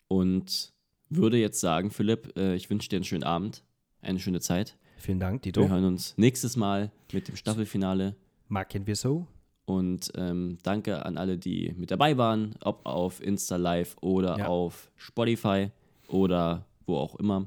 und 0.09 0.73
würde 1.09 1.39
jetzt 1.39 1.61
sagen, 1.61 1.91
Philipp, 1.91 2.37
äh, 2.37 2.55
ich 2.55 2.69
wünsche 2.71 2.89
dir 2.89 2.97
einen 2.97 3.05
schönen 3.05 3.25
Abend, 3.25 3.65
eine 4.03 4.19
schöne 4.21 4.41
Zeit. 4.41 4.77
Vielen 5.03 5.19
Dank, 5.19 5.45
Wir 5.45 5.51
Dito. 5.53 5.69
hören 5.69 5.85
uns 5.85 6.15
nächstes 6.17 6.57
Mal 6.57 6.93
mit 7.13 7.27
dem 7.29 7.35
Staffelfinale. 7.37 8.15
Machen 8.49 8.87
wir 8.87 8.95
so. 8.95 9.27
Und 9.65 10.13
ähm, 10.17 10.59
danke 10.63 11.05
an 11.05 11.19
alle, 11.19 11.39
die 11.39 11.75
mit 11.77 11.91
dabei 11.91 12.17
waren, 12.19 12.55
ob 12.63 12.87
auf 12.87 13.21
Insta 13.23 13.57
Live 13.57 13.97
oder 14.01 14.39
Ja. 14.39 14.47
auf 14.47 14.91
Spotify 14.97 15.71
oder 16.09 16.65
wo 16.87 16.97
auch 16.97 17.17
immer. 17.17 17.47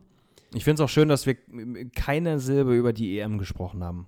Ich 0.53 0.64
finde 0.66 0.82
es 0.82 0.86
auch 0.86 0.89
schön, 0.91 1.08
dass 1.08 1.26
wir 1.26 1.36
keine 1.95 2.39
Silbe 2.39 2.76
über 2.76 2.91
die 2.93 3.20
EM 3.20 3.38
gesprochen 3.38 3.84
haben. 3.84 4.08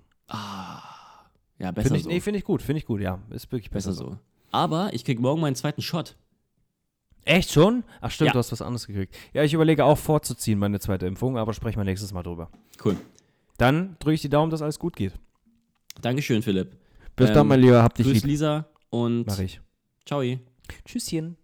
Ja, 1.58 1.70
besser 1.72 1.88
Finde 1.88 1.98
ich, 1.98 2.04
so. 2.04 2.08
nee, 2.10 2.20
finde 2.20 2.38
ich 2.38 2.44
gut, 2.44 2.62
finde 2.62 2.78
ich 2.78 2.86
gut, 2.86 3.00
ja. 3.00 3.20
Ist 3.30 3.50
wirklich 3.50 3.70
besser, 3.70 3.90
besser 3.90 4.04
so. 4.04 4.18
Aber 4.50 4.92
ich 4.92 5.04
krieg 5.04 5.20
morgen 5.20 5.40
meinen 5.40 5.56
zweiten 5.56 5.82
Shot. 5.82 6.16
Echt 7.24 7.50
schon? 7.52 7.82
Ach 8.00 8.10
stimmt, 8.10 8.28
Ja. 8.28 8.32
du 8.32 8.38
hast 8.38 8.52
was 8.52 8.62
anderes 8.62 8.86
gekriegt. 8.86 9.14
Ja, 9.34 9.42
ich 9.42 9.52
überlege 9.52 9.84
auch 9.84 9.98
vorzuziehen, 9.98 10.58
meine 10.58 10.80
zweite 10.80 11.06
Impfung, 11.06 11.36
aber 11.36 11.52
sprechen 11.52 11.78
wir 11.78 11.84
nächstes 11.84 12.12
Mal 12.12 12.22
drüber. 12.22 12.50
Cool. 12.84 12.96
Dann 13.58 13.96
drücke 13.98 14.14
ich 14.14 14.22
die 14.22 14.28
Daumen, 14.30 14.50
dass 14.50 14.62
alles 14.62 14.78
gut 14.78 14.96
geht. 14.96 15.12
Dankeschön, 16.00 16.42
Philipp. 16.42 16.76
Bis 17.16 17.28
Ähm, 17.28 17.34
dann, 17.34 17.46
mein 17.48 17.60
Lieber, 17.60 17.82
hab 17.82 17.94
dich 17.94 18.06
Grüß 18.06 18.14
lieb. 18.14 18.24
Lisa 18.24 18.66
und 18.90 19.26
Mach 19.26 19.38
ich. 19.40 19.60
ciao. 20.06 20.22
Tschüsschen. 20.84 21.36